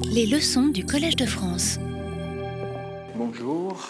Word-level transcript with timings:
Les 0.00 0.26
leçons 0.26 0.68
du 0.68 0.84
Collège 0.86 1.16
de 1.16 1.26
France. 1.26 1.78
Bonjour. 3.14 3.88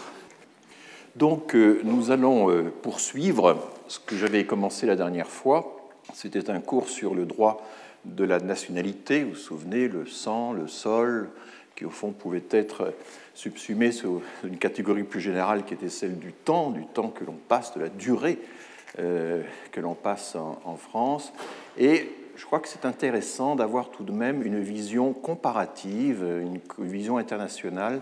Donc 1.17 1.55
euh, 1.55 1.81
nous 1.85 2.11
allons 2.11 2.51
euh, 2.51 2.73
poursuivre 2.83 3.59
ce 3.89 3.99
que 3.99 4.17
j'avais 4.17 4.44
commencé 4.44 4.86
la 4.86 4.96
dernière 4.96 5.28
fois. 5.28 5.91
C'était 6.15 6.50
un 6.50 6.60
cours 6.60 6.88
sur 6.88 7.15
le 7.15 7.26
droit 7.26 7.67
de 8.04 8.25
la 8.25 8.41
nationalité. 8.41 9.23
Vous 9.23 9.30
vous 9.30 9.36
souvenez, 9.36 9.88
le 9.88 10.07
sang, 10.07 10.52
le 10.52 10.66
sol, 10.66 11.30
qui 11.77 11.85
au 11.85 11.91
fond 11.91 12.12
pouvait 12.12 12.45
être 12.50 12.95
subsumé 13.34 13.93
sous 13.93 14.23
une 14.45 14.59
catégorie 14.59 15.05
plus 15.05 15.21
générale 15.21 15.64
qui 15.64 15.75
était 15.75 15.89
celle 15.89 16.19
du 16.19 16.32
temps, 16.32 16.71
du 16.71 16.84
temps 16.87 17.09
que 17.09 17.25
l'on 17.25 17.39
passe, 17.48 17.75
de 17.75 17.80
la 17.80 17.89
durée 17.89 18.39
euh, 18.98 19.43
que 19.71 19.80
l'on 19.80 19.95
passe 19.95 20.37
en, 20.37 20.61
en 20.64 20.77
France. 20.77 21.32
Et 21.79 22.11
je 22.37 22.45
crois 22.45 22.61
que 22.61 22.69
c'est 22.69 22.85
intéressant 22.85 23.57
d'avoir 23.57 23.91
tout 23.91 24.05
de 24.05 24.12
même 24.12 24.43
une 24.43 24.61
vision 24.61 25.12
comparative, 25.12 26.25
une 26.25 26.61
vision 26.79 27.19
internationale 27.19 28.00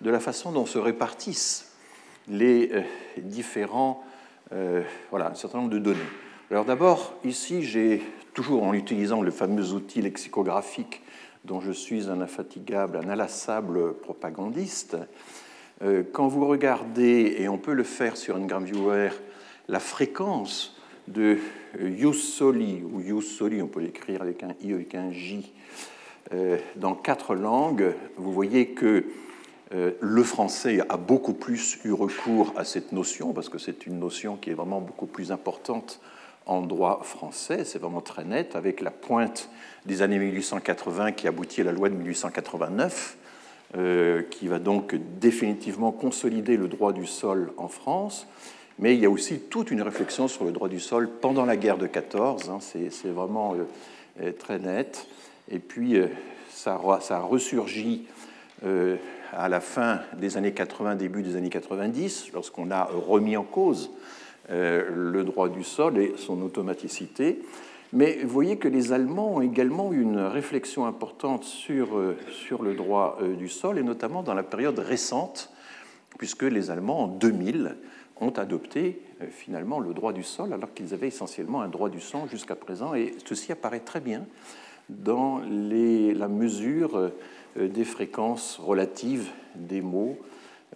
de 0.00 0.10
la 0.10 0.20
façon 0.20 0.52
dont 0.52 0.66
se 0.66 0.78
répartissent 0.78 1.72
les 2.28 2.70
euh, 2.72 2.82
différents, 3.18 4.04
euh, 4.52 4.82
voilà, 5.10 5.30
un 5.30 5.34
certain 5.34 5.58
nombre 5.58 5.70
de 5.70 5.78
données. 5.78 5.98
Alors 6.50 6.64
d'abord, 6.64 7.14
ici, 7.24 7.62
j'ai 7.62 8.02
toujours 8.34 8.62
en 8.62 8.74
utilisant 8.74 9.22
le 9.22 9.30
fameux 9.30 9.72
outil 9.72 10.02
lexicographique 10.02 11.02
dont 11.44 11.60
je 11.60 11.72
suis 11.72 12.08
un 12.08 12.20
infatigable, 12.20 12.98
un 12.98 13.08
inlassable 13.08 13.94
propagandiste, 13.94 14.96
euh, 15.82 16.04
quand 16.12 16.28
vous 16.28 16.46
regardez, 16.46 17.36
et 17.38 17.48
on 17.48 17.58
peut 17.58 17.72
le 17.72 17.82
faire 17.82 18.16
sur 18.16 18.36
un 18.36 18.60
viewer, 18.60 19.10
la 19.68 19.80
fréquence 19.80 20.76
de 21.08 21.38
Yusoli, 21.80 22.82
ou 22.82 23.02
on 23.62 23.66
peut 23.66 23.80
l'écrire 23.80 24.22
avec 24.22 24.42
un 24.42 24.54
I 24.62 24.70
et 24.70 24.74
avec 24.74 24.94
un 24.94 25.12
J, 25.12 25.52
euh, 26.32 26.58
dans 26.76 26.94
quatre 26.94 27.34
langues, 27.34 27.94
vous 28.16 28.32
voyez 28.32 28.68
que 28.68 29.04
euh, 29.74 29.92
le 30.00 30.22
français 30.22 30.80
a 30.88 30.96
beaucoup 30.96 31.34
plus 31.34 31.78
eu 31.84 31.92
recours 31.92 32.52
à 32.56 32.64
cette 32.64 32.92
notion, 32.92 33.32
parce 33.32 33.48
que 33.48 33.58
c'est 33.58 33.86
une 33.86 33.98
notion 33.98 34.36
qui 34.36 34.50
est 34.50 34.54
vraiment 34.54 34.80
beaucoup 34.80 35.06
plus 35.06 35.32
importante 35.32 36.00
en 36.46 36.60
droit 36.60 37.02
français, 37.04 37.64
c'est 37.64 37.78
vraiment 37.78 38.00
très 38.00 38.24
net, 38.24 38.56
avec 38.56 38.80
la 38.80 38.90
pointe 38.90 39.48
des 39.86 40.02
années 40.02 40.18
1880 40.18 41.12
qui 41.12 41.28
aboutit 41.28 41.60
à 41.60 41.64
la 41.64 41.72
loi 41.72 41.88
de 41.88 41.94
1889, 41.94 43.16
euh, 43.76 44.22
qui 44.22 44.48
va 44.48 44.58
donc 44.58 44.94
définitivement 45.18 45.92
consolider 45.92 46.56
le 46.56 46.68
droit 46.68 46.92
du 46.92 47.06
sol 47.06 47.52
en 47.56 47.68
France. 47.68 48.26
Mais 48.78 48.94
il 48.94 49.00
y 49.00 49.06
a 49.06 49.10
aussi 49.10 49.40
toute 49.40 49.70
une 49.70 49.82
réflexion 49.82 50.28
sur 50.28 50.44
le 50.44 50.52
droit 50.52 50.68
du 50.68 50.80
sol 50.80 51.08
pendant 51.20 51.44
la 51.44 51.56
guerre 51.56 51.78
de 51.78 51.86
14, 51.86 52.50
hein, 52.50 52.58
c'est 52.60 53.08
vraiment 53.08 53.54
euh, 54.20 54.32
très 54.32 54.58
net. 54.58 55.06
Et 55.50 55.58
puis 55.58 55.96
euh, 55.96 56.06
ça, 56.50 56.80
ça, 57.00 57.18
a 57.18 57.20
ressurgi 57.20 58.06
à 59.32 59.48
la 59.48 59.60
fin 59.60 60.00
des 60.18 60.36
années 60.36 60.52
80, 60.52 60.94
début 60.94 61.22
des 61.22 61.34
années 61.34 61.50
90, 61.50 62.30
lorsqu'on 62.32 62.70
a 62.70 62.84
remis 62.84 63.36
en 63.36 63.42
cause 63.42 63.90
euh, 64.50 64.88
le 64.92 65.22
droit 65.22 65.48
du 65.48 65.62
sol 65.62 65.98
et 65.98 66.14
son 66.16 66.42
automaticité. 66.42 67.40
Mais 67.92 68.18
vous 68.24 68.28
voyez 68.28 68.56
que 68.56 68.66
les 68.66 68.92
Allemands 68.92 69.36
ont 69.36 69.40
également 69.40 69.92
eu 69.92 70.02
une 70.02 70.18
réflexion 70.18 70.84
importante 70.84 71.44
sur, 71.44 71.96
euh, 71.96 72.16
sur 72.30 72.62
le 72.62 72.74
droit 72.74 73.18
euh, 73.22 73.36
du 73.36 73.48
sol, 73.48 73.78
et 73.78 73.84
notamment 73.84 74.24
dans 74.24 74.34
la 74.34 74.42
période 74.42 74.80
récente, 74.80 75.50
puisque 76.18 76.42
les 76.42 76.72
Allemands, 76.72 77.04
en 77.04 77.06
2000, 77.06 77.76
ont 78.20 78.30
adopté 78.30 79.00
finalement 79.30 79.80
le 79.80 79.94
droit 79.94 80.12
du 80.12 80.22
sol, 80.22 80.52
alors 80.52 80.72
qu'ils 80.74 80.94
avaient 80.94 81.08
essentiellement 81.08 81.62
un 81.62 81.68
droit 81.68 81.88
du 81.88 82.00
sang 82.00 82.26
jusqu'à 82.26 82.56
présent, 82.56 82.94
et 82.94 83.14
ceci 83.24 83.52
apparaît 83.52 83.80
très 83.80 84.00
bien 84.00 84.24
dans 84.88 85.40
la 85.40 86.28
mesure 86.28 87.10
des 87.56 87.84
fréquences 87.84 88.58
relatives 88.58 89.28
des 89.54 89.80
mots 89.80 90.18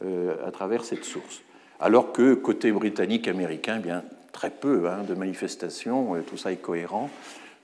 à 0.02 0.50
travers 0.50 0.84
cette 0.84 1.04
source. 1.04 1.42
Alors 1.78 2.12
que 2.12 2.34
côté 2.34 2.72
britannique 2.72 3.28
américain, 3.28 3.78
bien 3.78 4.02
très 4.32 4.50
peu 4.50 4.88
hein, 4.88 5.02
de 5.06 5.14
manifestations, 5.14 6.14
euh, 6.14 6.20
tout 6.20 6.36
ça 6.36 6.52
est 6.52 6.56
cohérent 6.56 7.10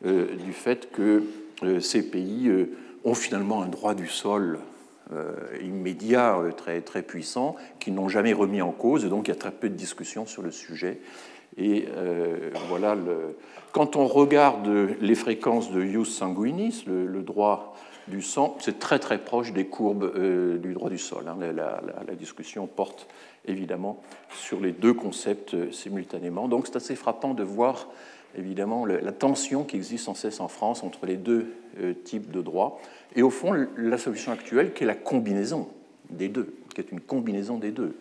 euh, 0.07 0.35
du 0.37 0.53
fait 0.53 0.91
que 0.91 1.23
euh, 1.63 1.81
ces 1.81 2.03
pays 2.03 2.51
ont 3.05 3.15
finalement 3.15 3.63
un 3.63 3.69
droit 3.69 3.95
du 3.95 4.09
sol 4.09 4.59
immédiat 5.63 6.39
très, 6.57 6.81
très 6.81 7.03
puissant, 7.03 7.57
qui 7.81 7.91
n'ont 7.91 8.09
jamais 8.09 8.33
remis 8.33 8.63
en 8.63 8.73
cause, 8.73 9.05
donc 9.07 9.29
il 9.29 9.31
y 9.31 9.35
a 9.35 9.39
très 9.39 9.51
peu 9.51 9.69
de 9.69 9.75
discussions 9.75 10.27
sur 10.27 10.43
le 10.43 10.51
sujet. 10.51 11.01
Et 11.59 11.87
voilà, 12.69 12.95
le... 12.95 13.37
quand 13.73 13.97
on 13.97 14.07
regarde 14.07 14.69
les 15.01 15.15
fréquences 15.15 15.71
de 15.71 15.83
ius 15.83 16.09
sanguinis, 16.09 16.85
le, 16.87 17.23
droit 17.23 17.77
du 18.09 18.23
sang, 18.23 18.57
c'est 18.61 18.79
très 18.79 18.99
très 18.99 19.19
proche 19.19 19.53
des 19.53 19.67
courbes 19.67 20.13
du 20.59 20.73
droit 20.73 20.91
du 20.91 20.99
sol. 20.99 21.25
Hein. 21.29 21.37
La, 21.53 22.15
discussion 22.15 22.67
porte 22.67 23.07
évidemment, 23.47 24.01
sur 24.31 24.61
les 24.61 24.73
deux 24.73 24.95
concepts 24.95 25.55
euh, 25.55 25.73
simultanément. 25.73 26.49
Donc 26.49 26.67
c'est 26.67 26.77
assez 26.77 26.97
frappant 26.97 27.35
de 27.35 27.43
voir, 27.43 27.89
évidemment, 28.37 28.87
la 28.87 29.13
tension 29.13 29.65
qui 29.65 29.77
existe 29.77 30.05
sans 30.05 30.15
cesse 30.15 30.41
en 30.41 30.49
France 30.49 30.83
entre 30.83 31.07
les 31.07 31.17
deux 31.17 31.53
euh, 31.81 31.95
types 31.95 32.31
de 32.31 32.43
droits. 32.43 32.81
Et 33.15 33.23
au 33.23 33.31
fond, 33.31 33.53
la 33.77 33.99
solution 33.99 34.33
actuelle, 34.33 34.73
qui 34.73 34.85
est 34.85 34.87
la 34.87 34.95
combinaison 34.95 35.69
des 36.11 36.29
deux, 36.29 36.55
qui 36.75 36.81
est 36.81 36.93
une 36.93 37.01
combinaison 37.01 37.59
des 37.59 37.71
deux. 37.71 37.97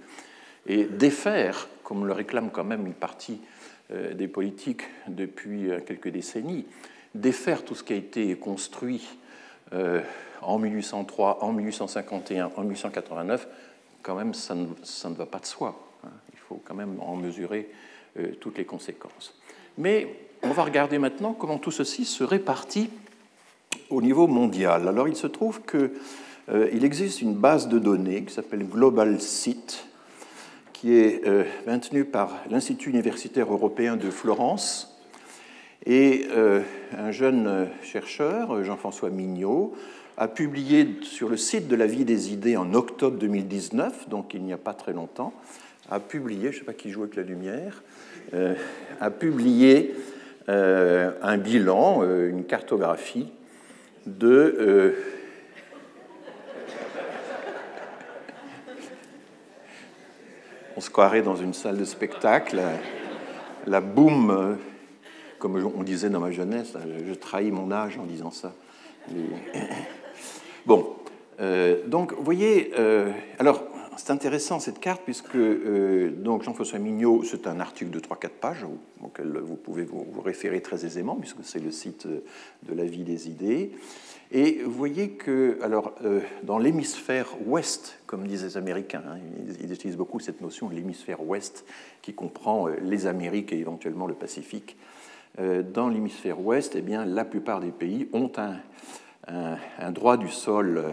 Et 0.67 0.85
défaire, 0.85 1.67
comme 1.83 2.05
le 2.05 2.13
réclame 2.13 2.49
quand 2.51 2.63
même 2.63 2.85
une 2.85 2.93
partie 2.93 3.39
euh, 3.91 4.13
des 4.13 4.27
politiques 4.27 4.83
depuis 5.07 5.69
quelques 5.85 6.09
décennies, 6.09 6.65
défaire 7.15 7.63
tout 7.63 7.75
ce 7.75 7.83
qui 7.83 7.93
a 7.93 7.97
été 7.97 8.35
construit 8.35 9.17
en 10.41 10.59
1803, 10.59 11.43
en 11.43 11.53
1851, 11.53 12.51
en 12.55 12.61
1889, 12.61 13.47
quand 14.01 14.15
même, 14.15 14.33
ça 14.33 14.55
ne, 14.55 15.15
va 15.15 15.25
pas 15.25 15.39
de 15.39 15.45
soi. 15.45 15.79
Hein. 16.03 16.09
Il 16.33 16.39
faut 16.39 16.61
quand 16.63 16.75
même 16.75 16.99
en 16.99 17.15
mesurer 17.15 17.69
euh, 18.17 18.33
toutes 18.39 18.57
les 18.57 18.65
conséquences. 18.65 19.39
Mais 19.77 20.15
on 20.43 20.49
va 20.49 20.63
regarder 20.63 20.99
maintenant 20.99 21.33
comment 21.33 21.57
tout 21.57 21.71
ceci 21.71 22.05
se 22.05 22.23
répartit 22.23 22.89
au 23.89 24.01
niveau 24.01 24.27
mondial. 24.27 24.87
Alors, 24.87 25.07
il 25.07 25.15
se 25.15 25.27
trouve 25.27 25.61
qu'il 25.61 25.91
euh, 26.49 26.83
existe 26.83 27.21
une 27.21 27.35
base 27.35 27.67
de 27.67 27.79
données 27.79 28.23
qui 28.23 28.33
s'appelle 28.33 28.65
Global 28.65 29.21
Site, 29.21 29.85
qui 30.73 30.93
est 30.93 31.25
euh, 31.27 31.43
maintenue 31.67 32.05
par 32.05 32.37
l'Institut 32.49 32.89
universitaire 32.89 33.51
européen 33.51 33.97
de 33.97 34.09
Florence. 34.09 34.87
Et 35.87 36.27
un 36.95 37.09
jeune 37.09 37.67
chercheur, 37.81 38.63
Jean-François 38.63 39.09
Mignot, 39.09 39.73
a 40.17 40.27
publié 40.27 40.87
sur 41.01 41.29
le 41.29 41.37
site 41.37 41.67
de 41.67 41.75
la 41.75 41.87
vie 41.87 42.05
des 42.05 42.31
idées 42.31 42.55
en 42.55 42.75
octobre 42.75 43.17
2019, 43.17 44.07
donc 44.07 44.35
il 44.35 44.43
n'y 44.43 44.53
a 44.53 44.57
pas 44.57 44.75
très 44.75 44.93
longtemps, 44.93 45.33
a 45.91 45.99
publié, 45.99 46.51
je 46.51 46.55
ne 46.55 46.59
sais 46.59 46.65
pas 46.65 46.73
qui 46.73 46.89
joue 46.89 47.03
avec 47.03 47.15
la 47.15 47.23
lumière, 47.23 47.83
euh, 48.33 48.55
a 49.01 49.11
publié 49.11 49.93
euh, 50.47 51.11
un 51.21 51.37
bilan, 51.37 51.99
euh, 52.01 52.29
une 52.29 52.45
cartographie 52.45 53.29
de... 54.05 54.95
on 60.77 60.81
se 60.81 60.89
croirait 60.89 61.21
dans 61.21 61.35
une 61.35 61.53
salle 61.53 61.77
de 61.77 61.85
spectacle, 61.85 62.59
la 63.67 63.81
boum, 63.81 64.57
comme 65.37 65.71
on 65.75 65.83
disait 65.83 66.09
dans 66.09 66.21
ma 66.21 66.31
jeunesse, 66.31 66.73
je 67.07 67.13
trahis 67.13 67.51
mon 67.51 67.71
âge 67.71 67.99
en 67.99 68.05
disant 68.05 68.31
ça. 68.31 68.53
Bon, 70.65 70.95
donc 71.87 72.13
vous 72.13 72.23
voyez, 72.23 72.71
alors 73.39 73.70
c'est 73.97 74.11
intéressant 74.11 74.59
cette 74.59 74.79
carte 74.79 75.01
puisque 75.03 75.35
euh, 75.35 76.11
Jean-François 76.23 76.79
Mignot, 76.79 77.23
c'est 77.23 77.47
un 77.47 77.59
article 77.59 77.91
de 77.91 77.99
3-4 77.99 78.29
pages 78.29 78.65
auquel 79.03 79.37
vous 79.37 79.55
pouvez 79.55 79.83
vous, 79.83 80.05
référer 80.23 80.61
très 80.61 80.85
aisément 80.85 81.15
puisque 81.15 81.43
c'est 81.43 81.59
le 81.59 81.71
site 81.71 82.07
de 82.07 82.73
la 82.73 82.85
vie 82.85 83.03
des 83.03 83.29
idées. 83.29 83.71
Et 84.31 84.61
vous 84.63 84.71
voyez 84.71 85.11
que, 85.11 85.59
alors, 85.61 85.93
dans 86.43 86.57
l'hémisphère 86.57 87.27
ouest, 87.45 87.99
comme 88.05 88.25
disent 88.25 88.45
les 88.45 88.55
Américains, 88.55 89.03
hein, 89.05 89.17
ils, 89.61 89.73
utilisent 89.73 89.97
beaucoup 89.97 90.21
cette 90.21 90.39
notion 90.39 90.69
l'hémisphère 90.69 91.21
ouest 91.21 91.65
qui 92.01 92.13
comprend 92.13 92.67
les 92.67 93.07
Amériques 93.07 93.51
et 93.51 93.59
éventuellement 93.59 94.07
le 94.07 94.13
Pacifique. 94.13 94.77
dans 95.37 95.89
l'hémisphère 95.89 96.39
ouest, 96.39 96.75
eh 96.77 96.81
bien, 96.81 97.03
la 97.03 97.25
plupart 97.25 97.59
des 97.59 97.71
pays 97.71 98.07
ont 98.13 98.31
un, 99.27 99.91
droit 99.91 100.17
du 100.17 100.29
sol 100.29 100.77
euh, 100.77 100.91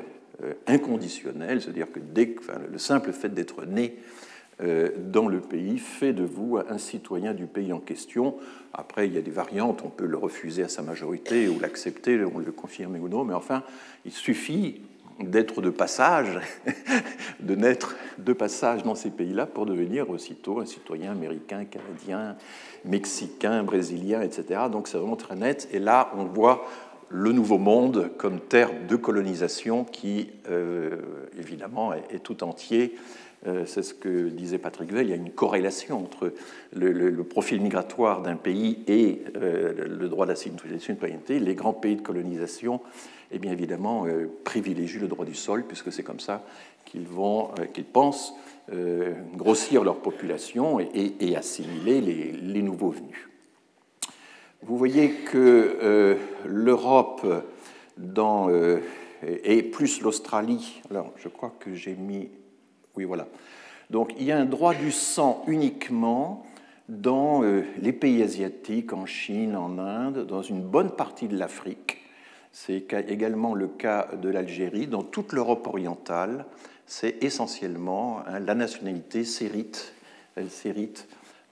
inconditionnel, 0.67 1.61
c'est-à-dire 1.61 1.91
que 1.91 2.01
dès, 2.01 2.37
le 2.71 2.79
simple 2.79 3.13
fait 3.13 3.29
d'être 3.31 3.65
né 3.65 3.99
euh, 4.61 4.89
dans 4.97 5.29
le 5.29 5.41
pays 5.41 5.79
fait 5.79 6.13
de 6.13 6.25
vous 6.25 6.59
un 6.59 6.79
citoyen 6.79 7.33
du 7.33 7.47
pays 7.47 7.73
en 7.73 7.79
question. 7.79 8.35
Après, 8.73 9.07
il 9.07 9.15
y 9.15 9.19
a 9.19 9.23
des 9.23 9.31
variantes, 9.31 9.83
on 9.85 9.89
peut 9.89 10.07
le 10.07 10.17
refuser 10.17 10.65
à 10.65 10.69
sa 10.69 10.83
majorité 10.83 11.49
ou 11.49 11.61
l'accepter, 11.61 12.21
on 12.25 12.39
le 12.39 12.51
confirmer 12.51 12.99
ou 12.99 13.09
non, 13.09 13.25
mais 13.25 13.35
enfin, 13.35 13.63
il 14.05 14.11
suffit 14.11 14.81
d'être 15.21 15.63
de 15.63 15.71
passage, 15.71 16.41
de 17.41 17.55
naître 17.55 17.95
de 18.19 18.33
passage 18.33 18.83
dans 18.83 18.97
ces 18.97 19.11
pays-là 19.11 19.47
pour 19.47 19.65
devenir 19.65 20.11
aussitôt 20.11 20.59
un 20.59 20.67
citoyen 20.67 21.13
américain, 21.13 21.65
canadien, 21.65 22.37
mexicain, 22.85 23.63
brésilien, 23.63 24.23
etc. 24.23 24.63
Donc 24.73 24.89
c'est 24.89 24.99
vraiment 24.99 25.17
très 25.17 25.37
net. 25.37 25.69
Et 25.73 25.79
là, 25.79 26.11
on 26.17 26.25
voit 26.25 26.67
le 27.11 27.33
Nouveau 27.33 27.59
Monde 27.59 28.11
comme 28.19 28.41
terre 28.41 28.71
de 28.89 28.97
colonisation 28.97 29.85
qui, 29.85 30.31
évidemment, 31.39 31.93
est, 31.93 32.23
tout 32.23 32.45
entier 32.45 32.95
c'est 33.67 33.85
ce 33.85 33.95
que 33.95 34.29
disait 34.29 34.59
Patrick 34.59 34.93
Veil, 34.93 35.07
il 35.07 35.11
y 35.11 35.13
a 35.13 35.17
une 35.17 35.31
corrélation 35.31 35.99
entre 36.03 36.33
le, 36.75 37.23
profil 37.23 37.61
migratoire 37.61 38.21
d'un 38.21 38.35
pays 38.35 38.81
et 38.89 39.23
le 39.35 40.09
droit 40.09 40.27
de 40.27 40.33
la 40.33 40.37
citoyenneté. 40.37 41.39
Les 41.39 41.55
grands 41.55 41.73
pays 41.73 41.95
de 41.95 42.03
colonisation, 42.03 42.81
eh 43.31 43.39
bien 43.39 43.53
évidemment, 43.53 44.07
privilégient 44.43 44.99
le 44.99 45.07
droit 45.07 45.25
du 45.25 45.37
sol, 45.37 45.65
puisque 45.67 45.93
c'est 45.93 46.03
comme 46.03 46.21
ça 46.21 46.45
qu'ils 46.85 47.07
vont, 47.07 47.51
qu'ils 47.73 47.85
pensent 47.85 48.35
euh, 48.71 49.15
grossir 49.35 49.83
leur 49.83 49.97
population 49.97 50.79
et, 50.79 51.37
assimiler 51.37 52.03
les, 52.03 52.63
nouveaux 52.63 52.91
venus. 52.91 53.29
Vous 54.63 54.77
voyez 54.77 55.11
que 55.11 55.79
euh, 55.83 56.17
l'Europe 56.45 57.25
euh, 57.25 58.81
et 59.23 59.63
plus 59.63 60.01
l'Australie, 60.01 60.83
alors 60.91 61.13
je 61.17 61.29
crois 61.29 61.53
que 61.59 61.75
j'ai 61.75 61.95
mis, 61.95 62.31
oui 62.97 63.05
voilà, 63.05 63.27
donc 63.91 64.13
il 64.19 64.25
y 64.25 64.33
a 64.33 64.39
un 64.39 64.45
droit 64.45 64.75
du 64.75 64.93
sang 64.93 65.43
uniquement 65.47 66.45
dans 66.89 67.43
les 67.43 67.93
pays 67.93 68.23
asiatiques, 68.23 68.95
en 68.95 69.05
Chine, 69.05 69.57
en 69.57 69.79
Inde, 69.79 70.27
dans 70.27 70.41
une 70.41 70.63
bonne 70.63 70.91
partie 70.91 71.29
de 71.29 71.37
l'Afrique. 71.37 71.99
C'est 72.51 72.93
également 73.09 73.55
le 73.55 73.69
cas 73.69 74.09
de 74.21 74.31
l'Algérie, 74.31 74.87
dans 74.87 75.03
toute 75.03 75.33
l'Europe 75.35 75.67
orientale, 75.67 76.47
c'est 76.89 77.23
essentiellement 77.23 78.23
hein, 78.27 78.41
la 78.41 78.55
nationalité 78.55 79.23
s'hérite, 79.25 79.95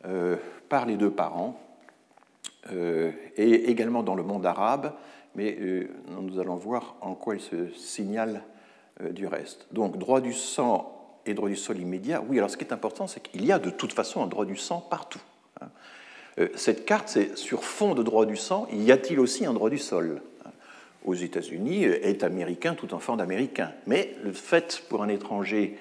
euh, 0.07 0.37
par 0.69 0.87
les 0.87 0.97
deux 0.97 1.11
parents, 1.11 1.61
euh, 1.61 1.66
et 2.73 3.71
également 3.71 4.03
dans 4.03 4.15
le 4.15 4.23
monde 4.23 4.47
arabe, 4.47 4.93
mais 5.35 5.57
euh, 5.61 5.89
nous 6.21 6.39
allons 6.41 6.57
voir 6.57 6.97
en 7.01 7.15
quoi 7.15 7.35
il 7.35 7.41
se 7.41 7.69
signale 7.75 8.43
du 9.11 9.27
reste. 9.27 9.67
Donc 9.73 9.99
droit 9.99 10.23
du 10.23 10.33
sang 10.33 11.21
et 11.27 11.35
droit 11.35 11.51
du 11.51 11.57
sol 11.57 11.79
immédiat, 11.79 12.23
oui, 12.27 12.39
alors 12.39 12.49
ce 12.49 12.57
qui 12.57 12.65
est 12.65 12.73
important, 12.73 13.07
c'est 13.07 13.21
qu'il 13.21 13.45
y 13.45 13.53
a 13.53 13.59
de 13.59 13.69
toute 13.69 13.93
façon 13.93 14.23
un 14.23 14.27
droit 14.27 14.47
du 14.47 14.57
sang 14.57 14.81
partout. 14.89 15.21
Hein. 15.61 15.69
Cette 16.55 16.87
carte, 16.87 17.09
c'est 17.09 17.37
sur 17.37 17.63
fond 17.63 17.95
de 17.95 18.03
droit 18.03 18.25
du 18.25 18.37
sang, 18.37 18.67
y 18.73 18.91
a-t-il 18.91 19.21
aussi 19.21 19.45
un 19.45 19.53
droit 19.53 19.69
du 19.69 19.79
sol 19.79 20.23
aux 21.07 21.15
États-Unis 21.15 21.85
est 21.85 22.25
américain 22.25 22.75
tout 22.75 22.93
enfant 22.93 23.17
d'américain. 23.17 23.73
Mais 23.87 24.17
le 24.23 24.33
fait 24.33 24.83
pour 24.89 25.03
un 25.03 25.09
étranger 25.09 25.79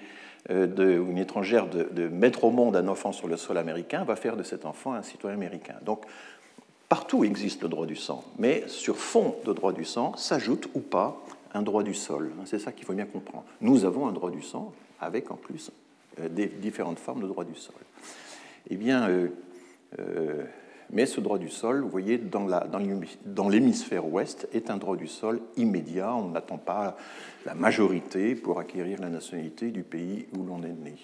euh, 0.51 0.67
de, 0.67 0.99
ou 0.99 1.09
une 1.09 1.17
étrangère 1.17 1.67
de, 1.67 2.07
mettre 2.07 2.43
au 2.43 2.51
monde 2.51 2.75
un 2.75 2.87
enfant 2.87 3.11
sur 3.11 3.27
le 3.27 3.35
sol 3.35 3.57
américain 3.57 4.03
va 4.03 4.15
faire 4.15 4.37
de 4.37 4.43
cet 4.43 4.65
enfant 4.65 4.93
un 4.93 5.01
citoyen 5.01 5.35
américain. 5.35 5.75
Donc 5.81 6.05
partout 6.95 7.25
existe 7.25 7.61
le 7.61 7.67
droit 7.67 7.85
du 7.85 7.97
sang, 7.97 8.23
mais 8.39 8.63
sur 8.67 8.95
fond 8.95 9.35
de 9.45 9.51
droit 9.51 9.73
du 9.73 9.83
sang 9.83 10.15
s'ajoute 10.15 10.69
ou 10.75 10.79
pas 10.79 11.21
un 11.53 11.61
droit 11.61 11.83
du 11.83 11.93
sol. 11.93 12.31
C'est 12.45 12.57
ça 12.57 12.71
qu'il 12.71 12.85
faut 12.85 12.93
bien 12.93 13.05
comprendre. 13.05 13.43
Nous 13.59 13.83
avons 13.83 14.07
un 14.07 14.13
droit 14.13 14.31
du 14.31 14.41
sang 14.41 14.71
avec 15.01 15.29
en 15.29 15.35
plus 15.35 15.71
euh, 16.21 16.29
des 16.29 16.47
différentes 16.47 16.99
formes 16.99 17.21
de 17.21 17.27
droit 17.27 17.43
du 17.43 17.55
sol. 17.55 17.75
Eh 18.69 18.77
bien, 18.77 19.09
euh, 19.09 20.45
mais 20.89 21.05
ce 21.05 21.19
droit 21.19 21.37
du 21.37 21.49
sol, 21.49 21.81
vous 21.81 21.89
voyez, 21.89 22.17
dans 22.17 23.49
l'hémisphère 23.49 24.07
ouest, 24.07 24.47
est 24.53 24.69
un 24.69 24.77
droit 24.77 24.95
du 24.95 25.07
sol 25.07 25.41
immédiat. 25.57 26.15
On 26.15 26.29
n'attend 26.29 26.57
pas 26.57 26.95
la 27.45 27.55
majorité 27.55 28.35
pour 28.35 28.57
acquérir 28.57 29.01
la 29.01 29.09
nationalité 29.09 29.69
du 29.69 29.83
pays 29.83 30.27
où 30.33 30.43
l'on 30.43 30.63
est 30.63 30.69
né. 30.69 30.95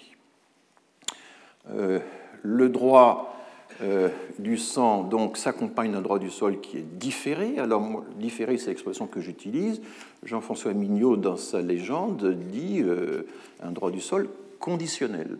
Euh, 1.68 2.00
le 2.40 2.70
droit 2.70 3.41
euh, 3.82 4.08
du 4.38 4.58
sang 4.58 5.02
donc 5.02 5.36
s'accompagne 5.36 5.92
d'un 5.92 6.02
droit 6.02 6.18
du 6.18 6.30
sol 6.30 6.60
qui 6.60 6.78
est 6.78 6.98
différé. 6.98 7.58
Alors 7.58 8.04
différé, 8.16 8.56
c'est 8.56 8.70
l'expression 8.70 9.06
que 9.06 9.20
j'utilise. 9.20 9.80
Jean-François 10.22 10.72
Mignot, 10.72 11.16
dans 11.16 11.36
sa 11.36 11.60
légende, 11.60 12.36
dit 12.50 12.80
euh, 12.82 13.26
un 13.60 13.72
droit 13.72 13.90
du 13.90 14.00
sol 14.00 14.28
conditionnel. 14.60 15.36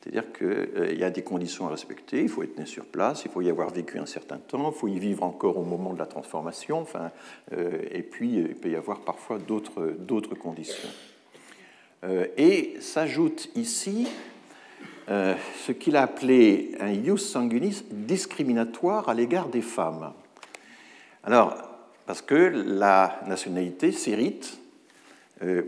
C'est-à-dire 0.00 0.32
qu'il 0.32 0.46
euh, 0.46 0.94
y 0.94 1.04
a 1.04 1.10
des 1.10 1.22
conditions 1.22 1.66
à 1.66 1.70
respecter, 1.70 2.22
il 2.22 2.28
faut 2.28 2.44
être 2.44 2.58
né 2.58 2.66
sur 2.66 2.84
place, 2.84 3.24
il 3.24 3.30
faut 3.30 3.40
y 3.40 3.50
avoir 3.50 3.70
vécu 3.70 3.98
un 3.98 4.06
certain 4.06 4.38
temps, 4.38 4.72
il 4.74 4.78
faut 4.78 4.88
y 4.88 4.98
vivre 4.98 5.24
encore 5.24 5.58
au 5.58 5.64
moment 5.64 5.92
de 5.92 5.98
la 5.98 6.06
transformation, 6.06 6.80
enfin, 6.80 7.10
et 7.52 8.02
puis 8.02 8.34
il 8.34 8.54
peut 8.54 8.68
y 8.68 8.76
avoir 8.76 9.00
parfois 9.00 9.38
d'autres 9.38 10.34
conditions. 10.34 10.88
Et 12.36 12.74
s'ajoute 12.80 13.48
ici 13.54 14.08
ce 15.08 15.72
qu'il 15.72 15.96
a 15.96 16.02
appelé 16.02 16.76
un 16.80 16.90
ius 16.90 17.30
sanguinis 17.30 17.84
discriminatoire 17.90 19.08
à 19.08 19.14
l'égard 19.14 19.48
des 19.48 19.62
femmes. 19.62 20.12
Alors, 21.24 21.56
parce 22.06 22.22
que 22.22 22.34
la 22.34 23.20
nationalité 23.26 23.92
s'hérite 23.92 24.58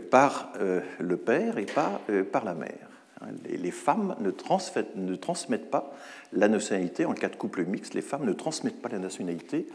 par 0.09 0.53
le 0.99 1.17
père 1.17 1.57
et 1.57 1.65
pas 1.65 2.01
par 2.31 2.45
la 2.45 2.53
mère. 2.53 2.89
Hein, 3.21 3.27
les 3.45 3.71
femmes 3.71 4.15
ne 4.19 4.31
transmettent, 4.31 5.71
pas 5.71 5.93
la 6.33 6.47
nationalité 6.47 7.05
en 7.05 7.13
cas 7.13 7.29
de 7.29 7.35
couple 7.35 7.63
mixte. 7.65 7.93
Les 7.93 8.01
femmes 8.01 8.25
ne 8.25 8.33
transmettent 8.33 8.81
pas 8.81 8.89
la 8.89 8.99
nationalité 8.99 9.67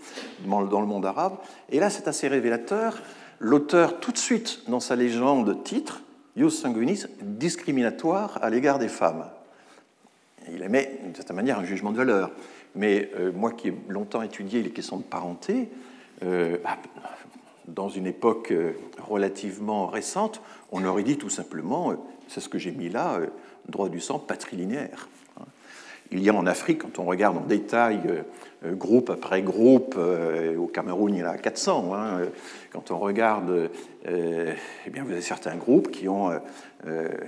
dans 0.46 0.60
le 0.60 0.86
monde 0.86 1.06
arabe. 1.06 1.36
Et 1.70 1.80
là, 1.80 1.90
c'est 1.90 2.08
assez 2.08 2.28
révélateur. 2.28 3.00
L'auteur, 3.38 4.00
tout 4.00 4.12
de 4.12 4.18
suite, 4.18 4.68
dans 4.68 4.80
sa 4.80 4.96
légende, 4.96 5.62
titre 5.64 6.02
Ius 6.36 6.60
sanguinis, 6.60 7.06
discriminatoire 7.22 8.38
à 8.42 8.50
l'égard 8.50 8.78
des 8.78 8.88
femmes. 8.88 9.24
Il 10.52 10.62
émet, 10.62 10.98
d'une 11.02 11.14
certaine 11.14 11.36
manière, 11.36 11.58
un 11.58 11.64
jugement 11.64 11.92
de 11.92 11.96
valeur. 11.96 12.30
Mais 12.74 13.10
euh, 13.18 13.32
moi 13.32 13.52
qui 13.52 13.68
ai 13.68 13.74
longtemps 13.88 14.22
étudié 14.22 14.62
les 14.62 14.70
questions 14.70 14.96
de 14.96 15.02
parenté, 15.02 15.68
euh, 16.22 16.58
bah, 16.62 16.78
dans 17.66 17.88
une 17.88 18.06
époque 18.06 18.52
euh, 18.52 18.72
relativement 18.98 19.86
récente, 19.86 20.40
on 20.72 20.84
aurait 20.84 21.02
dit 21.02 21.16
tout 21.16 21.30
simplement 21.30 21.94
c'est 22.28 22.40
ce 22.40 22.48
que 22.48 22.58
j'ai 22.58 22.70
mis 22.70 22.88
là, 22.88 23.18
droit 23.68 23.88
du 23.88 24.00
sang 24.00 24.18
patrilinéaire. 24.20 25.08
Hein. 25.38 25.44
Il 26.12 26.22
y 26.22 26.28
a 26.28 26.34
en 26.34 26.46
Afrique, 26.46 26.82
quand 26.82 27.00
on 27.00 27.04
regarde 27.04 27.36
en 27.36 27.44
détail, 27.44 28.00
groupe 28.64 29.10
après 29.10 29.42
groupe, 29.42 29.96
au 29.96 30.66
Cameroun 30.66 31.14
il 31.14 31.20
y 31.20 31.24
en 31.24 31.28
a 31.28 31.38
400, 31.38 31.94
hein, 31.94 32.20
quand 32.72 32.90
on 32.90 32.98
regarde, 32.98 33.70
eh 34.06 34.90
bien, 34.90 35.02
vous 35.04 35.12
avez 35.12 35.22
certains 35.22 35.56
groupes 35.56 35.90
qui, 35.90 36.08
ont, 36.08 36.30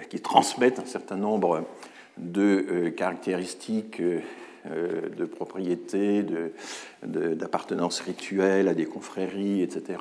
qui 0.08 0.20
transmettent 0.20 0.80
un 0.80 0.86
certain 0.86 1.16
nombre 1.16 1.64
de 2.18 2.88
caractéristiques 2.90 4.00
de 4.00 5.24
propriété, 5.24 6.24
d'appartenance 7.02 8.00
rituelle 8.00 8.68
à 8.68 8.74
des 8.74 8.86
confréries, 8.86 9.62
etc., 9.62 9.98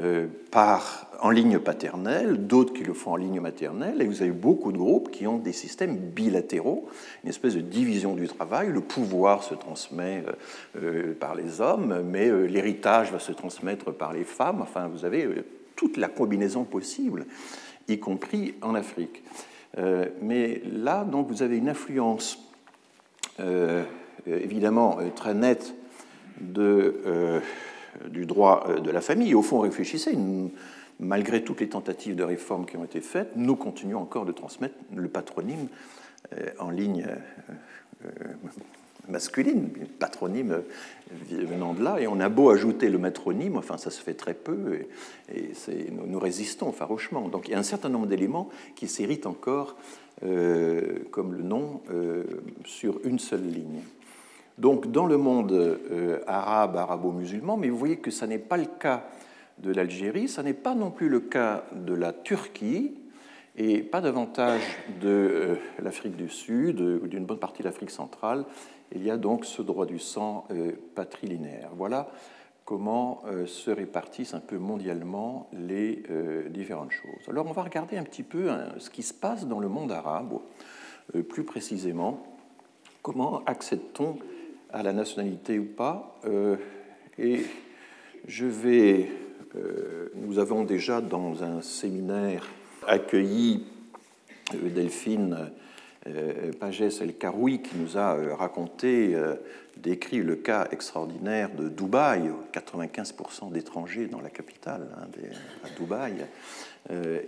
euh, 0.00 0.26
par, 0.50 1.06
en 1.20 1.28
ligne 1.28 1.58
paternelle, 1.58 2.46
d'autres 2.46 2.72
qui 2.72 2.82
le 2.82 2.94
font 2.94 3.12
en 3.12 3.16
ligne 3.16 3.40
maternelle, 3.40 4.00
et 4.00 4.06
vous 4.06 4.22
avez 4.22 4.30
beaucoup 4.30 4.72
de 4.72 4.78
groupes 4.78 5.10
qui 5.10 5.26
ont 5.26 5.36
des 5.36 5.52
systèmes 5.52 5.96
bilatéraux, 5.96 6.88
une 7.22 7.28
espèce 7.28 7.56
de 7.56 7.60
division 7.60 8.14
du 8.14 8.26
travail. 8.26 8.72
Le 8.72 8.80
pouvoir 8.80 9.42
se 9.44 9.54
transmet 9.54 10.24
euh, 10.26 10.32
euh, 10.82 11.14
par 11.20 11.34
les 11.34 11.60
hommes, 11.60 12.02
mais 12.06 12.30
l'héritage 12.48 13.12
va 13.12 13.18
se 13.18 13.32
transmettre 13.32 13.92
par 13.92 14.14
les 14.14 14.24
femmes. 14.24 14.62
Enfin, 14.62 14.88
vous 14.88 15.04
avez 15.04 15.28
toute 15.76 15.98
la 15.98 16.08
combinaison 16.08 16.64
possible, 16.64 17.26
y 17.86 17.98
compris 17.98 18.54
en 18.62 18.74
Afrique. 18.74 19.22
Mais 20.20 20.62
là, 20.70 21.04
donc, 21.04 21.28
vous 21.28 21.42
avez 21.42 21.56
une 21.58 21.68
influence 21.68 22.38
évidemment 24.26 24.98
très 25.14 25.34
nette 25.34 25.74
du 28.10 28.26
droit 28.26 28.64
euh, 28.68 28.80
de 28.80 28.90
la 28.90 29.00
famille. 29.00 29.34
Au 29.34 29.42
fond, 29.42 29.60
réfléchissez, 29.60 30.16
malgré 31.00 31.42
toutes 31.42 31.60
les 31.60 31.68
tentatives 31.68 32.16
de 32.16 32.24
réforme 32.24 32.66
qui 32.66 32.76
ont 32.76 32.84
été 32.84 33.00
faites, 33.00 33.32
nous 33.36 33.56
continuons 33.56 34.00
encore 34.00 34.24
de 34.24 34.32
transmettre 34.32 34.74
le 34.94 35.08
patronyme 35.08 35.68
euh, 36.36 36.50
en 36.58 36.70
ligne 36.70 37.06
euh, 38.04 38.08
masculine, 39.08 39.68
patronyme 39.98 40.62
venant 41.30 41.74
de 41.74 41.82
là, 41.82 42.00
et 42.00 42.06
on 42.06 42.20
a 42.20 42.28
beau 42.28 42.50
ajouter 42.50 42.88
le 42.88 42.98
matronyme, 42.98 43.56
enfin 43.56 43.76
ça 43.76 43.90
se 43.90 44.00
fait 44.00 44.14
très 44.14 44.34
peu, 44.34 44.78
et, 45.34 45.50
nous, 46.06 46.18
résistons 46.18 46.72
farouchement. 46.72 47.28
Donc 47.28 47.48
il 47.48 47.52
y 47.52 47.54
a 47.54 47.58
un 47.58 47.64
certain 47.64 47.88
nombre 47.88 48.06
d'éléments 48.06 48.48
qui 48.76 48.88
s'héritent 48.88 49.26
encore 49.26 49.76
comme 50.20 51.34
le 51.34 51.42
nom 51.42 51.82
sur 52.64 53.00
une 53.04 53.18
seule 53.18 53.44
ligne 53.44 53.82
donc 54.58 54.90
dans 54.90 55.06
le 55.06 55.16
monde 55.16 55.52
euh, 55.52 56.20
arabe, 56.26 56.76
arabo-musulman, 56.76 57.56
mais 57.56 57.68
vous 57.68 57.78
voyez 57.78 57.96
que 57.96 58.10
ce 58.10 58.24
n'est 58.24 58.38
pas 58.38 58.56
le 58.56 58.66
cas 58.66 59.04
de 59.58 59.72
l'Algérie, 59.72 60.28
ce 60.28 60.40
n'est 60.40 60.54
pas 60.54 60.74
non 60.74 60.90
plus 60.90 61.08
le 61.08 61.20
cas 61.20 61.64
de 61.72 61.94
la 61.94 62.12
Turquie, 62.12 62.94
et 63.56 63.82
pas 63.82 64.00
davantage 64.00 64.62
de 65.00 65.08
euh, 65.08 65.54
l'Afrique 65.82 66.16
du 66.16 66.28
Sud 66.28 66.80
ou 66.80 67.06
d'une 67.06 67.24
bonne 67.24 67.38
partie 67.38 67.62
de 67.62 67.68
l'Afrique 67.68 67.90
centrale. 67.90 68.44
Il 68.94 69.02
y 69.02 69.10
a 69.10 69.16
donc 69.16 69.44
ce 69.44 69.62
droit 69.62 69.86
du 69.86 69.98
sang 69.98 70.46
euh, 70.50 70.72
patrilinéaire. 70.94 71.70
Voilà 71.76 72.10
comment 72.64 73.22
se 73.44 73.72
répartissent 73.72 74.34
un 74.34 74.40
peu 74.40 74.56
mondialement 74.56 75.50
les 75.52 76.04
différentes 76.48 76.92
choses. 76.92 77.28
Alors 77.28 77.44
on 77.48 77.52
va 77.52 77.64
regarder 77.64 77.98
un 77.98 78.04
petit 78.04 78.22
peu 78.22 78.50
hein, 78.50 78.68
ce 78.78 78.88
qui 78.88 79.02
se 79.02 79.12
passe 79.12 79.48
dans 79.48 79.58
le 79.58 79.68
monde 79.68 79.90
arabe, 79.90 80.38
plus 81.28 81.42
précisément, 81.42 82.24
comment 83.02 83.42
accède-t-on 83.46 84.16
à 84.72 84.84
la 84.84 84.92
nationalité 84.92 85.58
ou 85.58 85.64
pas. 85.64 86.18
Euh, 86.24 86.56
et 87.18 87.44
je 88.26 88.46
vais. 88.46 89.08
nous 90.14 90.38
avons 90.38 90.62
déjà 90.62 91.00
dans 91.00 91.42
un 91.42 91.60
séminaire 91.60 92.46
accueilli 92.86 93.66
Delphine 94.54 95.50
Pagès 96.58 97.00
El 97.00 97.14
Karoui 97.14 97.62
qui 97.62 97.76
nous 97.76 97.96
a 97.96 98.16
raconté, 98.34 99.16
décrit 99.76 100.22
le 100.22 100.36
cas 100.36 100.68
extraordinaire 100.72 101.50
de 101.50 101.68
Dubaï, 101.68 102.30
95% 102.52 103.52
d'étrangers 103.52 104.06
dans 104.06 104.20
la 104.20 104.30
capitale, 104.30 104.88
hein, 104.96 105.06
à 105.64 105.68
Dubaï. 105.78 106.26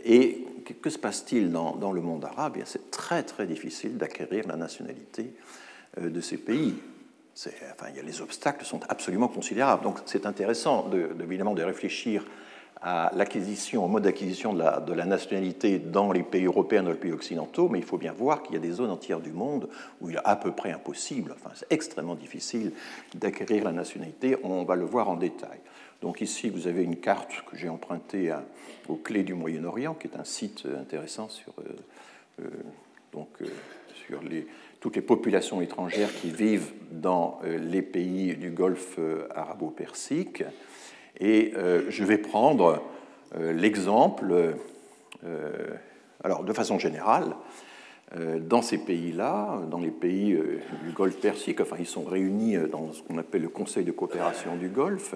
Et 0.05 0.45
que 0.83 0.91
se 0.91 0.99
passe-t-il 0.99 1.53
dans, 1.53 1.93
le 1.93 2.01
monde 2.01 2.25
arabe? 2.25 2.59
C'est 2.65 2.91
très 2.91 3.23
très 3.23 3.47
difficile 3.47 3.97
d'acquérir 3.97 4.49
la 4.49 4.57
nationalité 4.57 5.33
de 6.01 6.21
ces 6.21 6.39
pays. 6.39 6.75
Enfin, 7.73 7.87
les 8.05 8.21
obstacles 8.21 8.65
sont 8.65 8.81
absolument 8.89 9.29
considérables. 9.29 9.83
Donc 9.83 9.99
c'est 10.07 10.27
intéressant 10.27 10.89
de, 10.89 11.11
évidemment 11.21 11.55
de 11.55 11.63
réfléchir 11.63 12.25
à 12.87 13.11
l'acquisition, 13.17 13.83
au 13.83 13.89
mode 13.89 14.03
d'acquisition 14.03 14.53
de 14.53 14.93
la, 14.93 15.07
nationalité 15.07 15.79
dans 15.79 16.13
les 16.13 16.23
pays 16.23 16.45
européens, 16.45 16.83
dans 16.83 16.91
les 16.91 16.97
pays 16.97 17.13
occidentaux, 17.13 17.71
mais 17.71 17.79
il 17.79 17.85
faut 17.85 17.97
bien 17.97 18.13
voir 18.13 18.43
qu'il 18.43 18.55
y 18.55 18.59
a 18.59 18.61
des 18.61 18.73
zones 18.73 18.91
entières 18.91 19.21
du 19.21 19.33
monde 19.33 19.71
où 20.03 20.11
il 20.11 20.17
est 20.17 20.21
à 20.23 20.37
peu 20.37 20.53
près 20.53 20.71
impossible, 20.71 21.35
enfin 21.35 21.51
c'est 21.55 21.73
extrêmement 21.73 22.15
difficile 22.15 22.73
d'acquérir 23.15 23.65
la 23.65 23.73
nationalité, 23.73 24.37
on 24.45 24.65
va 24.65 24.77
le 24.77 24.85
voir 24.85 25.09
en 25.09 25.17
détail. 25.17 25.59
Donc 26.03 26.21
ici, 26.21 26.51
vous 26.51 26.67
avez 26.67 26.83
une 26.83 26.97
carte 26.97 27.43
que 27.51 27.57
j'ai 27.57 27.71
empruntée 27.71 28.31
aux 28.91 28.97
clés 28.97 29.23
du 29.23 29.33
Moyen-Orient, 29.33 29.95
qui 29.95 30.09
est 30.09 30.19
un 30.19 30.25
site 30.25 30.65
intéressant 30.79 31.31
sur, 31.31 31.55
euh, 31.61 32.43
euh, 32.43 32.51
donc, 33.15 33.29
euh, 33.41 33.47
sur 34.07 34.23
les, 34.23 34.47
toutes 34.81 34.97
les 34.97 35.03
populations 35.03 35.63
étrangères 35.63 36.15
qui 36.15 36.29
vivent 36.29 36.73
dans 36.91 37.41
les 37.47 37.81
pays 37.81 38.37
du 38.37 38.51
Golfe 38.51 38.99
arabo-persique. 39.35 40.45
Et 41.21 41.53
je 41.89 42.05
vais 42.05 42.19
prendre 42.19 42.83
l'exemple, 43.39 44.55
alors 46.23 46.45
de 46.45 46.53
façon 46.53 46.79
générale, 46.79 47.37
dans 48.41 48.63
ces 48.63 48.79
pays-là, 48.79 49.61
dans 49.71 49.79
les 49.79 49.91
pays 49.91 50.39
du 50.85 50.93
Golfe 50.93 51.17
Persique, 51.21 51.61
enfin 51.61 51.77
ils 51.79 51.87
sont 51.87 52.05
réunis 52.05 52.57
dans 52.71 52.93
ce 52.93 53.03
qu'on 53.03 53.19
appelle 53.19 53.43
le 53.43 53.49
Conseil 53.49 53.85
de 53.85 53.93
coopération 53.93 54.57
du 54.57 54.69
Golfe, 54.69 55.15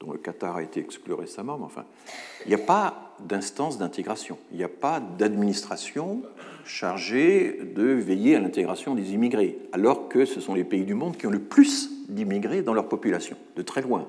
dont 0.00 0.12
le 0.12 0.18
Qatar 0.18 0.56
a 0.56 0.62
été 0.62 0.80
exclu 0.80 1.12
récemment, 1.12 1.58
mais 1.58 1.64
enfin, 1.64 1.84
il 2.46 2.48
n'y 2.48 2.54
a 2.54 2.64
pas 2.64 3.14
d'instance 3.20 3.76
d'intégration, 3.76 4.38
il 4.50 4.56
n'y 4.56 4.64
a 4.64 4.68
pas 4.68 4.98
d'administration 4.98 6.22
chargée 6.64 7.58
de 7.74 7.82
veiller 7.82 8.36
à 8.36 8.40
l'intégration 8.40 8.94
des 8.94 9.12
immigrés, 9.12 9.58
alors 9.72 10.08
que 10.08 10.24
ce 10.24 10.40
sont 10.40 10.54
les 10.54 10.64
pays 10.64 10.84
du 10.84 10.94
monde 10.94 11.18
qui 11.18 11.26
ont 11.26 11.30
le 11.30 11.38
plus 11.38 11.90
d'immigrés 12.08 12.62
dans 12.62 12.72
leur 12.72 12.88
population, 12.88 13.36
de 13.56 13.62
très 13.62 13.82
loin. 13.82 14.08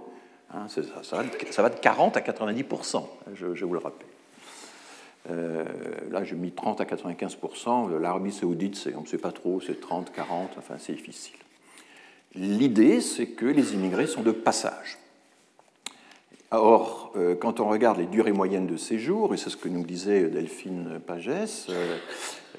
Hein, 0.53 0.67
ça, 0.67 1.61
va 1.61 1.69
de, 1.69 1.79
40 1.79 2.17
à 2.17 2.21
90 2.21 2.65
je, 3.33 3.55
je 3.55 3.65
vous 3.65 3.73
le 3.73 3.79
rappelle. 3.79 4.07
Euh, 5.29 5.63
là, 6.09 6.23
j'ai 6.23 6.35
mis 6.35 6.51
30 6.51 6.81
à 6.81 6.85
95% 6.85 7.97
L'Arabie 7.99 8.31
saoudite, 8.31 8.89
on 8.97 9.01
ne 9.01 9.05
sait 9.05 9.17
pas 9.17 9.31
trop, 9.31 9.61
c'est 9.61 9.79
30, 9.79 10.11
40, 10.11 10.51
enfin, 10.57 10.75
c'est 10.79 10.93
difficile. 10.93 11.37
L'idée, 12.33 13.01
c'est 13.01 13.27
que 13.27 13.45
les 13.45 13.73
immigrés 13.73 14.07
sont 14.07 14.23
de 14.23 14.31
passage. 14.31 14.97
Or, 16.49 17.13
euh, 17.15 17.35
quand 17.35 17.59
on 17.61 17.69
regarde 17.69 17.97
les 17.97 18.07
durées 18.07 18.33
moyennes 18.33 18.67
de 18.67 18.77
séjour, 18.77 19.33
et 19.33 19.37
c'est 19.37 19.49
ce 19.49 19.57
que 19.57 19.69
nous 19.69 19.83
disait 19.83 20.23
Delphine 20.23 20.99
Pagès, 21.05 21.67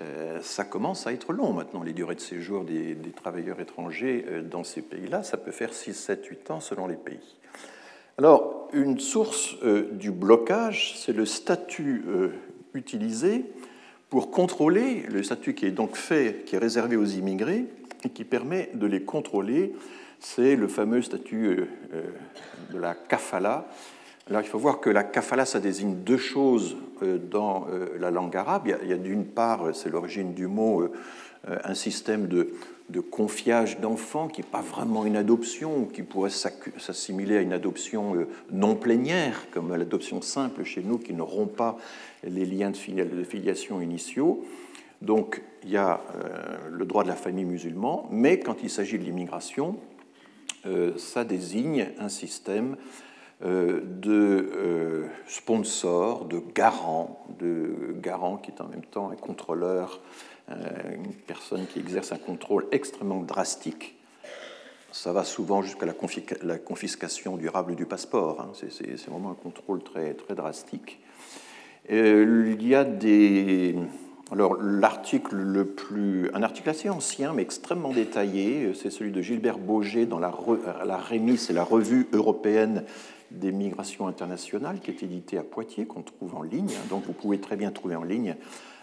euh, 0.00 0.40
ça 0.40 0.64
commence 0.64 1.06
à 1.06 1.12
être 1.12 1.32
long 1.34 1.52
maintenant, 1.52 1.82
les 1.82 1.92
durées 1.92 2.14
de 2.14 2.20
séjour 2.20 2.64
des, 2.64 2.96
travailleurs 3.14 3.60
étrangers 3.60 4.24
dans 4.50 4.64
ces 4.64 4.80
pays-là. 4.80 5.22
Ça 5.22 5.36
peut 5.36 5.50
faire 5.50 5.74
6, 5.74 5.92
7, 5.92 6.24
8 6.24 6.50
ans 6.52 6.60
selon 6.60 6.86
les 6.86 6.96
pays. 6.96 7.36
Alors, 8.18 8.68
une 8.72 9.00
source 9.00 9.56
du 9.92 10.10
blocage, 10.10 10.94
c'est 10.96 11.12
le 11.12 11.26
statut 11.26 12.04
utilisé 12.74 13.44
pour 14.10 14.30
contrôler, 14.30 15.04
le 15.08 15.22
statut 15.22 15.54
qui 15.54 15.66
est 15.66 15.70
donc 15.72 15.96
fait, 15.96 16.44
qui 16.44 16.56
est 16.56 16.58
réservé 16.58 16.96
aux 16.96 17.04
immigrés, 17.04 17.66
et 18.04 18.10
qui 18.10 18.24
permet 18.24 18.70
de 18.74 18.86
les 18.86 19.02
contrôler 19.02 19.72
c'est 20.22 20.54
le 20.54 20.68
fameux 20.68 21.02
statut 21.02 21.46
euh, 21.46 21.68
euh, 21.94 22.02
de 22.72 22.78
la 22.78 22.94
kafala. 22.94 23.66
Alors 24.30 24.40
il 24.40 24.46
faut 24.46 24.58
voir 24.58 24.80
que 24.80 24.88
la 24.88 25.02
kafala, 25.02 25.44
ça 25.44 25.58
désigne 25.58 25.96
deux 25.96 26.16
choses 26.16 26.76
euh, 27.02 27.18
dans 27.18 27.66
la 27.98 28.10
langue 28.10 28.36
arabe. 28.36 28.72
Il 28.82 28.88
y 28.88 28.92
a, 28.92 28.96
d'une 28.96 29.26
part, 29.26 29.74
c'est 29.74 29.90
l'origine 29.90 30.32
du 30.32 30.46
mot, 30.46 30.88
un 31.44 31.74
système 31.74 32.28
de, 32.28 32.50
de 32.90 33.00
confiage 33.00 33.80
d'enfants 33.80 34.28
qui 34.28 34.40
n'est 34.40 34.46
pas 34.46 34.60
vraiment 34.60 35.04
une 35.04 35.16
adoption, 35.16 35.86
qui 35.86 36.02
pourrait 36.02 36.30
s'assimiler 36.30 37.38
à 37.38 37.40
une 37.40 37.52
adoption 37.52 38.26
non 38.50 38.74
plénière, 38.74 39.46
comme 39.50 39.74
l'adoption 39.74 40.20
simple 40.20 40.64
chez 40.64 40.82
nous, 40.82 40.98
qui 40.98 41.12
ne 41.14 41.22
rompt 41.22 41.54
pas 41.56 41.78
les 42.24 42.44
liens 42.44 42.70
de 42.70 43.24
filiation 43.24 43.80
initiaux. 43.80 44.44
Donc 45.00 45.42
il 45.64 45.70
y 45.70 45.76
a 45.76 46.00
le 46.70 46.84
droit 46.84 47.02
de 47.02 47.08
la 47.08 47.16
famille 47.16 47.44
musulmane, 47.44 48.00
mais 48.10 48.38
quand 48.38 48.62
il 48.62 48.70
s'agit 48.70 48.98
de 48.98 49.04
l'immigration, 49.04 49.78
euh, 50.66 50.96
ça 50.96 51.24
désigne 51.24 51.88
un 51.98 52.08
système 52.08 52.76
euh, 53.44 53.80
de 53.84 54.52
euh, 54.54 55.06
sponsor, 55.26 56.26
de 56.26 56.40
garant, 56.54 57.26
de 57.40 57.96
garant 58.00 58.36
qui 58.36 58.52
est 58.52 58.60
en 58.60 58.68
même 58.68 58.84
temps 58.84 59.10
un 59.10 59.16
contrôleur, 59.16 60.00
une 60.48 61.14
personne 61.26 61.66
qui 61.66 61.78
exerce 61.78 62.12
un 62.12 62.18
contrôle 62.18 62.66
extrêmement 62.72 63.20
drastique. 63.20 63.96
Ça 64.90 65.12
va 65.12 65.24
souvent 65.24 65.62
jusqu'à 65.62 65.86
la, 65.86 66.58
confiscation 66.58 67.36
durable 67.36 67.74
du 67.74 67.86
passeport. 67.86 68.40
Hein. 68.40 68.52
C'est 68.68 69.06
vraiment 69.08 69.30
un 69.30 69.34
contrôle 69.34 69.82
très, 69.82 70.12
très 70.14 70.34
drastique. 70.34 71.00
il 71.88 72.66
y 72.66 72.74
a 72.74 72.84
des, 72.84 73.76
alors, 74.32 74.56
l'article 74.62 75.36
le 75.36 75.66
plus, 75.66 76.30
un 76.32 76.42
article 76.42 76.70
assez 76.70 76.88
ancien, 76.88 77.34
mais 77.34 77.42
extrêmement 77.42 77.92
détaillé, 77.92 78.72
c'est 78.72 78.88
celui 78.88 79.12
de 79.12 79.20
Gilbert 79.20 79.58
Boger 79.58 80.06
dans 80.06 80.18
la, 80.18 80.32
la 80.86 80.96
REMI, 80.96 81.36
c'est 81.36 81.52
la 81.52 81.64
Revue 81.64 82.08
européenne 82.14 82.84
des 83.30 83.52
migrations 83.52 84.06
internationales, 84.06 84.80
qui 84.80 84.90
est 84.90 85.02
édité 85.02 85.36
à 85.36 85.42
Poitiers, 85.42 85.84
qu'on 85.84 86.00
trouve 86.00 86.34
en 86.34 86.42
ligne. 86.42 86.72
Donc, 86.88 87.04
vous 87.04 87.12
pouvez 87.12 87.40
très 87.40 87.56
bien 87.56 87.72
trouver 87.72 87.94
en 87.94 88.04
ligne 88.04 88.36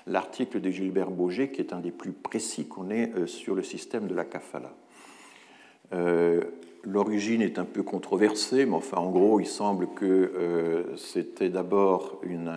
l'article 0.07 0.61
de 0.61 0.69
Gilbert 0.69 1.11
Boger, 1.11 1.51
qui 1.51 1.61
est 1.61 1.73
un 1.73 1.79
des 1.79 1.91
plus 1.91 2.11
précis 2.11 2.67
qu'on 2.67 2.89
ait 2.89 3.11
euh, 3.15 3.27
sur 3.27 3.55
le 3.55 3.63
système 3.63 4.07
de 4.07 4.15
la 4.15 4.25
kafala. 4.25 4.73
Euh, 5.93 6.41
l'origine 6.83 7.41
est 7.41 7.59
un 7.59 7.65
peu 7.65 7.83
controversée, 7.83 8.65
mais 8.65 8.75
enfin, 8.75 8.97
en 8.97 9.09
gros, 9.09 9.39
il 9.39 9.47
semble 9.47 9.87
que 9.95 10.05
euh, 10.05 10.95
c'était 10.97 11.49
d'abord 11.49 12.19
une, 12.23 12.51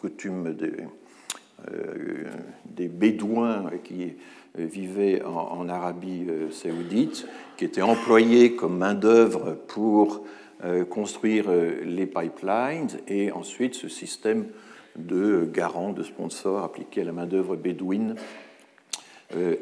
coutume 0.00 0.54
de 0.54 0.72
des 2.66 2.88
Bédouins 2.88 3.70
qui 3.84 4.14
vivaient 4.56 5.22
en, 5.22 5.68
Arabie 5.68 6.26
euh, 6.28 6.50
saoudite, 6.50 7.28
qui 7.56 7.64
étaient 7.64 7.82
employés 7.82 8.56
comme 8.56 8.78
main-d'œuvre 8.78 9.56
pour 9.68 10.22
construire 10.90 11.50
les 11.84 12.06
pipelines, 12.06 12.86
et 13.08 13.32
ensuite 13.32 13.74
ce 13.74 13.88
système 13.88 14.46
de 14.96 15.48
garant, 15.52 15.92
de 15.92 16.02
sponsor 16.02 16.62
appliqué 16.62 17.00
à 17.00 17.04
la 17.04 17.12
main-d'œuvre 17.12 17.56
bédouine 17.56 18.16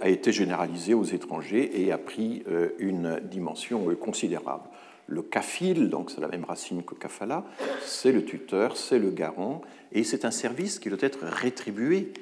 a 0.01 0.09
été 0.09 0.33
généralisé 0.33 0.95
aux 0.95 1.05
étrangers 1.05 1.81
et 1.81 1.93
a 1.93 1.99
pris 1.99 2.43
une 2.81 3.21
dimension 3.23 3.95
considérable. 3.95 4.65
Le 5.07 5.23
kafil, 5.23 5.91
donc 5.91 6.11
c'est 6.11 6.21
la 6.21 6.29
même 6.29 6.45
racine 6.45 6.83
que 6.83 6.95
kafala, 6.95 7.45
c'est 7.85 8.11
le 8.11 8.25
tuteur, 8.25 8.77
c'est 8.77 8.99
le 8.99 9.11
garant, 9.11 9.61
et 9.93 10.05
c'est 10.05 10.25
un 10.25 10.31
service 10.31 10.79
qui 10.79 10.89
doit 10.89 10.99
être 11.01 11.25
rétribué 11.25 12.13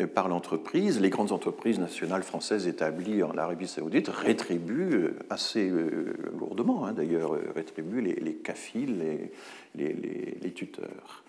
euh, 0.00 0.06
par 0.06 0.28
l'entreprise. 0.28 1.00
Les 1.00 1.10
grandes 1.10 1.32
entreprises 1.32 1.78
nationales 1.78 2.22
françaises 2.22 2.68
établies 2.68 3.22
en 3.22 3.36
Arabie 3.36 3.66
saoudite 3.66 4.08
rétribuent 4.08 4.94
euh, 4.94 5.18
assez 5.28 5.68
euh, 5.68 6.14
lourdement, 6.38 6.86
hein, 6.86 6.92
d'ailleurs, 6.92 7.32
rétribuent 7.54 8.00
les, 8.00 8.34
kafils, 8.34 9.30
les, 9.74 10.52
tuteurs. 10.54 11.24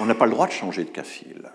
On 0.00 0.06
n'a 0.06 0.14
pas 0.14 0.26
le 0.26 0.32
droit 0.32 0.46
de 0.46 0.52
changer 0.52 0.84
de 0.84 0.90
kafil. 0.90 1.50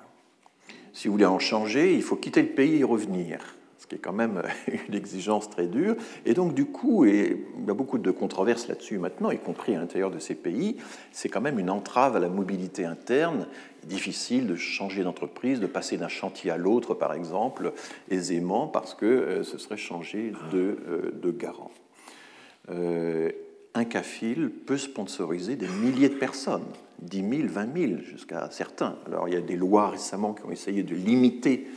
Si 0.93 1.07
vous 1.07 1.13
voulez 1.13 1.25
en 1.25 1.39
changer, 1.39 1.93
il 1.93 2.01
faut 2.01 2.15
quitter 2.15 2.41
le 2.41 2.49
pays 2.49 2.79
et 2.79 2.83
revenir 2.83 3.55
ce 3.85 3.87
qui 3.87 3.95
est 3.95 3.99
quand 3.99 4.13
même 4.13 4.41
une 4.87 4.95
exigence 4.95 5.49
très 5.49 5.67
dure. 5.67 5.95
Et 6.25 6.33
donc, 6.33 6.55
du 6.55 6.65
coup, 6.65 7.05
et 7.05 7.45
il 7.59 7.67
y 7.67 7.69
a 7.69 7.73
beaucoup 7.73 7.99
de 7.99 8.11
controverses 8.11 8.67
là-dessus 8.67 8.97
maintenant, 8.97 9.29
y 9.29 9.37
compris 9.37 9.75
à 9.75 9.79
l'intérieur 9.79 10.09
de 10.09 10.17
ces 10.17 10.33
pays, 10.33 10.77
c'est 11.11 11.29
quand 11.29 11.41
même 11.41 11.59
une 11.59 11.69
entrave 11.69 12.15
à 12.15 12.19
la 12.19 12.29
mobilité 12.29 12.85
interne. 12.85 13.47
Difficile 13.83 14.47
de 14.47 14.55
changer 14.55 15.03
d'entreprise, 15.03 15.59
de 15.59 15.67
passer 15.67 15.97
d'un 15.97 16.07
chantier 16.07 16.49
à 16.49 16.57
l'autre, 16.57 16.95
par 16.95 17.13
exemple, 17.13 17.73
aisément, 18.09 18.67
parce 18.67 18.95
que 18.95 19.05
euh, 19.05 19.43
ce 19.43 19.59
serait 19.59 19.77
changer 19.77 20.33
de, 20.51 20.79
euh, 20.87 21.11
de 21.13 21.29
garant. 21.29 21.71
Euh, 23.75 23.79
un 23.79 23.85
CAFIL 23.85 24.49
peut 24.49 24.77
sponsoriser 24.77 25.55
des 25.55 25.67
milliers 25.67 26.09
de 26.09 26.15
personnes, 26.15 26.65
10 27.01 27.17
000, 27.17 27.31
20 27.47 27.77
000 27.77 28.01
jusqu'à 28.01 28.49
certains. 28.51 28.97
Alors 29.07 29.27
il 29.27 29.33
y 29.33 29.37
a 29.37 29.41
des 29.41 29.55
lois 29.55 29.89
récemment 29.89 30.33
qui 30.33 30.45
ont 30.45 30.51
essayé 30.51 30.83
de 30.83 30.95
limiter 30.95 31.67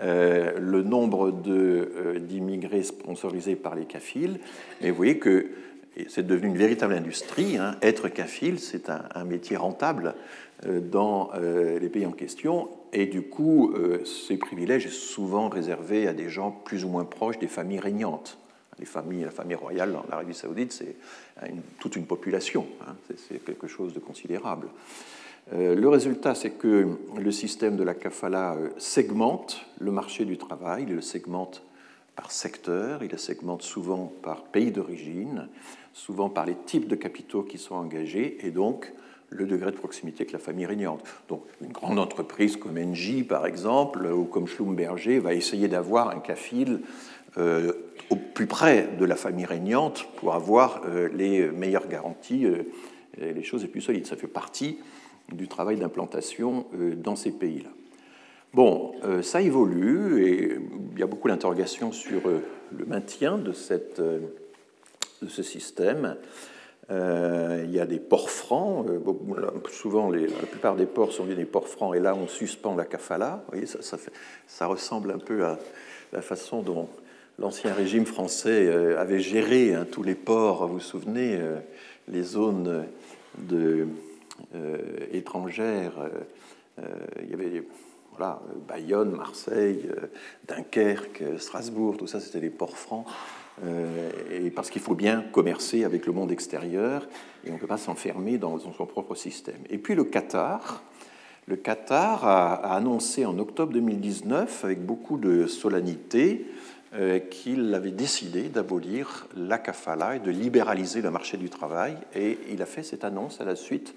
euh, 0.00 0.58
le 0.58 0.82
nombre 0.82 1.32
euh, 1.48 2.18
d'immigrés 2.18 2.82
sponsorisés 2.82 3.56
par 3.56 3.74
les 3.74 3.84
CAFIL. 3.84 4.38
Et 4.80 4.90
vous 4.90 4.96
voyez 4.96 5.18
qu'il 5.18 5.46
c'est 6.08 6.26
devenu 6.26 6.48
une 6.48 6.58
véritable 6.58 6.94
industrie. 6.94 7.56
Hein. 7.56 7.74
Être 7.82 8.08
kafil, 8.08 8.60
c'est 8.60 8.88
un, 8.88 9.24
métier 9.24 9.56
rentable 9.56 10.14
dans 10.64 11.32
les 11.34 11.88
pays 11.88 12.06
en 12.06 12.12
question. 12.12 12.68
Et 12.92 13.06
du 13.06 13.22
coup, 13.22 13.74
ces 14.04 14.36
privilèges 14.36 14.88
sont 14.90 15.14
souvent 15.14 15.48
réservés 15.48 16.06
à 16.06 16.12
des 16.12 16.28
gens 16.28 16.52
plus 16.52 16.84
ou 16.84 16.88
moins 16.88 17.04
proches 17.04 17.40
des 17.40 17.48
familles 17.48 17.80
régnantes. 17.80 18.38
Les 18.78 18.84
familles, 18.84 19.24
la 19.24 19.30
famille 19.30 19.56
royale 19.56 19.96
en 19.96 20.04
Arabie 20.12 20.34
saoudite, 20.34 20.72
c'est 20.72 20.94
toute 21.78 21.96
une 21.96 22.06
population. 22.06 22.66
Hein. 22.86 22.94
C'est 23.28 23.44
quelque 23.44 23.66
chose 23.66 23.94
de 23.94 24.00
considérable. 24.00 24.68
Euh, 25.52 25.74
le 25.74 25.88
résultat, 25.88 26.34
c'est 26.34 26.50
que 26.50 26.98
le 27.16 27.32
système 27.32 27.76
de 27.76 27.82
la 27.82 27.94
kafala 27.94 28.54
euh, 28.54 28.68
segmente 28.76 29.64
le 29.78 29.90
marché 29.90 30.24
du 30.24 30.36
travail, 30.36 30.84
il 30.86 30.94
le 30.94 31.00
segmente 31.00 31.62
par 32.16 32.30
secteur, 32.30 33.02
il 33.02 33.10
le 33.10 33.16
segmente 33.16 33.62
souvent 33.62 34.12
par 34.22 34.42
pays 34.42 34.72
d'origine, 34.72 35.48
souvent 35.94 36.28
par 36.28 36.44
les 36.44 36.56
types 36.66 36.88
de 36.88 36.96
capitaux 36.96 37.42
qui 37.42 37.56
sont 37.56 37.76
engagés, 37.76 38.44
et 38.46 38.50
donc 38.50 38.92
le 39.30 39.46
degré 39.46 39.70
de 39.70 39.76
proximité 39.76 40.26
que 40.26 40.32
la 40.32 40.38
famille 40.38 40.66
régnante. 40.66 41.02
Donc, 41.28 41.42
une 41.60 41.72
grande 41.72 41.98
entreprise 41.98 42.56
comme 42.56 42.78
Engie, 42.78 43.22
par 43.22 43.46
exemple, 43.46 44.06
ou 44.06 44.24
comme 44.24 44.46
Schlumberger, 44.46 45.18
va 45.18 45.34
essayer 45.34 45.68
d'avoir 45.68 46.10
un 46.10 46.20
kafil 46.20 46.80
au 47.36 48.16
plus 48.34 48.46
près 48.46 48.88
de 48.98 49.04
la 49.04 49.16
famille 49.16 49.44
régnante 49.44 50.08
pour 50.16 50.34
avoir 50.34 50.82
les 51.12 51.48
meilleures 51.50 51.88
garanties 51.88 52.46
et 53.20 53.32
les 53.32 53.42
choses 53.42 53.62
les 53.62 53.68
plus 53.68 53.80
solides. 53.80 54.06
Ça 54.06 54.16
fait 54.16 54.26
partie 54.26 54.78
du 55.32 55.48
travail 55.48 55.76
d'implantation 55.76 56.66
euh, 56.74 56.94
dans 56.94 57.16
ces 57.16 57.30
pays-là. 57.30 57.70
Bon, 58.54 58.92
euh, 59.04 59.22
ça 59.22 59.42
évolue 59.42 60.26
et 60.26 60.58
il 60.92 60.98
y 60.98 61.02
a 61.02 61.06
beaucoup 61.06 61.28
d'interrogations 61.28 61.92
sur 61.92 62.26
euh, 62.26 62.40
le 62.76 62.86
maintien 62.86 63.36
de, 63.36 63.52
cette, 63.52 64.00
de 64.00 65.28
ce 65.28 65.42
système. 65.42 66.16
il 66.90 67.70
y 67.70 67.80
a 67.80 67.86
des 67.86 67.98
ports 67.98 68.30
francs. 68.30 68.86
souvent, 69.70 70.10
la 70.10 70.30
plupart 70.50 70.76
des 70.76 70.86
ports 70.86 71.12
sont 71.12 71.26
des 71.26 71.44
ports 71.44 71.68
francs 71.68 71.94
et 71.94 72.00
là, 72.00 72.14
on 72.14 72.26
suspend 72.26 72.74
la 72.74 72.84
kafala. 72.84 73.44
Vous 73.46 73.58
voyez, 73.58 73.66
ça 73.66 74.66
ressemble 74.66 75.10
un 75.10 75.18
peu 75.18 75.44
à 75.44 75.58
la 76.12 76.22
façon 76.22 76.62
dont 76.62 76.88
l'ancien 77.38 77.72
régime 77.72 78.06
français 78.06 78.68
avait 78.96 79.20
géré 79.20 79.74
hein, 79.74 79.86
tous 79.90 80.02
les 80.02 80.14
ports. 80.14 80.66
Vous 80.66 80.74
vous 80.74 80.80
souvenez, 80.80 81.38
les 82.08 82.22
zones 82.22 82.86
euh, 84.54 84.86
étrangères. 85.12 85.98
Euh, 85.98 86.08
euh, 86.80 86.84
il 87.24 87.30
y 87.30 87.34
avait 87.34 87.64
voilà, 88.16 88.40
Bayonne, 88.68 89.10
Marseille, 89.10 89.88
Dunkerque, 90.46 91.24
Strasbourg, 91.38 91.96
tout 91.96 92.06
ça, 92.06 92.20
c'était 92.20 92.40
des 92.40 92.50
ports 92.50 92.76
francs. 92.76 93.06
et 94.30 94.50
parce 94.50 94.70
qu'il 94.70 94.82
faut 94.82 94.94
bien 94.94 95.24
commercer 95.32 95.84
avec 95.84 96.06
le 96.06 96.12
monde 96.12 96.30
extérieur 96.30 97.08
et 97.44 97.50
on 97.50 97.54
ne 97.54 97.58
peut 97.58 97.66
pas 97.66 97.76
s'enfermer 97.76 98.38
dans, 98.38 98.58
son 98.58 98.86
propre 98.86 99.14
système. 99.14 99.60
Et 99.70 99.78
puis 99.78 99.94
le 99.94 100.04
Qatar. 100.04 100.82
Le 101.46 101.56
Qatar 101.56 102.26
a, 102.26 102.54
annoncé 102.74 103.24
en 103.24 103.38
octobre 103.38 103.72
2019, 103.72 104.64
avec 104.64 104.84
beaucoup 104.84 105.16
de 105.16 105.46
solennité, 105.46 106.46
qu'il 107.30 107.74
avait 107.74 107.90
décidé 107.90 108.48
d'abolir 108.48 109.26
la 109.36 109.58
kafala 109.58 110.16
et 110.16 110.20
de 110.20 110.30
libéraliser 110.30 111.02
le 111.02 111.10
marché 111.10 111.36
du 111.36 111.50
travail. 111.50 111.96
Et 112.14 112.38
il 112.50 112.62
a 112.62 112.66
fait 112.66 112.82
cette 112.82 113.04
annonce 113.04 113.40
à 113.40 113.44
la 113.44 113.56
suite 113.56 113.94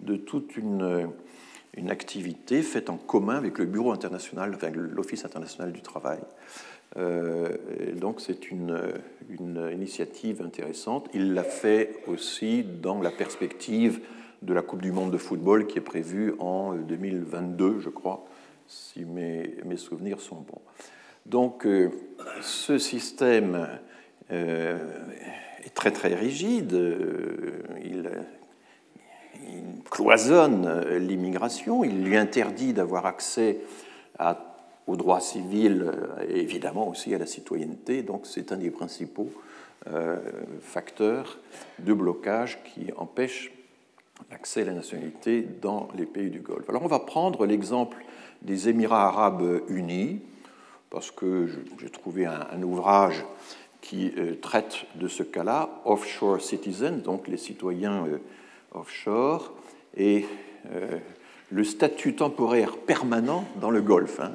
de 0.00 0.16
toute 0.16 0.56
une, 0.56 1.10
activité 1.88 2.62
faite 2.62 2.90
en 2.90 2.96
commun 2.96 3.36
avec 3.36 3.58
le 3.58 3.64
Bureau 3.64 3.92
international, 3.92 4.58
l'Office 4.74 5.24
international 5.24 5.72
du 5.72 5.82
travail. 5.82 6.18
Euh, 6.98 7.56
donc 7.96 8.20
c'est 8.20 8.50
une, 8.50 8.78
initiative 9.72 10.42
intéressante. 10.42 11.08
Il 11.14 11.34
l'a 11.34 11.44
fait 11.44 12.02
aussi 12.06 12.64
dans 12.64 13.00
la 13.00 13.10
perspective 13.10 14.00
de 14.42 14.52
la 14.52 14.62
Coupe 14.62 14.82
du 14.82 14.92
Monde 14.92 15.12
de 15.12 15.16
football 15.16 15.66
qui 15.66 15.78
est 15.78 15.82
prévue 15.82 16.34
en 16.40 16.74
2022, 16.74 17.78
je 17.78 17.88
crois, 17.88 18.26
si 18.66 19.04
mes 19.04 19.76
souvenirs 19.76 20.20
sont 20.20 20.40
bons. 20.40 20.60
Donc 21.26 21.66
euh, 21.66 21.90
ce 22.40 22.78
système 22.78 23.68
euh, 24.30 24.78
est 25.64 25.74
très 25.74 25.90
très 25.90 26.14
rigide. 26.14 26.72
Il 27.84 28.10
il 29.48 29.82
cloisonne 29.90 30.66
euh, 30.66 30.98
l'immigration, 30.98 31.84
il 31.84 32.04
lui 32.04 32.16
interdit 32.16 32.72
d'avoir 32.72 33.06
accès 33.06 33.58
aux 34.86 34.96
droits 34.96 35.20
civils 35.20 35.82
euh, 35.86 36.26
et 36.28 36.40
évidemment 36.40 36.88
aussi 36.88 37.14
à 37.14 37.18
la 37.18 37.26
citoyenneté. 37.26 38.02
Donc 38.02 38.26
c'est 38.26 38.52
un 38.52 38.56
des 38.56 38.70
principaux 38.70 39.30
euh, 39.88 40.18
facteurs 40.60 41.38
de 41.80 41.92
blocage 41.92 42.62
qui 42.64 42.92
empêche 42.96 43.52
l'accès 44.30 44.62
à 44.62 44.66
la 44.66 44.74
nationalité 44.74 45.46
dans 45.60 45.88
les 45.96 46.06
pays 46.06 46.30
du 46.30 46.40
Golfe. 46.40 46.68
Alors 46.68 46.82
on 46.82 46.88
va 46.88 47.00
prendre 47.00 47.46
l'exemple 47.46 48.04
des 48.42 48.68
Émirats 48.68 49.06
arabes 49.06 49.62
unis, 49.68 50.20
parce 50.92 51.10
que 51.10 51.48
j'ai 51.80 51.90
trouvé 51.90 52.26
un, 52.26 52.62
ouvrage 52.62 53.24
qui 53.80 54.12
traite 54.40 54.84
de 54.94 55.08
ce 55.08 55.24
cas-là, 55.24 55.80
Offshore 55.84 56.40
Citizens, 56.40 57.02
donc 57.02 57.26
les 57.26 57.36
citoyens 57.36 58.06
offshore 58.74 59.52
et 59.96 60.24
euh, 60.72 60.98
le 61.50 61.64
statut 61.64 62.14
temporaire 62.14 62.78
permanent 62.78 63.44
dans 63.60 63.70
le 63.70 63.82
Golfe. 63.82 64.20
Hein. 64.20 64.32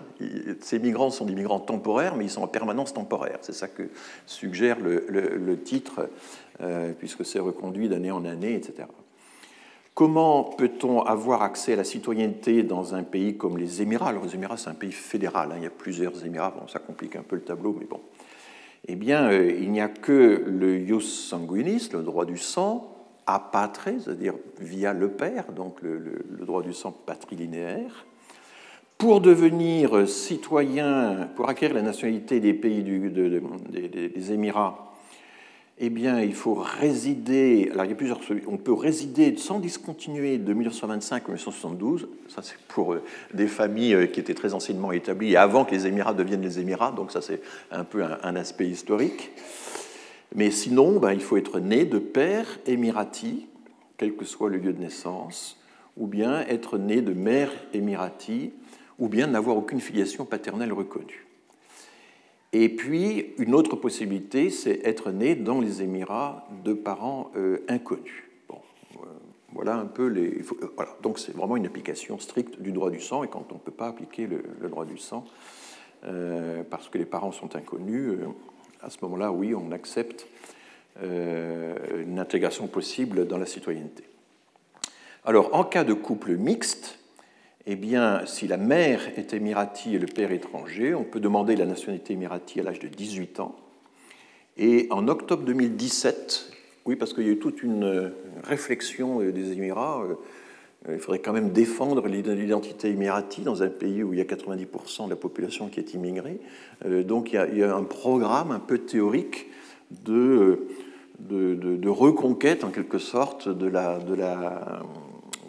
Ces 0.61 0.77
migrants 0.77 1.09
sont 1.09 1.25
des 1.25 1.33
migrants 1.33 1.59
temporaires, 1.59 2.15
mais 2.15 2.25
ils 2.25 2.29
sont 2.29 2.43
en 2.43 2.47
permanence 2.47 2.93
temporaire. 2.93 3.39
C'est 3.41 3.53
ça 3.53 3.67
que 3.67 3.89
suggère 4.27 4.77
le, 4.79 5.59
titre, 5.63 6.09
euh, 6.61 6.93
puisque 6.93 7.25
c'est 7.25 7.39
reconduit 7.39 7.89
d'année 7.89 8.11
en 8.11 8.23
année, 8.23 8.53
etc. 8.53 8.87
Comment 9.97 10.43
peut-on 10.43 11.01
avoir 11.01 11.41
accès 11.41 11.73
à 11.73 11.75
la 11.75 11.83
citoyenneté 11.83 12.61
dans 12.61 12.93
un 12.93 13.01
pays 13.01 13.35
comme 13.35 13.57
les 13.57 13.81
Émirats? 13.81 14.09
Alors, 14.09 14.25
les 14.25 14.35
Émirats, 14.35 14.55
c'est 14.55 14.69
un 14.69 14.75
pays 14.75 14.91
fédéral. 14.91 15.49
Hein. 15.51 15.55
il 15.57 15.63
y 15.63 15.65
a 15.65 15.71
plusieurs 15.71 16.23
Émirats. 16.23 16.53
Bon, 16.55 16.67
ça 16.67 16.77
complique 16.77 17.15
un 17.15 17.23
peu 17.23 17.35
le 17.35 17.41
tableau, 17.41 17.75
mais 17.79 17.87
bon. 17.87 17.99
Eh 18.87 18.93
bien, 18.93 19.31
euh, 19.31 19.51
il 19.59 19.71
n'y 19.71 19.81
a 19.81 19.87
que 19.87 20.43
le 20.45 20.77
ius 20.77 21.27
sanguinis, 21.27 21.89
le 21.93 22.03
droit 22.03 22.25
du 22.25 22.37
sang, 22.37 22.95
apatré, 23.25 23.95
c'est-à-dire 23.99 24.35
via 24.59 24.93
le 24.93 25.09
père, 25.09 25.51
donc 25.51 25.81
le, 25.81 26.45
droit 26.45 26.61
du 26.61 26.73
sang 26.73 26.91
patrilinéaire. 26.91 28.05
Pour 28.99 29.19
devenir 29.19 30.07
citoyen, 30.07 31.27
pour 31.35 31.49
acquérir 31.49 31.75
la 31.75 31.81
nationalité 31.81 32.39
des 32.39 32.53
pays 32.53 32.83
des, 32.83 34.31
Émirats, 34.31 34.86
eh 35.79 35.89
bien, 35.89 36.21
il 36.21 36.33
faut 36.33 36.55
résider. 36.55 37.69
Alors, 37.71 37.85
il 37.85 37.89
y 37.89 37.93
a 37.93 37.95
plusieurs 37.95 38.19
On 38.47 38.57
peut 38.57 38.73
résider 38.73 39.35
sans 39.37 39.59
discontinuer 39.59 40.39
de 40.39 40.53
1925 40.53 41.15
à 41.15 41.19
1972. 41.19 42.07
Ça, 42.29 42.41
c'est 42.41 42.57
pour 42.67 42.93
euh, 42.93 43.03
des 43.33 43.47
familles 43.47 43.93
euh, 43.93 44.07
qui 44.07 44.19
étaient 44.19 44.33
très 44.33 44.55
anciennement 44.55 44.91
établies 44.91 45.35
avant 45.35 45.65
que 45.65 45.75
les 45.75 45.85
Émirats 45.85 46.15
deviennent 46.15 46.41
les 46.41 46.59
Émirats. 46.59 46.91
Donc, 46.91 47.11
ça, 47.11 47.21
c'est 47.21 47.41
un 47.71 47.83
peu 47.83 48.03
un 48.03 48.35
aspect 48.35 48.67
historique. 48.67 49.31
Mais 50.33 50.49
sinon, 50.49 50.99
ben, 50.99 51.13
il 51.13 51.21
faut 51.21 51.37
être 51.37 51.59
né 51.59 51.85
de 51.85 51.99
père 51.99 52.59
émirati, 52.65 53.47
quel 53.97 54.15
que 54.15 54.25
soit 54.25 54.49
le 54.49 54.57
lieu 54.57 54.73
de 54.73 54.81
naissance, 54.81 55.59
ou 55.95 56.07
bien 56.07 56.41
être 56.47 56.77
né 56.77 57.01
de 57.01 57.13
mère 57.13 57.51
émirati, 57.73 58.51
ou 58.97 59.09
bien 59.09 59.27
n'avoir 59.27 59.57
aucune 59.57 59.79
filiation 59.79 60.25
paternelle 60.25 60.73
reconnue. 60.73 61.26
Et 62.59 62.69
puis, 62.69 63.35
une 63.37 63.53
autre 63.53 63.75
possibilité, 63.75 64.49
c'est 64.49 64.83
être 64.83 65.11
né 65.11 65.35
dans 65.35 65.61
les 65.61 65.83
Émirats 65.83 66.47
de 66.65 66.73
parents 66.73 67.29
euh, 67.35 67.63
inconnus. 67.67 68.23
Bon, 68.49 68.57
euh, 68.95 69.05
voilà 69.53 69.75
un 69.75 69.85
peu 69.85 70.07
les. 70.07 70.39
Euh. 70.39 70.85
Donc, 71.03 71.19
c'est 71.19 71.35
vraiment 71.35 71.55
une 71.55 71.67
application 71.67 72.17
stricte 72.17 72.59
du 72.59 72.71
droit 72.71 72.89
du 72.89 72.99
sang, 72.99 73.23
et 73.23 73.27
quand 73.27 73.45
on 73.51 73.55
ne 73.55 73.59
peut 73.59 73.69
pas 73.69 73.89
appliquer 73.89 74.25
le, 74.25 74.69
droit 74.69 74.85
du 74.85 74.97
sang, 74.97 75.23
parce 76.71 76.89
que 76.89 76.97
les 76.97 77.05
parents 77.05 77.31
sont 77.31 77.55
inconnus, 77.55 78.13
à 78.81 78.89
ce 78.89 78.97
moment-là, 79.03 79.31
oui, 79.31 79.53
on 79.53 79.71
accepte 79.71 80.27
une 80.99 82.17
intégration 82.17 82.65
possible 82.65 83.27
dans 83.27 83.37
la 83.37 83.45
citoyenneté. 83.45 84.03
Alors, 85.25 85.53
en 85.53 85.63
cas 85.63 85.83
de 85.83 85.93
couple 85.93 86.37
mixte, 86.37 86.97
eh 87.69 87.75
bien, 87.75 88.25
si 88.25 88.47
la 88.47 88.55
mère 88.55 89.01
est 89.17 89.33
émirati 89.33 89.95
et 89.95 89.99
le 89.99 90.07
père 90.07 90.31
étranger, 90.31 90.95
on 90.95 91.03
peut 91.03 91.19
demander 91.19 91.57
la 91.57 91.65
nationalité 91.65 92.13
émirati 92.13 92.61
à 92.61 92.63
l'âge 92.63 92.79
de 92.79 92.87
18 92.87 93.41
ans. 93.41 93.55
Et 94.55 94.87
en 94.89 95.09
octobre 95.09 95.43
2017, 95.43 96.51
oui, 96.85 96.95
parce 96.95 97.13
qu'il 97.13 97.25
y 97.25 97.29
a 97.29 97.33
eu 97.33 97.39
toute 97.39 97.61
une 97.61 98.13
réflexion 98.45 99.19
des 99.19 99.51
Émirats, 99.51 100.01
euh, 100.87 100.93
il 100.93 100.99
faudrait 100.99 101.19
quand 101.19 101.33
même 101.33 101.51
défendre 101.51 102.07
l'identité 102.07 102.89
émirati 102.89 103.41
dans 103.41 103.61
un 103.61 103.67
pays 103.67 104.01
où 104.03 104.13
il 104.13 104.19
y 104.19 104.21
a 104.21 104.25
90% 104.25 105.05
de 105.05 105.09
la 105.09 105.15
population 105.17 105.67
qui 105.67 105.81
est 105.81 105.93
immigrée. 105.93 106.39
Euh, 106.85 107.03
donc 107.03 107.33
il 107.33 107.57
y, 107.57 107.63
a, 107.63 107.75
un 107.75 107.83
programme 107.83 108.51
un 108.51 108.59
peu 108.59 108.77
théorique 108.77 109.47
de, 110.05 110.67
reconquête, 111.87 112.63
en 112.63 112.69
quelque 112.69 112.99
sorte, 112.99 113.49
de 113.49 113.67
la, 113.67 113.99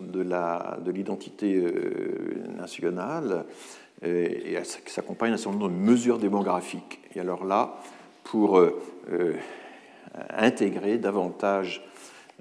de 0.00 0.90
l'identité 0.90 1.56
euh, 1.56 2.44
nationale 2.56 3.44
et 4.02 4.56
qui 4.84 4.92
s'accompagne 4.92 5.32
d'un 5.32 5.36
certain 5.36 5.58
nombre 5.58 5.70
de 5.70 5.74
mesures 5.74 6.18
démographiques. 6.18 7.00
Et 7.16 7.20
alors 7.20 7.44
là, 7.44 7.80
pour 8.22 8.62
intégrer 10.30 10.98
davantage 10.98 11.84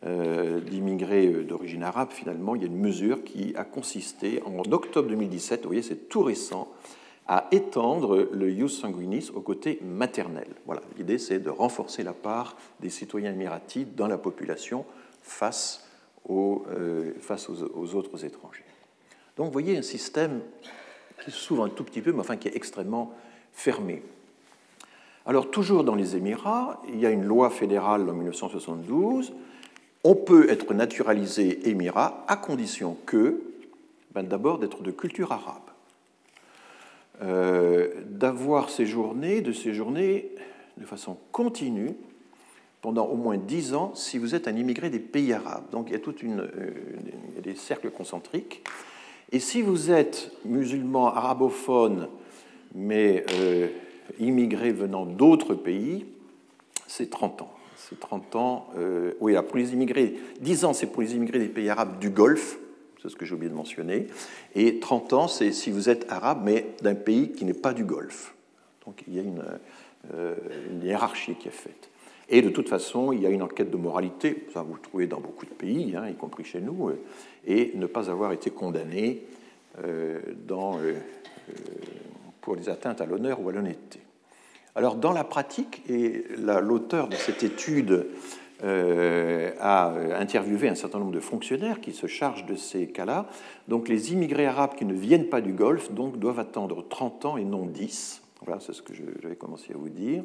d'immigrés 0.06 1.30
d'origine 1.30 1.82
arabe, 1.82 2.10
finalement, 2.12 2.54
il 2.54 2.62
y 2.62 2.66
a 2.66 2.68
une 2.68 2.78
mesure 2.78 3.24
qui 3.24 3.56
a 3.56 3.64
consisté 3.64 4.44
en 4.46 4.72
octobre 4.72 5.10
2017, 5.10 5.62
vous 5.64 5.70
voyez, 5.70 5.82
c'est 5.82 6.10
tout 6.10 6.22
récent, 6.22 6.68
à 7.28 7.48
étendre 7.52 8.30
le 8.32 8.50
ius 8.52 8.80
sanguinis 8.80 9.30
au 9.34 9.42
côté 9.42 9.80
maternel. 9.84 10.48
Voilà, 10.66 10.82
l'idée 10.98 11.18
c'est 11.18 11.40
de 11.40 11.50
renforcer 11.50 12.04
la 12.04 12.14
part 12.14 12.56
des 12.80 12.90
citoyens 12.90 13.34
émiratis 13.34 13.86
dans 13.96 14.08
la 14.08 14.18
population 14.18 14.86
face 15.22 15.87
euh, 16.30 17.14
face 17.22 17.50
aux, 17.50 17.96
autres 17.96 18.26
étrangers. 18.26 18.66
Donc 19.38 19.48
vous 19.48 19.52
voyez 19.52 19.78
un 19.78 19.82
système 19.82 20.42
qui 21.24 21.32
s'ouvre 21.32 21.64
un 21.64 21.70
tout 21.70 21.84
petit 21.84 22.02
peu, 22.02 22.12
mais 22.12 22.20
enfin 22.20 22.38
qui 22.38 22.48
est 22.48 22.56
extrêmement 22.56 23.14
fermé. 23.54 24.04
Alors 25.26 25.52
toujours 25.52 25.84
dans 25.84 25.96
les 25.96 26.16
Émirats, 26.16 26.82
il 26.90 27.00
y 27.00 27.06
a 27.06 27.12
une 27.12 27.24
loi 27.24 27.50
fédérale 27.50 28.10
en 28.10 28.14
1972. 28.14 29.34
On 30.04 30.16
peut 30.16 30.50
être 30.50 30.74
naturalisé 30.74 31.70
émirat 31.70 32.26
à 32.28 32.38
condition 32.38 32.98
que, 33.06 33.42
ben, 34.14 34.24
d'abord, 34.24 34.60
d'être 34.60 34.84
de 34.84 34.92
culture 34.92 35.32
arabe. 35.32 35.62
Euh, 37.22 37.90
d'avoir 38.06 38.70
séjourné, 38.70 39.42
de 39.42 39.52
séjourner 39.52 40.32
de 40.78 40.86
façon 40.86 41.18
continue 41.32 41.96
pendant 42.82 43.06
au 43.06 43.16
moins 43.16 43.38
dix 43.38 43.74
ans 43.74 43.94
si 43.96 44.18
vous 44.18 44.36
êtes 44.36 44.48
un 44.48 44.56
immigré 44.56 44.90
des 44.90 45.00
pays 45.00 45.34
arabes. 45.34 45.66
Donc 45.72 45.88
il 45.90 45.94
y 45.94 45.96
a 45.96 46.00
toute 46.00 46.24
une, 46.24 46.42
euh, 46.42 46.72
des 47.44 47.56
cercles 47.56 47.92
concentriques. 47.92 48.64
Et 49.32 49.40
si 49.40 49.62
vous 49.62 49.92
êtes 49.92 50.32
musulman 50.46 51.08
arabophone, 51.08 52.08
mais 52.74 53.26
euh, 53.34 53.68
immigré 54.20 54.72
venant 54.72 55.06
d'autres 55.06 55.54
pays, 55.54 56.06
c'est 56.88 57.10
30 57.10 57.42
ans. 57.42 57.54
C'est 57.76 58.00
30 58.00 58.36
ans. 58.36 58.68
oui, 59.22 59.36
pour 59.48 59.58
les 59.58 59.72
immigrés, 59.72 60.16
10 60.42 60.66
ans, 60.66 60.74
c'est 60.74 60.88
pour 60.88 61.02
les 61.02 61.16
immigrés 61.16 61.40
des 61.40 61.48
pays 61.48 61.70
arabes 61.70 62.00
du 62.00 62.10
Golfe, 62.10 62.58
c'est 63.02 63.10
ce 63.10 63.16
que 63.16 63.26
j'ai 63.26 63.34
oublié 63.34 63.50
de 63.50 63.56
mentionner. 63.56 64.08
Et 64.56 64.80
30 64.80 65.14
ans, 65.14 65.28
c'est 65.28 65.52
si 65.52 65.72
vous 65.72 65.90
êtes 65.90 66.12
arabe, 66.12 66.42
mais 66.44 66.66
d'un 66.82 66.96
pays 66.96 67.32
qui 67.32 67.46
n'est 67.46 67.54
pas 67.54 67.74
du 67.74 67.86
Golfe. 67.86 68.34
Donc 68.86 69.04
il 69.08 69.16
y 69.16 69.20
a 69.20 69.22
une, 69.22 69.44
euh, 70.14 70.36
hiérarchie 70.82 71.36
qui 71.36 71.48
est 71.48 71.52
faite. 71.52 71.90
Et 72.30 72.42
de 72.42 72.50
toute 72.50 72.68
façon, 72.68 73.14
il 73.14 73.22
y 73.22 73.26
a 73.26 73.30
une 73.30 73.42
enquête 73.42 73.72
de 73.72 73.78
moralité, 73.78 74.48
ça 74.54 74.62
vous 74.62 74.74
le 74.74 74.82
trouvez 74.82 75.08
dans 75.08 75.20
beaucoup 75.20 75.46
de 75.46 75.52
pays, 75.52 75.96
hein, 75.96 76.08
y 76.10 76.16
compris 76.16 76.44
chez 76.44 76.60
nous, 76.60 76.90
euh, 76.90 77.00
et 77.46 77.72
ne 77.76 77.86
pas 77.86 78.10
avoir 78.10 78.34
été 78.34 78.50
condamné 78.50 79.24
euh, 79.86 80.20
dans, 80.46 80.78
pour 82.42 82.56
les 82.56 82.68
atteintes 82.70 83.00
à 83.00 83.06
l'honneur 83.06 83.42
ou 83.42 83.50
à 83.50 83.54
l'honnêteté. 83.54 84.00
Alors 84.78 84.96
dans 84.96 85.12
la 85.12 85.24
pratique, 85.24 85.82
et 85.90 86.24
l'auteur 86.62 87.08
de 87.08 87.16
cette 87.16 87.42
étude 87.42 88.06
euh, 88.64 89.52
a 89.60 89.92
interviewé 90.20 90.70
un 90.70 90.76
certain 90.76 91.00
nombre 91.00 91.12
de 91.12 91.20
fonctionnaires 91.20 91.82
qui 91.82 91.94
se 91.94 92.08
chargent 92.08 92.46
de 92.46 92.56
ces 92.56 92.88
cas-là. 92.88 93.28
Donc 93.68 93.90
les 93.90 94.14
immigrés 94.14 94.46
arabes 94.46 94.76
qui 94.76 94.86
ne 94.86 94.94
viennent 94.94 95.30
pas 95.30 95.42
du 95.42 95.54
Golfe 95.54 95.92
doivent 95.92 96.40
attendre 96.40 96.86
30 96.88 97.26
ans 97.26 97.38
et 97.38 97.44
non 97.44 97.66
10. 97.66 98.22
Voilà, 98.46 98.60
c'est 98.60 98.74
ce 98.74 98.84
que 98.84 98.94
j'avais 99.22 99.36
commencé 99.36 99.74
à 99.74 99.78
vous 99.78 99.90
dire. 99.90 100.24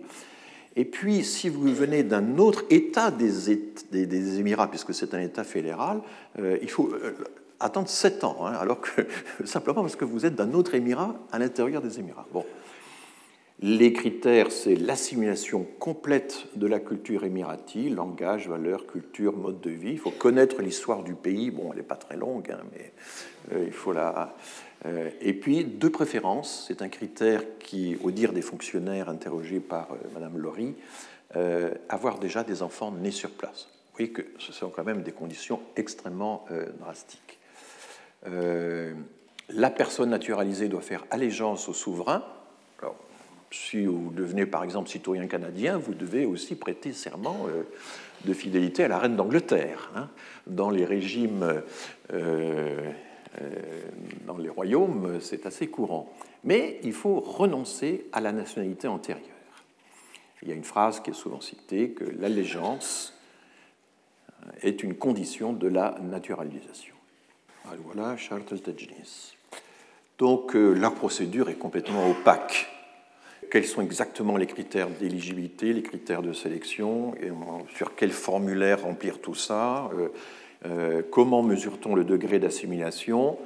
Et 0.76 0.84
puis, 0.84 1.24
si 1.24 1.48
vous 1.48 1.62
venez 1.74 2.02
d'un 2.02 2.38
autre 2.38 2.64
État 2.70 3.10
des, 3.10 4.38
Émirats, 4.38 4.68
puisque 4.70 4.94
c'est 4.94 5.14
un 5.14 5.20
État 5.20 5.44
fédéral, 5.44 6.00
euh, 6.38 6.58
il 6.62 6.70
faut 6.70 6.90
euh, 6.92 7.12
attendre 7.60 7.88
7 7.88 8.24
ans, 8.24 8.46
hein, 8.46 8.54
alors 8.58 8.80
que 8.80 9.06
simplement 9.44 9.82
parce 9.82 9.96
que 9.96 10.04
vous 10.04 10.24
êtes 10.24 10.34
d'un 10.34 10.52
autre 10.54 10.74
Émirat 10.74 11.14
à 11.30 11.38
l'intérieur 11.38 11.82
des 11.82 11.98
Émirats. 11.98 12.26
Bon. 12.32 12.44
Les 13.64 13.92
critères, 13.92 14.50
c'est 14.50 14.74
l'assimilation 14.74 15.64
complète 15.78 16.48
de 16.56 16.66
la 16.66 16.80
culture 16.80 17.22
émirati, 17.22 17.90
langage, 17.90 18.48
valeur, 18.48 18.88
culture, 18.88 19.36
mode 19.36 19.60
de 19.60 19.70
vie. 19.70 19.92
Il 19.92 20.00
faut 20.00 20.10
connaître 20.10 20.60
l'histoire 20.62 21.04
du 21.04 21.14
pays. 21.14 21.52
Bon, 21.52 21.68
elle 21.70 21.76
n'est 21.76 21.84
pas 21.84 21.94
très 21.94 22.16
longue, 22.16 22.50
hein, 22.50 22.58
mais 22.72 22.92
euh, 23.52 23.64
il 23.64 23.72
faut 23.72 23.92
la. 23.92 24.34
Euh, 24.84 25.10
et 25.20 25.34
puis, 25.34 25.64
de 25.64 25.88
préférence, 25.88 26.64
c'est 26.66 26.82
un 26.82 26.88
critère 26.88 27.42
qui, 27.58 27.96
au 28.02 28.10
dire 28.10 28.32
des 28.32 28.42
fonctionnaires 28.42 29.08
interrogés 29.08 29.60
par 29.60 29.92
euh, 29.92 29.96
Madame 30.14 30.38
Laurie, 30.38 30.74
avoir 31.88 32.18
déjà 32.18 32.44
des 32.44 32.62
enfants 32.62 32.92
nés 32.92 33.10
sur 33.10 33.30
place. 33.30 33.68
Vous 33.86 33.96
voyez 33.96 34.12
que 34.12 34.20
ce 34.38 34.52
sont 34.52 34.68
quand 34.68 34.84
même 34.84 35.02
des 35.02 35.12
conditions 35.12 35.60
extrêmement 35.76 36.44
drastiques. 36.78 37.38
la 39.48 39.70
personne 39.70 40.10
naturalisée 40.10 40.68
doit 40.68 40.82
faire 40.82 41.06
allégeance 41.10 41.70
au 41.70 41.72
souverain 41.72 42.22
si 43.52 43.84
vous 43.84 44.10
devenez 44.14 44.46
par 44.46 44.64
exemple 44.64 44.88
citoyen 44.88 45.26
canadien, 45.26 45.78
vous 45.78 45.94
devez 45.94 46.24
aussi 46.24 46.54
prêter 46.54 46.92
serment 46.92 47.46
euh, 47.48 47.62
de 48.24 48.32
fidélité 48.32 48.84
à 48.84 48.88
la 48.88 48.98
reine 48.98 49.16
d'Angleterre. 49.16 49.90
Hein. 49.94 50.08
Dans 50.46 50.70
les 50.70 50.84
régimes, 50.84 51.42
euh, 51.42 51.60
euh, 52.12 52.90
dans 54.26 54.38
les 54.38 54.48
royaumes, 54.48 55.18
c'est 55.20 55.46
assez 55.46 55.68
courant. 55.68 56.12
Mais 56.44 56.80
il 56.82 56.92
faut 56.92 57.20
renoncer 57.20 58.06
à 58.12 58.20
la 58.20 58.32
nationalité 58.32 58.88
antérieure. 58.88 59.26
Il 60.42 60.48
y 60.48 60.52
a 60.52 60.54
une 60.54 60.64
phrase 60.64 61.00
qui 61.00 61.10
est 61.10 61.14
souvent 61.14 61.40
citée 61.40 61.90
que 61.90 62.04
l'allégeance 62.04 63.14
est 64.62 64.82
une 64.82 64.94
condition 64.94 65.52
de 65.52 65.68
la 65.68 65.96
naturalisation. 66.02 66.94
voilà, 67.84 68.16
Charles 68.16 68.44
Tajnis. 68.44 69.36
Donc 70.18 70.54
la 70.54 70.90
procédure 70.90 71.48
est 71.48 71.54
complètement 71.54 72.10
opaque 72.10 72.68
quels 73.52 73.66
sont 73.66 73.82
exactement 73.82 74.38
les 74.38 74.46
critères 74.46 74.88
d'éligibilité, 74.88 75.74
les 75.74 75.82
critères 75.82 76.22
de 76.22 76.32
sélection, 76.32 77.14
sur 77.76 77.94
quel 77.94 78.10
formulaire 78.10 78.80
remplir 78.80 79.20
tout 79.20 79.34
ça, 79.34 79.90
euh, 80.64 80.68
euh, 80.72 81.02
comment 81.10 81.42
mesure-t-on 81.42 81.94
le 81.94 82.04
degré 82.04 82.38
d'assimilation? 82.38 83.38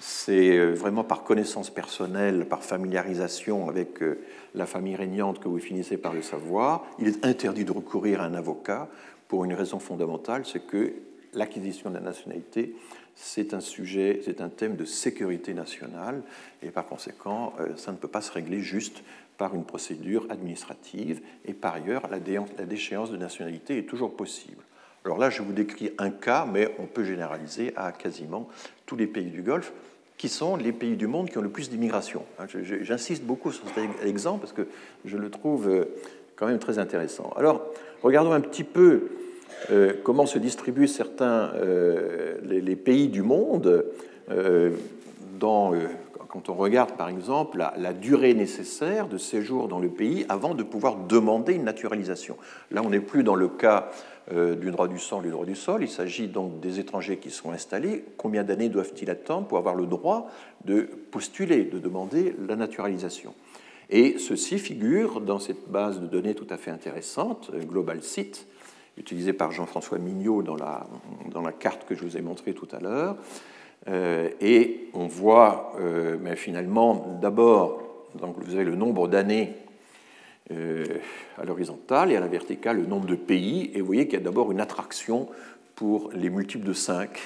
C'est 0.00 0.56
euh, 0.56 0.72
vraiment 0.72 1.04
par 1.04 1.24
connaissance 1.24 1.70
personnelle, 1.70 2.46
par 2.46 2.62
familiarisation 2.62 3.68
avec 3.68 4.00
la 4.54 4.66
famille 4.66 4.96
régnante 4.96 5.40
que 5.40 5.48
vous 5.48 5.58
finissez 5.58 5.96
par 5.96 6.12
le 6.12 6.22
savoir. 6.22 6.84
Il 6.98 7.08
est 7.08 7.24
interdit 7.24 7.64
de 7.64 7.72
recourir 7.72 8.20
à 8.20 8.24
un 8.24 8.34
avocat 8.34 8.88
pour 9.26 9.44
une 9.44 9.54
raison 9.54 9.78
fondamentale, 9.78 10.44
c'est 10.46 10.66
que 10.66 10.92
l'acquisition 11.34 11.90
de 11.90 11.96
la 11.96 12.00
nationalité, 12.00 12.74
c'est 13.14 13.52
un 13.52 13.60
sujet, 13.60 14.20
c'est 14.24 14.40
un 14.40 14.48
thème 14.48 14.76
de 14.76 14.84
sécurité 14.84 15.52
nationale, 15.52 16.22
et 16.62 16.70
par 16.70 16.86
conséquent, 16.86 17.52
ça 17.76 17.92
ne 17.92 17.96
peut 17.96 18.08
pas 18.08 18.22
se 18.22 18.32
régler 18.32 18.60
juste 18.60 19.02
par 19.36 19.54
une 19.54 19.64
procédure 19.64 20.26
administrative, 20.30 21.20
et 21.44 21.52
par 21.52 21.74
ailleurs, 21.74 22.08
la 22.08 22.20
déchéance 22.64 23.10
de 23.10 23.18
nationalité 23.18 23.76
est 23.76 23.82
toujours 23.82 24.16
possible. 24.16 24.62
Alors 25.04 25.18
là, 25.18 25.30
je 25.30 25.42
vous 25.42 25.52
décris 25.52 25.92
un 25.98 26.10
cas, 26.10 26.46
mais 26.50 26.74
on 26.78 26.86
peut 26.86 27.04
généraliser 27.04 27.72
à 27.76 27.92
quasiment 27.92 28.48
tous 28.86 28.96
les 28.96 29.06
pays 29.06 29.30
du 29.30 29.42
Golfe, 29.42 29.72
qui 30.16 30.28
sont 30.28 30.56
les 30.56 30.72
pays 30.72 30.96
du 30.96 31.06
monde 31.06 31.30
qui 31.30 31.38
ont 31.38 31.42
le 31.42 31.48
plus 31.48 31.70
d'immigration. 31.70 32.24
Hein, 32.38 32.46
j'insiste 32.82 33.22
beaucoup 33.22 33.52
sur 33.52 33.64
cet 33.68 34.04
exemple 34.04 34.40
parce 34.40 34.52
que 34.52 34.66
je 35.04 35.16
le 35.16 35.30
trouve 35.30 35.68
euh, 35.68 35.84
quand 36.36 36.46
même 36.46 36.58
très 36.58 36.78
intéressant. 36.78 37.32
Alors, 37.36 37.64
regardons 38.02 38.32
un 38.32 38.40
petit 38.40 38.64
peu 38.64 39.10
euh, 39.70 39.94
comment 40.02 40.26
se 40.26 40.38
distribuent 40.38 40.88
certains 40.88 41.52
euh, 41.54 42.36
les, 42.42 42.76
pays 42.76 43.08
du 43.08 43.22
monde 43.22 43.84
dans 45.38 45.72
quand 46.28 46.50
on 46.50 46.54
regarde 46.54 46.92
par 46.92 47.08
exemple 47.08 47.58
la, 47.76 47.92
durée 47.92 48.34
nécessaire 48.34 49.08
de 49.08 49.16
séjour 49.18 49.66
dans 49.66 49.78
le 49.78 49.88
pays 49.88 50.26
avant 50.28 50.54
de 50.54 50.62
pouvoir 50.62 50.96
demander 50.96 51.54
une 51.54 51.64
naturalisation. 51.64 52.36
Là, 52.70 52.82
on 52.84 52.90
n'est 52.90 53.00
plus 53.00 53.24
dans 53.24 53.34
le 53.34 53.48
cas 53.48 53.90
du 54.30 54.70
droit 54.70 54.88
du 54.88 54.98
sang, 54.98 55.22
du 55.22 55.30
droit 55.30 55.46
du 55.46 55.54
sol. 55.54 55.82
Il 55.82 55.88
s'agit 55.88 56.28
donc 56.28 56.60
des 56.60 56.80
étrangers 56.80 57.16
qui 57.16 57.30
sont 57.30 57.50
installés. 57.50 58.04
Combien 58.16 58.44
d'années 58.44 58.68
doivent-ils 58.68 59.08
attendre 59.08 59.46
pour 59.46 59.56
avoir 59.58 59.74
le 59.74 59.86
droit 59.86 60.30
de 60.64 60.82
postuler, 61.10 61.64
de 61.64 61.78
demander 61.78 62.34
la 62.46 62.56
naturalisation? 62.56 63.34
Et 63.90 64.18
ceci 64.18 64.58
figure 64.58 65.20
dans 65.20 65.38
cette 65.38 65.68
base 65.68 66.00
de 66.00 66.06
données 66.06 66.34
tout 66.34 66.46
à 66.50 66.58
fait 66.58 66.70
intéressante, 66.70 67.50
euh, 67.54 67.64
Global 67.64 68.02
Site, 68.02 68.46
utilisée 68.98 69.32
par 69.32 69.52
Jean-François 69.52 69.98
Mignot 69.98 70.42
dans 70.42 70.56
la, 70.56 70.86
dans 71.30 71.40
la 71.40 71.52
carte 71.52 71.86
que 71.86 71.94
je 71.94 72.04
vous 72.04 72.16
ai 72.16 72.20
montrée 72.20 72.52
tout 72.52 72.68
à 72.72 72.80
l'heure. 72.80 73.16
Euh, 73.88 74.28
et 74.40 74.88
on 74.92 75.06
voit 75.06 75.72
euh, 75.80 76.18
mais 76.20 76.36
finalement 76.36 77.18
d'abord, 77.22 77.80
vous 78.14 78.54
avez 78.54 78.64
le 78.64 78.74
nombre 78.74 79.06
d'années 79.08 79.54
euh, 79.54 79.67
à 80.50 81.44
l'horizontale 81.44 82.12
et 82.12 82.16
à 82.16 82.20
la 82.20 82.28
verticale 82.28 82.78
le 82.78 82.86
nombre 82.86 83.06
de 83.06 83.14
pays, 83.14 83.70
et 83.74 83.80
vous 83.80 83.86
voyez 83.86 84.06
qu'il 84.06 84.18
y 84.18 84.22
a 84.22 84.24
d'abord 84.24 84.50
une 84.52 84.60
attraction 84.60 85.28
pour 85.74 86.10
les 86.14 86.30
multiples 86.30 86.66
de 86.66 86.72
5 86.72 87.18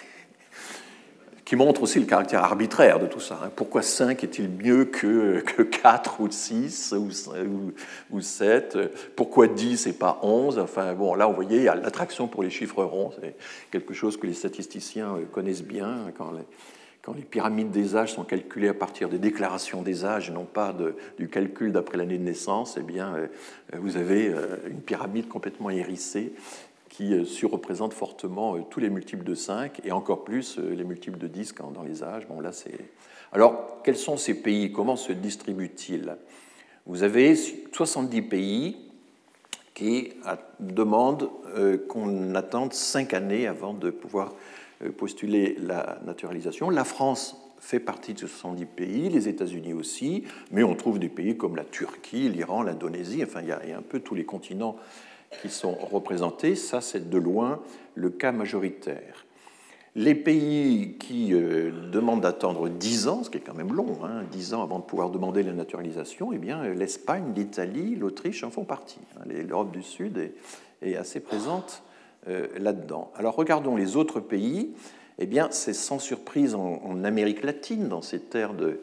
qui 1.52 1.56
montre 1.56 1.82
aussi 1.82 2.00
le 2.00 2.06
caractère 2.06 2.42
arbitraire 2.42 2.98
de 2.98 3.06
tout 3.06 3.20
ça. 3.20 3.38
Hein. 3.44 3.50
Pourquoi 3.54 3.82
5 3.82 4.24
est-il 4.24 4.48
mieux 4.48 4.86
que, 4.86 5.40
que 5.40 5.60
4 5.60 6.22
ou 6.22 6.30
6 6.30 6.94
ou, 6.96 7.10
ou, 8.10 8.20
7 8.22 8.78
Pourquoi 9.14 9.48
10 9.48 9.86
et 9.86 9.92
pas 9.92 10.18
11 10.22 10.58
Enfin 10.58 10.94
bon, 10.94 11.14
là, 11.14 11.26
vous 11.26 11.34
voyez, 11.34 11.58
il 11.58 11.64
y 11.64 11.68
a 11.68 11.74
l'attraction 11.74 12.26
pour 12.26 12.42
les 12.42 12.48
chiffres 12.48 12.82
ronds. 12.82 13.10
C'est 13.20 13.36
quelque 13.70 13.92
chose 13.92 14.16
que 14.16 14.26
les 14.26 14.32
statisticiens 14.32 15.16
euh, 15.16 15.24
connaissent 15.30 15.62
bien 15.62 16.10
quand, 16.16 16.32
quand 17.02 17.12
les 17.14 17.22
pyramides 17.22 17.70
des 17.70 17.96
âges 17.96 18.14
sont 18.14 18.24
calculées 18.24 18.68
à 18.68 18.74
partir 18.74 19.08
des 19.08 19.18
déclarations 19.18 19.82
des 19.82 20.04
âges, 20.04 20.30
non 20.30 20.44
pas 20.44 20.74
du 21.18 21.28
calcul 21.28 21.72
d'après 21.72 21.98
l'année 21.98 22.18
de 22.18 22.22
naissance, 22.22 22.76
eh 22.78 22.82
bien, 22.82 23.16
vous 23.76 23.96
avez 23.96 24.32
une 24.70 24.80
pyramide 24.80 25.26
complètement 25.26 25.70
hérissée 25.70 26.32
qui 26.88 27.26
surreprésente 27.26 27.92
fortement 27.92 28.56
tous 28.62 28.78
les 28.78 28.88
multiples 28.88 29.24
de 29.24 29.34
5 29.34 29.80
et 29.84 29.90
encore 29.90 30.22
plus 30.22 30.58
les 30.58 30.84
multiples 30.84 31.18
de 31.18 31.26
10 31.26 31.54
dans 31.74 31.82
les 31.82 32.04
âges. 32.04 32.28
Bon, 32.28 32.38
là, 32.40 32.52
c'est... 32.52 32.78
Alors, 33.32 33.80
quels 33.82 33.96
sont 33.96 34.16
ces 34.16 34.34
pays? 34.34 34.72
Comment 34.72 34.96
se 34.96 35.12
distribuent-ils 35.12 36.16
Vous 36.86 37.02
avez 37.02 37.34
70 37.34 38.22
pays 38.22 38.76
qui 39.74 40.12
demandent 40.60 41.30
euh, 41.56 41.78
qu'on 41.88 42.34
attende 42.34 42.72
cinq 42.74 43.14
années 43.14 43.46
avant 43.46 43.72
de 43.72 43.90
pouvoir 43.90 44.34
euh, 44.84 44.90
postuler 44.90 45.56
la 45.60 45.98
naturalisation. 46.04 46.70
La 46.70 46.84
France 46.84 47.36
fait 47.58 47.80
partie 47.80 48.12
de 48.14 48.18
ce 48.18 48.26
70 48.26 48.66
pays, 48.66 49.08
les 49.08 49.28
États-Unis 49.28 49.72
aussi, 49.72 50.24
mais 50.50 50.64
on 50.64 50.74
trouve 50.74 50.98
des 50.98 51.08
pays 51.08 51.36
comme 51.36 51.54
la 51.54 51.64
Turquie, 51.64 52.28
l'Iran, 52.28 52.62
l'Indonésie, 52.62 53.22
enfin 53.22 53.40
il 53.40 53.48
y, 53.48 53.52
a, 53.52 53.78
un 53.78 53.82
peu 53.82 54.00
tous 54.00 54.16
les 54.16 54.24
continents 54.24 54.76
qui 55.40 55.48
sont 55.48 55.74
représentés. 55.74 56.56
Ça, 56.56 56.80
c'est 56.80 57.08
de 57.08 57.18
loin 57.18 57.60
le 57.94 58.10
cas 58.10 58.32
majoritaire. 58.32 59.26
Les 59.94 60.14
pays 60.14 60.96
qui 60.98 61.34
euh, 61.34 61.70
demandent 61.92 62.22
d'attendre 62.22 62.70
10 62.70 63.08
ans, 63.08 63.24
ce 63.24 63.30
qui 63.30 63.36
est 63.36 63.42
quand 63.42 63.54
même 63.54 63.74
long, 63.74 63.98
hein, 64.02 64.22
10 64.32 64.54
ans 64.54 64.62
avant 64.62 64.78
de 64.78 64.84
pouvoir 64.84 65.10
demander 65.10 65.42
la 65.42 65.52
naturalisation, 65.52 66.32
eh 66.32 66.38
bien, 66.38 66.64
l'Espagne, 66.64 67.32
l'Italie, 67.36 67.94
l'Autriche 67.94 68.42
en 68.42 68.50
font 68.50 68.64
partie. 68.64 69.00
Hein. 69.18 69.24
L'Europe 69.46 69.70
du 69.70 69.82
Sud 69.82 70.32
est, 70.80 70.96
assez 70.96 71.20
présente 71.20 71.82
là-dedans. 72.26 73.10
Alors 73.16 73.34
regardons 73.34 73.76
les 73.76 73.96
autres 73.96 74.20
pays. 74.20 74.74
Eh 75.18 75.26
bien, 75.26 75.48
c'est 75.50 75.74
sans 75.74 75.98
surprise 75.98 76.54
en, 76.54 77.04
Amérique 77.04 77.42
latine, 77.42 77.88
dans 77.88 78.02
ces 78.02 78.20
terres 78.20 78.54
de, 78.54 78.80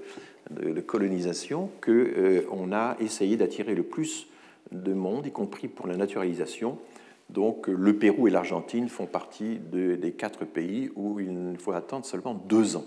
colonisation, 0.82 1.70
qu'on 1.82 2.72
a 2.72 2.96
essayé 3.00 3.38
d'attirer 3.38 3.76
le 3.76 3.84
plus 3.84 4.28
de 4.72 4.94
monde, 4.94 5.26
y 5.26 5.32
compris 5.32 5.68
pour 5.68 5.88
la 5.88 5.98
naturalisation, 5.98 6.78
donc 7.30 7.68
le 7.68 7.98
Pérou 7.98 8.28
et 8.28 8.32
l'Argentine 8.32 8.90
font 8.90 9.06
partie 9.06 9.58
des 9.58 10.12
quatre 10.12 10.46
pays 10.46 10.92
où 10.96 11.20
il 11.20 11.58
faut 11.60 11.72
attendre 11.72 12.06
seulement 12.06 12.34
deux 12.34 12.76
ans. 12.76 12.86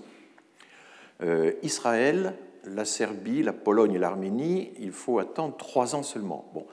Euh, 1.22 1.52
Israël, 1.62 2.34
la 2.64 2.84
Serbie, 2.84 3.42
la 3.42 3.52
Pologne 3.52 3.94
et 3.94 3.98
l'Arménie, 3.98 4.72
il 4.80 4.92
faut 4.92 5.18
attendre 5.18 5.56
trois 5.56 5.94
ans 5.94 6.02
seulement. 6.02 6.50
Bon, 6.54 6.66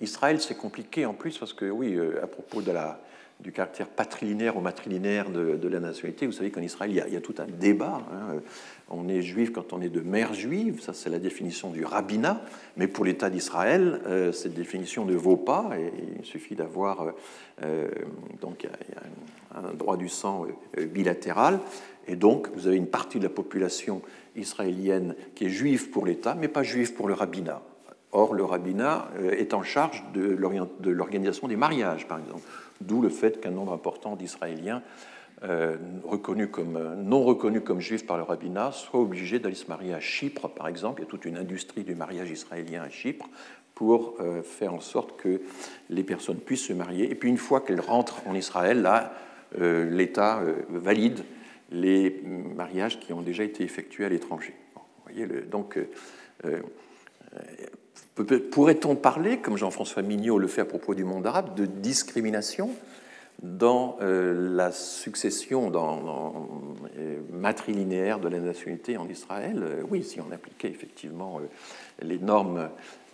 Israël, 0.00 0.40
c'est 0.40 0.56
compliqué 0.56 1.06
en 1.06 1.14
plus 1.14 1.38
parce 1.38 1.54
que, 1.54 1.70
oui, 1.70 1.94
euh, 1.94 2.22
à 2.22 2.26
propos 2.26 2.60
de 2.60 2.72
la, 2.72 3.00
du 3.40 3.52
caractère 3.52 3.88
patrilinéaire 3.88 4.56
ou 4.56 4.60
matrilinéaire 4.60 5.30
de, 5.30 5.68
la 5.68 5.80
nationalité. 5.80 6.26
Vous 6.26 6.32
savez 6.32 6.50
qu'en 6.50 6.62
Israël, 6.62 6.90
il 6.90 7.12
y, 7.12 7.16
a, 7.16 7.20
tout 7.20 7.34
un 7.38 7.46
débat. 7.46 8.00
Hein. 8.12 8.40
On 8.90 9.08
est 9.08 9.22
juif 9.22 9.50
quand 9.50 9.72
on 9.72 9.80
est 9.80 9.88
de 9.88 10.00
mère 10.00 10.34
juive, 10.34 10.80
ça 10.82 10.92
c'est 10.92 11.08
la 11.08 11.18
définition 11.18 11.70
du 11.70 11.84
rabbinat, 11.84 12.42
mais 12.76 12.86
pour 12.86 13.04
l'État 13.04 13.30
d'Israël, 13.30 14.00
euh, 14.06 14.30
cette 14.30 14.54
définition 14.54 15.04
ne 15.04 15.14
vaut 15.14 15.36
pas, 15.36 15.70
il 16.18 16.24
suffit 16.24 16.54
d'avoir 16.54 17.02
euh, 17.02 17.10
euh, 17.62 17.88
un, 19.54 19.72
droit 19.74 19.96
du 19.96 20.08
sang 20.08 20.46
bilatéral, 20.92 21.60
et 22.06 22.16
donc 22.16 22.48
vous 22.54 22.66
avez 22.66 22.76
une 22.76 22.86
partie 22.86 23.18
de 23.18 23.24
la 23.24 23.30
population 23.30 24.02
israélienne 24.36 25.14
qui 25.34 25.46
est 25.46 25.50
juive 25.50 25.88
pour 25.88 26.04
l'État, 26.04 26.34
mais 26.34 26.48
pas 26.48 26.62
juive 26.62 26.92
pour 26.92 27.08
le 27.08 27.14
rabbinat. 27.14 27.62
Or, 28.12 28.34
le 28.34 28.44
rabbinat 28.44 29.08
est 29.32 29.54
en 29.54 29.64
charge 29.64 30.04
de 30.14 30.22
l'organisation 30.22 31.48
des 31.48 31.56
mariages, 31.56 32.06
par 32.06 32.20
exemple 32.20 32.42
d'où 32.80 33.00
le 33.02 33.08
fait 33.08 33.40
qu'un 33.40 33.50
nombre 33.50 33.72
important 33.72 34.16
d'Israéliens 34.16 34.82
euh, 35.42 35.76
reconnus 36.04 36.48
comme, 36.50 36.76
euh, 36.76 36.94
non 36.94 37.22
reconnus 37.22 37.62
comme 37.64 37.80
juifs 37.80 38.06
par 38.06 38.16
le 38.16 38.22
rabbinat 38.22 38.72
soient 38.72 39.00
obligés 39.00 39.38
d'aller 39.40 39.56
se 39.56 39.66
marier 39.66 39.92
à 39.92 40.00
Chypre, 40.00 40.48
par 40.48 40.68
exemple. 40.68 41.02
Il 41.02 41.04
y 41.04 41.06
a 41.06 41.10
toute 41.10 41.24
une 41.26 41.36
industrie 41.36 41.82
du 41.82 41.94
mariage 41.94 42.30
israélien 42.30 42.82
à 42.82 42.88
Chypre 42.88 43.28
pour 43.74 44.14
euh, 44.20 44.42
faire 44.42 44.72
en 44.72 44.80
sorte 44.80 45.16
que 45.20 45.42
les 45.90 46.04
personnes 46.04 46.38
puissent 46.38 46.68
se 46.68 46.72
marier. 46.72 47.10
Et 47.10 47.14
puis 47.14 47.28
une 47.28 47.36
fois 47.36 47.60
qu'elles 47.60 47.80
rentrent 47.80 48.26
en 48.26 48.34
Israël, 48.34 48.80
là, 48.80 49.12
l'État 49.56 50.42
valide 50.68 51.20
les 51.70 52.20
mariages 52.24 52.98
qui 52.98 53.12
ont 53.12 53.22
déjà 53.22 53.44
été 53.44 53.62
effectués 53.62 54.04
à 54.04 54.08
l'étranger. 54.08 54.52
voyez, 55.04 55.28
donc, 55.48 55.78
Pourrait-on 58.52 58.94
parler, 58.94 59.38
comme 59.38 59.56
Jean-François 59.56 60.02
Mignot 60.02 60.38
le 60.38 60.46
fait 60.46 60.60
à 60.60 60.64
propos 60.64 60.94
du 60.94 61.04
monde 61.04 61.26
arabe, 61.26 61.54
de 61.56 61.66
discrimination 61.66 62.70
dans 63.42 63.96
euh, 64.00 64.54
la 64.54 64.70
succession 64.72 65.70
dans, 65.70 66.48
euh, 66.96 67.18
matrilinéaire 67.32 68.20
de 68.20 68.28
la 68.28 68.38
nationalité 68.38 68.96
en 68.96 69.08
Israël? 69.08 69.60
Euh, 69.62 69.82
Oui, 69.90 70.02
si 70.02 70.20
on 70.20 70.30
appliquait 70.32 70.68
effectivement 70.68 71.40
les 72.02 72.18
normes 72.18 72.68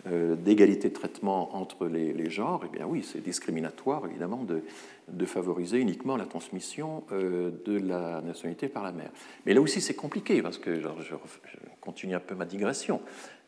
d'égalité 0.07 0.89
de 0.89 0.95
traitement 0.95 1.55
entre 1.55 1.85
les, 1.85 2.29
genres, 2.31 2.63
eh 2.65 2.75
bien 2.75 2.87
oui, 2.87 3.03
c'est 3.03 3.21
discriminatoire 3.21 4.03
évidemment 4.07 4.43
de, 4.43 5.25
favoriser 5.25 5.77
uniquement 5.77 6.17
la 6.17 6.25
transmission 6.25 7.03
de 7.11 7.77
la 7.77 8.21
nationalité 8.21 8.67
par 8.67 8.83
la 8.83 8.91
mère. 8.91 9.11
Mais 9.45 9.53
là 9.53 9.61
aussi 9.61 9.79
c'est 9.79 9.93
compliqué 9.93 10.41
parce 10.41 10.57
que 10.57 10.79
je, 10.79 10.87
je, 11.01 11.15
continue 11.81 12.15
un 12.15 12.19
peu 12.19 12.33
ma 12.33 12.45
digression. 12.45 12.99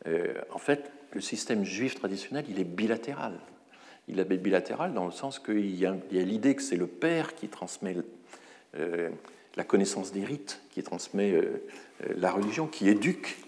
en 0.06 0.58
fait, 0.58 0.92
le 1.14 1.20
système 1.20 1.64
juif 1.64 1.94
traditionnel, 1.94 2.44
il 2.48 2.58
est 2.58 2.64
bilatéral. 2.64 3.38
Il 4.08 4.18
est 4.18 4.24
bilatéral 4.24 4.92
dans 4.92 5.06
le 5.06 5.12
sens 5.12 5.38
qu'il 5.38 5.74
y 5.74 5.86
a, 5.86 5.94
l'idée 6.10 6.54
que 6.54 6.62
c'est 6.62 6.76
le 6.76 6.86
père 6.86 7.34
qui 7.34 7.48
transmet 7.48 7.96
euh, 8.76 9.10
la 9.56 9.64
connaissance 9.64 10.12
des 10.12 10.24
rites, 10.24 10.60
qui 10.70 10.82
transmet 10.82 11.32
euh, 11.32 11.64
euh, 12.04 12.14
la 12.16 12.30
religion, 12.30 12.66
qui 12.66 12.88
éduque 12.88 13.38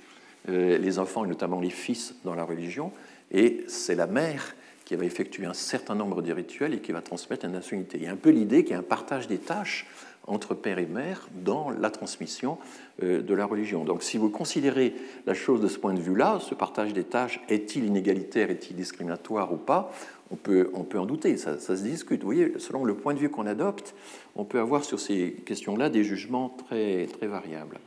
les 0.48 1.00
enfants 1.00 1.24
et 1.24 1.28
notamment 1.28 1.58
les 1.58 1.70
fils 1.70 2.14
dans 2.22 2.36
la 2.36 2.44
religion, 2.44 2.92
et 3.32 3.64
c'est 3.66 3.96
la 3.96 4.06
mère 4.06 4.54
qui 4.84 4.94
va 4.94 5.04
effectuer 5.04 5.44
un 5.44 5.54
certain 5.54 5.96
nombre 5.96 6.22
de 6.22 6.32
rituels 6.32 6.72
et 6.72 6.78
qui 6.78 6.92
va 6.92 7.02
transmettre 7.02 7.44
la 7.44 7.50
nationalité. 7.50 7.98
Il 7.98 8.04
y 8.04 8.06
a 8.06 8.12
un 8.12 8.16
peu 8.16 8.30
l'idée 8.30 8.62
qu'il 8.62 8.70
y 8.70 8.76
a 8.76 8.78
un 8.78 8.84
partage 8.84 9.26
des 9.26 9.38
tâches 9.38 9.86
entre 10.26 10.54
père 10.54 10.78
et 10.78 10.86
mère 10.86 11.28
dans 11.32 11.70
la 11.70 11.90
transmission 11.90 12.58
euh, 13.02 13.22
de 13.22 13.34
la 13.34 13.44
religion. 13.44 13.84
Donc 13.84 14.02
si 14.02 14.18
vous 14.18 14.30
considérez 14.30 14.94
la 15.26 15.34
chose 15.34 15.60
de 15.60 15.68
ce 15.68 15.78
point 15.78 15.94
de 15.94 16.00
vue-là, 16.00 16.40
ce 16.40 16.54
partage 16.54 16.92
des 16.92 17.04
tâches 17.04 17.40
est-il 17.48 17.84
inégalitaire, 17.84 18.50
est-il 18.50 18.76
discriminatoire 18.76 19.52
ou 19.52 19.56
pas 19.56 19.92
on 20.32 20.36
peut, 20.36 20.70
on 20.74 20.82
peut 20.82 20.98
en 20.98 21.06
douter, 21.06 21.36
ça, 21.36 21.58
se 21.58 21.72
discute. 21.72 22.20
Vous 22.20 22.26
voyez, 22.26 22.58
selon 22.58 22.84
le 22.84 22.94
point 22.94 23.14
de 23.14 23.20
vue 23.20 23.30
qu'on 23.30 23.46
adopte, 23.46 23.94
on 24.34 24.44
peut 24.44 24.58
avoir 24.58 24.84
sur 24.84 24.98
ces 24.98 25.32
questions-là 25.46 25.88
des 25.88 26.02
jugements 26.02 26.48
très, 26.48 27.06
très 27.06 27.28
variables. 27.28 27.78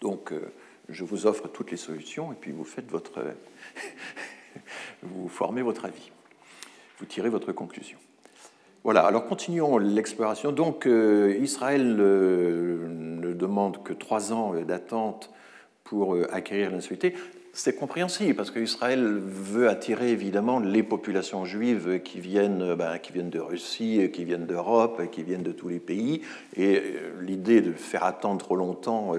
Donc 0.00 0.32
euh, 0.32 0.52
je 0.88 1.04
vous 1.04 1.26
offre 1.26 1.48
toutes 1.48 1.70
les 1.70 1.76
solutions 1.76 2.32
et 2.32 2.36
puis 2.36 2.52
vous 2.52 2.64
faites 2.64 2.90
votre... 2.90 3.20
vous 5.02 5.28
formez 5.28 5.60
votre 5.60 5.84
avis. 5.84 6.10
Vous 6.98 7.06
tirez 7.06 7.28
votre 7.28 7.52
conclusion. 7.52 7.98
Voilà, 8.82 9.02
alors 9.02 9.26
continuons 9.26 9.76
l'exploration. 9.76 10.52
Donc 10.52 10.86
euh, 10.86 11.36
Israël 11.38 11.96
euh, 12.00 12.88
ne 12.88 13.34
demande 13.34 13.82
que 13.82 13.92
trois 13.92 14.32
ans 14.32 14.54
d'attente 14.54 15.30
pour 15.84 16.14
euh, 16.14 16.26
acquérir 16.32 16.70
la 16.70 16.78
C'est 17.52 17.76
compréhensible 17.76 18.34
parce 18.34 18.50
qu'Israël 18.50 19.04
veut 19.22 19.68
attirer 19.68 20.12
évidemment 20.12 20.60
les 20.60 20.82
populations 20.82 21.44
juives 21.44 22.00
qui 22.02 22.20
viennent, 22.20 22.74
ben, 22.74 22.96
qui 22.96 23.12
viennent 23.12 23.28
de 23.28 23.38
Russie, 23.38 24.10
qui 24.14 24.24
viennent 24.24 24.46
d'Europe, 24.46 25.10
qui 25.12 25.24
viennent 25.24 25.42
de 25.42 25.52
tous 25.52 25.68
les 25.68 25.80
pays. 25.80 26.22
Et 26.56 26.82
l'idée 27.20 27.60
de 27.60 27.72
faire 27.72 28.04
attendre 28.04 28.38
trop 28.38 28.56
longtemps 28.56 29.12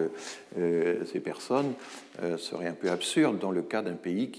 ces 0.56 1.20
personnes 1.20 1.74
serait 2.38 2.68
un 2.68 2.74
peu 2.74 2.90
absurde 2.90 3.38
dans 3.38 3.52
le 3.52 3.62
cas 3.62 3.84
d'un 3.84 3.94
pays 3.94 4.32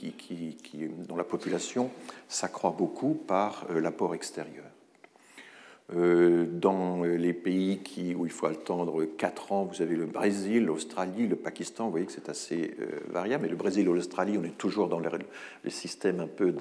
dont 1.08 1.16
la 1.16 1.24
population 1.24 1.90
s'accroît 2.28 2.74
beaucoup 2.76 3.14
par 3.14 3.66
l'apport 3.70 4.14
extérieur. 4.14 4.71
Euh, 5.94 6.46
dans 6.46 7.02
les 7.02 7.34
pays 7.34 7.80
où 8.18 8.24
il 8.24 8.32
faut 8.32 8.46
attendre 8.46 9.04
4 9.04 9.52
ans, 9.52 9.64
vous 9.64 9.82
avez 9.82 9.96
le 9.96 10.06
Brésil, 10.06 10.64
l'Australie, 10.64 11.26
le 11.26 11.36
Pakistan, 11.36 11.84
vous 11.86 11.90
voyez 11.90 12.06
que 12.06 12.12
c'est 12.12 12.28
assez 12.28 12.74
euh, 12.80 13.00
variable. 13.10 13.42
Mais 13.44 13.50
le 13.50 13.56
Brésil 13.56 13.88
ou 13.88 13.92
l'Australie, 13.92 14.38
on 14.38 14.44
est 14.44 14.56
toujours 14.56 14.88
dans 14.88 15.00
le, 15.00 15.08
système 15.68 16.20
un 16.20 16.26
peu 16.26 16.54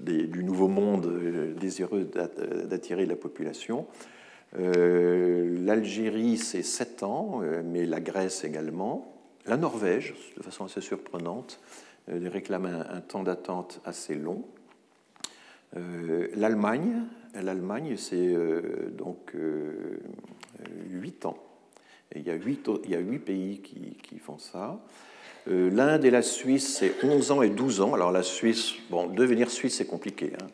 du 0.00 0.44
nouveau 0.44 0.68
monde 0.68 1.06
euh, 1.06 1.54
désireux 1.54 2.04
d'attirer 2.04 3.06
la 3.06 3.16
population. 3.16 3.86
L'Algérie, 4.54 6.36
c'est 6.36 6.62
7 6.62 7.04
ans, 7.04 7.40
mais 7.64 7.86
la 7.86 8.00
Grèce 8.00 8.44
également. 8.44 9.16
La 9.46 9.56
Norvège, 9.56 10.14
de 10.36 10.42
façon 10.42 10.66
assez 10.66 10.82
surprenante, 10.82 11.58
réclame 12.06 12.66
un 12.66 13.00
temps 13.00 13.22
d'attente 13.22 13.80
assez 13.86 14.14
long. 14.14 14.44
L'Allemagne, 15.74 17.06
l'Allemagne, 17.40 17.96
c'est 17.96 18.16
euh, 18.16 18.90
donc 18.96 19.34
euh, 19.34 20.00
8 20.90 21.26
ans. 21.26 21.38
Et 22.14 22.18
il, 22.18 22.26
y 22.26 22.30
a 22.30 22.34
8, 22.34 22.68
il 22.84 22.90
y 22.90 22.94
a 22.94 22.98
8 22.98 23.18
pays 23.20 23.60
qui, 23.60 24.18
font 24.18 24.38
ça. 24.38 24.80
Euh, 25.48 25.70
L'Inde 25.70 26.04
et 26.04 26.10
la 26.10 26.22
Suisse, 26.22 26.76
c'est 26.78 27.02
11 27.02 27.32
ans 27.32 27.42
et 27.42 27.48
12 27.48 27.80
ans. 27.80 27.94
Alors 27.94 28.12
la 28.12 28.22
Suisse, 28.22 28.74
bon, 28.90 29.06
devenir 29.06 29.50
suisse, 29.50 29.76
c'est 29.76 29.86
compliqué. 29.86 30.32
Hein. 30.40 30.46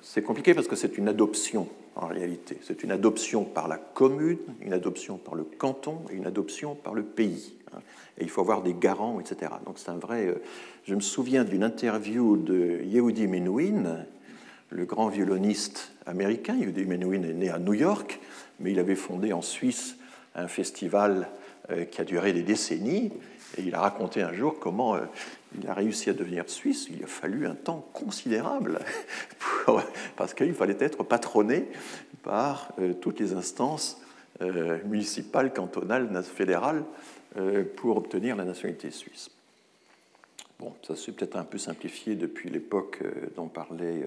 C'est 0.00 0.22
compliqué 0.22 0.54
parce 0.54 0.68
que 0.68 0.76
c'est 0.76 0.96
une 0.96 1.08
adoption 1.08 1.68
en 1.96 2.06
réalité. 2.06 2.58
C'est 2.62 2.82
une 2.82 2.90
adoption 2.90 3.44
par 3.44 3.68
la 3.68 3.76
commune, 3.76 4.38
une 4.60 4.72
adoption 4.72 5.18
par 5.18 5.34
le 5.34 5.44
canton 5.44 6.02
et 6.10 6.14
une 6.14 6.26
adoption 6.26 6.74
par 6.74 6.94
le 6.94 7.02
pays. 7.02 7.54
Hein. 7.72 7.80
Et 8.18 8.24
il 8.24 8.30
faut 8.30 8.40
avoir 8.40 8.62
des 8.62 8.74
garants, 8.74 9.20
etc. 9.20 9.52
Donc 9.66 9.78
c'est 9.78 9.90
un 9.90 9.98
vrai. 9.98 10.26
Euh, 10.26 10.42
je 10.84 10.94
me 10.94 11.00
souviens 11.00 11.44
d'une 11.44 11.62
interview 11.62 12.36
de 12.36 12.80
Yehudi 12.84 13.26
Menuhin, 13.26 14.06
le 14.74 14.84
grand 14.84 15.08
violoniste 15.08 15.92
américain. 16.04 16.56
Yehudi 16.56 16.84
Menuhin 16.84 17.22
est 17.22 17.32
né 17.32 17.48
à 17.48 17.58
New 17.58 17.74
York, 17.74 18.20
mais 18.58 18.72
il 18.72 18.78
avait 18.80 18.96
fondé 18.96 19.32
en 19.32 19.40
Suisse 19.40 19.96
un 20.34 20.48
festival 20.48 21.28
euh, 21.70 21.84
qui 21.84 22.00
a 22.00 22.04
duré 22.04 22.32
des 22.32 22.42
décennies. 22.42 23.12
Et 23.56 23.62
il 23.62 23.74
a 23.76 23.80
raconté 23.80 24.20
un 24.20 24.32
jour 24.32 24.58
comment 24.58 24.96
euh, 24.96 25.02
il 25.56 25.68
a 25.68 25.74
réussi 25.74 26.10
à 26.10 26.12
devenir 26.12 26.50
suisse. 26.50 26.88
Il 26.90 27.04
a 27.04 27.06
fallu 27.06 27.46
un 27.46 27.54
temps 27.54 27.88
considérable 27.92 28.80
parce 30.16 30.34
qu'il 30.34 30.54
fallait 30.54 30.76
être 30.80 31.04
patronné 31.04 31.68
par 32.24 32.72
euh, 32.80 32.94
toutes 32.94 33.20
les 33.20 33.32
instances 33.32 34.00
municipales, 34.84 35.52
cantonales, 35.52 36.10
fédérales 36.24 36.82
pour 37.76 37.96
obtenir 37.96 38.34
la 38.34 38.44
nationalité 38.44 38.90
suisse. 38.90 39.30
Bon, 40.58 40.72
ça 40.82 40.94
s'est 40.94 41.12
peut-être 41.12 41.36
un 41.36 41.44
peu 41.44 41.58
simplifié 41.58 42.14
depuis 42.14 42.48
l'époque 42.48 43.02
dont 43.36 43.48
parlait 43.48 44.06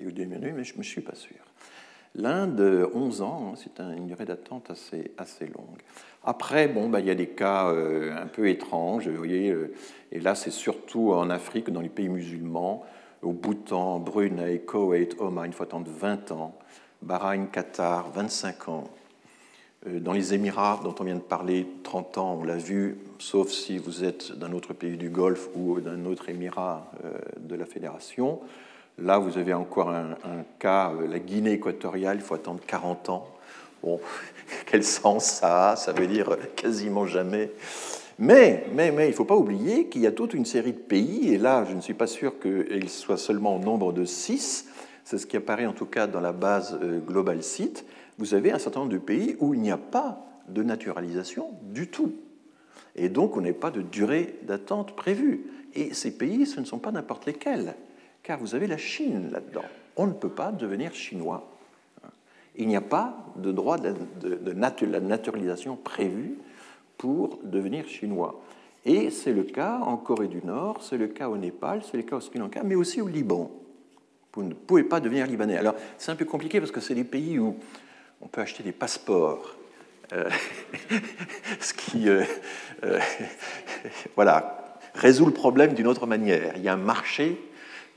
Yehudi 0.00 0.26
Menuhin, 0.26 0.52
mais 0.52 0.64
je 0.64 0.76
ne 0.76 0.82
suis 0.82 1.00
pas 1.00 1.14
sûr. 1.14 1.36
L'Inde, 2.14 2.88
11 2.94 3.22
ans, 3.22 3.52
hein, 3.52 3.54
c'est 3.56 3.80
une 3.80 4.06
durée 4.06 4.24
d'attente 4.24 4.70
assez, 4.70 5.12
assez 5.18 5.46
longue. 5.46 5.82
Après, 6.24 6.66
bon, 6.66 6.88
bah, 6.88 7.00
il 7.00 7.06
y 7.06 7.10
a 7.10 7.14
des 7.14 7.28
cas 7.28 7.68
euh, 7.68 8.16
un 8.20 8.26
peu 8.26 8.48
étranges, 8.48 9.08
vous 9.08 9.16
voyez, 9.16 9.50
euh, 9.50 9.72
et 10.10 10.20
là 10.20 10.34
c'est 10.34 10.50
surtout 10.50 11.12
en 11.12 11.30
Afrique, 11.30 11.70
dans 11.70 11.80
les 11.80 11.88
pays 11.88 12.08
musulmans, 12.08 12.84
au 13.22 13.32
Bhoutan, 13.32 14.00
Brunei, 14.00 14.60
Koweït, 14.60 15.16
Oman, 15.20 15.46
il 15.46 15.52
faut 15.52 15.62
attendre 15.62 15.90
20 15.90 16.32
ans, 16.32 16.58
Bahreïn, 17.02 17.46
Qatar, 17.46 18.10
25 18.10 18.68
ans. 18.68 18.84
Euh, 19.86 20.00
dans 20.00 20.12
les 20.12 20.34
Émirats, 20.34 20.80
dont 20.82 20.94
on 20.98 21.04
vient 21.04 21.14
de 21.14 21.20
parler, 21.20 21.66
30 21.84 22.18
ans, 22.18 22.38
on 22.40 22.44
l'a 22.44 22.56
vu, 22.56 22.98
sauf 23.18 23.48
si 23.48 23.78
vous 23.78 24.04
êtes 24.04 24.32
d'un 24.32 24.52
autre 24.52 24.72
pays 24.72 24.96
du 24.96 25.10
Golfe 25.10 25.48
ou 25.54 25.80
d'un 25.80 26.04
autre 26.04 26.28
Émirat 26.28 26.90
de 27.38 27.54
la 27.54 27.66
Fédération. 27.66 28.40
Là, 29.00 29.18
vous 29.18 29.38
avez 29.38 29.54
encore 29.54 29.90
un, 29.90 30.16
cas, 30.58 30.90
euh, 30.90 31.06
la 31.06 31.20
Guinée 31.20 31.52
équatoriale, 31.52 32.16
il 32.18 32.22
faut 32.22 32.34
attendre 32.34 32.60
40 32.66 33.10
ans. 33.10 33.28
Bon, 33.82 34.00
quel 34.66 34.82
sens 34.82 35.24
ça 35.24 35.70
a? 35.70 35.76
Ça 35.76 35.92
veut 35.92 36.08
dire 36.08 36.36
quasiment 36.56 37.06
jamais. 37.06 37.52
Mais, 38.18 38.64
mais, 38.74 38.90
mais 38.90 39.06
il 39.06 39.10
ne 39.10 39.14
faut 39.14 39.24
pas 39.24 39.36
oublier 39.36 39.86
qu'il 39.86 40.02
y 40.02 40.08
a 40.08 40.12
toute 40.12 40.34
une 40.34 40.44
série 40.44 40.72
de 40.72 40.78
pays, 40.78 41.32
et 41.32 41.38
là, 41.38 41.64
je 41.68 41.74
ne 41.74 41.80
suis 41.80 41.94
pas 41.94 42.08
sûr 42.08 42.40
qu'ils 42.40 42.90
soient 42.90 43.16
seulement 43.16 43.54
au 43.54 43.60
nombre 43.60 43.92
de 43.92 44.04
6, 44.04 44.66
c'est 45.04 45.18
ce 45.18 45.26
qui 45.26 45.36
apparaît 45.36 45.66
en 45.66 45.72
tout 45.72 45.86
cas 45.86 46.08
dans 46.08 46.20
la 46.20 46.32
base 46.32 46.76
euh, 46.82 46.98
Global 46.98 47.44
Site, 47.44 47.84
vous 48.18 48.34
avez 48.34 48.52
un 48.52 48.58
certain 48.58 48.80
nombre 48.80 48.92
de 48.92 48.98
pays 48.98 49.36
où 49.40 49.54
il 49.54 49.60
n'y 49.60 49.70
a 49.70 49.78
pas 49.78 50.24
de 50.48 50.62
naturalisation 50.62 51.50
du 51.62 51.88
tout. 51.88 52.12
Et 52.96 53.08
donc, 53.08 53.36
on 53.36 53.40
n'est 53.40 53.52
pas 53.52 53.70
de 53.70 53.80
durée 53.80 54.38
d'attente 54.42 54.96
prévue. 54.96 55.46
Et 55.74 55.94
ces 55.94 56.10
pays, 56.10 56.46
ce 56.46 56.60
ne 56.60 56.64
sont 56.64 56.78
pas 56.78 56.90
n'importe 56.90 57.26
lesquels 57.26 57.74
car 58.28 58.38
vous 58.38 58.54
avez 58.54 58.66
la 58.66 58.76
Chine 58.76 59.30
là-dedans. 59.32 59.64
On 59.96 60.06
ne 60.06 60.12
peut 60.12 60.28
pas 60.28 60.52
devenir 60.52 60.94
chinois. 60.94 61.48
Il 62.56 62.68
n'y 62.68 62.76
a 62.76 62.82
pas 62.82 63.16
de 63.36 63.52
droit 63.52 63.78
de, 63.78 63.94
de, 64.20 64.52
naturalisation 64.52 65.76
prévu 65.76 66.36
pour 66.98 67.38
devenir 67.42 67.88
chinois. 67.88 68.38
Et 68.84 69.10
c'est 69.10 69.32
le 69.32 69.44
cas 69.44 69.78
en 69.78 69.96
Corée 69.96 70.28
du 70.28 70.44
Nord, 70.44 70.82
c'est 70.82 70.98
le 70.98 71.08
cas 71.08 71.28
au 71.28 71.38
Népal, 71.38 71.82
c'est 71.88 71.96
le 71.96 72.02
cas 72.02 72.16
au 72.16 72.20
Sri 72.20 72.38
Lanka, 72.38 72.62
mais 72.64 72.74
aussi 72.74 73.00
au 73.00 73.08
Liban. 73.08 73.50
Vous 74.34 74.42
ne 74.42 74.54
pouvez 74.54 74.84
pas 74.84 75.00
devenir 75.00 75.26
libanais. 75.26 75.56
Alors 75.56 75.74
c'est 75.96 76.12
un 76.12 76.16
peu 76.16 76.24
compliqué 76.24 76.60
parce 76.60 76.70
que 76.70 76.80
c'est 76.80 76.94
des 76.94 77.04
pays 77.04 77.38
où 77.38 77.56
on 78.20 78.28
peut 78.28 78.40
acheter 78.40 78.62
des 78.62 78.72
passeports. 78.72 79.54
Euh, 80.12 80.30
ce 81.60 81.74
qui 81.74 82.08
euh, 82.08 82.22
euh, 82.82 82.98
voilà, 84.16 84.78
résout 84.94 85.26
le 85.26 85.32
problème 85.32 85.74
d'une 85.74 85.86
autre 85.86 86.06
manière. 86.06 86.54
Il 86.56 86.62
y 86.62 86.68
a 86.68 86.74
un 86.74 86.76
marché 86.76 87.38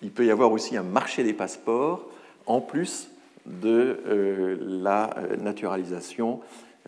il 0.03 0.09
peut 0.09 0.25
y 0.25 0.31
avoir 0.31 0.51
aussi 0.51 0.75
un 0.77 0.83
marché 0.83 1.23
des 1.23 1.33
passeports 1.33 2.09
en 2.47 2.59
plus 2.59 3.11
de 3.45 4.57
la 4.59 5.13
naturalisation. 5.39 6.39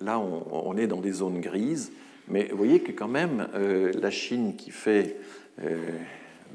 Là, 0.01 0.19
on, 0.19 0.75
est 0.77 0.87
dans 0.87 0.99
des 0.99 1.11
zones 1.11 1.39
grises, 1.39 1.91
mais 2.27 2.47
vous 2.49 2.57
voyez 2.57 2.79
que 2.79 2.91
quand 2.91 3.07
même 3.07 3.47
la 3.53 4.09
Chine 4.09 4.55
qui 4.55 4.71
fait 4.71 5.17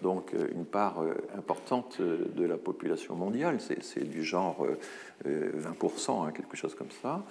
donc 0.02 0.34
une 0.54 0.64
part 0.64 1.02
importante 1.37 2.00
de 2.00 2.44
la 2.44 2.56
population 2.56 3.14
mondiale, 3.14 3.58
c'est 3.61 4.08
du 4.08 4.22
genre 4.22 4.66
20%, 5.24 6.26
hein, 6.26 6.32
quelque 6.32 6.56
chose 6.56 6.74
comme 6.74 6.90
ça, 7.02 7.24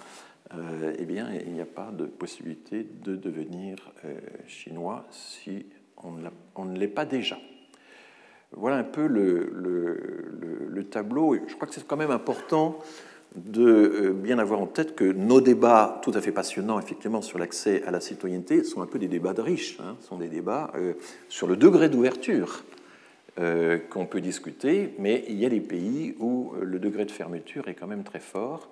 eh 0.98 1.04
bien, 1.04 1.30
il 1.32 1.52
n'y 1.52 1.60
a 1.60 1.66
pas 1.66 1.90
de 1.92 2.06
possibilité 2.06 2.86
de 3.02 3.16
devenir 3.16 3.92
chinois 4.46 5.06
si 5.10 5.66
on 5.96 6.64
ne 6.64 6.78
l'est 6.78 6.88
pas 6.88 7.04
déjà. 7.04 7.38
Voilà 8.52 8.78
un 8.78 8.84
peu 8.84 9.06
le, 9.06 10.84
tableau. 10.90 11.36
je 11.46 11.54
crois 11.54 11.68
que 11.68 11.74
c'est 11.74 11.86
quand 11.86 11.98
même 11.98 12.10
important 12.10 12.78
de 13.44 13.62
euh, 13.62 14.12
bien 14.12 14.38
avoir 14.38 14.60
en 14.60 14.66
tête 14.66 14.94
que 14.94 15.04
nos 15.04 15.40
débats, 15.40 16.00
tout 16.02 16.12
à 16.14 16.20
fait 16.20 16.32
passionnants 16.32 16.78
effectivement 16.78 17.22
sur 17.22 17.38
l'accès 17.38 17.82
à 17.86 17.90
la 17.90 18.00
citoyenneté, 18.00 18.64
sont 18.64 18.82
un 18.82 18.86
peu 18.86 18.98
des 18.98 19.08
débats 19.08 19.34
de 19.34 19.40
riches, 19.40 19.78
hein, 19.80 19.96
sont 20.00 20.16
des 20.16 20.28
débats 20.28 20.72
euh, 20.74 20.94
sur 21.28 21.46
le 21.46 21.56
degré 21.56 21.88
d'ouverture 21.88 22.64
euh, 23.38 23.78
qu'on 23.90 24.06
peut 24.06 24.20
discuter, 24.20 24.94
mais 24.98 25.24
il 25.28 25.38
y 25.38 25.46
a 25.46 25.48
des 25.48 25.60
pays 25.60 26.14
où 26.18 26.52
le 26.60 26.78
degré 26.78 27.04
de 27.04 27.10
fermeture 27.10 27.68
est 27.68 27.74
quand 27.74 27.86
même 27.86 28.04
très 28.04 28.20
fort, 28.20 28.68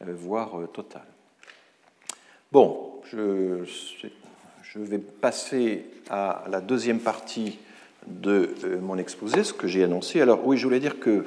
voire 0.00 0.68
total. 0.72 1.02
Bon, 2.52 3.00
je, 3.10 3.64
vais 4.76 4.98
passer 4.98 5.84
à 6.08 6.44
la 6.50 6.60
deuxième 6.60 7.00
partie 7.00 7.58
de 8.06 8.50
mon 8.80 8.96
exposé, 8.96 9.44
ce 9.44 9.52
que 9.52 9.66
j'ai 9.66 9.84
annoncé. 9.84 10.20
Alors 10.20 10.46
oui, 10.46 10.56
je 10.56 10.64
voulais 10.64 10.80
dire 10.80 10.98
que, 10.98 11.24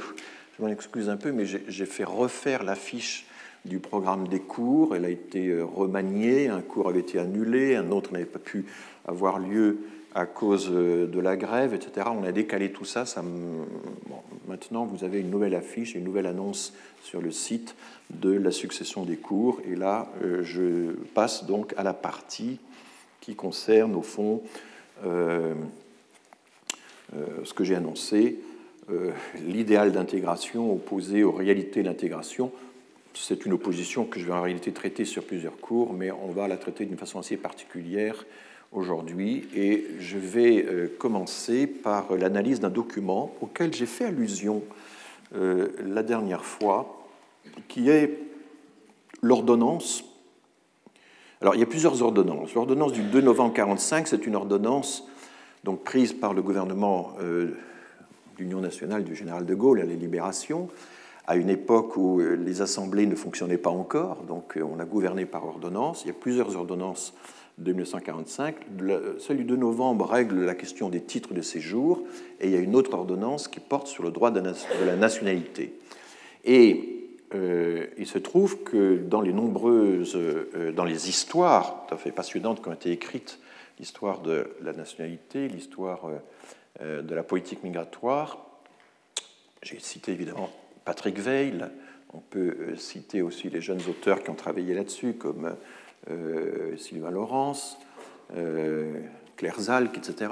je 0.62 0.65
m'en 0.65 0.71
excuse 0.71 1.10
un 1.10 1.17
peu, 1.17 1.32
mais 1.32 1.45
j'ai 1.45 1.86
fait 1.88 2.04
refaire 2.04 2.63
l'affiche 2.63 3.26
du 3.65 3.80
programme 3.80 4.28
des 4.28 4.39
cours. 4.39 4.95
Elle 4.95 5.06
a 5.06 5.10
été 5.10 5.47
euh, 5.47 5.65
remaniée, 5.65 6.50
un 6.50 6.62
cours 6.62 6.88
avait 6.88 7.00
été 7.00 7.17
annulé, 7.17 7.76
un 7.76 7.89
autre 7.89 8.13
n'avait 8.13 8.26
pas 8.26 8.38
pu 8.38 8.65
avoir 9.08 9.39
lieu 9.39 9.80
à 10.13 10.28
cause 10.28 10.69
euh, 10.71 11.08
de 11.08 11.19
la 11.19 11.36
grève, 11.36 11.74
etc. 11.74 12.10
On 12.15 12.24
a 12.24 12.32
décalé 12.32 12.71
tout 12.71 12.86
ça. 12.86 13.06
maintenant, 14.47 14.86
vous 14.86 15.04
avez 15.04 15.19
une 15.21 15.32
nouvelle 15.32 15.56
affiche, 15.56 15.95
une 15.95 16.04
nouvelle 16.04 16.28
annonce 16.28 16.74
sur 17.02 17.21
le 17.21 17.32
site 17.32 17.76
de 18.12 18.32
la 18.32 18.52
succession 18.52 19.04
des 19.04 19.17
cours. 19.17 19.62
Et 19.65 19.76
là, 19.76 20.10
je 20.43 20.91
passe 21.15 21.45
donc 21.45 21.74
à 21.76 21.82
la 21.82 21.93
partie 21.93 22.60
qui 23.19 23.36
concerne, 23.36 23.95
au 23.95 24.04
fond, 24.04 24.43
euh, 27.13 27.26
ce 27.43 27.54
que 27.54 27.63
j'ai 27.63 27.76
annoncé, 27.76 28.39
euh, 28.39 28.50
l'idéal 29.45 29.91
d'intégration 29.91 30.71
opposé 30.73 31.23
aux 31.23 31.32
réalités 31.32 31.84
d'intégration. 31.84 32.51
C'est 33.13 33.45
une 33.45 33.54
opposition 33.54 34.06
que 34.06 34.19
je 34.19 34.25
vais 34.25 34.34
en 34.34 34.41
réalité 34.41 34.71
traiter 34.71 35.06
sur 35.06 35.23
plusieurs 35.23 35.58
cours, 35.58 35.93
mais 35.93 36.12
on 36.12 36.32
va 36.32 36.47
la 36.47 36.58
traiter 36.58 36.86
d'une 36.86 36.97
façon 36.97 37.19
assez 37.19 37.38
particulière 37.38 38.25
aujourd'hui. 38.71 39.47
Et 39.56 39.86
je 39.99 40.17
vais 40.17 40.65
euh, 40.65 40.88
commencer 40.97 41.67
par 41.67 42.15
l'analyse 42.15 42.60
d'un 42.60 42.69
document 42.69 43.34
auquel 43.41 43.73
j'ai 43.73 43.86
fait 43.86 44.06
allusion 44.06 44.63
la 45.34 46.04
dernière 46.04 46.43
fois, 46.43 47.08
qui 47.69 47.89
est 47.89 48.19
l'ordonnance. 49.21 50.04
Alors, 51.41 51.56
il 51.56 51.60
y 51.60 51.63
a 51.63 51.67
plusieurs 51.67 52.01
ordonnances. 52.01 52.54
L'ordonnance 52.54 52.93
du 52.93 53.01
2 53.01 53.21
novembre 53.21 53.51
1945, 53.51 54.08
c'est 54.08 54.27
une 54.27 54.36
ordonnance 54.36 55.08
donc 55.63 55.84
prise 55.84 56.13
par 56.13 56.34
le 56.34 56.41
gouvernement 56.41 57.13
euh, 57.21 57.56
d'Union 58.41 58.60
nationale 58.60 59.04
du 59.04 59.15
général 59.15 59.45
de 59.45 59.54
Gaulle 59.54 59.82
à 59.82 59.86
la 59.86 59.93
Libération, 59.93 60.67
à 61.27 61.36
une 61.36 61.49
époque 61.49 61.95
où 61.95 62.19
euh, 62.19 62.34
les 62.34 62.63
assemblées 62.63 63.06
ne 63.06 63.15
fonctionnaient 63.15 63.60
pas 63.60 63.69
encore, 63.69 64.23
donc 64.23 64.58
euh, 64.58 64.63
on 64.63 64.80
a 64.80 64.86
gouverné 64.86 65.27
par 65.27 65.45
ordonnance. 65.45 66.01
Il 66.04 66.08
y 66.08 66.12
a 66.12 66.15
plusieurs 66.19 66.56
ordonnances 66.56 67.13
de 67.60 67.71
1945. 67.71 68.56
Celle 69.19 69.38
du 69.38 69.43
2 69.43 69.56
novembre 69.58 70.06
règle 70.06 70.43
la 70.43 70.56
question 70.56 70.89
des 70.89 71.01
titres 71.01 71.36
de 71.36 71.41
séjour, 71.41 72.04
et 72.39 72.47
il 72.47 72.51
y 72.51 72.56
a 72.56 72.60
une 72.60 72.75
autre 72.75 72.95
ordonnance 72.95 73.47
qui 73.47 73.60
porte 73.60 73.86
sur 73.86 74.01
le 74.01 74.10
droit 74.10 74.32
de 74.32 74.41
la 74.86 74.95
nationalité. 74.95 75.77
Et 76.44 76.98
il 77.98 78.08
se 78.08 78.17
trouve 78.17 78.63
que 78.63 78.98
dans 78.98 79.21
les 79.21 79.31
nombreuses, 79.31 80.17
dans 80.75 80.83
les 80.83 81.08
histoires 81.08 81.85
tout 81.87 81.94
à 81.94 81.98
fait 81.98 82.12
passionnantes 82.12 82.63
qui 82.63 82.69
ont 82.69 82.73
été 82.73 82.92
écrites 82.92 83.39
l'histoire 83.81 84.21
de 84.21 84.48
la 84.62 84.73
nationalité, 84.73 85.48
l'histoire 85.48 86.06
euh, 86.06 86.12
euh, 86.12 86.19
de 86.80 87.15
la 87.15 87.24
politique 87.24 87.63
migratoire. 87.63 88.46
J'ai 89.62 89.80
cité 89.80 90.12
évidemment 90.12 90.50
Patrick 90.86 91.19
Veil, 91.19 91.65
on 92.13 92.19
peut 92.19 92.56
euh, 92.60 92.76
citer 92.78 93.22
aussi 93.22 93.50
les 93.50 93.62
jeunes 93.62 93.82
auteurs 93.90 94.24
qui 94.24 94.30
ont 94.30 94.36
travaillé 94.36 94.74
là-dessus, 94.74 95.13
comme 95.13 95.56
Sylvain 96.78 97.12
Laurence, 97.12 97.78
Claire 99.38 99.60
Zalk, 99.60 99.96
etc. 99.96 100.32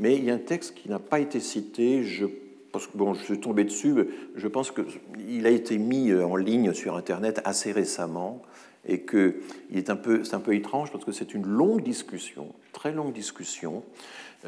Mais 0.00 0.16
il 0.16 0.24
y 0.24 0.30
a 0.30 0.34
un 0.34 0.38
texte 0.38 0.74
qui 0.74 0.88
n'a 0.88 0.98
pas 0.98 1.20
été 1.20 1.38
cité, 1.38 2.02
je 2.02 2.24
parce 2.72 2.86
que 2.86 2.96
bon, 2.96 3.12
je 3.14 3.22
suis 3.22 3.38
tombé 3.38 3.64
dessus, 3.64 3.94
je 4.34 4.48
pense 4.48 4.72
qu'il 4.72 5.46
a 5.46 5.50
été 5.50 5.76
mis 5.76 6.12
en 6.14 6.36
ligne 6.36 6.72
sur 6.72 6.96
Internet 6.96 7.42
assez 7.44 7.70
récemment 7.70 8.42
et 8.86 9.00
que 9.00 9.36
est 9.72 9.90
un 9.90 9.96
peu, 9.96 10.24
c'est 10.24 10.34
un 10.34 10.40
peu 10.40 10.54
étrange 10.54 10.90
parce 10.90 11.04
que 11.04 11.12
c'est 11.12 11.34
une 11.34 11.46
longue 11.46 11.82
discussion, 11.82 12.48
très 12.72 12.92
longue 12.92 13.12
discussion, 13.12 13.84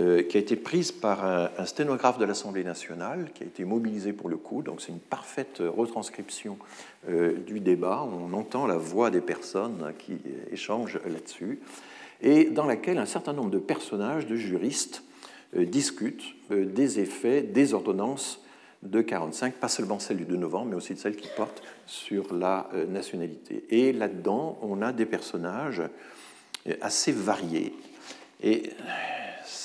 euh, 0.01 0.25
qui 0.25 0.37
a 0.37 0.41
été 0.41 0.57
prise 0.57 0.91
par 0.91 1.25
un, 1.25 1.67
sténographe 1.67 2.19
de 2.19 2.25
l'Assemblée 2.25 2.65
nationale, 2.65 3.31
qui 3.33 3.45
a 3.45 3.47
été 3.47 3.65
mobilisé 3.65 4.13
pour 4.13 4.29
le 4.29 4.37
coup. 4.37 4.61
Donc 4.61 4.81
c'est 4.81 4.91
une 4.91 4.99
parfaite 4.99 5.63
retranscription 5.65 6.59
euh, 7.09 7.35
du 7.47 7.61
débat. 7.61 8.03
On 8.03 8.33
entend 8.35 8.67
la 8.67 8.77
voix 8.77 9.13
des 9.13 9.21
personnes 9.21 9.93
qui 10.01 10.19
échangent 10.51 10.99
là-dessus, 11.07 11.61
et 12.21 12.47
dans 12.47 12.67
laquelle 12.67 12.99
un 12.99 13.07
certain 13.07 13.33
nombre 13.33 13.51
de 13.51 13.61
personnages, 13.61 14.27
de 14.27 14.35
juristes, 14.35 15.05
euh, 15.57 15.65
discutent 15.65 16.35
des 16.51 16.99
effets 16.99 17.43
des 17.43 17.73
ordonnances 17.73 18.43
de 18.83 19.01
45, 19.01 19.55
pas 19.55 19.69
seulement 19.69 20.01
celle 20.01 20.17
du 20.17 20.25
2 20.25 20.35
novembre, 20.35 20.71
mais 20.71 20.77
aussi 20.77 20.97
celle 20.97 21.15
qui 21.15 21.29
porte 21.37 21.63
sur 21.87 22.35
la 22.35 22.69
nationalité. 22.89 23.65
Et 23.71 23.93
là-dedans, 23.93 24.59
on 24.61 24.83
a 24.83 24.93
des 24.93 25.07
personnages 25.07 25.83
assez 26.83 27.13
variés. 27.13 27.73
Et 28.43 28.71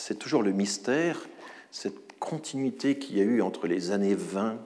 c'est 0.10 0.18
toujours 0.18 0.42
le 0.42 0.52
mystère, 0.52 1.22
cette 1.70 2.18
continuité 2.18 2.98
qu'il 2.98 3.20
y 3.20 3.22
a 3.22 3.24
eu 3.24 3.44
entre 3.44 3.68
les 3.68 3.92
années 3.92 4.16
20, 4.16 4.58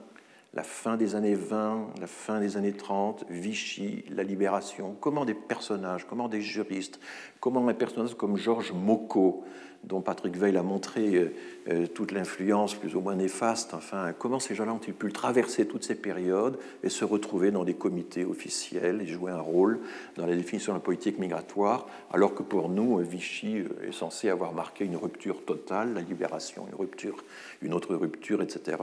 la 0.54 0.62
fin 0.62 0.96
des 0.96 1.16
années 1.16 1.34
20, 1.34 1.88
la 2.00 2.06
fin 2.06 2.40
des 2.40 2.56
années 2.56 2.72
30, 2.72 3.26
Vichy, 3.28 4.06
la 4.08 4.22
libération, 4.22 4.96
comment 4.98 5.26
des 5.26 5.34
personnages, 5.34 6.06
comment 6.08 6.28
des 6.28 6.40
juristes, 6.40 6.98
comment 7.40 7.68
un 7.68 7.74
personnage 7.74 8.14
comme 8.14 8.38
Georges 8.38 8.72
Mocot, 8.72 9.44
dont 9.86 10.00
Patrick 10.00 10.36
Veil 10.36 10.56
a 10.56 10.62
montré 10.62 11.14
euh, 11.14 11.34
euh, 11.68 11.86
toute 11.86 12.12
l'influence 12.12 12.74
plus 12.74 12.94
ou 12.96 13.00
moins 13.00 13.16
néfaste. 13.16 13.74
Enfin, 13.74 14.12
comment 14.18 14.40
ces 14.40 14.54
gens-là 14.54 14.72
ont-ils 14.72 14.94
pu 14.94 15.12
traverser 15.12 15.66
toutes 15.66 15.84
ces 15.84 15.94
périodes 15.94 16.58
et 16.82 16.88
se 16.88 17.04
retrouver 17.04 17.50
dans 17.50 17.64
des 17.64 17.74
comités 17.74 18.24
officiels 18.24 19.02
et 19.02 19.06
jouer 19.06 19.32
un 19.32 19.40
rôle 19.40 19.80
dans 20.16 20.26
la 20.26 20.34
définition 20.34 20.72
de 20.72 20.78
la 20.78 20.82
politique 20.82 21.18
migratoire, 21.18 21.86
alors 22.12 22.34
que 22.34 22.42
pour 22.42 22.68
nous, 22.68 22.98
Vichy 22.98 23.58
euh, 23.58 23.88
est 23.88 23.92
censé 23.92 24.28
avoir 24.28 24.52
marqué 24.52 24.84
une 24.84 24.96
rupture 24.96 25.44
totale, 25.44 25.94
la 25.94 26.00
libération, 26.00 26.66
une 26.68 26.78
rupture, 26.78 27.24
une 27.62 27.74
autre 27.74 27.94
rupture, 27.94 28.42
etc. 28.42 28.78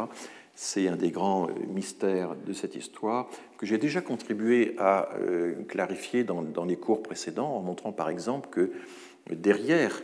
C'est 0.53 0.87
un 0.87 0.97
des 0.97 1.11
grands 1.11 1.47
mystères 1.69 2.35
de 2.35 2.53
cette 2.53 2.75
histoire 2.75 3.29
que 3.57 3.65
j'ai 3.65 3.77
déjà 3.77 4.01
contribué 4.01 4.75
à 4.77 5.09
clarifier 5.69 6.25
dans, 6.25 6.65
les 6.65 6.75
cours 6.75 7.01
précédents 7.01 7.55
en 7.55 7.61
montrant 7.61 7.93
par 7.93 8.09
exemple 8.09 8.49
que 8.51 8.69
derrière 9.31 10.01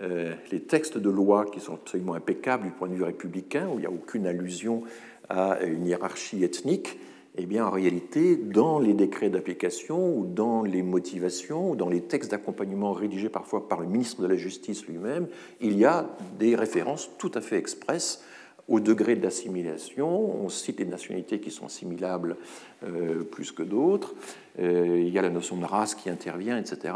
les 0.00 0.60
textes 0.60 0.96
de 0.96 1.10
loi 1.10 1.44
qui 1.44 1.60
sont 1.60 1.74
absolument 1.74 2.14
impeccables 2.14 2.64
du 2.64 2.70
point 2.70 2.88
de 2.88 2.94
vue 2.94 3.04
républicain, 3.04 3.68
où 3.68 3.74
il 3.74 3.80
n'y 3.80 3.86
a 3.86 3.90
aucune 3.90 4.26
allusion 4.26 4.82
à 5.28 5.62
une 5.62 5.86
hiérarchie 5.86 6.42
ethnique, 6.42 6.98
eh 7.36 7.46
bien, 7.46 7.64
en 7.64 7.70
réalité, 7.70 8.36
dans 8.36 8.80
les 8.80 8.92
décrets 8.92 9.30
d'application 9.30 10.16
ou 10.16 10.26
dans 10.26 10.62
les 10.62 10.82
motivations 10.82 11.70
ou 11.70 11.76
dans 11.76 11.88
les 11.88 12.00
textes 12.02 12.32
d'accompagnement 12.32 12.92
rédigés 12.92 13.28
parfois 13.28 13.68
par 13.68 13.80
le 13.80 13.86
ministre 13.86 14.20
de 14.20 14.26
la 14.26 14.36
Justice 14.36 14.86
lui-même, 14.86 15.28
il 15.60 15.78
y 15.78 15.84
a 15.84 16.10
des 16.38 16.56
références 16.56 17.08
tout 17.18 17.30
à 17.34 17.40
fait 17.40 17.56
expresses 17.56 18.24
au 18.68 18.80
degré 18.80 19.14
d'assimilation. 19.14 20.44
On 20.44 20.48
cite 20.48 20.78
des 20.78 20.84
nationalités 20.84 21.38
qui 21.40 21.52
sont 21.52 21.66
assimilables 21.66 22.36
euh, 22.84 23.22
plus 23.22 23.52
que 23.52 23.62
d'autres. 23.62 24.14
Euh, 24.58 25.00
il 25.00 25.08
y 25.08 25.18
a 25.18 25.22
la 25.22 25.30
notion 25.30 25.56
de 25.56 25.64
race 25.64 25.94
qui 25.94 26.10
intervient, 26.10 26.58
etc. 26.58 26.94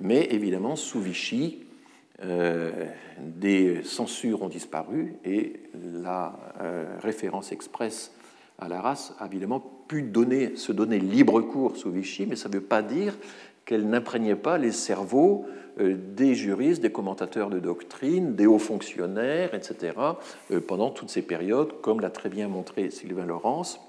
Mais 0.00 0.28
évidemment, 0.30 0.76
sous 0.76 1.00
Vichy, 1.00 1.60
euh, 1.60 1.71
des 3.18 3.82
censures 3.84 4.42
ont 4.42 4.48
disparu 4.48 5.14
et 5.24 5.60
la 5.74 6.38
euh, 6.60 6.96
référence 7.00 7.52
expresse 7.52 8.12
à 8.58 8.68
la 8.68 8.80
race 8.80 9.14
a 9.18 9.26
évidemment 9.26 9.62
pu 9.88 10.02
donner, 10.02 10.56
se 10.56 10.72
donner 10.72 10.98
libre 10.98 11.40
cours 11.40 11.76
sous 11.76 11.90
Vichy, 11.90 12.26
mais 12.26 12.36
ça 12.36 12.48
ne 12.48 12.54
veut 12.54 12.60
pas 12.60 12.82
dire 12.82 13.16
qu'elle 13.64 13.88
n'imprégnait 13.88 14.36
pas 14.36 14.58
les 14.58 14.72
cerveaux 14.72 15.46
euh, 15.80 15.96
des 15.96 16.34
juristes, 16.34 16.82
des 16.82 16.92
commentateurs 16.92 17.50
de 17.50 17.58
doctrine, 17.58 18.34
des 18.34 18.46
hauts 18.46 18.58
fonctionnaires, 18.58 19.54
etc., 19.54 19.94
pendant 20.66 20.90
toutes 20.90 21.10
ces 21.10 21.22
périodes, 21.22 21.80
comme 21.80 22.00
l'a 22.00 22.10
très 22.10 22.28
bien 22.28 22.48
montré 22.48 22.90
Sylvain 22.90 23.26
Laurence 23.26 23.80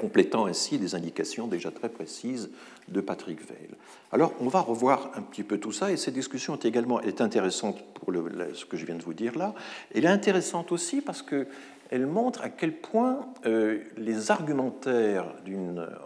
complétant 0.00 0.46
ainsi 0.46 0.78
des 0.78 0.94
indications 0.94 1.46
déjà 1.46 1.70
très 1.70 1.90
précises 1.90 2.50
de 2.88 3.00
Patrick 3.00 3.46
Veil. 3.46 3.68
Alors, 4.12 4.32
on 4.40 4.48
va 4.48 4.60
revoir 4.60 5.10
un 5.14 5.22
petit 5.22 5.42
peu 5.42 5.58
tout 5.58 5.72
ça, 5.72 5.92
et 5.92 5.96
cette 5.96 6.14
discussion 6.14 6.54
est 6.54 6.64
également 6.64 7.00
est 7.02 7.20
intéressante 7.20 7.82
pour 7.94 8.12
ce 8.54 8.64
que 8.64 8.76
je 8.76 8.86
viens 8.86 8.96
de 8.96 9.02
vous 9.02 9.14
dire 9.14 9.36
là. 9.36 9.54
Elle 9.94 10.06
est 10.06 10.08
intéressante 10.08 10.72
aussi 10.72 11.02
parce 11.02 11.22
qu'elle 11.22 12.06
montre 12.06 12.42
à 12.42 12.48
quel 12.48 12.72
point 12.72 13.28
euh, 13.44 13.80
les 13.98 14.30
argumentaires 14.30 15.26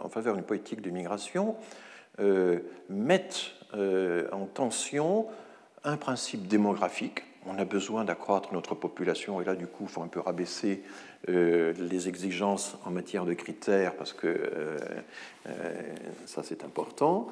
en 0.03 0.09
faveur 0.09 0.35
d'une 0.35 0.43
politique 0.43 0.81
de 0.81 0.89
migration 0.89 1.55
euh, 2.19 2.59
mettent 2.89 3.51
euh, 3.73 4.27
en 4.31 4.45
tension 4.45 5.27
un 5.83 5.97
principe 5.97 6.47
démographique. 6.47 7.23
On 7.47 7.57
a 7.59 7.65
besoin 7.65 8.05
d'accroître 8.05 8.53
notre 8.53 8.75
population, 8.75 9.39
et 9.39 9.45
là, 9.45 9.55
du 9.55 9.67
coup, 9.67 9.83
il 9.83 9.89
faut 9.89 10.01
un 10.01 10.07
peu 10.07 10.19
rabaisser 10.19 10.83
euh, 11.27 11.73
les 11.79 12.07
exigences 12.07 12.77
en 12.85 12.91
matière 12.91 13.25
de 13.25 13.33
critères, 13.33 13.95
parce 13.95 14.13
que 14.13 14.27
euh, 14.27 14.77
euh, 15.47 15.73
ça 16.27 16.43
c'est 16.43 16.63
important, 16.63 17.27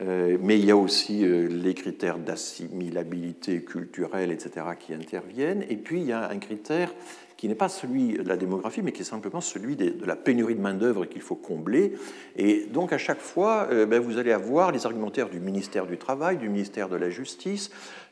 mais 0.00 0.58
il 0.58 0.64
y 0.64 0.70
a 0.70 0.76
aussi 0.76 1.24
les 1.24 1.74
critères 1.74 2.18
d'assimilabilité 2.18 3.64
culturelle, 3.64 4.30
etc., 4.30 4.66
qui 4.78 4.94
interviennent, 4.94 5.64
et 5.68 5.76
puis 5.76 6.00
il 6.00 6.06
y 6.06 6.12
a 6.12 6.28
un 6.28 6.38
critère 6.38 6.94
qui 7.36 7.48
n'est 7.48 7.56
pas 7.56 7.68
celui 7.68 8.12
de 8.12 8.28
la 8.28 8.36
démographie, 8.36 8.80
mais 8.82 8.92
qui 8.92 9.02
est 9.02 9.04
simplement 9.04 9.40
celui 9.40 9.74
de 9.74 10.04
la 10.04 10.14
pénurie 10.14 10.54
de 10.54 10.60
main-d'œuvre 10.60 11.04
qu'il 11.06 11.22
faut 11.22 11.34
combler. 11.34 11.94
Et 12.36 12.66
donc, 12.72 12.92
à 12.92 12.98
chaque 12.98 13.20
fois, 13.20 13.68
ben, 13.86 14.00
vous 14.00 14.18
allez 14.18 14.32
avoir 14.32 14.70
les 14.70 14.86
argumentaires 14.86 15.28
du 15.28 15.40
ministère 15.40 15.86
du 15.86 15.98
Travail, 15.98 16.36
du 16.36 16.48
ministère 16.48 16.88
de 16.88 16.96
la 16.96 17.10
Justice. 17.10 17.70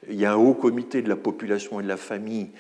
Il 0.09 0.17
y 0.17 0.25
a 0.25 0.33
un 0.33 0.37
haut 0.37 0.55
comité 0.55 1.03
de 1.03 1.09
la 1.09 1.17
population 1.17 1.79
et 1.81 1.85
de 1.85 1.89
la 1.89 1.97
famille 1.97 2.51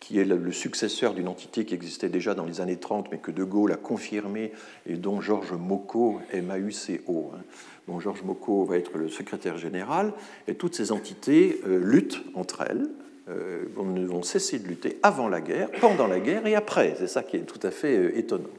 qui 0.00 0.20
est 0.20 0.24
le 0.24 0.52
successeur 0.52 1.14
d'une 1.14 1.28
entité 1.28 1.64
qui 1.64 1.74
existait 1.74 2.08
déjà 2.08 2.34
dans 2.34 2.44
les 2.44 2.60
années 2.60 2.76
30, 2.76 3.08
mais 3.10 3.18
que 3.18 3.30
De 3.30 3.44
Gaulle 3.44 3.72
a 3.72 3.76
confirmé 3.76 4.52
et 4.86 4.94
dont 4.94 5.20
Georges 5.20 5.54
Mocot, 5.54 6.20
M-A-U-C-O, 6.32 7.32
hein, 7.34 7.40
dont 7.88 7.98
Georges 7.98 8.22
Mocot 8.22 8.64
va 8.64 8.76
être 8.76 8.98
le 8.98 9.08
secrétaire 9.08 9.56
général. 9.56 10.12
Et 10.48 10.54
toutes 10.54 10.74
ces 10.74 10.92
entités 10.92 11.60
euh, 11.66 11.78
luttent 11.78 12.22
entre 12.34 12.62
elles, 12.68 12.88
euh, 13.28 13.64
vont 13.74 14.22
cesser 14.22 14.58
de 14.58 14.68
lutter 14.68 14.98
avant 15.02 15.28
la 15.28 15.40
guerre, 15.40 15.70
pendant 15.80 16.06
la 16.06 16.20
guerre 16.20 16.46
et 16.46 16.54
après. 16.54 16.94
C'est 16.98 17.08
ça 17.08 17.22
qui 17.22 17.36
est 17.36 17.40
tout 17.40 17.58
à 17.62 17.70
fait 17.70 17.96
euh, 17.96 18.18
étonnant. 18.18 18.50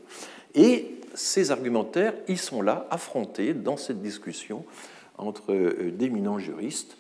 Et 0.56 0.96
ces 1.14 1.52
argumentaires, 1.52 2.14
ils 2.28 2.40
sont 2.40 2.62
là, 2.62 2.88
affrontés 2.90 3.54
dans 3.54 3.78
cette 3.78 4.02
discussion 4.02 4.66
entre 5.18 5.54
d'éminents 5.90 6.38
juristes 6.38 6.98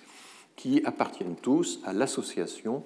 qui 0.55 0.81
appartiennent 0.85 1.35
tous 1.35 1.79
à 1.85 1.93
l'association 1.93 2.83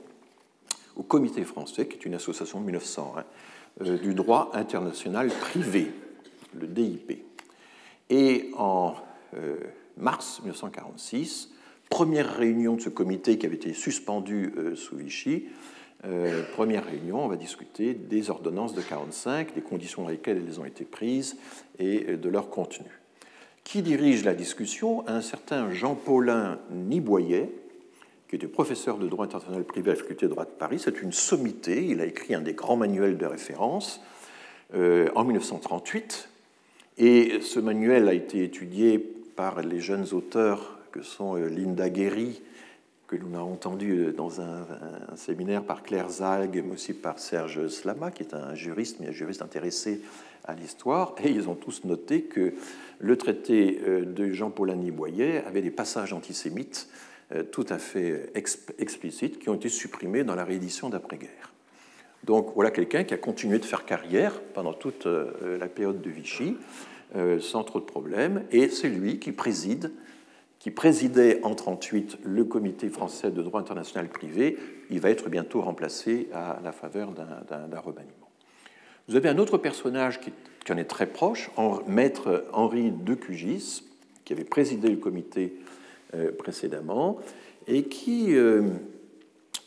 au 0.96 1.04
Comité 1.04 1.44
français, 1.44 1.88
qui 1.88 1.98
est 1.98 2.06
une 2.06 2.14
association 2.14 2.60
de 2.60 2.66
1901, 2.66 3.24
euh, 3.82 3.98
du 3.98 4.14
droit 4.14 4.52
international 4.54 5.30
privé, 5.30 5.92
le 6.54 6.68
DIP. 6.68 7.24
Et 8.10 8.52
en 8.58 8.96
euh, 9.38 9.58
mars 9.98 10.40
1946, 10.42 11.52
première 11.90 12.36
réunion 12.36 12.76
de 12.76 12.82
ce 12.82 12.90
comité 12.90 13.38
qui 13.38 13.46
avait 13.46 13.56
été 13.56 13.74
suspendu 13.74 14.54
euh, 14.58 14.76
sous 14.76 14.98
Vichy, 14.98 15.46
première 16.56 16.84
réunion, 16.88 17.24
on 17.24 17.28
va 17.28 17.36
discuter 17.36 17.94
des 17.94 18.32
ordonnances 18.32 18.74
de 18.74 18.82
45, 18.82 19.54
des 19.54 19.62
conditions 19.62 20.02
dans 20.02 20.10
lesquelles 20.10 20.42
elles 20.44 20.60
ont 20.60 20.66
été 20.66 20.84
prises 20.84 21.38
et 21.78 22.18
de 22.18 22.28
leur 22.28 22.50
contenu. 22.50 22.90
Qui 23.64 23.84
dirige 23.84 24.26
la 24.26 24.34
discussion? 24.34 25.08
Un 25.08 25.22
certain 25.22 25.72
Jean-Paulin 25.72 26.58
Niboyet, 26.72 27.52
qui 28.32 28.38
était 28.38 28.48
professeur 28.48 28.98
de 28.98 29.10
droit 29.10 29.26
international 29.26 29.66
privé 29.66 29.92
à 29.92 29.94
la 29.94 30.00
faculté 30.00 30.26
de 30.26 30.32
droit 30.32 30.46
de 30.46 30.52
Paris. 30.52 30.80
C'est 30.80 31.02
une 31.02 31.12
sommité. 31.12 31.86
Il 31.86 32.00
a 32.00 32.06
écrit 32.06 32.34
un 32.34 32.40
des 32.40 32.54
grands 32.54 32.78
manuels 32.78 33.18
de 33.18 33.26
référence 33.26 34.00
euh, 34.74 35.10
en 35.16 35.26
1938. 35.26 36.30
Et 36.98 37.42
ce 37.42 37.60
manuel 37.60 38.08
a 38.08 38.14
été 38.14 38.46
étudié 38.46 39.00
par 39.36 39.62
les 39.62 39.82
jeunes 39.82 40.06
auteurs 40.14 40.80
que 40.94 41.02
sont 41.02 41.36
euh, 41.36 41.50
Linda 41.50 41.90
Guéry, 41.90 42.42
que 43.08 43.18
l'on 43.18 43.38
a 43.38 43.42
entendu 43.42 43.98
euh, 43.98 44.14
dans 44.14 44.40
un, 44.40 44.66
séminaire 45.18 45.64
par 45.64 45.84
Claire 45.84 46.10
Zalg, 46.10 46.64
mais 46.66 46.74
aussi 46.74 46.94
par 46.94 47.20
Serge 47.20 47.68
Slama, 47.68 48.12
qui 48.12 48.24
est 48.24 48.34
un 48.34 48.56
juriste, 48.56 49.02
mais 49.02 49.10
un 49.10 49.12
juriste 49.12 49.42
intéressé 49.42 50.00
à 50.46 50.54
l'histoire. 50.54 51.16
Et 51.22 51.32
ils 51.32 51.50
ont 51.50 51.56
tous 51.56 51.84
noté 51.84 52.22
que 52.22 52.54
le 53.00 53.18
traité 53.18 53.82
de 54.06 54.32
Jean-Paul 54.32 54.74
Boyer 54.94 55.40
avait 55.46 55.62
des 55.62 55.70
passages 55.70 56.14
antisémites 56.14 56.88
tout 57.52 57.66
à 57.70 57.78
fait 57.78 58.32
explicites 58.36 59.40
qui 59.40 59.50
ont 59.50 59.56
été 59.56 59.70
supprimés 59.70 60.24
dans 60.24 60.36
la 60.36 60.44
réédition 60.44 60.90
d'après-guerre. 60.90 61.52
Donc 62.24 62.52
voilà 62.56 62.72
quelqu'un 62.72 63.04
qui 63.04 63.14
a 63.14 63.18
continué 63.18 63.60
de 63.60 63.66
faire 63.66 63.86
carrière 63.86 64.40
pendant 64.54 64.74
toute 64.74 65.08
euh, 65.08 65.58
la 65.58 65.68
période 65.68 66.02
de 66.02 66.10
Vichy, 66.10 66.58
euh, 67.16 67.40
sans 67.40 67.64
trop 67.64 67.80
de 67.80 67.86
problèmes, 67.86 68.44
et 68.52 68.70
c'est 68.70 68.90
lui 68.90 69.20
qui 69.20 69.32
préside, 69.32 69.92
qui 70.60 70.70
présidait 70.70 71.40
en 71.44 71.50
1938 71.50 72.20
le 72.24 72.44
Comité 72.44 72.90
français 72.90 73.32
de 73.32 73.42
droit 73.42 73.60
international 73.60 74.08
privé. 74.10 74.58
Il 74.92 75.00
va 75.00 75.10
être 75.10 75.30
bientôt 75.30 75.62
remplacé 75.62 76.30
à 76.34 76.60
la 76.64 76.72
faveur 76.72 77.12
d'un 77.12 77.80
remaniement. 77.80 78.30
Vous 79.08 79.16
avez 79.16 79.30
un 79.30 79.40
autre 79.40 79.58
personnage 79.58 80.20
qui, 80.22 80.32
en 80.72 80.78
est 80.78 80.86
très 80.86 81.08
proche, 81.08 81.50
maître 81.88 82.46
Henri 82.54 82.92
de 82.92 83.16
Cugis, 83.16 83.84
qui 84.24 84.34
avait 84.34 84.44
présidé 84.44 84.90
le 84.90 84.98
comité 84.98 85.54
euh, 85.56 85.61
précédemment, 86.38 87.20
et 87.68 87.84
qui 87.84 88.36
euh, 88.36 88.64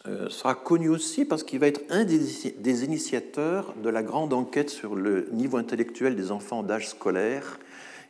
euh, 0.07 0.29
sera 0.29 0.55
connu 0.55 0.89
aussi 0.89 1.25
parce 1.25 1.43
qu'il 1.43 1.59
va 1.59 1.69
être 1.69 1.83
un 1.91 2.05
des, 2.05 2.85
initiateurs 2.85 3.75
de 3.83 3.89
la 3.89 4.03
grande 4.03 4.33
enquête 4.33 4.71
sur 4.71 4.95
le 4.95 5.29
niveau 5.33 5.57
intellectuel 5.57 6.17
des 6.17 6.31
enfants 6.31 6.63
d'âge 6.63 6.89
scolaire, 6.89 7.59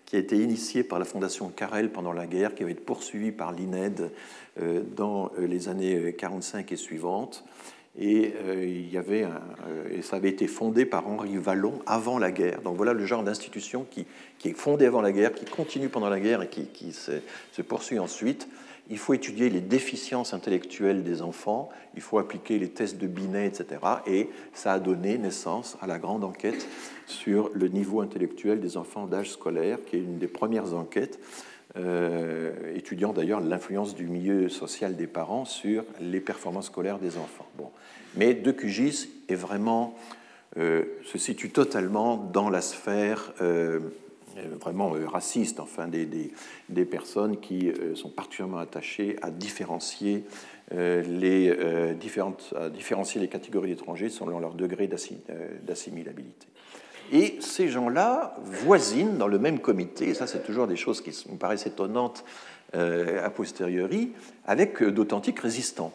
qui 0.06 0.16
a 0.16 0.18
été 0.18 0.36
initiée 0.36 0.84
par 0.84 0.98
la 0.98 1.04
Fondation 1.04 1.48
Carrel 1.48 1.90
pendant 1.90 2.12
la 2.12 2.26
guerre, 2.26 2.54
qui 2.54 2.64
va 2.64 2.70
être 2.70 2.84
poursuivie 2.84 3.32
par 3.32 3.52
l'INED 3.52 4.10
dans 4.94 5.32
les 5.38 5.68
années 5.70 6.12
45 6.12 6.70
et 6.70 6.76
suivantes. 6.76 7.42
Et, 7.98 8.34
il 8.62 8.92
y 8.92 8.98
avait 8.98 9.24
et 9.92 10.02
ça 10.02 10.16
avait 10.16 10.30
été 10.30 10.48
fondé 10.48 10.84
par 10.84 11.06
Henri 11.06 11.36
Vallon 11.36 11.80
avant 11.86 12.18
la 12.18 12.32
guerre. 12.32 12.60
Donc 12.62 12.76
voilà 12.76 12.92
le 12.92 13.06
genre 13.06 13.22
d'institution 13.22 13.86
qui, 13.88 14.06
est 14.44 14.52
fondée 14.52 14.86
avant 14.86 15.00
la 15.00 15.12
guerre, 15.12 15.32
qui 15.32 15.44
continue 15.44 15.88
pendant 15.88 16.08
la 16.08 16.18
guerre 16.18 16.42
et 16.42 16.48
qui, 16.48 16.92
se, 16.92 17.62
poursuit 17.62 18.00
ensuite 18.00 18.48
il 18.90 18.98
faut 18.98 19.14
étudier 19.14 19.48
les 19.48 19.60
déficiences 19.60 20.34
intellectuelles 20.34 21.04
des 21.04 21.22
enfants, 21.22 21.70
il 21.94 22.02
faut 22.02 22.18
appliquer 22.18 22.58
les 22.58 22.68
tests 22.68 22.98
de 22.98 23.06
Binet, 23.06 23.46
etc. 23.46 23.80
Et 24.06 24.28
ça 24.52 24.74
a 24.74 24.78
donné 24.78 25.16
naissance 25.16 25.78
à 25.80 25.86
la 25.86 25.98
grande 25.98 26.24
enquête 26.24 26.66
sur 27.06 27.50
le 27.54 27.68
niveau 27.68 28.00
intellectuel 28.00 28.60
des 28.60 28.76
enfants 28.76 29.06
d'âge 29.06 29.30
scolaire, 29.30 29.78
qui 29.86 29.96
est 29.96 30.00
une 30.00 30.18
des 30.18 30.28
premières 30.28 30.74
enquêtes, 30.74 31.18
euh, 31.76 32.52
étudiant 32.76 33.12
d'ailleurs 33.12 33.40
l'influence 33.40 33.96
du 33.96 34.06
milieu 34.06 34.48
social 34.48 34.94
des 34.94 35.08
parents 35.08 35.44
sur 35.44 35.84
les 36.00 36.20
performances 36.20 36.66
scolaires 36.66 37.00
des 37.00 37.16
enfants. 37.16 37.48
Bon. 37.58 37.68
Mais 38.14 38.32
De 38.32 38.52
Cugis 38.52 39.08
est 39.28 39.34
vraiment, 39.34 39.96
euh, 40.56 40.84
se 41.04 41.18
situe 41.18 41.50
totalement 41.50 42.16
dans 42.16 42.48
la 42.48 42.60
sphère 42.60 43.32
euh, 43.42 43.80
vraiment 44.60 44.94
racistes, 45.06 45.58
enfin 45.58 45.88
des, 45.88 46.06
des, 46.68 46.84
personnes 46.84 47.38
qui 47.40 47.72
sont 47.94 48.10
particulièrement 48.10 48.58
attachées 48.58 49.16
à 49.22 49.30
différencier 49.30 50.24
les, 50.72 51.94
différentes, 52.00 52.52
à 52.56 52.68
différencier 52.68 53.20
les 53.20 53.28
catégories 53.28 53.70
d'étrangers 53.70 54.08
selon 54.08 54.40
leur 54.40 54.54
degré 54.54 54.88
d'assimilabilité. 54.88 56.48
Et 57.12 57.36
ces 57.40 57.68
gens-là 57.68 58.36
voisinent 58.42 59.18
dans 59.18 59.28
le 59.28 59.38
même 59.38 59.60
comité, 59.60 60.08
et 60.08 60.14
ça 60.14 60.26
c'est 60.26 60.44
toujours 60.44 60.66
des 60.66 60.76
choses 60.76 61.00
qui 61.00 61.10
me 61.30 61.36
paraissent 61.36 61.66
étonnantes 61.66 62.24
a 62.72 63.30
posteriori, 63.30 64.10
avec 64.46 64.82
d'authentiques 64.82 65.38
résistants. 65.38 65.92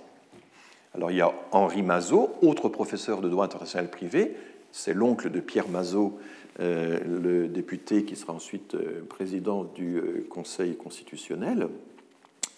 Alors 0.95 1.11
il 1.11 1.17
y 1.17 1.21
a 1.21 1.33
Henri 1.51 1.83
Mazot, 1.83 2.31
autre 2.41 2.69
professeur 2.69 3.19
de 3.19 3.27
droit 3.27 3.43
international 3.43 3.89
privé, 3.89 4.33
c'est 4.71 4.93
l'oncle 4.93 5.29
de 5.29 5.39
Pierre 5.39 5.67
Mazot, 5.67 6.17
euh, 6.59 6.99
le 7.05 7.47
député 7.47 8.03
qui 8.03 8.15
sera 8.15 8.33
ensuite 8.33 8.75
euh, 8.75 9.05
président 9.07 9.63
du 9.63 9.97
euh, 9.97 10.27
Conseil 10.29 10.75
constitutionnel, 10.75 11.69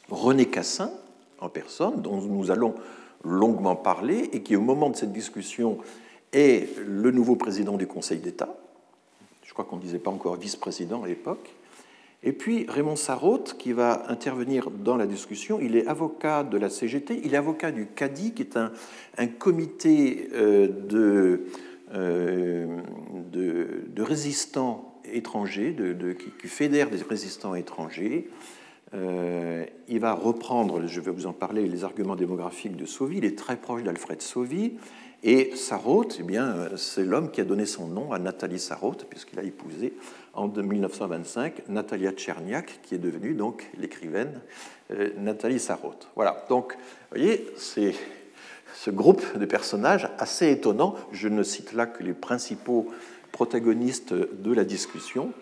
René 0.10 0.48
Cassin, 0.48 0.92
en 1.40 1.50
personne, 1.50 2.02
dont 2.02 2.20
nous 2.20 2.50
allons 2.50 2.74
longuement 3.24 3.76
parler, 3.76 4.30
et 4.34 4.42
qui, 4.42 4.56
au 4.56 4.62
moment 4.62 4.90
de 4.90 4.96
cette 4.96 5.12
discussion, 5.12 5.78
est 6.34 6.78
le 6.86 7.12
nouveau 7.12 7.36
président 7.36 7.78
du 7.78 7.88
Conseil 7.88 8.20
d'État. 8.20 8.56
Je 9.44 9.54
crois 9.54 9.66
qu'on 9.66 9.78
ne 9.78 9.82
disait 9.82 10.00
pas 10.00 10.12
encore 10.12 10.36
vice-président 10.36 11.04
à 11.04 11.08
l'époque. 11.08 11.54
Et 12.24 12.34
puis 12.34 12.66
Raymond 12.70 12.96
Sarraute, 12.96 13.58
qui 13.58 13.74
va 13.74 14.04
intervenir 14.10 14.70
dans 14.70 14.96
la 14.96 15.08
discussion, 15.08 15.60
il 15.60 15.76
est 15.76 15.88
avocat 15.88 16.44
de 16.44 16.58
la 16.58 16.70
CGT, 16.70 17.22
il 17.24 17.34
est 17.34 17.38
avocat 17.38 17.72
du 17.72 17.88
CADI, 17.88 18.34
qui 18.34 18.44
est 18.44 18.58
un, 18.58 18.72
un 19.18 19.28
comité 19.28 20.30
de 20.32 21.48
euh, 21.94 22.66
de, 23.32 24.02
résistants 24.02 25.00
étrangers, 25.06 25.72
de, 25.72 26.14
qui, 26.14 26.48
fédère 26.48 26.90
des 26.90 27.02
résistants 27.04 27.54
étrangers. 27.54 28.30
Euh, 28.94 29.66
il 29.88 30.00
va 30.00 30.14
reprendre, 30.14 30.88
je 30.88 31.00
vais 31.02 31.12
vous 31.12 31.28
en 31.28 31.34
parler, 31.34 31.68
les 31.68 31.84
arguments 31.84 32.16
démographiques 32.16 32.76
de 32.76 32.86
Sauvy. 32.86 33.18
Il 33.18 33.26
est 33.26 33.38
très 33.38 33.58
proche 33.58 33.84
d'Alfred 33.84 34.22
Sauvy. 34.22 34.74
Et 35.24 35.56
Sarraute, 35.56 36.18
eh 36.20 36.24
bien, 36.24 36.70
c'est 36.78 37.04
l'homme 37.04 37.30
qui 37.30 37.42
a 37.42 37.44
donné 37.44 37.68
son 37.68 37.88
nom 37.88 38.12
à 38.12 38.18
Nathalie 38.18 38.60
Sarraute, 38.60 39.06
puisqu'il 39.08 39.38
a 39.38 39.44
épousé 39.44 39.94
en 40.34 40.48
1925 40.48 41.70
Natalia 41.70 42.12
Tcherniak, 42.12 42.80
qui 42.82 42.96
est 42.96 43.00
devenue 43.00 43.36
donc 43.36 43.70
l'écrivaine 43.78 44.42
euh, 44.90 45.12
Nathalie 45.18 45.60
Sarraute. 45.60 46.08
Voilà, 46.16 46.46
donc, 46.50 46.74
vous 46.74 47.18
voyez, 47.18 47.48
c'est 47.56 47.94
ce 48.74 48.90
groupe 48.90 49.38
de 49.38 49.46
personnages 49.46 50.10
assez 50.18 50.50
étonnant. 50.50 50.96
Je 51.12 51.28
ne 51.28 51.44
cite 51.44 51.74
là 51.74 51.86
que 51.86 52.04
les 52.04 52.14
principaux 52.14 52.88
protagonistes 53.32 54.14
de 54.14 54.54
la 54.54 54.64
discussion 54.64 55.34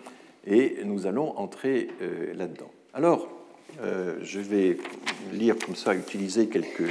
et 0.46 0.78
nous 0.84 1.06
allons 1.06 1.36
entrer 1.38 1.88
euh, 2.02 2.34
là-dedans. 2.34 2.70
Alors, 2.92 3.28
euh, 3.82 4.16
je 4.22 4.40
vais 4.40 4.78
lire 5.32 5.56
comme 5.64 5.76
ça, 5.76 5.94
utiliser 5.94 6.48
quelques, 6.48 6.90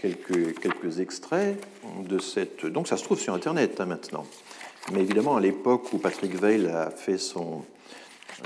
quelques, 0.00 0.58
quelques 0.60 1.00
extraits 1.00 1.56
de 2.08 2.18
cette. 2.18 2.66
Donc, 2.66 2.88
ça 2.88 2.96
se 2.96 3.04
trouve 3.04 3.18
sur 3.18 3.34
Internet 3.34 3.80
hein, 3.80 3.86
maintenant. 3.86 4.26
Mais 4.92 5.00
évidemment, 5.00 5.36
à 5.36 5.40
l'époque 5.40 5.92
où 5.92 5.98
Patrick 5.98 6.34
Veil 6.34 6.66
a 6.66 6.90
fait 6.90 7.16
son, 7.16 7.64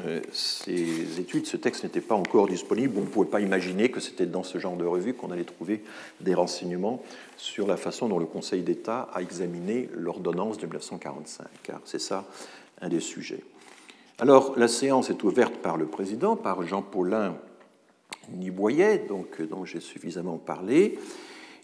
euh, 0.05 0.21
ces 0.33 1.19
études, 1.19 1.47
ce 1.47 1.57
texte 1.57 1.85
n'était 1.85 2.01
pas 2.01 2.15
encore 2.15 2.47
disponible. 2.47 2.95
On 2.97 3.03
ne 3.03 3.07
pouvait 3.07 3.29
pas 3.29 3.41
imaginer 3.41 3.91
que 3.91 4.01
c'était 4.01 4.27
dans 4.27 4.43
ce 4.43 4.59
genre 4.59 4.77
de 4.77 4.85
revue 4.85 5.15
qu'on 5.15 5.31
allait 5.31 5.45
trouver 5.45 5.83
des 6.21 6.35
renseignements 6.35 7.03
sur 7.37 7.67
la 7.67 7.77
façon 7.77 8.09
dont 8.09 8.19
le 8.19 8.27
Conseil 8.27 8.63
d'État 8.63 9.09
a 9.13 9.23
examiné 9.23 9.89
l'ordonnance 9.95 10.59
de 10.59 10.67
1945, 10.67 11.47
car 11.63 11.81
c'est 11.85 12.01
ça 12.01 12.25
un 12.81 12.89
des 12.89 13.01
sujets. 13.01 13.43
Alors, 14.21 14.55
la 14.57 14.69
séance 14.69 15.11
est 15.11 15.23
ouverte 15.23 15.57
par 15.57 15.77
le 15.77 15.87
président, 15.87 16.37
par 16.37 16.63
Jean-Paulin 16.63 17.37
Niboyet, 18.35 19.07
donc, 19.09 19.43
dont 19.43 19.65
j'ai 19.65 19.81
suffisamment 19.81 20.39
parlé. 20.39 20.99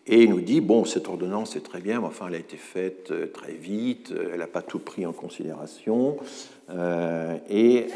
Et 0.07 0.23
il 0.25 0.31
nous 0.31 0.41
dit, 0.41 0.61
bon, 0.61 0.85
cette 0.85 1.09
ordonnance 1.09 1.57
est 1.57 1.63
très 1.63 1.81
bien, 1.81 2.01
mais 2.01 2.07
enfin, 2.07 2.27
elle 2.29 2.35
a 2.35 2.39
été 2.39 2.59
faite 2.59 3.11
euh, 3.11 3.27
très 3.27 3.53
vite, 3.53 4.13
euh, 4.13 4.31
elle 4.33 4.41
n'a 4.41 4.47
pas 4.47 4.61
tout 4.61 4.79
pris 4.79 5.07
en 5.07 5.13
considération. 5.13 6.19
Euh, 6.71 7.37
et 7.49 7.87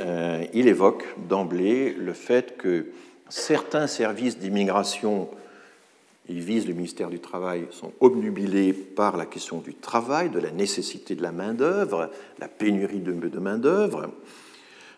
il 0.54 0.68
évoque 0.68 1.04
d'emblée 1.28 1.92
le 1.92 2.12
fait 2.12 2.56
que 2.56 2.86
certains 3.28 3.86
services 3.86 4.38
d'immigration, 4.38 5.28
il 6.28 6.40
vise 6.40 6.66
le 6.66 6.74
ministère 6.74 7.10
du 7.10 7.18
Travail, 7.18 7.66
sont 7.70 7.92
obnubilés 8.00 8.72
par 8.72 9.16
la 9.16 9.26
question 9.26 9.58
du 9.58 9.74
travail, 9.74 10.30
de 10.30 10.38
la 10.38 10.50
nécessité 10.50 11.14
de 11.14 11.22
la 11.22 11.32
main-d'œuvre, 11.32 12.10
la 12.38 12.48
pénurie 12.48 13.00
de 13.00 13.38
main-d'œuvre. 13.38 14.10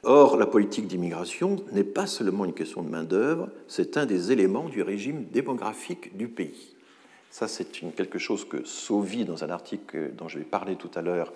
Or, 0.02 0.38
la 0.38 0.46
politique 0.46 0.86
d'immigration 0.86 1.56
n'est 1.72 1.84
pas 1.84 2.06
seulement 2.06 2.46
une 2.46 2.54
question 2.54 2.82
de 2.82 2.88
main-d'œuvre, 2.88 3.50
c'est 3.68 3.98
un 3.98 4.06
des 4.06 4.32
éléments 4.32 4.68
du 4.68 4.80
régime 4.80 5.24
démographique 5.24 6.16
du 6.16 6.28
pays. 6.28 6.74
Ça, 7.30 7.48
c'est 7.48 7.70
quelque 7.94 8.18
chose 8.18 8.48
que 8.48 8.64
Sauvy, 8.64 9.24
dans 9.24 9.44
un 9.44 9.50
article 9.50 10.12
dont 10.16 10.26
je 10.26 10.38
vais 10.38 10.44
parler 10.44 10.76
tout 10.76 10.90
à 10.94 11.02
l'heure, 11.02 11.32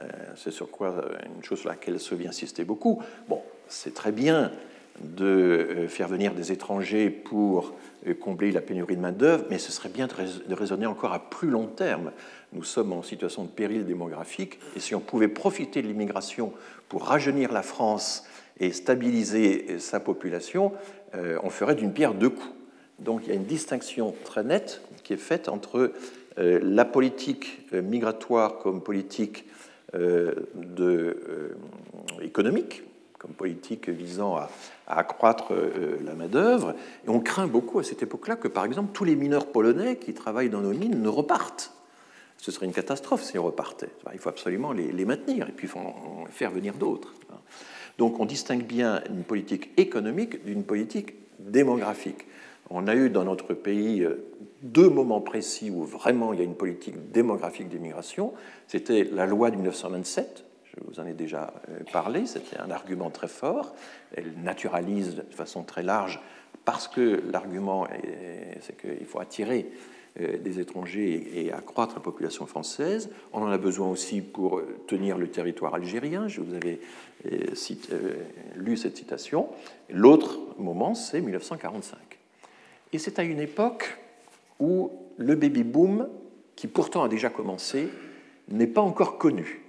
euh, 0.00 0.04
c'est 0.36 0.50
sur 0.50 0.70
quoi 0.70 0.88
euh, 0.88 1.18
une 1.36 1.42
chose 1.42 1.60
sur 1.60 1.68
laquelle 1.68 1.98
Sauvy 1.98 2.26
insistait 2.28 2.64
beaucoup. 2.64 3.02
Bon, 3.28 3.42
c'est 3.66 3.94
très 3.94 4.12
bien 4.12 4.52
de 5.00 5.24
euh, 5.24 5.88
faire 5.88 6.06
venir 6.06 6.34
des 6.34 6.52
étrangers 6.52 7.10
pour 7.10 7.74
combler 8.20 8.50
la 8.50 8.60
pénurie 8.60 8.96
de 8.96 9.00
main-d'œuvre, 9.00 9.44
mais 9.48 9.58
ce 9.58 9.70
serait 9.70 9.88
bien 9.88 10.08
de 10.08 10.54
raisonner 10.54 10.86
encore 10.86 11.12
à 11.12 11.20
plus 11.20 11.48
long 11.48 11.66
terme. 11.66 12.10
Nous 12.52 12.64
sommes 12.64 12.92
en 12.92 13.02
situation 13.02 13.44
de 13.44 13.48
péril 13.48 13.86
démographique, 13.86 14.58
et 14.74 14.80
si 14.80 14.96
on 14.96 15.00
pouvait 15.00 15.28
profiter 15.28 15.82
de 15.82 15.86
l'immigration 15.86 16.52
pour 16.92 17.04
rajeunir 17.06 17.52
la 17.52 17.62
France 17.62 18.24
et 18.60 18.70
stabiliser 18.70 19.78
sa 19.78 19.98
population, 19.98 20.72
on 21.14 21.48
ferait 21.48 21.74
d'une 21.74 21.94
pierre 21.94 22.12
deux 22.12 22.28
coups. 22.28 22.52
Donc 22.98 23.22
il 23.24 23.30
y 23.30 23.32
a 23.32 23.34
une 23.34 23.46
distinction 23.46 24.14
très 24.24 24.44
nette 24.44 24.82
qui 25.02 25.14
est 25.14 25.16
faite 25.16 25.48
entre 25.48 25.92
euh, 26.38 26.60
la 26.62 26.84
politique 26.84 27.66
euh, 27.74 27.82
migratoire 27.82 28.58
comme 28.58 28.82
politique 28.82 29.46
euh, 29.94 30.34
de, 30.54 31.54
économique, 32.22 32.82
comme 33.18 33.32
politique 33.32 33.88
visant 33.88 34.36
à, 34.36 34.50
accroître 34.86 35.52
la 36.04 36.14
main-d'œuvre. 36.14 36.74
Et 37.06 37.08
on 37.08 37.20
craint 37.20 37.46
beaucoup 37.46 37.78
à 37.78 37.84
cette 37.84 38.02
époque-là 38.02 38.36
que, 38.36 38.48
par 38.48 38.64
exemple, 38.64 38.90
tous 38.92 39.04
les 39.04 39.16
mineurs 39.16 39.46
polonais 39.46 39.96
qui 39.96 40.12
travaillent 40.12 40.50
dans 40.50 40.60
nos 40.60 40.72
mines 40.72 41.00
ne 41.00 41.08
repartent. 41.08 41.72
Ce 42.42 42.50
serait 42.50 42.66
une 42.66 42.72
catastrophe 42.72 43.22
s'ils 43.22 43.38
repartaient. 43.38 43.92
Il 44.12 44.18
faut 44.18 44.28
absolument 44.28 44.72
les, 44.72 44.90
les 44.90 45.04
maintenir 45.04 45.48
et 45.48 45.52
puis 45.52 45.68
faire 46.28 46.50
venir 46.50 46.74
d'autres. 46.74 47.14
Donc 47.98 48.18
on 48.18 48.26
distingue 48.26 48.64
bien 48.64 49.00
une 49.08 49.22
politique 49.22 49.70
économique 49.78 50.44
d'une 50.44 50.64
politique 50.64 51.14
démographique 51.38 52.26
on 52.74 52.86
a 52.86 52.94
eu 52.94 53.10
dans 53.10 53.24
notre 53.24 53.54
pays 53.54 54.02
euh, 54.02 54.24
deux 54.62 54.88
moments 54.88 55.20
précis 55.20 55.70
où 55.70 55.84
vraiment 55.84 56.32
il 56.32 56.38
y 56.38 56.42
a 56.42 56.44
une 56.44 56.54
politique 56.54 57.10
démographique 57.12 57.68
d'immigration. 57.68 58.32
C'était 58.66 59.04
la 59.04 59.26
loi 59.26 59.50
de 59.50 59.56
1927, 59.56 60.44
je 60.64 60.80
vous 60.86 61.00
en 61.00 61.06
ai 61.06 61.12
déjà 61.12 61.52
euh, 61.68 61.80
parlé, 61.92 62.26
c'était 62.26 62.58
un 62.58 62.70
argument 62.70 63.10
très 63.10 63.28
fort. 63.28 63.74
Elle 64.16 64.32
naturalise 64.42 65.16
de 65.16 65.34
façon 65.34 65.64
très 65.64 65.82
large 65.82 66.20
parce 66.64 66.88
que 66.88 67.22
l'argument, 67.32 67.88
c'est 68.60 68.76
qu'il 68.80 69.04
faut 69.04 69.18
attirer 69.18 69.68
des 70.18 70.60
étrangers 70.60 71.30
et 71.34 71.52
accroître 71.52 71.94
la 71.94 72.00
population 72.00 72.46
française. 72.46 73.10
On 73.32 73.42
en 73.42 73.50
a 73.50 73.58
besoin 73.58 73.88
aussi 73.88 74.20
pour 74.20 74.60
tenir 74.86 75.16
le 75.16 75.28
territoire 75.28 75.74
algérien. 75.74 76.28
Je 76.28 76.40
vous 76.40 76.54
avais 76.54 76.80
lu 78.56 78.76
cette 78.76 78.96
citation. 78.96 79.48
L'autre 79.88 80.38
moment, 80.58 80.94
c'est 80.94 81.20
1945. 81.20 81.98
Et 82.92 82.98
c'est 82.98 83.18
à 83.18 83.22
une 83.22 83.40
époque 83.40 83.98
où 84.60 84.92
le 85.16 85.34
baby-boom, 85.34 86.08
qui 86.56 86.66
pourtant 86.66 87.02
a 87.04 87.08
déjà 87.08 87.30
commencé, 87.30 87.88
n'est 88.48 88.66
pas 88.66 88.82
encore 88.82 89.16
connu. 89.16 89.62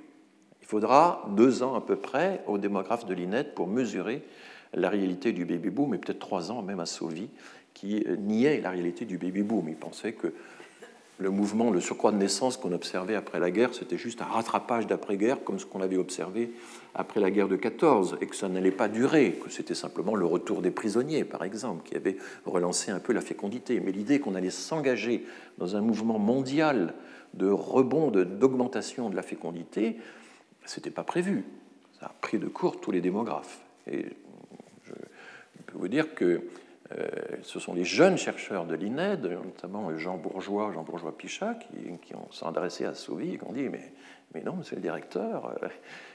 Il 0.61 0.67
faudra 0.67 1.25
deux 1.35 1.63
ans 1.63 1.75
à 1.75 1.81
peu 1.81 1.95
près 1.95 2.43
au 2.47 2.57
démographe 2.57 3.05
de 3.05 3.13
l'INET 3.13 3.45
pour 3.55 3.67
mesurer 3.67 4.23
la 4.73 4.89
réalité 4.89 5.31
du 5.31 5.45
baby-boom, 5.45 5.93
et 5.93 5.97
peut-être 5.99 6.19
trois 6.19 6.51
ans 6.51 6.63
même 6.63 6.79
à 6.79 6.85
Sauvy, 6.85 7.29
qui 7.73 8.05
niait 8.19 8.61
la 8.61 8.69
réalité 8.71 9.05
du 9.05 9.17
baby-boom. 9.17 9.69
Il 9.69 9.75
pensait 9.75 10.13
que 10.13 10.33
le 11.19 11.29
mouvement, 11.29 11.69
le 11.69 11.79
surcroît 11.79 12.11
de 12.11 12.17
naissance 12.17 12.57
qu'on 12.57 12.71
observait 12.71 13.15
après 13.15 13.39
la 13.39 13.51
guerre, 13.51 13.73
c'était 13.73 13.97
juste 13.97 14.21
un 14.21 14.25
rattrapage 14.25 14.87
d'après-guerre, 14.87 15.43
comme 15.43 15.59
ce 15.59 15.65
qu'on 15.65 15.81
avait 15.81 15.97
observé 15.97 16.51
après 16.95 17.19
la 17.19 17.29
guerre 17.29 17.47
de 17.47 17.55
14, 17.55 18.17
et 18.19 18.27
que 18.27 18.35
ça 18.35 18.49
n'allait 18.49 18.71
pas 18.71 18.87
durer, 18.87 19.39
que 19.43 19.49
c'était 19.49 19.75
simplement 19.75 20.15
le 20.15 20.25
retour 20.25 20.61
des 20.61 20.71
prisonniers, 20.71 21.23
par 21.23 21.43
exemple, 21.43 21.87
qui 21.87 21.95
avait 21.95 22.17
relancé 22.45 22.91
un 22.91 22.99
peu 22.99 23.13
la 23.13 23.21
fécondité. 23.21 23.79
Mais 23.79 23.91
l'idée 23.91 24.19
qu'on 24.19 24.35
allait 24.35 24.49
s'engager 24.49 25.23
dans 25.59 25.75
un 25.75 25.81
mouvement 25.81 26.19
mondial 26.19 26.93
de 27.35 27.47
rebond, 27.47 28.09
d'augmentation 28.11 29.09
de 29.09 29.15
la 29.15 29.23
fécondité, 29.23 29.97
ce 30.65 30.79
n'était 30.79 30.91
pas 30.91 31.03
prévu. 31.03 31.43
Ça 31.99 32.07
a 32.07 32.15
pris 32.21 32.39
de 32.39 32.47
court 32.47 32.81
tous 32.81 32.91
les 32.91 33.01
démographes. 33.01 33.59
Et 33.87 34.05
je 34.85 34.93
peux 35.67 35.77
vous 35.77 35.87
dire 35.87 36.15
que 36.15 36.41
ce 37.41 37.59
sont 37.59 37.73
les 37.73 37.83
jeunes 37.83 38.17
chercheurs 38.17 38.65
de 38.65 38.75
l'INED, 38.75 39.25
notamment 39.25 39.95
Jean 39.97 40.17
Bourgeois, 40.17 40.71
Jean 40.73 40.83
Bourgeois-Pichat, 40.83 41.55
qui, 41.55 41.97
qui 42.01 42.13
sont 42.31 42.47
adressés 42.47 42.85
à 42.85 42.93
Sauvy 42.93 43.33
et 43.33 43.37
qui 43.37 43.43
ont 43.45 43.53
dit 43.53 43.69
mais, 44.33 44.41
non, 44.41 44.53
monsieur 44.53 44.75
le 44.75 44.81
directeur, 44.81 45.53
euh, 45.61 45.67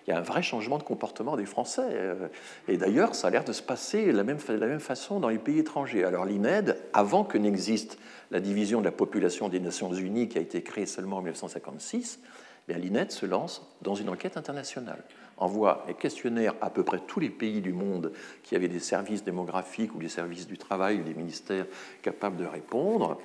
il 0.07 0.11
y 0.11 0.13
a 0.13 0.19
un 0.19 0.23
vrai 0.23 0.43
changement 0.43 0.79
de 0.79 0.83
comportement 0.83 1.37
des 1.37 1.47
Français. 1.47 1.87
Euh, 1.93 2.29
et 2.67 2.77
d'ailleurs, 2.77 3.15
ça 3.15 3.29
a 3.29 3.31
l'air 3.31 3.45
de 3.45 3.53
se 3.53 3.63
passer 3.63 4.07
de 4.07 4.17
la 4.17 4.25
même, 4.25 4.39
de 4.39 4.55
la 4.55 4.67
même 4.67 4.81
façon 4.81 5.21
dans 5.21 5.29
les 5.29 5.39
pays 5.39 5.61
étrangers. 5.61 6.05
Alors 6.05 6.25
l'INED, 6.25 6.77
avant 6.93 7.25
que 7.25 7.39
n'existe 7.39 7.99
la 8.31 8.41
division 8.41 8.81
de 8.81 8.85
la 8.85 8.93
population 8.93 9.49
des 9.49 9.61
Nations 9.61 9.93
Unies 9.93 10.29
qui 10.29 10.39
a 10.39 10.41
été 10.41 10.63
créée 10.63 10.87
seulement 10.87 11.19
en 11.19 11.21
1956, 11.21 12.21
l'INED 12.69 13.13
se 13.13 13.25
lance 13.25 13.67
dans 13.83 13.95
une 13.95 14.09
enquête 14.09 14.37
internationale 14.37 15.03
envoie 15.39 15.85
un 15.89 15.93
questionnaire 15.93 16.55
à 16.61 16.71
peu 16.71 16.83
près 16.83 17.01
tous 17.07 17.21
les 17.21 17.31
pays 17.31 17.61
du 17.61 17.73
monde 17.73 18.13
qui 18.43 18.57
avaient 18.57 18.69
des 18.69 18.81
services 18.81 19.25
démographiques 19.25 19.95
ou 19.95 19.99
des 19.99 20.09
services 20.09 20.47
du 20.47 20.59
travail 20.59 21.01
ou 21.01 21.03
des 21.03 21.15
ministères 21.15 21.67
capables 22.03 22.37
de 22.37 22.45
répondre. 22.45 23.19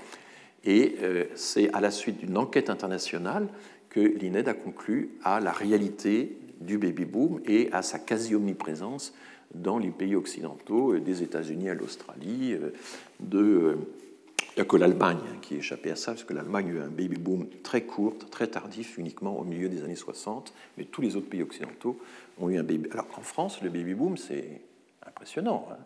Et 0.64 0.96
euh, 1.02 1.26
c'est 1.36 1.74
à 1.74 1.82
la 1.82 1.92
suite 1.92 2.20
d'une 2.20 2.38
enquête 2.38 2.70
internationale 2.70 3.48
que 3.90 4.00
l'INED 4.00 4.48
a 4.48 4.54
conclu 4.54 5.12
à 5.24 5.40
la 5.40 5.52
réalité 5.52 6.38
du 6.62 6.78
baby-boom 6.78 7.42
et 7.46 7.70
à 7.72 7.82
sa 7.82 8.00
quasi-omniprésence 8.00 9.14
dans 9.54 9.78
les 9.78 9.92
pays 9.92 10.16
occidentaux, 10.16 10.94
euh, 10.94 11.00
des 11.00 11.22
États-Unis 11.22 11.70
à 11.70 11.74
l'Australie, 11.74 12.54
euh, 12.54 12.74
de 13.20 13.78
il 14.56 14.60
n'y 14.60 14.62
a 14.62 14.66
que 14.66 14.78
l'Allemagne 14.78 15.18
qui 15.42 15.56
échappait 15.56 15.90
à 15.90 15.96
ça, 15.96 16.12
parce 16.12 16.24
que 16.24 16.34
l'Allemagne 16.34 16.68
a 16.68 16.74
eu 16.74 16.80
un 16.80 16.88
baby 16.88 17.18
boom 17.18 17.48
très 17.64 17.82
court, 17.82 18.16
très 18.30 18.46
tardif, 18.46 19.00
uniquement 19.00 19.40
au 19.40 19.44
milieu 19.44 19.68
des 19.68 19.84
années 19.84 19.96
60, 19.96 20.54
mais 20.78 20.86
tous 20.86 21.02
les 21.02 21.16
autres 21.16 21.28
pays 21.28 21.42
occidentaux 21.42 22.00
ont 22.40 22.50
eu 22.50 22.60
un 22.60 22.64
baby. 22.64 22.88
Alors 22.92 23.08
qu'en 23.08 23.24
France, 23.24 23.64
le 23.64 23.70
baby 23.70 23.96
boom, 23.96 24.16
c'est 24.16 24.62
impressionnant. 25.08 25.68
Hein. 25.72 25.78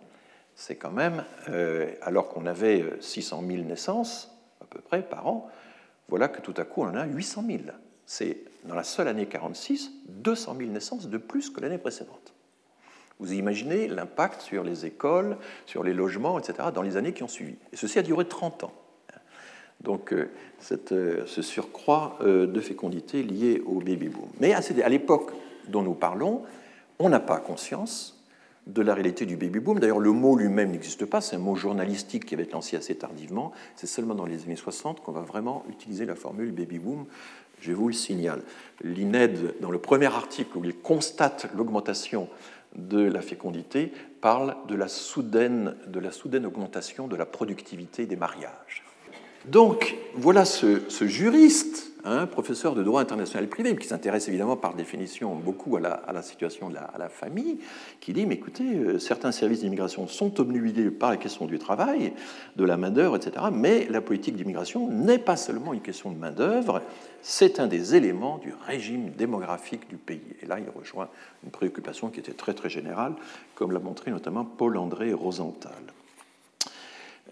c'est 0.55 0.76
quand 0.76 0.91
même, 0.91 1.24
euh, 1.49 1.93
alors 2.01 2.28
qu'on 2.28 2.45
avait 2.45 2.84
600 2.99 3.41
000 3.47 3.63
naissances, 3.63 4.32
à 4.61 4.65
peu 4.65 4.82
près, 4.82 5.01
par 5.01 5.28
an, 5.28 5.49
voilà 6.09 6.28
que 6.28 6.41
tout 6.41 6.53
à 6.57 6.65
coup, 6.65 6.82
on 6.82 6.88
en 6.88 6.95
a 6.95 7.05
800 7.05 7.45
000. 7.47 7.59
C'est, 8.05 8.43
dans 8.65 8.76
la 8.76 8.84
seule 8.84 9.07
année 9.07 9.28
46, 9.28 9.91
200 10.07 10.55
000 10.57 10.72
naissances 10.72 11.07
de 11.07 11.18
plus 11.18 11.49
que 11.49 11.61
l'année 11.61 11.78
précédente. 11.78 12.34
Vous 13.20 13.34
imaginez 13.34 13.88
l'impact 13.88 14.41
sur 14.41 14.63
les 14.63 14.86
écoles, 14.86 15.38
sur 15.65 15.84
les 15.84 15.93
logements, 15.93 16.38
etc., 16.38 16.70
dans 16.74 16.84
les 16.84 16.97
années 16.97 17.13
qui 17.13 17.24
ont 17.24 17.28
suivi. 17.28 17.55
Et 17.74 17.76
ceci 17.76 17.97
a 17.99 18.03
duré 18.03 18.26
30 18.26 18.65
ans. 18.65 18.74
Donc, 19.82 20.13
euh, 20.13 20.30
cette, 20.59 20.91
euh, 20.91 21.24
ce 21.26 21.41
surcroît 21.41 22.18
euh, 22.22 22.47
de 22.47 22.59
fécondité 22.61 23.24
lié 23.24 23.61
au 23.65 23.80
baby-boom. 23.80 24.28
Mais 24.39 24.53
à 24.53 24.89
l'époque 24.89 25.32
dont 25.68 25.84
nous 25.84 25.93
parlons, 25.93 26.43
on 26.99 27.09
n'a 27.09 27.20
pas 27.20 27.38
conscience 27.38 28.18
de 28.65 28.82
la 28.82 28.93
réalité 28.93 29.26
du 29.26 29.38
baby-boom. 29.38 29.80
D'ailleurs, 29.80 29.99
le 29.99 30.11
mot 30.11 30.36
lui-même 30.36 30.72
n'existe 30.72 31.05
pas, 31.05 31.22
c'est 31.22 31.38
un 31.38 31.39
mot 31.39 31.55
journalistique 31.55 32.26
qui 32.26 32.34
avait 32.34 32.43
été 32.43 32.53
lancé 32.53 32.76
assez 32.76 32.95
tardivement. 32.95 33.53
C'est 33.76 33.88
seulement 33.88 34.15
dans 34.15 34.26
les 34.26 34.43
années 34.43 34.55
60 34.55 35.01
qu'on 35.01 35.11
va 35.11 35.22
vraiment 35.22 35.63
utiliser 35.70 36.05
la 36.05 36.15
formule 36.15 36.51
baby-boom. 36.51 37.05
Je 37.61 37.72
vous 37.72 37.88
le 37.88 37.93
signale. 37.93 38.41
L'INED, 38.84 39.55
dans 39.61 39.72
le 39.72 39.80
premier 39.80 40.07
article 40.07 40.57
où 40.57 40.65
il 40.65 40.76
constate 40.76 41.47
l'augmentation 41.55 42.28
de 42.76 42.99
la 42.99 43.22
fécondité 43.22 43.91
parle 44.22 44.55
de 44.68 44.76
la 44.76 44.88
soudaine, 44.88 45.76
de 45.88 45.99
la 45.99 46.11
soudaine 46.11 46.45
augmentation 46.45 47.07
de 47.07 47.15
la 47.15 47.26
productivité 47.26 48.05
des 48.05 48.15
mariages. 48.15 48.84
Donc 49.45 49.95
voilà 50.15 50.45
ce, 50.45 50.82
juriste, 51.01 51.91
hein, 52.08 52.26
professeur 52.26 52.76
de 52.76 52.84
droit 52.84 53.01
international 53.01 53.47
privé, 53.47 53.76
qui 53.76 53.88
s'intéresse 53.88 54.28
évidemment 54.28 54.55
par 54.55 54.74
définition 54.74 55.36
beaucoup 55.36 55.78
à 55.78 55.80
la, 55.80 56.22
situation 56.22 56.70
de 56.70 56.76
la, 56.76 57.10
famille, 57.10 57.60
qui 57.99 58.14
dit, 58.14 58.26
mais 58.26 58.36
écoutez, 58.36 58.64
euh, 58.64 58.99
certains 58.99 59.32
services 59.32 59.62
d'immigration 59.62 60.08
sont 60.08 60.39
obnubilés 60.39 60.89
par 60.89 61.12
la 61.12 61.18
question 61.18 61.45
du 61.45 61.60
travail, 61.60 62.14
de 62.55 62.64
la 62.64 62.78
main-d'œuvre, 62.78 63.18
etc. 63.18 63.45
Mais 63.51 63.88
la 63.89 64.01
politique 64.01 64.36
d'immigration 64.36 64.89
n'est 64.89 65.20
pas 65.20 65.36
seulement 65.36 65.74
une 65.74 65.82
question 65.82 66.12
de 66.12 66.18
main-d'œuvre, 66.18 66.82
c'est 67.22 67.60
un 67.60 67.68
des 67.68 67.95
éléments 67.95 68.38
du 68.38 68.53
régime 68.66 69.10
démographique 69.12 69.89
du 69.89 69.97
pays. 69.97 70.22
Et 70.41 70.45
là, 70.45 70.60
il 70.60 70.70
rejoint 70.70 71.10
une 71.43 71.51
préoccupation 71.51 72.10
qui 72.10 72.20
était 72.20 72.34
très 72.34 72.53
très 72.53 72.70
générale, 72.70 73.14
comme 73.55 73.72
l'a 73.72 73.80
montré 73.80 74.12
notamment 74.12 74.45
Paul-André 74.45 75.14
Rosenthal. 75.14 75.74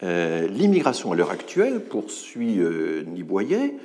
Euh, 0.04 0.48
l'immigration 0.48 1.12
à 1.12 1.16
l'heure 1.16 1.32
actuelle, 1.32 1.82
poursuit 1.82 2.60
euh, 2.60 3.04
Niboyer, 3.04 3.76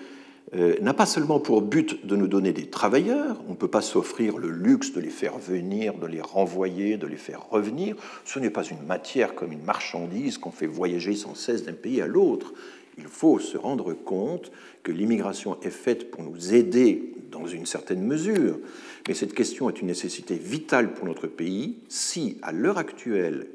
n'a 0.53 0.95
pas 0.95 1.07
seulement 1.07 1.39
pour 1.39 1.63
but 1.63 2.05
de 2.07 2.17
nous 2.17 2.27
donner 2.27 2.53
des 2.53 2.67
travailleurs, 2.67 3.37
on 3.47 3.53
ne 3.53 3.57
peut 3.57 3.69
pas 3.69 3.83
s'offrir 3.83 4.37
le 4.37 4.51
luxe 4.51 4.93
de 4.93 5.01
les 5.01 5.11
faire 5.11 5.39
venir, 5.39 5.95
de 5.95 6.07
les 6.07 6.21
renvoyer, 6.21 6.97
de 6.97 7.07
les 7.07 7.17
faire 7.17 7.49
revenir, 7.51 7.95
ce 8.25 8.39
n'est 8.41 8.51
pas 8.51 8.65
une 8.65 8.85
matière 8.85 9.35
comme 9.35 9.53
une 9.53 9.63
marchandise 9.63 10.39
qu'on 10.39 10.51
fait 10.51 10.67
voyager 10.67 11.15
sans 11.15 11.35
cesse 11.35 11.65
d'un 11.65 11.73
pays 11.73 12.01
à 12.01 12.07
l'autre. 12.07 12.53
Il 12.99 13.07
faut 13.07 13.39
se 13.39 13.57
rendre 13.57 13.95
compte 13.95 14.51
que 14.83 14.93
l'immigration 14.93 15.57
est 15.63 15.71
faite 15.71 16.11
pour 16.11 16.23
nous 16.25 16.53
aider 16.53 17.15
dans 17.31 17.47
une 17.47 17.67
certaine 17.67 18.03
mesure, 18.03 18.59
mais 19.07 19.15
cette 19.15 19.35
question 19.35 19.71
est 19.71 19.81
une 19.81 19.87
nécessité 19.87 20.35
vitale 20.35 20.93
pour 20.93 21.07
notre 21.07 21.27
pays. 21.27 21.77
Si, 21.89 22.39
à 22.43 22.53
l'heure 22.53 22.79
actuelle, 22.79 23.47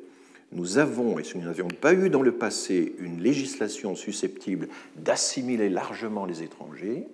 nous 0.51 0.77
avons, 0.77 1.19
et 1.19 1.23
si 1.23 1.37
nous 1.37 1.45
n'avions 1.45 1.67
pas 1.67 1.93
eu 1.93 2.09
dans 2.09 2.21
le 2.21 2.31
passé 2.31 2.95
une 2.99 3.21
législation 3.21 3.95
susceptible 3.95 4.67
d'assimiler 4.95 5.69
largement 5.69 6.25
les 6.25 6.43
étrangers, 6.43 7.07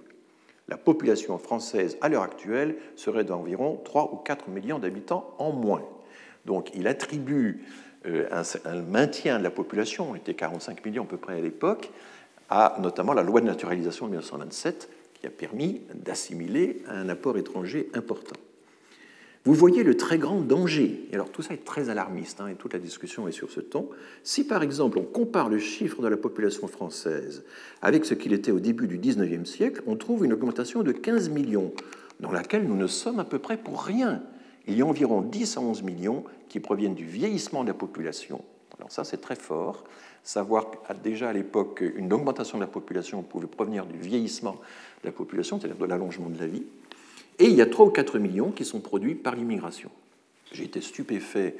la 0.68 0.78
population 0.78 1.38
française 1.38 1.98
à 2.02 2.10
l'heure 2.10 2.24
actuelle 2.24 2.76
serait 2.96 3.24
d'environ 3.24 3.80
3 3.84 4.14
ou 4.14 4.18
4 4.18 4.50
millions 4.50 4.80
d'habitants 4.80 5.34
en 5.38 5.52
moins. 5.52 5.84
Donc 6.46 6.72
il 6.76 6.88
attribue 6.88 7.64
euh, 8.06 8.28
un, 8.66 8.82
maintien 8.82 9.38
de 9.38 9.44
la 9.44 9.52
population, 9.52 10.12
on 10.12 10.16
était 10.16 10.34
45 10.34 10.84
millions 10.86 11.04
à 11.04 11.08
peu 11.08 11.18
près 11.18 11.38
à 11.38 11.42
l'époque, 11.42 11.92
à 12.50 12.78
notamment 12.80 13.14
la 13.14 13.24
loi 13.24 13.42
de 13.42 13.46
naturalisation 13.46 14.06
de 14.06 14.12
1927 14.12 14.90
qui 15.14 15.28
a 15.28 15.30
permis 15.30 15.82
d'assimiler 15.94 16.82
un 16.88 17.10
apport 17.10 17.38
étranger 17.38 17.90
important. 17.94 18.36
Vous 19.44 19.56
voyez 19.56 19.82
le 19.82 19.98
très 19.98 20.20
grand 20.20 20.40
danger. 20.40 21.08
Alors 21.14 21.32
tout 21.32 21.42
ça 21.42 21.56
est 21.56 21.66
très 21.66 21.90
alarmiste, 21.90 22.42
hein, 22.42 22.48
et 22.48 22.54
toute 22.54 22.74
la 22.74 22.80
discussion 22.80 23.28
est 23.28 23.32
sur 23.32 23.50
ce 23.50 23.60
ton. 23.60 23.90
Si 24.24 24.46
par 24.46 24.62
exemple 24.62 25.00
on 25.00 25.04
compare 25.04 25.50
le 25.50 25.58
chiffre 25.58 26.04
de 26.04 26.08
la 26.08 26.18
population 26.18 26.68
française 26.68 27.44
avec 27.82 28.06
ce 28.06 28.14
qu'il 28.14 28.34
était 28.34 28.52
au 28.52 28.60
début 28.60 28.86
du 28.86 29.00
XIXe 29.00 29.50
siècle, 29.50 29.82
on 29.88 29.96
trouve 29.96 30.26
une 30.26 30.34
augmentation 30.34 30.84
de 30.84 30.92
15 30.92 31.30
millions, 31.30 31.74
dans 32.20 32.32
laquelle 32.32 32.68
nous 32.68 32.76
ne 32.76 32.86
sommes 32.86 33.20
à 33.20 33.24
peu 33.24 33.40
près 33.40 33.58
pour 33.58 33.82
rien. 33.82 34.22
Il 34.68 34.78
y 34.78 34.84
a 34.84 34.86
environ 34.86 35.22
10 35.22 35.58
à 35.58 35.62
11 35.62 35.82
millions 35.82 36.24
qui 36.48 36.60
proviennent 36.60 36.94
du 36.94 37.06
vieillissement 37.06 37.64
de 37.64 37.70
la 37.70 37.74
population. 37.74 38.44
Alors 38.78 38.92
ça 38.92 39.04
c'est 39.04 39.22
très 39.22 39.36
fort. 39.36 39.86
Savoir 40.24 40.68
déjà 41.04 41.30
à 41.30 41.34
l'époque 41.34 41.84
une 41.96 42.14
augmentation 42.14 42.60
de 42.60 42.64
la 42.64 42.68
population 42.68 43.24
pouvait 43.24 43.48
provenir 43.48 43.88
du 43.88 43.98
vieillissement 43.98 44.58
de 45.02 45.08
la 45.08 45.12
population, 45.12 45.60
c'est-à-dire 45.60 45.80
de 45.80 45.86
l'allongement 45.86 46.30
de 46.30 46.38
la 46.38 46.46
vie. 46.46 46.64
Et 47.42 47.46
il 47.46 47.56
y 47.56 47.62
a 47.64 47.66
3 47.66 47.88
ou 47.88 47.90
4 47.90 48.20
millions 48.20 48.52
qui 48.52 48.64
sont 48.64 48.82
produits 48.82 49.16
par 49.16 49.36
l'immigration. 49.36 49.90
J'ai 50.52 50.66
été 50.66 50.80
stupéfait 50.80 51.56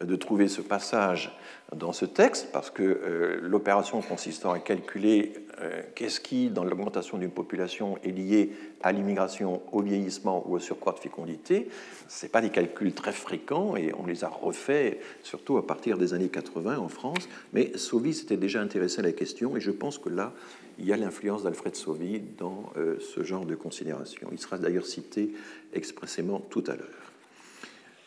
de 0.00 0.16
trouver 0.16 0.48
ce 0.48 0.60
passage 0.60 1.30
dans 1.76 1.92
ce 1.92 2.04
texte, 2.04 2.48
parce 2.52 2.70
que 2.70 2.82
euh, 2.82 3.38
l'opération 3.42 4.00
consistant 4.02 4.50
à 4.50 4.58
calculer 4.58 5.34
euh, 5.60 5.82
qu'est-ce 5.94 6.18
qui, 6.18 6.48
dans 6.48 6.64
l'augmentation 6.64 7.16
d'une 7.16 7.30
population, 7.30 7.96
est 8.02 8.10
lié 8.10 8.50
à 8.82 8.90
l'immigration, 8.90 9.62
au 9.70 9.82
vieillissement 9.82 10.42
ou 10.48 10.56
au 10.56 10.58
surcroît 10.58 10.94
de 10.94 10.98
fécondité, 10.98 11.68
ce 12.08 12.26
pas 12.26 12.40
des 12.40 12.50
calculs 12.50 12.92
très 12.92 13.12
fréquents 13.12 13.76
et 13.76 13.92
on 13.96 14.06
les 14.06 14.24
a 14.24 14.28
refaits 14.28 14.98
surtout 15.22 15.58
à 15.58 15.66
partir 15.66 15.96
des 15.96 16.12
années 16.12 16.28
80 16.28 16.78
en 16.78 16.88
France. 16.88 17.28
Mais 17.52 17.70
Sauvy 17.76 18.14
s'était 18.14 18.36
déjà 18.36 18.60
intéressé 18.60 18.98
à 18.98 19.02
la 19.02 19.12
question 19.12 19.56
et 19.56 19.60
je 19.60 19.70
pense 19.70 19.98
que 19.98 20.08
là, 20.08 20.32
il 20.80 20.86
y 20.86 20.92
a 20.92 20.96
l'influence 20.96 21.42
d'Alfred 21.42 21.76
Sauvy 21.76 22.20
dans 22.38 22.72
euh, 22.76 22.96
ce 22.98 23.22
genre 23.22 23.44
de 23.44 23.54
considération. 23.54 24.28
Il 24.32 24.38
sera 24.38 24.58
d'ailleurs 24.58 24.86
cité 24.86 25.30
expressément 25.72 26.40
tout 26.40 26.64
à 26.66 26.74
l'heure. 26.74 27.10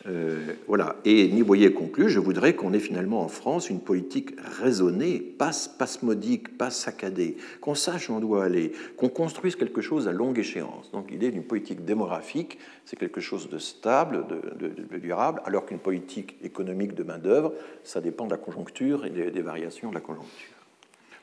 Euh, 0.06 0.54
voilà. 0.68 0.98
Et 1.06 1.30
Niboyer 1.30 1.72
conclut 1.74 2.10
Je 2.10 2.20
voudrais 2.20 2.56
qu'on 2.56 2.74
ait 2.74 2.80
finalement 2.80 3.22
en 3.22 3.30
France 3.30 3.70
une 3.70 3.80
politique 3.80 4.36
raisonnée, 4.60 5.20
pas 5.20 5.52
spasmodique, 5.52 6.58
pas 6.58 6.70
saccadée, 6.72 7.38
qu'on 7.62 7.76
sache 7.76 8.10
où 8.10 8.14
on 8.14 8.20
doit 8.20 8.44
aller, 8.44 8.74
qu'on 8.98 9.10
construise 9.10 9.56
quelque 9.56 9.82
chose 9.82 10.08
à 10.08 10.12
longue 10.12 10.40
échéance. 10.40 10.92
Donc 10.92 11.10
l'idée 11.12 11.32
d'une 11.32 11.44
politique 11.44 11.86
démographique, 11.86 12.60
c'est 12.86 12.98
quelque 12.98 13.22
chose 13.22 13.50
de 13.50 13.58
stable, 13.60 14.26
de, 14.60 14.98
durable, 14.98 15.42
alors 15.46 15.66
qu'une 15.66 15.80
politique 15.80 16.36
économique 16.44 16.96
de 16.96 17.04
main-d'œuvre, 17.04 17.54
ça 17.84 18.02
dépend 18.02 18.26
de 18.26 18.32
la 18.32 18.38
conjoncture 18.38 19.06
et 19.06 19.10
des, 19.10 19.42
variations 19.42 19.90
de 19.90 19.96
la 19.96 20.02
conjoncture. 20.02 20.50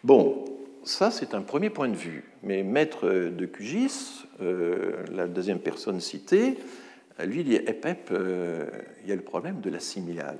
Bon, 0.02 0.44
ça 0.84 1.10
c'est 1.10 1.34
un 1.34 1.42
premier 1.42 1.70
point 1.70 1.88
de 1.88 1.96
vue. 1.96 2.24
Mais 2.42 2.62
Maître 2.62 3.08
de 3.08 3.46
Cugis, 3.46 4.24
euh, 4.40 5.04
la 5.12 5.26
deuxième 5.26 5.58
personne 5.58 6.00
citée, 6.00 6.56
lui, 7.26 7.44
dit 7.44 7.56
Epep, 7.56 8.08
euh, 8.12 8.66
il 9.02 9.10
y 9.10 9.12
a 9.12 9.16
le 9.16 9.20
problème 9.20 9.60
de 9.60 9.70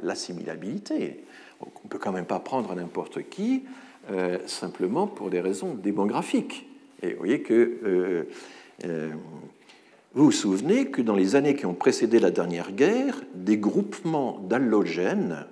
l'assimilabilité. 0.02 1.24
On 1.60 1.66
ne 1.84 1.88
peut 1.90 1.98
quand 1.98 2.12
même 2.12 2.24
pas 2.24 2.40
prendre 2.40 2.74
n'importe 2.74 3.28
qui 3.28 3.64
euh, 4.10 4.38
simplement 4.46 5.06
pour 5.06 5.28
des 5.28 5.40
raisons 5.40 5.74
démographiques. 5.74 6.66
Et 7.02 7.12
vous 7.12 7.18
voyez 7.18 7.42
que 7.42 8.26
vous 10.12 10.24
vous 10.24 10.32
souvenez 10.32 10.90
que 10.90 11.02
dans 11.02 11.14
les 11.14 11.36
années 11.36 11.54
qui 11.54 11.66
ont 11.66 11.74
précédé 11.74 12.18
la 12.18 12.30
dernière 12.30 12.72
guerre, 12.72 13.22
des 13.34 13.58
groupements 13.58 14.40
d'allogènes 14.40 15.46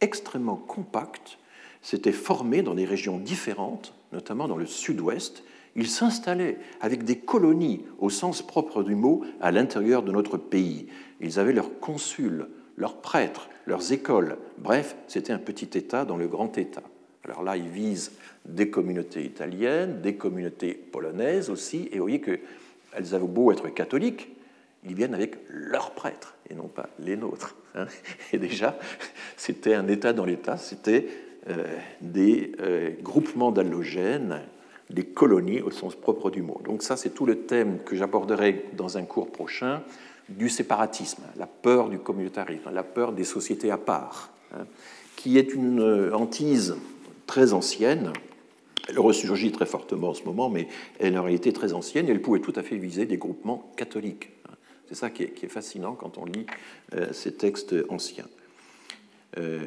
extrêmement 0.00 0.56
compacts 0.56 1.38
s'étaient 1.84 2.12
formés 2.12 2.62
dans 2.62 2.74
des 2.74 2.86
régions 2.86 3.18
différentes, 3.18 3.92
notamment 4.12 4.48
dans 4.48 4.56
le 4.56 4.66
sud-ouest, 4.66 5.44
ils 5.76 5.88
s'installaient 5.88 6.56
avec 6.80 7.04
des 7.04 7.18
colonies 7.18 7.84
au 7.98 8.08
sens 8.08 8.42
propre 8.42 8.82
du 8.82 8.94
mot 8.94 9.22
à 9.40 9.52
l'intérieur 9.52 10.02
de 10.02 10.10
notre 10.10 10.38
pays. 10.38 10.86
Ils 11.20 11.38
avaient 11.38 11.52
leurs 11.52 11.78
consuls, 11.80 12.46
leurs 12.76 12.96
prêtres, 12.96 13.50
leurs 13.66 13.92
écoles. 13.92 14.38
Bref, 14.58 14.96
c'était 15.08 15.32
un 15.32 15.38
petit 15.38 15.76
État 15.76 16.06
dans 16.06 16.16
le 16.16 16.26
grand 16.26 16.56
État. 16.56 16.82
Alors 17.24 17.42
là, 17.42 17.56
ils 17.56 17.68
visent 17.68 18.12
des 18.46 18.70
communautés 18.70 19.24
italiennes, 19.24 20.00
des 20.00 20.14
communautés 20.14 20.74
polonaises 20.74 21.50
aussi, 21.50 21.88
et 21.92 21.96
vous 21.96 22.04
voyez 22.04 22.20
qu'elles 22.20 23.14
avaient 23.14 23.26
beau 23.26 23.52
être 23.52 23.68
catholiques, 23.68 24.30
ils 24.86 24.94
viennent 24.94 25.14
avec 25.14 25.36
leurs 25.48 25.92
prêtres 25.92 26.34
et 26.48 26.54
non 26.54 26.68
pas 26.68 26.88
les 26.98 27.16
nôtres. 27.16 27.56
Hein. 27.74 27.86
Et 28.32 28.38
déjà, 28.38 28.78
c'était 29.36 29.74
un 29.74 29.88
État 29.88 30.12
dans 30.12 30.24
l'État, 30.24 30.56
c'était 30.56 31.08
des 32.00 32.52
euh, 32.60 32.90
groupements 33.02 33.52
d'allogènes 33.52 34.40
des 34.90 35.04
colonies 35.04 35.60
au 35.60 35.70
sens 35.70 35.94
propre 35.94 36.30
du 36.30 36.42
mot. 36.42 36.60
Donc 36.64 36.82
ça, 36.82 36.96
c'est 36.96 37.10
tout 37.10 37.26
le 37.26 37.40
thème 37.40 37.78
que 37.84 37.96
j'aborderai 37.96 38.66
dans 38.74 38.98
un 38.98 39.04
cours 39.04 39.30
prochain 39.30 39.82
du 40.28 40.48
séparatisme, 40.48 41.22
la 41.36 41.46
peur 41.46 41.88
du 41.88 41.98
communautarisme, 41.98 42.70
la 42.72 42.82
peur 42.82 43.12
des 43.12 43.24
sociétés 43.24 43.70
à 43.70 43.78
part, 43.78 44.30
hein, 44.52 44.66
qui 45.16 45.38
est 45.38 45.54
une 45.54 45.80
euh, 45.80 46.14
hantise 46.14 46.76
très 47.26 47.52
ancienne. 47.52 48.12
Elle 48.88 48.98
ressurgit 48.98 49.52
très 49.52 49.66
fortement 49.66 50.10
en 50.10 50.14
ce 50.14 50.24
moment, 50.24 50.50
mais 50.50 50.68
elle 50.98 51.18
en 51.18 51.22
réalité 51.22 51.52
très 51.52 51.72
ancienne 51.72 52.08
et 52.08 52.10
elle 52.10 52.22
pouvait 52.22 52.40
tout 52.40 52.52
à 52.56 52.62
fait 52.62 52.76
viser 52.76 53.06
des 53.06 53.16
groupements 53.16 53.72
catholiques. 53.76 54.30
Hein. 54.48 54.54
C'est 54.88 54.94
ça 54.94 55.10
qui 55.10 55.24
est, 55.24 55.48
fascinant 55.48 55.94
quand 55.94 56.18
on 56.18 56.26
lit 56.26 56.46
euh, 56.94 57.12
ces 57.12 57.34
textes 57.34 57.74
anciens. 57.88 58.28
Euh, 59.38 59.64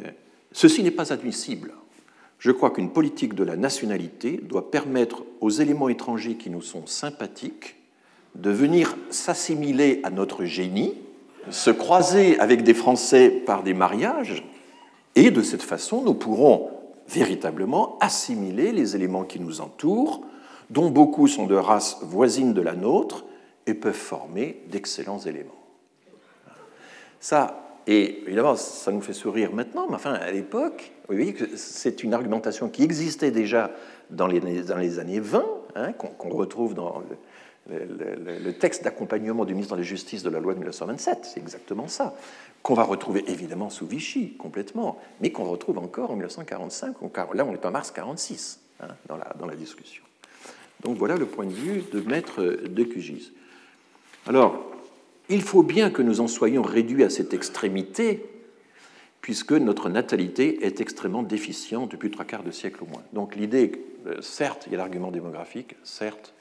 ceci 0.57 0.83
n'est 0.83 0.91
pas 0.91 1.13
admissible 1.13 1.73
je 2.39 2.51
crois 2.51 2.71
qu'une 2.71 2.91
politique 2.91 3.33
de 3.33 3.43
la 3.43 3.55
nationalité 3.55 4.39
doit 4.43 4.69
permettre 4.69 5.23
aux 5.41 5.49
éléments 5.49 5.89
étrangers 5.89 6.35
qui 6.35 6.49
nous 6.49 6.61
sont 6.61 6.85
sympathiques 6.85 7.75
de 8.35 8.51
venir 8.51 8.95
s'assimiler 9.09 10.01
à 10.03 10.11
notre 10.11 10.45
génie, 10.45 10.93
se 11.49 11.71
croiser 11.71 12.39
avec 12.39 12.63
des 12.63 12.75
Français 12.75 13.29
par 13.29 13.63
des 13.63 13.73
mariages, 13.73 14.45
et 15.15 15.31
de 15.31 15.41
cette 15.41 15.63
façon, 15.63 16.03
nous 16.03 16.13
pourrons 16.13 16.69
véritablement 17.07 17.97
assimiler 17.99 18.71
les 18.71 18.95
éléments 18.95 19.23
qui 19.23 19.39
nous 19.39 19.61
entourent, 19.61 20.21
dont 20.69 20.91
beaucoup 20.91 21.27
sont 21.27 21.47
de 21.47 21.55
races 21.55 21.97
voisines 22.03 22.53
de 22.53 22.61
la 22.61 22.75
nôtre, 22.75 23.25
et 23.65 23.73
peuvent 23.73 23.93
former 23.93 24.61
d'excellents 24.69 25.19
éléments. 25.19 25.51
Ça, 27.19 27.66
et 27.87 28.23
évidemment, 28.25 28.57
ça 28.57 28.91
nous 28.91 28.99
fait 28.99 29.13
sourire 29.13 29.53
maintenant, 29.53 29.87
mais 29.87 29.95
enfin, 29.95 30.13
à 30.13 30.29
l'époque, 30.29 30.91
vous 31.07 31.15
voyez 31.15 31.33
que 31.33 31.55
c'est 31.55 32.03
une 32.03 32.13
argumentation 32.13 32.67
qui 32.67 32.83
existait 32.83 33.31
déjà 33.31 33.71
dans 34.09 34.27
les, 34.27 34.71
années 34.71 35.19
20, 35.21 35.45
hein, 35.75 35.93
qu'on 35.93 36.29
retrouve 36.29 36.73
dans 36.73 37.01
le, 37.69 38.51
texte 38.51 38.83
d'accompagnement 38.83 39.45
du 39.45 39.53
ministre 39.53 39.75
de 39.75 39.81
la 39.81 39.87
Justice 39.87 40.21
de 40.21 40.29
la 40.29 40.41
loi 40.41 40.53
de 40.53 40.59
1927. 40.59 41.19
C'est 41.23 41.39
exactement 41.39 41.87
ça. 41.87 42.13
Qu'on 42.61 42.73
va 42.73 42.83
retrouver 42.83 43.23
évidemment 43.27 43.69
sous 43.69 43.87
Vichy, 43.87 44.33
complètement, 44.33 44.99
mais 45.21 45.31
qu'on 45.31 45.45
retrouve 45.45 45.77
encore 45.77 46.11
en 46.11 46.15
1945. 46.15 46.95
Là, 47.35 47.45
on 47.45 47.53
est 47.53 47.65
en 47.65 47.71
mars 47.71 47.91
1946 47.91 48.59
hein, 48.81 48.87
dans, 49.07 49.15
la, 49.15 49.33
dans 49.39 49.45
la 49.45 49.55
discussion. 49.55 50.03
Donc 50.83 50.97
voilà 50.97 51.15
le 51.15 51.25
point 51.25 51.45
de 51.45 51.53
vue 51.53 51.83
de 51.93 52.01
maître 52.01 52.41
de 52.43 52.83
Cugis. 52.83 53.31
Alors, 54.27 54.76
il 55.29 55.41
faut 55.41 55.63
bien 55.63 55.89
que 55.89 56.01
nous 56.01 56.21
en 56.21 56.27
soyons 56.27 56.61
réduits 56.61 57.03
à 57.03 57.09
cette 57.09 57.33
extrémité, 57.33 58.25
puisque 59.21 59.51
notre 59.51 59.89
natalité 59.89 60.65
est 60.65 60.79
extrêmement 60.79 61.23
déficiente 61.23 61.91
depuis 61.91 62.11
trois 62.11 62.25
quarts 62.25 62.43
de 62.43 62.51
siècle 62.51 62.83
au 62.83 62.87
moins. 62.87 63.03
Donc 63.13 63.35
l'idée, 63.35 63.71
euh, 64.05 64.21
certes, 64.21 64.63
il 64.67 64.71
y 64.71 64.75
a 64.75 64.77
l'argument 64.77 65.11
démographique, 65.11 65.75
certes, 65.83 66.33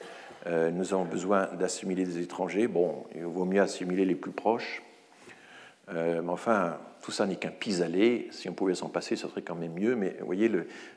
euh, 0.45 0.71
nous 0.71 0.93
avons 0.93 1.03
besoin 1.03 1.47
d'assimiler 1.59 2.05
des 2.05 2.19
étrangers, 2.19 2.67
bon, 2.67 3.03
il 3.15 3.23
vaut 3.23 3.45
mieux 3.45 3.61
assimiler 3.61 4.05
les 4.05 4.15
plus 4.15 4.31
proches, 4.31 4.83
euh, 5.89 6.21
mais 6.21 6.31
enfin, 6.31 6.77
tout 7.01 7.11
ça 7.11 7.25
n'est 7.25 7.35
qu'un 7.35 7.49
pis-aller, 7.49 8.27
si 8.31 8.47
on 8.47 8.53
pouvait 8.53 8.75
s'en 8.75 8.89
passer, 8.89 9.15
ce 9.15 9.27
serait 9.27 9.41
quand 9.41 9.55
même 9.55 9.73
mieux, 9.73 9.95
mais 9.95 10.15
vous 10.19 10.25
voyez 10.25 10.49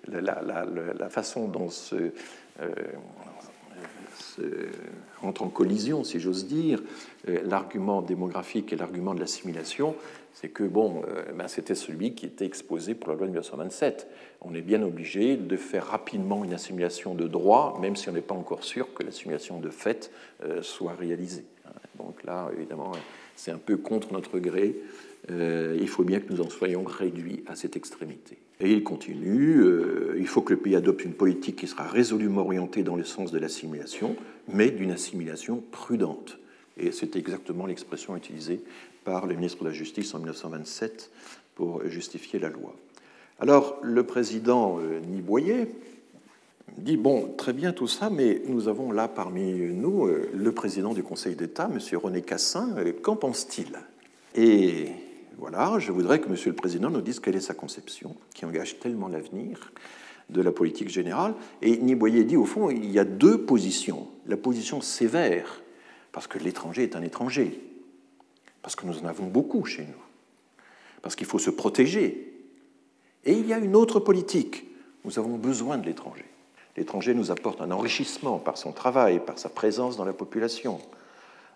la, 0.07 1.09
façon 1.09 1.49
dont 1.49 1.71
ce, 1.71 2.13
entre 5.23 5.43
en 5.43 5.49
collision, 5.49 6.05
si 6.05 6.21
j'ose 6.21 6.47
dire, 6.47 6.83
euh, 7.29 7.41
l'argument 7.45 8.03
démographique 8.03 8.73
et 8.73 8.77
l'argument 8.77 9.15
de 9.15 9.21
l'assimilation, 9.21 9.97
c'est 10.33 10.49
que 10.49 10.65
bon, 10.65 11.03
euh, 11.09 11.33
ben, 11.33 11.49
c'était 11.49 11.75
celui 11.75 12.15
qui 12.15 12.27
était 12.27 12.47
exposé 12.47 12.95
pour 12.95 13.11
la 13.11 13.17
loi 13.17 13.27
de 13.27 13.33
1927. 13.33 14.09
On 14.41 14.55
est 14.55 14.63
bien 14.63 14.83
obligé 14.83 15.37
de 15.37 15.57
faire 15.57 15.87
rapidement 15.87 16.45
une 16.45 16.55
assimilation 16.55 17.15
de 17.15 17.29
droit, 17.29 17.79
même 17.81 17.97
si 17.97 18.09
on 18.09 18.13
n'est 18.13 18.21
pas 18.21 18.35
encore 18.35 18.65
sûr 18.65 18.95
que 18.95 19.03
l'assimilation 19.03 19.61
de 19.61 19.71
fait 19.71 20.11
euh, 20.43 20.63
soit 20.63 20.95
réalisée. 20.95 21.45
Donc 21.99 22.25
là, 22.25 22.51
évidemment, 22.57 22.93
c'est 23.37 23.51
un 23.51 23.59
peu 23.59 23.77
contre 23.77 24.13
notre 24.13 24.39
gré. 24.39 24.75
il 25.29 25.89
faut 25.89 26.03
bien 26.03 26.19
que 26.19 26.33
nous 26.33 26.41
en 26.41 26.49
soyons 26.49 26.83
réduits 26.83 27.45
à 27.47 27.55
cette 27.55 27.77
extrémité. 27.77 28.39
Et 28.61 28.73
il 28.73 28.85
continue, 28.85 29.61
euh, 29.61 30.17
il 30.19 30.27
faut 30.27 30.43
que 30.43 30.53
le 30.53 30.59
pays 30.59 30.77
adopte 30.77 31.05
une 31.05 31.15
politique 31.15 31.57
qui 31.57 31.67
sera 31.67 31.85
résolument 31.85 32.43
orientée 32.43 32.83
dans 32.83 32.97
le 32.97 33.05
sens 33.05 33.33
de 33.33 33.39
l'assimilation, 33.39 34.17
mais 34.53 34.71
d'une 34.71 34.91
assimilation 34.91 35.63
prudente. 35.71 36.39
Et 36.77 36.93
c'est 36.93 37.17
exactement 37.17 37.65
l'expression 37.65 38.17
utilisée 38.17 38.61
par 39.05 39.27
le 39.27 39.35
ministre 39.35 39.63
de 39.65 39.69
la 39.69 39.75
Justice 39.75 40.15
en 40.15 40.19
1927 40.19 41.11
pour 41.55 41.87
justifier 41.87 42.39
la 42.39 42.51
loi. 42.51 42.75
Alors, 43.39 43.79
le 43.83 44.03
président 44.03 44.79
euh, 44.79 45.01
Niboyer 45.01 45.67
dit, 46.77 46.99
bon, 46.99 47.33
très 47.39 47.55
bien 47.55 47.73
tout 47.73 47.89
ça, 47.89 48.11
mais 48.11 48.43
nous 48.47 48.69
avons 48.69 48.93
là 48.93 49.09
parmi 49.09 49.55
nous 49.55 50.07
euh, 50.07 50.29
le 50.35 50.53
président 50.53 50.93
du 50.93 51.03
Conseil 51.03 51.35
d'État, 51.35 51.71
M. 51.73 51.79
René 51.99 52.21
Cassin, 52.21 52.75
qu'en 53.03 53.17
pense-t-il? 53.17 53.73
Et 54.35 54.89
voilà, 55.41 55.79
je 55.79 55.91
voudrais 55.91 56.21
que 56.21 56.29
Monsieur 56.29 56.51
le 56.51 56.57
Président 56.57 56.91
nous 56.91 57.01
dise 57.01 57.19
quelle 57.19 57.35
est 57.35 57.41
sa 57.41 57.55
conception, 57.55 58.15
qui 58.35 58.45
engage 58.45 58.79
tellement 58.79 59.09
l'avenir 59.09 59.73
de 60.29 60.43
la 60.43 60.53
politique 60.53 60.91
générale. 60.91 61.35
Et 61.63 61.79
Niboyer 61.79 62.25
dit, 62.25 62.37
au 62.37 62.45
fond, 62.45 62.69
il 62.69 62.91
y 62.91 62.99
a 62.99 63.05
deux 63.05 63.47
positions. 63.47 64.07
La 64.27 64.37
position 64.37 64.83
sévère, 64.83 65.63
parce 66.13 66.27
que 66.27 66.39
l'étranger 66.39 66.83
est 66.83 66.95
un 66.95 67.01
étranger, 67.01 67.59
parce 68.61 68.77
que 68.77 68.85
nous 68.85 68.99
en 68.99 69.07
avons 69.07 69.29
beaucoup 69.29 69.65
chez 69.65 69.85
nous, 69.85 70.03
parce 71.01 71.17
qu'il 71.17 71.27
faut 71.27 71.39
se 71.39 71.51
protéger. 71.51 72.35
Et 73.25 73.33
il 73.33 73.47
y 73.47 73.55
a 73.55 73.59
une 73.59 73.77
autre 73.77 73.99
politique. 73.99 74.67
Nous 75.07 75.19
avons 75.19 75.39
besoin 75.39 75.79
de 75.79 75.87
l'étranger. 75.87 76.27
L'étranger 76.77 77.15
nous 77.15 77.31
apporte 77.31 77.63
un 77.63 77.71
enrichissement 77.71 78.39
par 78.39 78.59
son 78.59 78.73
travail, 78.73 79.25
par 79.25 79.39
sa 79.39 79.49
présence 79.49 79.97
dans 79.97 80.05
la 80.05 80.13
population. 80.13 80.81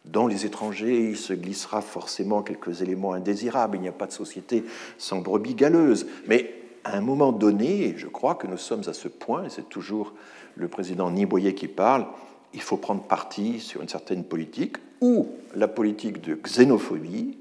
Dans 0.04 0.26
les 0.26 0.44
étrangers, 0.44 1.10
il 1.10 1.16
se 1.16 1.32
glissera 1.32 1.80
forcément 1.80 2.42
quelques 2.42 2.82
éléments 2.82 3.14
indésirables. 3.14 3.78
Il 3.78 3.80
n'y 3.80 3.88
a 3.88 3.92
pas 3.92 4.06
de 4.06 4.12
société 4.12 4.64
sans 4.98 5.20
brebis 5.20 5.54
galeuse. 5.54 6.06
Mais 6.26 6.54
à 6.84 6.96
un 6.96 7.00
moment 7.00 7.32
donné, 7.32 7.94
je 7.96 8.06
crois 8.06 8.34
que 8.34 8.46
nous 8.46 8.58
sommes 8.58 8.82
à 8.86 8.92
ce 8.92 9.08
point, 9.08 9.44
et 9.44 9.50
c'est 9.50 9.68
toujours 9.68 10.12
le 10.56 10.68
président 10.68 11.10
Niboyer 11.10 11.54
qui 11.54 11.68
parle, 11.68 12.06
il 12.52 12.60
faut 12.60 12.76
prendre 12.76 13.02
parti 13.02 13.58
sur 13.60 13.82
une 13.82 13.88
certaine 13.88 14.24
politique, 14.24 14.76
ou 15.00 15.28
la 15.54 15.68
politique 15.68 16.20
de 16.20 16.34
xénophobie, 16.34 17.38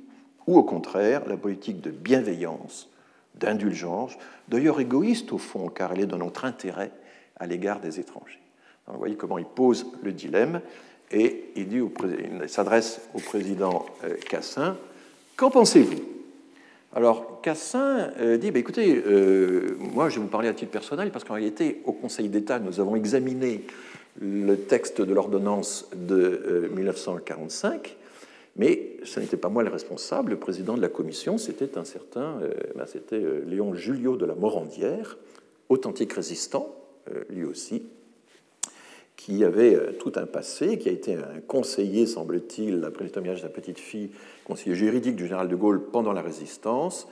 ou 0.48 0.58
au 0.58 0.64
contraire 0.64 1.28
la 1.28 1.38
politique 1.38 1.82
de 1.82 1.92
bienveillance, 1.92 2.90
d'indulgence, 3.36 4.14
d'ailleurs 4.48 4.80
égoïste 4.80 5.32
au 5.34 5.38
fond, 5.38 5.70
car 5.70 5.92
elle 5.92 6.02
est 6.02 6.06
dans 6.08 6.18
notre 6.18 6.46
intérêt 6.46 6.92
à 7.38 7.46
l'égard 7.46 7.80
des 7.80 8.00
étrangers. 8.00 8.40
vous 8.88 8.98
voyez 8.98 9.16
comment 9.16 9.38
il 9.38 9.46
pose 9.46 9.86
le 10.02 10.14
dilemme 10.14 10.62
et 11.12 11.46
il, 11.56 11.70
s'adresse 12.48 13.02
au 13.14 13.20
président 13.20 13.86
euh, 14.04 14.16
Cassin. 14.30 14.78
Qu'en 15.36 15.50
pensez-vous? 15.50 16.02
Alors, 16.96 17.42
Cassin 17.42 18.12
euh, 18.20 18.38
dit 18.38 18.52
bah, 18.52 18.60
écoutez, 18.60 19.02
euh, 19.06 19.76
moi 19.80 20.10
je 20.10 20.16
vais 20.16 20.22
vous 20.22 20.28
parler 20.28 20.48
à 20.48 20.54
titre 20.54 20.72
personnel 20.72 21.12
parce 21.12 21.24
qu'en 21.24 21.36
réalité, 21.36 21.82
au 21.86 21.92
Conseil 21.92 22.30
d'État, 22.30 22.60
nous 22.60 22.80
avons 22.80 22.96
examiné 22.96 23.66
le 24.20 24.56
texte 24.56 25.02
de 25.02 25.14
l'ordonnance 25.14 25.90
de 25.96 26.70
1945. 26.76 27.96
Mais 28.56 28.98
ce 29.04 29.20
n'était 29.20 29.38
pas 29.38 29.50
moi 29.50 29.64
le 29.64 29.72
responsable, 29.72 30.32
le 30.32 30.38
président 30.38 30.76
de 30.76 30.82
la 30.82 30.90
commission, 30.90 31.40
c'était 31.40 31.80
un 31.80 31.86
certain, 31.86 32.40
ben, 32.76 32.86
c'était 32.86 33.24
Léon 33.48 33.74
Julio 33.74 34.16
de 34.16 34.28
la 34.28 34.36
Morandière, 34.36 35.18
authentique 35.70 36.14
résistant, 36.14 36.76
lui 37.32 37.46
aussi, 37.46 37.82
qui 39.18 39.44
avait 39.44 39.76
euh, 39.76 39.92
tout 39.94 40.14
un 40.16 40.26
passé, 40.26 40.78
qui 40.78 40.90
a 40.90 40.92
été 40.92 41.16
un 41.16 41.40
conseiller, 41.48 42.06
semble-t-il, 42.06 42.84
après 42.84 43.06
le 43.06 43.10
témoignage 43.10 43.42
de 43.42 43.48
la 43.48 43.54
petite 43.54 43.80
fille, 43.80 44.10
conseiller 44.44 44.76
juridique 44.76 45.16
du 45.16 45.24
général 45.24 45.48
de 45.48 45.56
Gaulle 45.56 45.82
pendant 45.92 46.14
la 46.14 46.22
Résistance, 46.22 47.08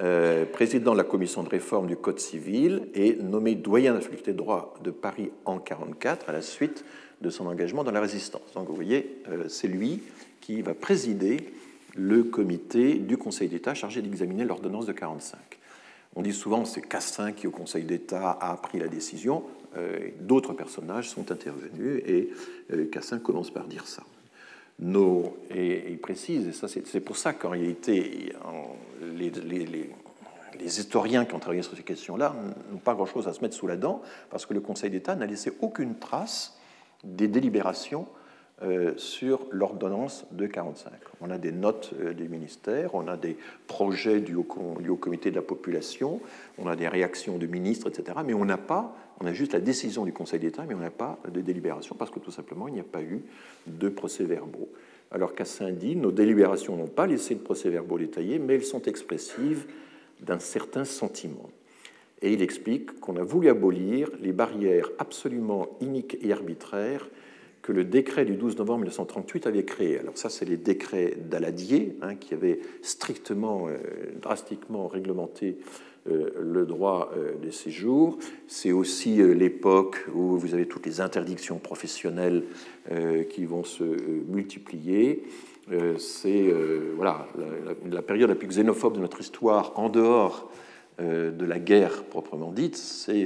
euh, 0.00 0.44
président 0.44 0.92
de 0.92 0.98
la 0.98 1.04
commission 1.04 1.44
de 1.44 1.48
réforme 1.48 1.86
du 1.86 1.96
Code 1.96 2.18
civil 2.18 2.88
et 2.94 3.16
nommé 3.22 3.54
doyen 3.54 3.92
de 3.92 3.98
la 3.98 4.02
faculté 4.02 4.32
de 4.32 4.36
droit 4.36 4.74
de 4.82 4.90
Paris 4.90 5.30
en 5.44 5.52
1944 5.52 6.28
à 6.28 6.32
la 6.32 6.42
suite 6.42 6.84
de 7.20 7.30
son 7.30 7.46
engagement 7.46 7.84
dans 7.84 7.92
la 7.92 8.00
Résistance. 8.00 8.52
Donc 8.54 8.66
vous 8.66 8.74
voyez, 8.74 9.22
euh, 9.28 9.44
c'est 9.48 9.68
lui 9.68 10.02
qui 10.40 10.62
va 10.62 10.74
présider 10.74 11.52
le 11.96 12.24
comité 12.24 12.94
du 12.94 13.16
Conseil 13.16 13.48
d'État 13.48 13.74
chargé 13.74 14.02
d'examiner 14.02 14.44
l'ordonnance 14.44 14.86
de 14.86 14.92
1945. 14.92 15.53
On 16.16 16.22
dit 16.22 16.32
souvent 16.32 16.64
c'est 16.64 16.82
Cassin 16.82 17.32
qui, 17.32 17.46
au 17.46 17.50
Conseil 17.50 17.84
d'État, 17.84 18.38
a 18.40 18.56
pris 18.56 18.78
la 18.78 18.88
décision. 18.88 19.44
Euh, 19.76 20.10
d'autres 20.20 20.52
personnages 20.52 21.10
sont 21.10 21.32
intervenus 21.32 22.02
et 22.06 22.30
euh, 22.72 22.86
Cassin 22.86 23.18
commence 23.18 23.50
par 23.50 23.66
dire 23.66 23.86
ça. 23.86 24.02
Et, 25.50 25.90
il 25.90 25.98
précise, 25.98 26.48
et 26.48 26.82
c'est 26.84 27.00
pour 27.00 27.16
ça 27.16 27.32
qu'en 27.32 27.50
réalité, 27.50 28.32
les, 29.02 29.30
les, 29.30 29.90
historiens 30.78 31.24
qui 31.24 31.34
ont 31.34 31.38
travaillé 31.38 31.62
sur 31.62 31.76
ces 31.76 31.82
questions-là 31.82 32.34
n'ont 32.72 32.78
pas 32.78 32.94
grand-chose 32.94 33.28
à 33.28 33.32
se 33.32 33.40
mettre 33.40 33.54
sous 33.54 33.66
la 33.66 33.76
dent, 33.76 34.02
parce 34.30 34.46
que 34.46 34.54
le 34.54 34.60
Conseil 34.60 34.90
d'État 34.90 35.14
n'a 35.14 35.26
laissé 35.26 35.52
aucune 35.60 35.96
trace 35.96 36.58
des 37.04 37.28
délibérations 37.28 38.06
sur 38.96 39.46
l'ordonnance 39.50 40.26
de 40.30 40.46
45. 40.46 40.92
On 41.20 41.30
a 41.30 41.38
des 41.38 41.52
notes 41.52 41.92
euh, 42.00 42.12
des 42.12 42.28
ministères, 42.28 42.94
on 42.94 43.08
a 43.08 43.16
des 43.16 43.36
projets 43.66 44.20
du 44.20 44.34
haut, 44.34 44.44
comité 44.44 45.30
de 45.30 45.36
la 45.36 45.42
population, 45.42 46.20
on 46.58 46.66
a 46.66 46.76
des 46.76 46.88
réactions 46.88 47.38
de 47.38 47.46
ministres, 47.46 47.88
etc. 47.88 48.18
Mais 48.24 48.34
on 48.34 48.44
n'a 48.44 48.58
pas, 48.58 48.94
on 49.20 49.26
a 49.26 49.32
juste 49.32 49.52
la 49.52 49.60
décision 49.60 50.04
du 50.04 50.12
Conseil 50.12 50.40
d'État, 50.40 50.64
mais 50.68 50.74
on 50.74 50.80
n'a 50.80 50.90
pas 50.90 51.18
de 51.32 51.40
délibération 51.40 51.94
parce 51.98 52.10
que 52.10 52.18
tout 52.18 52.30
simplement 52.30 52.68
il 52.68 52.74
n'y 52.74 52.80
a 52.80 52.84
pas 52.84 53.02
eu 53.02 53.22
de 53.66 53.88
procès-verbaux. 53.88 54.68
Alors 55.10 55.34
Cassin 55.34 55.70
dit 55.70 55.96
nos 55.96 56.12
délibérations 56.12 56.76
n'ont 56.76 56.86
pas 56.86 57.06
laissé 57.06 57.34
de 57.34 57.40
procès-verbaux 57.40 57.98
détaillés, 57.98 58.38
mais 58.38 58.54
elles 58.54 58.64
sont 58.64 58.82
expressives 58.82 59.66
d'un 60.20 60.38
certain 60.38 60.84
sentiment. 60.84 61.50
Et 62.22 62.32
il 62.32 62.42
explique 62.42 63.00
qu'on 63.00 63.16
a 63.16 63.22
voulu 63.22 63.48
abolir 63.48 64.10
les 64.20 64.32
barrières 64.32 64.88
absolument 64.98 65.68
iniques 65.80 66.18
et 66.22 66.32
arbitraires 66.32 67.06
que 67.64 67.72
le 67.72 67.84
décret 67.84 68.26
du 68.26 68.36
12 68.36 68.58
novembre 68.58 68.80
1938 68.80 69.46
avait 69.46 69.64
créé. 69.64 69.98
Alors 69.98 70.18
ça, 70.18 70.28
c'est 70.28 70.44
les 70.44 70.58
décrets 70.58 71.16
d'Aladier, 71.18 71.96
hein, 72.02 72.14
qui 72.14 72.34
avaient 72.34 72.60
strictement, 72.82 73.68
euh, 73.68 73.78
drastiquement 74.20 74.86
réglementé 74.86 75.56
euh, 76.06 76.28
le 76.42 76.66
droit 76.66 77.10
euh, 77.16 77.32
des 77.42 77.52
séjours. 77.52 78.18
C'est 78.48 78.72
aussi 78.72 79.14
l'époque 79.14 80.04
où 80.14 80.36
vous 80.36 80.52
avez 80.52 80.66
toutes 80.66 80.84
les 80.84 81.00
interdictions 81.00 81.58
professionnelles 81.58 82.44
qui 83.30 83.46
vont 83.46 83.64
se 83.64 83.82
multiplier. 84.28 85.24
c'est 85.96 86.52
voilà, 86.94 87.26
la, 87.90 88.02
période 88.02 88.28
la 88.28 88.34
plus 88.34 88.46
xénophobe 88.46 88.96
de 88.96 89.00
notre 89.00 89.20
histoire 89.20 89.72
en 89.76 89.88
dehors 89.88 90.52
de 90.98 91.44
la 91.46 91.58
guerre 91.58 92.04
proprement 92.04 92.52
dite, 92.52 92.76
c'est 92.76 93.24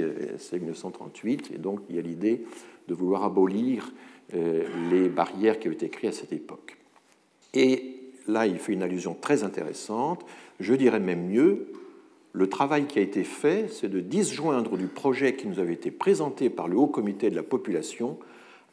1938. 0.53 1.51
Et 1.53 1.57
donc 1.57 1.81
il 1.89 1.97
y 1.97 1.99
a 1.99 2.01
l'idée 2.01 2.45
de 2.87 2.93
vouloir 2.93 3.25
abolir 3.25 3.91
les 4.33 5.09
barrières 5.09 5.59
qui 5.59 5.67
ont 5.69 5.71
été 5.71 5.89
créées 5.89 6.09
à 6.09 6.13
cette 6.13 6.33
époque. 6.33 6.77
Et 7.53 7.95
là, 8.27 8.45
il 8.45 8.59
fait 8.59 8.73
une 8.73 8.83
allusion 8.83 9.15
très 9.19 9.43
intéressante. 9.43 10.25
Je 10.59 10.73
dirais 10.73 10.99
même 10.99 11.27
mieux, 11.27 11.67
le 12.31 12.47
travail 12.47 12.85
qui 12.85 12.99
a 12.99 13.01
été 13.01 13.23
fait, 13.23 13.69
c'est 13.69 13.89
de 13.89 13.99
disjoindre 13.99 14.77
du 14.77 14.87
projet 14.87 15.35
qui 15.35 15.47
nous 15.47 15.59
avait 15.59 15.73
été 15.73 15.89
présenté 15.89 16.49
par 16.49 16.67
le 16.67 16.77
Haut 16.77 16.87
Comité 16.87 17.29
de 17.29 17.35
la 17.35 17.43
population 17.43 18.19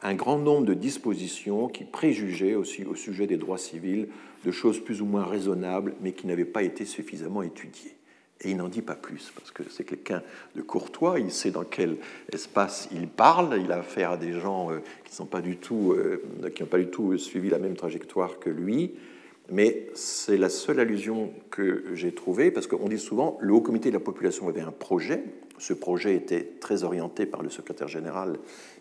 un 0.01 0.13
grand 0.13 0.37
nombre 0.37 0.65
de 0.65 0.73
dispositions 0.73 1.67
qui 1.67 1.83
préjugeaient 1.83 2.55
aussi 2.55 2.85
au 2.85 2.95
sujet 2.95 3.25
des 3.25 3.37
droits 3.37 3.57
civils 3.57 4.07
de 4.45 4.51
choses 4.51 4.79
plus 4.79 5.01
ou 5.01 5.05
moins 5.05 5.25
raisonnables, 5.25 5.95
mais 6.01 6.11
qui 6.11 6.27
n'avaient 6.27 6.45
pas 6.45 6.63
été 6.63 6.85
suffisamment 6.85 7.41
étudiées. 7.41 7.95
Et 8.41 8.51
il 8.51 8.57
n'en 8.57 8.67
dit 8.67 8.83
pas 8.83 8.95
plus, 8.95 9.31
parce 9.35 9.51
que 9.51 9.63
c'est 9.69 9.83
quelqu'un 9.83 10.21
de 10.55 10.61
courtois, 10.61 11.19
il 11.19 11.31
sait 11.31 11.49
dans 11.49 11.63
quel 11.63 11.97
espace 12.31 12.87
il 12.91 13.07
parle, 13.07 13.59
il 13.59 13.71
a 13.71 13.79
affaire 13.79 14.11
à 14.11 14.17
des 14.17 14.33
gens 14.33 14.71
euh, 14.71 14.79
qui 15.05 15.19
n'ont 15.19 15.27
pas, 15.27 15.41
du 15.41 15.57
tout, 15.57 15.93
euh, 15.93 16.21
qui 16.53 16.63
pas 16.63 16.77
du 16.77 16.87
tout 16.87 17.17
suivi 17.17 17.49
la 17.49 17.57
même 17.57 17.75
trajectoire 17.75 18.37
que 18.39 18.51
lui, 18.51 18.93
mais 19.49 19.87
c'est 19.95 20.37
la 20.37 20.49
seule 20.49 20.79
allusion 20.79 21.31
que 21.49 21.85
j'ai 21.95 22.11
trouvée, 22.11 22.51
parce 22.51 22.67
qu'on 22.67 22.89
dit 22.89 22.99
souvent, 22.99 23.39
le 23.41 23.53
Haut 23.53 23.61
Comité 23.61 23.89
de 23.89 23.95
la 23.95 23.99
Population 23.99 24.47
avait 24.47 24.61
un 24.61 24.71
projet, 24.71 25.23
ce 25.57 25.73
projet 25.73 26.15
était 26.15 26.47
très 26.59 26.83
orienté 26.83 27.25
par 27.25 27.41
le 27.41 27.49
secrétaire 27.49 27.87
général 27.87 28.37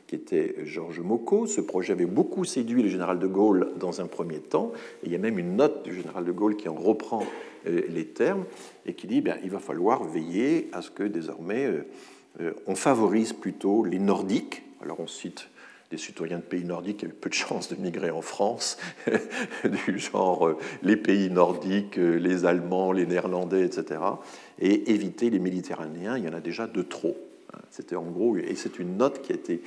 qui 0.06 0.14
était 0.14 0.54
Georges 0.64 1.00
Mocot. 1.00 1.46
Ce 1.46 1.60
projet 1.60 1.92
avait 1.92 2.06
beaucoup 2.06 2.44
séduit 2.44 2.82
le 2.82 2.88
général 2.88 3.18
de 3.18 3.26
Gaulle 3.26 3.72
dans 3.78 4.00
un 4.00 4.06
premier 4.06 4.38
temps. 4.38 4.72
Il 5.02 5.12
y 5.12 5.14
a 5.14 5.18
même 5.18 5.38
une 5.38 5.56
note 5.56 5.84
du 5.84 5.94
général 5.94 6.24
de 6.24 6.32
Gaulle 6.32 6.56
qui 6.56 6.68
en 6.68 6.74
reprend 6.74 7.24
euh, 7.66 7.82
les 7.88 8.06
termes 8.06 8.44
et 8.84 8.94
qui 8.94 9.06
dit 9.06 9.20
bien, 9.20 9.36
il 9.42 9.50
va 9.50 9.58
falloir 9.58 10.04
veiller 10.04 10.68
à 10.72 10.82
ce 10.82 10.90
que 10.90 11.02
désormais 11.02 11.66
euh, 11.66 11.86
euh, 12.40 12.52
on 12.66 12.74
favorise 12.74 13.32
plutôt 13.32 13.84
les 13.84 13.98
Nordiques. 13.98 14.62
Alors 14.80 15.00
on 15.00 15.06
cite 15.06 15.48
des 15.90 15.98
citoyens 15.98 16.38
de 16.38 16.42
pays 16.42 16.64
nordiques 16.64 16.96
qui 16.98 17.04
avaient 17.04 17.14
peu 17.14 17.28
de 17.28 17.34
chances 17.34 17.68
de 17.68 17.76
migrer 17.80 18.10
en 18.10 18.20
France, 18.20 18.76
du 19.86 20.00
genre 20.00 20.58
les 20.82 20.96
pays 20.96 21.30
nordiques, 21.30 21.94
les 21.94 22.44
Allemands, 22.44 22.90
les 22.90 23.06
Néerlandais, 23.06 23.64
etc., 23.64 24.00
et 24.58 24.90
éviter 24.90 25.30
les 25.30 25.38
Méditerranéens, 25.38 26.18
il 26.18 26.24
y 26.24 26.28
en 26.28 26.32
a 26.32 26.40
déjà 26.40 26.66
de 26.66 26.82
trop. 26.82 27.16
C'était 27.70 27.96
en 27.96 28.10
gros, 28.10 28.36
et 28.36 28.54
c'est 28.54 28.78
une 28.78 28.96
note 28.96 29.22
qui 29.22 29.32
a 29.32 29.34
été 29.34 29.62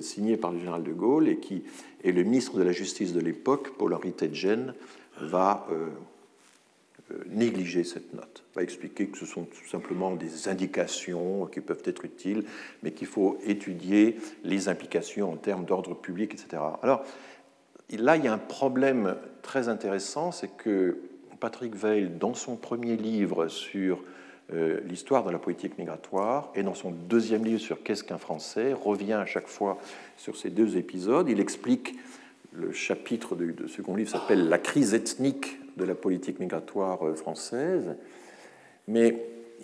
signée 0.00 0.36
par 0.36 0.52
le 0.52 0.58
général 0.58 0.82
de 0.82 0.92
Gaulle 0.92 1.28
et 1.28 1.38
qui, 1.38 1.62
et 2.02 2.12
le 2.12 2.22
ministre 2.22 2.58
de 2.58 2.62
la 2.62 2.72
Justice 2.72 3.12
de 3.12 3.20
l'époque, 3.20 3.76
Paul-Henri 3.78 4.12
Tedgen, 4.12 4.74
va 5.20 5.66
euh, 5.70 5.88
négliger 7.26 7.84
cette 7.84 8.14
note, 8.14 8.44
va 8.54 8.62
expliquer 8.62 9.08
que 9.08 9.18
ce 9.18 9.26
sont 9.26 9.44
tout 9.44 9.68
simplement 9.68 10.14
des 10.14 10.48
indications 10.48 11.46
qui 11.46 11.60
peuvent 11.60 11.82
être 11.84 12.04
utiles, 12.04 12.44
mais 12.82 12.92
qu'il 12.92 13.06
faut 13.06 13.38
étudier 13.44 14.16
les 14.42 14.68
implications 14.68 15.32
en 15.32 15.36
termes 15.36 15.64
d'ordre 15.64 15.94
public, 15.94 16.32
etc. 16.32 16.62
Alors 16.82 17.04
là, 17.90 18.16
il 18.16 18.24
y 18.24 18.28
a 18.28 18.32
un 18.32 18.38
problème 18.38 19.16
très 19.42 19.68
intéressant, 19.68 20.32
c'est 20.32 20.56
que 20.56 20.98
Patrick 21.40 21.74
Veil, 21.74 22.08
dans 22.08 22.34
son 22.34 22.56
premier 22.56 22.96
livre 22.96 23.48
sur 23.48 24.02
euh, 24.52 24.80
l'histoire 24.86 25.24
de 25.24 25.30
la 25.30 25.38
politique 25.38 25.78
migratoire 25.78 26.52
et 26.54 26.62
dans 26.62 26.74
son 26.74 26.90
deuxième 26.90 27.44
livre 27.44 27.60
sur 27.60 27.82
qu'est-ce 27.82 28.04
qu'un 28.04 28.18
Français, 28.18 28.74
revient 28.74 29.14
à 29.14 29.24
chaque 29.24 29.48
fois 29.48 29.78
sur 30.18 30.36
ces 30.36 30.50
deux 30.50 30.76
épisodes. 30.76 31.28
Il 31.30 31.40
explique 31.40 31.94
le 32.52 32.70
chapitre 32.70 33.36
de, 33.36 33.52
de 33.52 33.66
second 33.66 33.96
livre 33.96 34.10
s'appelle 34.10 34.48
La 34.48 34.58
crise 34.58 34.92
ethnique 34.92 35.58
de 35.78 35.84
la 35.84 35.94
politique 35.94 36.40
migratoire 36.40 37.06
euh, 37.06 37.14
française, 37.14 37.96
mais 38.86 39.16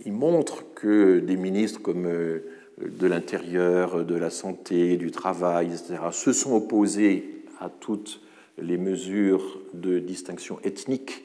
il 0.06 0.12
montre 0.12 0.64
que 0.74 1.18
des 1.18 1.36
ministres 1.36 1.82
comme 1.82 2.06
euh, 2.06 2.40
de 2.80 3.06
l'Intérieur, 3.06 4.04
de 4.04 4.14
la 4.14 4.30
Santé, 4.30 4.96
du 4.96 5.10
Travail, 5.10 5.66
etc., 5.66 6.00
se 6.10 6.32
sont 6.32 6.54
opposés 6.54 7.44
à 7.60 7.68
toutes 7.68 8.22
les 8.56 8.78
mesures 8.78 9.60
de 9.74 9.98
distinction 9.98 10.58
ethnique 10.64 11.24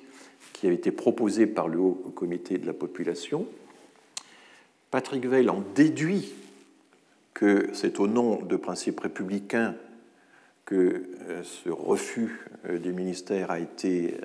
qui 0.65 0.69
avaient 0.69 0.77
été 0.77 0.91
proposées 0.91 1.45
par 1.45 1.67
le 1.67 1.77
Haut 1.77 2.11
Comité 2.15 2.57
de 2.57 2.65
la 2.65 2.73
population. 2.73 3.45
Patrick 4.89 5.23
Veil 5.27 5.47
en 5.47 5.63
déduit 5.75 6.33
que 7.35 7.69
c'est 7.73 7.99
au 7.99 8.07
nom 8.07 8.41
de 8.41 8.55
principes 8.55 8.99
républicains 8.99 9.75
que 10.65 11.03
ce 11.43 11.69
refus 11.69 12.47
des 12.67 12.91
ministères 12.91 13.51
a 13.51 13.59
été 13.59 14.15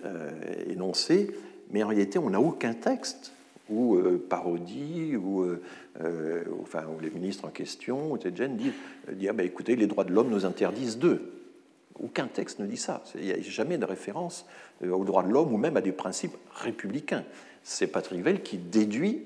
énoncé, 0.66 1.30
mais 1.72 1.82
en 1.82 1.88
réalité, 1.88 2.18
on 2.18 2.30
n'a 2.30 2.40
aucun 2.40 2.72
texte 2.72 3.34
ou 3.68 4.00
parodie, 4.30 5.16
ou, 5.16 5.44
enfin, 6.62 6.84
où 6.86 7.00
les 7.02 7.10
ministres 7.10 7.44
en 7.44 7.50
question, 7.50 8.12
ou 8.12 8.16
Tedjen, 8.16 8.56
disent, 8.56 8.72
disent 9.12 9.28
ah, 9.28 9.34
ben, 9.34 9.44
écoutez, 9.44 9.76
les 9.76 9.86
droits 9.86 10.04
de 10.04 10.14
l'homme 10.14 10.30
nous 10.30 10.46
interdisent 10.46 10.96
d'eux. 10.96 11.20
Aucun 12.02 12.26
texte 12.26 12.58
ne 12.58 12.66
dit 12.66 12.76
ça. 12.76 13.02
Il 13.14 13.24
n'y 13.24 13.32
a 13.32 13.40
jamais 13.40 13.78
de 13.78 13.84
référence 13.84 14.46
aux 14.82 15.04
droits 15.04 15.22
de 15.22 15.30
l'homme 15.30 15.52
ou 15.52 15.58
même 15.58 15.76
à 15.76 15.80
des 15.80 15.92
principes 15.92 16.36
républicains. 16.54 17.24
C'est 17.62 17.86
Patrick 17.86 18.42
qui 18.42 18.56
déduit 18.56 19.22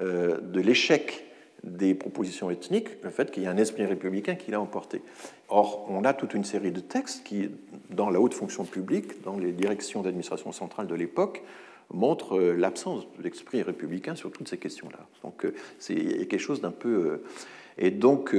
de 0.00 0.60
l'échec 0.60 1.24
des 1.64 1.94
propositions 1.94 2.50
ethniques 2.50 3.02
le 3.02 3.10
fait 3.10 3.30
qu'il 3.30 3.42
y 3.42 3.46
a 3.46 3.50
un 3.50 3.56
esprit 3.56 3.86
républicain 3.86 4.34
qui 4.34 4.50
l'a 4.50 4.60
emporté. 4.60 5.02
Or, 5.48 5.86
on 5.88 6.04
a 6.04 6.12
toute 6.12 6.34
une 6.34 6.44
série 6.44 6.72
de 6.72 6.80
textes 6.80 7.24
qui, 7.24 7.50
dans 7.90 8.10
la 8.10 8.20
haute 8.20 8.34
fonction 8.34 8.64
publique, 8.64 9.22
dans 9.22 9.36
les 9.36 9.52
directions 9.52 10.02
d'administration 10.02 10.52
centrale 10.52 10.86
de 10.86 10.94
l'époque, 10.94 11.42
montrent 11.92 12.38
euh, 12.38 12.54
l'absence 12.54 13.06
d'esprit 13.18 13.62
républicain 13.62 14.14
sur 14.14 14.30
toutes 14.30 14.48
ces 14.48 14.58
questions-là. 14.58 15.06
Donc, 15.22 15.44
euh, 15.44 15.54
c'est 15.78 15.94
quelque 16.26 16.38
chose 16.38 16.60
d'un 16.60 16.70
peu. 16.70 17.20
Euh, 17.78 17.86
et 17.86 17.90
donc, 17.90 18.34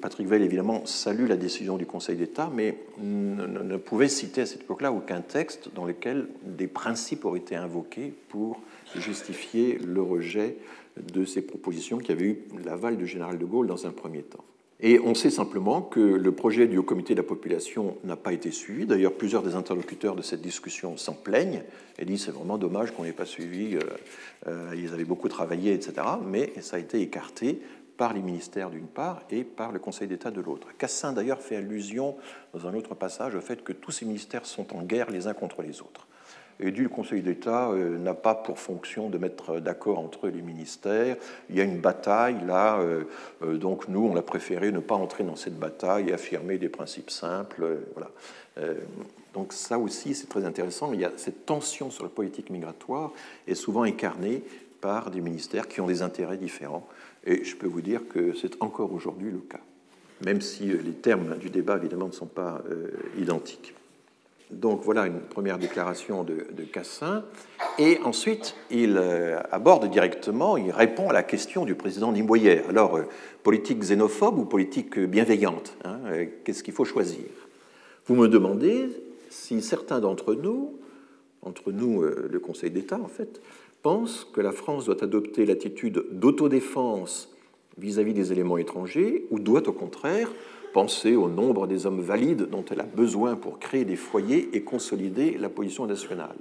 Patrick 0.00 0.26
Veil, 0.26 0.42
évidemment, 0.42 0.84
salue 0.86 1.28
la 1.28 1.36
décision 1.36 1.76
du 1.76 1.86
Conseil 1.86 2.16
d'État, 2.16 2.50
mais 2.54 2.78
ne 2.98 3.76
pouvait 3.76 4.08
citer 4.08 4.42
à 4.42 4.46
cette 4.46 4.62
époque-là 4.62 4.92
aucun 4.92 5.20
texte 5.20 5.70
dans 5.74 5.84
lequel 5.84 6.26
des 6.44 6.66
principes 6.66 7.24
auraient 7.24 7.38
été 7.38 7.56
invoqués 7.56 8.12
pour 8.28 8.60
justifier 8.96 9.78
le 9.78 10.02
rejet 10.02 10.56
de 10.96 11.24
ces 11.24 11.42
propositions 11.42 11.98
qui 11.98 12.12
avaient 12.12 12.24
eu 12.24 12.38
l'aval 12.64 12.96
du 12.96 13.06
général 13.06 13.38
de 13.38 13.44
Gaulle 13.44 13.66
dans 13.66 13.86
un 13.86 13.90
premier 13.90 14.22
temps. 14.22 14.44
Et 14.82 14.98
on 14.98 15.14
sait 15.14 15.30
simplement 15.30 15.82
que 15.82 16.00
le 16.00 16.32
projet 16.32 16.66
du 16.66 16.78
Haut 16.78 16.82
Comité 16.82 17.14
de 17.14 17.20
la 17.20 17.26
population 17.26 17.98
n'a 18.02 18.16
pas 18.16 18.32
été 18.32 18.50
suivi. 18.50 18.86
D'ailleurs, 18.86 19.12
plusieurs 19.12 19.42
des 19.42 19.54
interlocuteurs 19.54 20.16
de 20.16 20.22
cette 20.22 20.40
discussion 20.40 20.96
s'en 20.96 21.12
plaignent 21.12 21.62
et 21.98 22.06
disent 22.06 22.24
c'est 22.24 22.30
vraiment 22.30 22.56
dommage 22.56 22.92
qu'on 22.92 23.02
n'ait 23.02 23.12
pas 23.12 23.26
suivi, 23.26 23.76
euh, 23.76 23.80
euh, 24.46 24.74
ils 24.74 24.94
avaient 24.94 25.04
beaucoup 25.04 25.28
travaillé, 25.28 25.74
etc. 25.74 25.92
Mais 26.26 26.54
ça 26.60 26.76
a 26.76 26.78
été 26.78 27.02
écarté 27.02 27.60
par 28.00 28.14
les 28.14 28.22
ministères 28.22 28.70
d'une 28.70 28.86
part 28.86 29.20
et 29.30 29.44
par 29.44 29.72
le 29.72 29.78
Conseil 29.78 30.08
d'État 30.08 30.30
de 30.30 30.40
l'autre. 30.40 30.68
Cassin 30.78 31.12
d'ailleurs 31.12 31.42
fait 31.42 31.56
allusion 31.56 32.16
dans 32.54 32.66
un 32.66 32.72
autre 32.72 32.94
passage 32.94 33.34
au 33.34 33.42
fait 33.42 33.62
que 33.62 33.74
tous 33.74 33.90
ces 33.90 34.06
ministères 34.06 34.46
sont 34.46 34.74
en 34.74 34.80
guerre 34.80 35.10
les 35.10 35.26
uns 35.26 35.34
contre 35.34 35.60
les 35.60 35.82
autres. 35.82 36.06
Et 36.60 36.70
dit 36.70 36.80
le 36.80 36.88
Conseil 36.88 37.20
d'État 37.20 37.68
euh, 37.68 37.98
n'a 37.98 38.14
pas 38.14 38.34
pour 38.34 38.58
fonction 38.58 39.10
de 39.10 39.18
mettre 39.18 39.60
d'accord 39.60 39.98
entre 39.98 40.28
les 40.28 40.40
ministères. 40.40 41.18
Il 41.50 41.56
y 41.56 41.60
a 41.60 41.64
une 41.64 41.78
bataille 41.78 42.38
là, 42.46 42.78
euh, 42.78 43.04
euh, 43.42 43.58
donc 43.58 43.86
nous, 43.86 44.06
on 44.06 44.16
a 44.16 44.22
préféré 44.22 44.72
ne 44.72 44.80
pas 44.80 44.94
entrer 44.94 45.22
dans 45.22 45.36
cette 45.36 45.58
bataille 45.58 46.08
et 46.08 46.14
affirmer 46.14 46.56
des 46.56 46.70
principes 46.70 47.10
simples. 47.10 47.80
voilà. 47.92 48.10
donc 49.34 49.52
ça 49.52 49.78
aussi, 49.78 50.14
c'est 50.14 50.28
très 50.30 50.46
intéressant. 50.46 50.94
Il 50.94 51.00
y 51.00 51.04
a 51.04 51.12
cette 51.16 51.44
tension 51.44 51.90
sur 51.90 52.04
la 52.04 52.10
politique 52.10 52.48
migratoire 52.48 53.12
est 53.46 53.54
souvent 53.54 53.82
incarnée 53.82 54.42
par 54.80 55.10
des 55.10 55.20
ministères 55.20 55.68
qui 55.68 55.82
ont 55.82 55.86
des 55.86 56.00
intérêts 56.00 56.38
différents. 56.38 56.88
Et 57.24 57.44
je 57.44 57.56
peux 57.56 57.66
vous 57.66 57.82
dire 57.82 58.02
que 58.08 58.34
c'est 58.34 58.62
encore 58.62 58.92
aujourd'hui 58.92 59.30
le 59.30 59.38
cas, 59.38 59.60
même 60.24 60.40
si 60.40 60.66
les 60.66 60.92
termes 60.92 61.36
du 61.38 61.50
débat, 61.50 61.76
évidemment, 61.76 62.06
ne 62.06 62.12
sont 62.12 62.26
pas 62.26 62.62
identiques. 63.18 63.74
Donc 64.50 64.82
voilà 64.82 65.06
une 65.06 65.20
première 65.20 65.58
déclaration 65.58 66.24
de, 66.24 66.44
Cassin. 66.72 67.24
Et 67.78 67.98
ensuite, 68.04 68.54
il 68.70 68.96
euh, 68.96 69.40
aborde 69.50 69.90
directement, 69.90 70.56
il 70.56 70.70
répond 70.70 71.08
à 71.08 71.12
la 71.12 71.22
question 71.22 71.64
du 71.64 71.74
président 71.74 72.12
Nimboyer. 72.12 72.62
Alors, 72.68 72.96
euh, 72.96 73.04
politique 73.42 73.78
xénophobe 73.80 74.38
ou 74.38 74.44
politique 74.44 74.98
bienveillante 74.98 75.76
hein, 75.84 75.98
euh, 76.06 76.26
Qu'est-ce 76.44 76.62
qu'il 76.62 76.74
faut 76.74 76.84
choisir? 76.84 77.24
Vous 78.06 78.14
me 78.14 78.28
demandez 78.28 78.88
si 79.30 79.62
certains 79.62 80.00
d'entre 80.00 80.34
nous, 80.34 80.74
entre 81.42 81.70
nous 81.72 82.02
le 82.02 82.40
Conseil 82.40 82.70
d'État 82.70 82.98
en 83.00 83.06
fait, 83.06 83.40
pensent 83.82 84.26
que 84.32 84.40
la 84.40 84.52
France 84.52 84.86
doit 84.86 85.02
adopter 85.02 85.46
l'attitude 85.46 86.04
d'autodéfense 86.12 87.34
vis-à-vis 87.78 88.14
des 88.14 88.32
éléments 88.32 88.58
étrangers 88.58 89.26
ou 89.30 89.38
doit 89.38 89.66
au 89.68 89.72
contraire 89.72 90.30
penser 90.72 91.16
au 91.16 91.28
nombre 91.28 91.66
des 91.66 91.86
hommes 91.86 92.00
valides 92.00 92.48
dont 92.48 92.64
elle 92.70 92.80
a 92.80 92.84
besoin 92.84 93.36
pour 93.36 93.58
créer 93.58 93.84
des 93.84 93.96
foyers 93.96 94.50
et 94.52 94.62
consolider 94.62 95.36
la 95.38 95.48
position 95.48 95.86
nationale. 95.86 96.36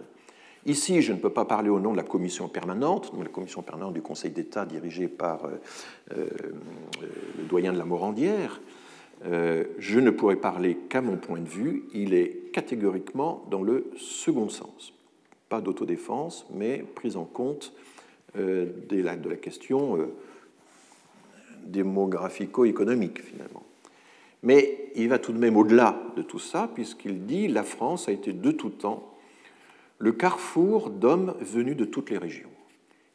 Ici, 0.66 1.02
je 1.02 1.14
ne 1.14 1.18
peux 1.18 1.30
pas 1.30 1.46
parler 1.46 1.70
au 1.70 1.80
nom 1.80 1.94
de 1.94 1.98
la 1.98 2.04
commission 2.04 2.48
permanente, 2.48 3.12
la 3.18 3.30
commission 3.30 3.62
permanente 3.62 3.94
du 3.94 4.02
Conseil 4.02 4.32
d'État 4.32 4.66
dirigée 4.66 5.08
par 5.08 5.46
euh, 5.46 5.52
euh, 6.18 6.28
le 7.38 7.46
doyen 7.46 7.72
de 7.72 7.78
la 7.78 7.86
Morandière. 7.86 8.60
Euh, 9.26 9.66
je 9.78 10.00
ne 10.00 10.12
pourrais 10.12 10.36
parler 10.36 10.78
qu'à 10.90 11.02
mon 11.02 11.18
point 11.18 11.40
de 11.40 11.48
vue. 11.48 11.86
Il 11.94 12.14
est 12.14 12.52
catégoriquement 12.52 13.46
dans 13.50 13.64
le 13.64 13.90
second 13.98 14.50
sens. 14.50 14.94
Pas 15.50 15.62
d'autodéfense, 15.62 16.46
mais 16.54 16.86
prise 16.96 17.18
en 17.18 17.26
compte 17.26 17.74
de 18.36 18.72
la, 18.90 19.18
de 19.18 19.30
la 19.30 19.36
question 19.36 19.98
démographico-économique, 21.66 23.22
finalement. 23.22 23.64
Mais 24.44 24.92
il 24.96 25.10
va 25.10 25.20
tout 25.20 25.34
de 25.34 25.38
même 25.38 25.58
au-delà 25.58 26.02
de 26.16 26.22
tout 26.22 26.40
ça, 26.40 26.70
puisqu'il 26.74 27.26
dit 27.26 27.48
la 27.48 27.64
France 27.64 28.08
a 28.08 28.12
été 28.12 28.32
de 28.32 28.52
tout 28.52 28.70
temps 28.70 29.18
le 29.98 30.14
carrefour 30.14 30.90
d'hommes 30.90 31.36
venus 31.42 31.76
de 31.76 31.86
toutes 31.86 32.10
les 32.10 32.18
régions. 32.18 32.50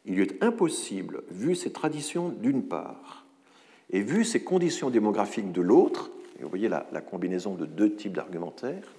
Il 0.05 0.17
lui 0.17 0.23
est 0.23 0.43
impossible, 0.43 1.23
vu 1.31 1.55
ses 1.55 1.73
traditions 1.73 2.29
d'une 2.29 2.65
part, 2.65 3.25
et 3.91 4.03
vu 4.03 4.25
ses 4.25 4.43
conditions 4.43 4.91
démographiques 4.91 5.53
de 5.53 5.63
l'autre, 5.63 6.11
et 6.39 6.43
vous 6.43 6.51
voyez 6.51 6.69
la 6.69 7.01
combinaison 7.01 7.55
de 7.55 7.65
deux 7.65 7.95
types 7.95 8.15
d'argumentaires, 8.15 8.93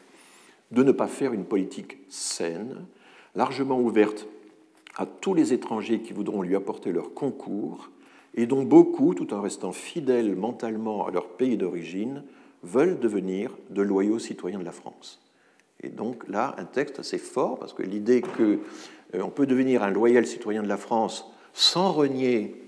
de 0.71 0.81
ne 0.81 0.91
pas 0.91 1.07
faire 1.07 1.33
une 1.33 1.45
politique 1.45 1.97
saine, 2.09 2.85
largement 3.35 3.79
ouverte 3.79 4.27
à 4.97 5.05
tous 5.05 5.33
les 5.33 5.53
étrangers 5.53 5.99
qui 5.99 6.13
voudront 6.13 6.41
lui 6.41 6.55
apporter 6.55 6.91
leur 6.91 7.13
concours 7.13 7.89
et 8.35 8.45
dont 8.45 8.63
beaucoup, 8.63 9.13
tout 9.13 9.33
en 9.33 9.41
restant 9.41 9.71
fidèles 9.71 10.35
mentalement 10.35 11.07
à 11.07 11.11
leur 11.11 11.29
pays 11.29 11.57
d'origine, 11.57 12.23
veulent 12.63 12.99
devenir 12.99 13.51
de 13.69 13.81
loyaux 13.81 14.19
citoyens 14.19 14.59
de 14.59 14.65
la 14.65 14.71
France. 14.71 15.21
Et 15.81 15.89
donc 15.89 16.27
là, 16.27 16.55
un 16.57 16.65
texte 16.65 16.99
assez 16.99 17.17
fort, 17.17 17.59
parce 17.59 17.73
que 17.73 17.83
l'idée 17.83 18.21
qu'on 18.21 18.59
euh, 19.15 19.27
peut 19.33 19.45
devenir 19.45 19.83
un 19.83 19.91
loyal 19.91 20.25
citoyen 20.25 20.63
de 20.63 20.67
la 20.67 20.77
France 20.77 21.31
sans 21.53 21.91
renier 21.91 22.61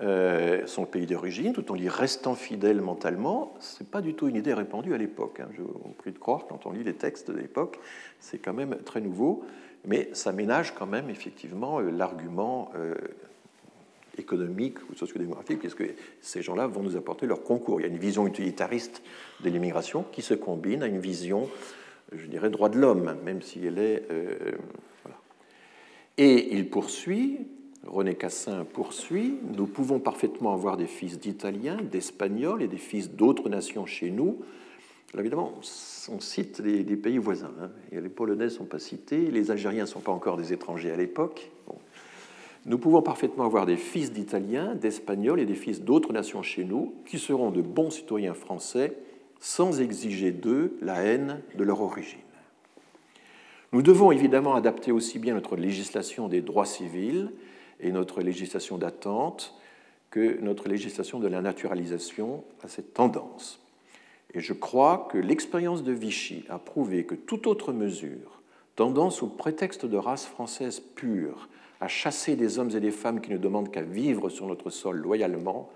euh, 0.00 0.66
son 0.66 0.86
pays 0.86 1.04
d'origine, 1.06 1.52
tout 1.52 1.70
en 1.70 1.76
y 1.76 1.88
restant 1.88 2.34
fidèle 2.34 2.80
mentalement, 2.80 3.54
ce 3.60 3.82
n'est 3.82 3.88
pas 3.88 4.00
du 4.00 4.14
tout 4.14 4.28
une 4.28 4.36
idée 4.36 4.54
répandue 4.54 4.94
à 4.94 4.98
l'époque. 4.98 5.40
Hein. 5.40 5.48
Je 5.54 5.60
vous 5.60 5.94
prie 5.98 6.12
de 6.12 6.18
croire, 6.18 6.46
quand 6.46 6.64
on 6.64 6.72
lit 6.72 6.84
les 6.84 6.94
textes 6.94 7.30
de 7.30 7.36
l'époque, 7.36 7.78
c'est 8.18 8.38
quand 8.38 8.54
même 8.54 8.78
très 8.84 9.02
nouveau, 9.02 9.44
mais 9.86 10.10
ça 10.12 10.32
ménage 10.32 10.74
quand 10.74 10.86
même 10.86 11.10
effectivement 11.10 11.80
euh, 11.80 11.90
l'argument 11.90 12.72
économique 14.20 14.78
ou 14.90 14.94
sociodémographique, 14.94 15.58
puisque 15.58 15.84
ces 16.20 16.42
gens-là 16.42 16.66
vont 16.66 16.82
nous 16.82 16.96
apporter 16.96 17.26
leur 17.26 17.42
concours. 17.42 17.80
Il 17.80 17.84
y 17.84 17.86
a 17.86 17.92
une 17.92 17.98
vision 17.98 18.26
utilitariste 18.26 19.02
de 19.42 19.50
l'immigration 19.50 20.04
qui 20.12 20.22
se 20.22 20.34
combine 20.34 20.82
à 20.82 20.86
une 20.86 21.00
vision, 21.00 21.48
je 22.12 22.26
dirais, 22.26 22.50
droit 22.50 22.68
de 22.68 22.78
l'homme, 22.78 23.16
même 23.24 23.42
si 23.42 23.64
elle 23.64 23.78
est. 23.78 24.04
Euh, 24.10 24.52
voilà. 25.02 25.18
Et 26.18 26.54
il 26.54 26.68
poursuit, 26.68 27.38
René 27.86 28.14
Cassin 28.14 28.64
poursuit, 28.64 29.38
nous 29.56 29.66
pouvons 29.66 29.98
parfaitement 29.98 30.52
avoir 30.52 30.76
des 30.76 30.86
fils 30.86 31.18
d'Italiens, 31.18 31.78
d'Espagnols 31.82 32.62
et 32.62 32.68
des 32.68 32.78
fils 32.78 33.10
d'autres 33.10 33.48
nations 33.48 33.86
chez 33.86 34.10
nous. 34.10 34.40
Évidemment, 35.18 35.52
on 36.08 36.20
cite 36.20 36.60
les, 36.60 36.84
pays 36.96 37.18
voisins. 37.18 37.52
Hein. 37.60 37.70
les 37.92 38.08
Polonais 38.08 38.44
ne 38.44 38.50
sont 38.50 38.64
pas 38.64 38.78
cités, 38.78 39.30
les 39.30 39.50
Algériens 39.50 39.82
ne 39.82 39.88
sont 39.88 40.00
pas 40.00 40.12
encore 40.12 40.36
des 40.36 40.52
étrangers 40.52 40.90
à 40.90 40.96
l'époque. 40.96 41.50
Nous 42.66 42.78
pouvons 42.78 43.00
parfaitement 43.02 43.44
avoir 43.44 43.64
des 43.64 43.76
fils 43.78 44.12
d'Italiens, 44.12 44.74
d'Espagnols 44.74 45.40
et 45.40 45.46
des 45.46 45.54
fils 45.54 45.82
d'autres 45.82 46.12
nations 46.12 46.42
chez 46.42 46.64
nous 46.64 46.94
qui 47.06 47.18
seront 47.18 47.50
de 47.50 47.62
bons 47.62 47.90
citoyens 47.90 48.34
français 48.34 48.96
sans 49.40 49.80
exiger 49.80 50.30
d'eux 50.30 50.76
la 50.82 51.02
haine 51.02 51.40
de 51.56 51.64
leur 51.64 51.80
origine. 51.80 52.18
Nous 53.72 53.82
devons 53.82 54.12
évidemment 54.12 54.54
adapter 54.54 54.92
aussi 54.92 55.18
bien 55.18 55.34
notre 55.34 55.56
législation 55.56 56.28
des 56.28 56.42
droits 56.42 56.66
civils 56.66 57.30
et 57.80 57.92
notre 57.92 58.20
législation 58.20 58.78
d'attente 58.78 59.54
que 60.10 60.40
notre 60.40 60.68
législation 60.68 61.20
de 61.20 61.28
la 61.28 61.40
naturalisation 61.40 62.44
à 62.62 62.68
cette 62.68 62.92
tendance. 62.92 63.60
Et 64.34 64.40
je 64.40 64.52
crois 64.52 65.08
que 65.10 65.18
l'expérience 65.18 65.82
de 65.82 65.92
Vichy 65.92 66.44
a 66.48 66.58
prouvé 66.58 67.04
que 67.04 67.14
toute 67.14 67.46
autre 67.46 67.72
mesure 67.72 68.40
tendant 68.76 69.10
sous 69.10 69.26
prétexte 69.26 69.84
de 69.84 69.96
race 69.96 70.24
française 70.24 70.80
pure 70.80 71.48
à 71.80 71.88
chasser 71.88 72.36
des 72.36 72.58
hommes 72.58 72.70
et 72.74 72.80
des 72.80 72.90
femmes 72.90 73.20
qui 73.20 73.30
ne 73.30 73.36
demandent 73.36 73.70
qu'à 73.70 73.82
vivre 73.82 74.28
sur 74.28 74.46
notre 74.46 74.70
sol 74.70 74.96
loyalement, 74.96 75.70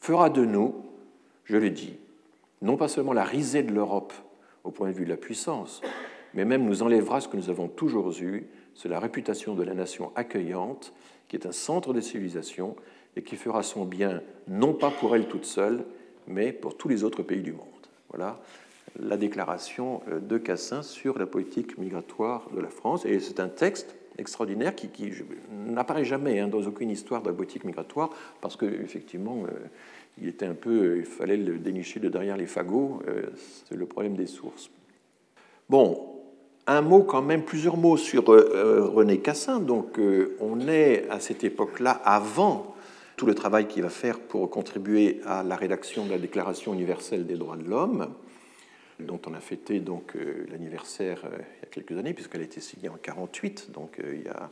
fera 0.00 0.30
de 0.30 0.44
nous, 0.44 0.74
je 1.44 1.56
le 1.56 1.70
dis, 1.70 1.94
non 2.62 2.76
pas 2.76 2.88
seulement 2.88 3.12
la 3.12 3.24
risée 3.24 3.62
de 3.62 3.72
l'Europe 3.72 4.12
au 4.64 4.70
point 4.70 4.88
de 4.88 4.94
vue 4.94 5.04
de 5.04 5.10
la 5.10 5.16
puissance, 5.16 5.80
mais 6.34 6.44
même 6.44 6.64
nous 6.64 6.82
enlèvera 6.82 7.20
ce 7.20 7.28
que 7.28 7.36
nous 7.36 7.50
avons 7.50 7.68
toujours 7.68 8.10
eu, 8.20 8.46
c'est 8.74 8.88
la 8.88 9.00
réputation 9.00 9.54
de 9.54 9.62
la 9.62 9.74
nation 9.74 10.12
accueillante, 10.14 10.92
qui 11.28 11.36
est 11.36 11.46
un 11.46 11.52
centre 11.52 11.92
de 11.92 12.00
civilisation 12.00 12.76
et 13.16 13.22
qui 13.22 13.36
fera 13.36 13.62
son 13.62 13.84
bien 13.84 14.22
non 14.48 14.74
pas 14.74 14.90
pour 14.90 15.14
elle 15.14 15.28
toute 15.28 15.44
seule, 15.44 15.84
mais 16.26 16.52
pour 16.52 16.76
tous 16.76 16.88
les 16.88 17.04
autres 17.04 17.22
pays 17.22 17.42
du 17.42 17.52
monde. 17.52 17.69
Voilà 18.10 18.38
la 19.00 19.16
déclaration 19.16 20.02
de 20.20 20.36
Cassin 20.36 20.82
sur 20.82 21.16
la 21.16 21.24
politique 21.24 21.78
migratoire 21.78 22.50
de 22.52 22.60
la 22.60 22.68
France. 22.68 23.06
Et 23.06 23.20
c'est 23.20 23.38
un 23.38 23.48
texte 23.48 23.94
extraordinaire 24.18 24.74
qui, 24.74 24.90
n'apparaît 25.68 26.04
jamais 26.04 26.40
hein, 26.40 26.48
dans 26.48 26.62
aucune 26.62 26.90
histoire 26.90 27.22
de 27.22 27.28
la 27.28 27.32
politique 27.32 27.62
migratoire, 27.62 28.10
parce 28.40 28.56
qu'effectivement, 28.56 29.44
il 30.20 30.26
était 30.26 30.46
un 30.46 30.54
peu, 30.54 30.98
il 30.98 31.04
fallait 31.04 31.36
le 31.36 31.58
dénicher 31.58 32.00
de 32.00 32.08
derrière 32.08 32.36
les 32.36 32.48
fagots, 32.48 33.00
c'est 33.68 33.76
le 33.76 33.86
problème 33.86 34.16
des 34.16 34.26
sources. 34.26 34.70
Bon, 35.68 36.20
un 36.66 36.82
mot 36.82 37.02
quand 37.02 37.22
même, 37.22 37.42
plusieurs 37.42 37.76
mots 37.76 37.96
sur 37.96 38.32
euh, 38.32 38.52
euh, 38.54 38.84
René 38.84 39.18
Cassin. 39.18 39.60
Donc, 39.60 39.98
euh, 39.98 40.36
on 40.40 40.60
est 40.68 41.06
à 41.10 41.20
cette 41.20 41.44
époque-là 41.44 41.90
avant 42.04 42.74
tout 43.20 43.26
le 43.26 43.34
travail 43.34 43.68
qu'il 43.68 43.82
va 43.82 43.90
faire 43.90 44.18
pour 44.18 44.48
contribuer 44.48 45.20
à 45.26 45.42
la 45.42 45.54
rédaction 45.54 46.06
de 46.06 46.10
la 46.10 46.16
Déclaration 46.16 46.72
universelle 46.72 47.26
des 47.26 47.36
droits 47.36 47.58
de 47.58 47.68
l'homme, 47.68 48.14
dont 48.98 49.20
on 49.26 49.34
a 49.34 49.40
fêté 49.40 49.78
donc 49.78 50.16
l'anniversaire 50.50 51.20
il 51.26 51.60
y 51.60 51.64
a 51.64 51.66
quelques 51.70 51.98
années, 51.98 52.14
puisqu'elle 52.14 52.40
a 52.40 52.44
été 52.44 52.62
signée 52.62 52.88
en 52.88 52.96
48. 52.96 53.72
Donc, 53.72 54.00
il 54.02 54.22
y 54.22 54.28
a, 54.28 54.48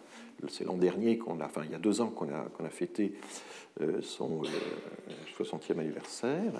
c'est 0.50 0.64
l'an 0.64 0.76
dernier 0.76 1.16
qu'on 1.16 1.40
a, 1.40 1.46
enfin, 1.46 1.62
il 1.64 1.72
y 1.72 1.74
a 1.74 1.78
deux 1.78 2.02
ans 2.02 2.08
qu'on 2.08 2.28
a, 2.28 2.42
qu'on 2.58 2.66
a 2.66 2.68
fêté 2.68 3.14
son 4.02 4.42
60e 5.38 5.78
anniversaire. 5.78 6.52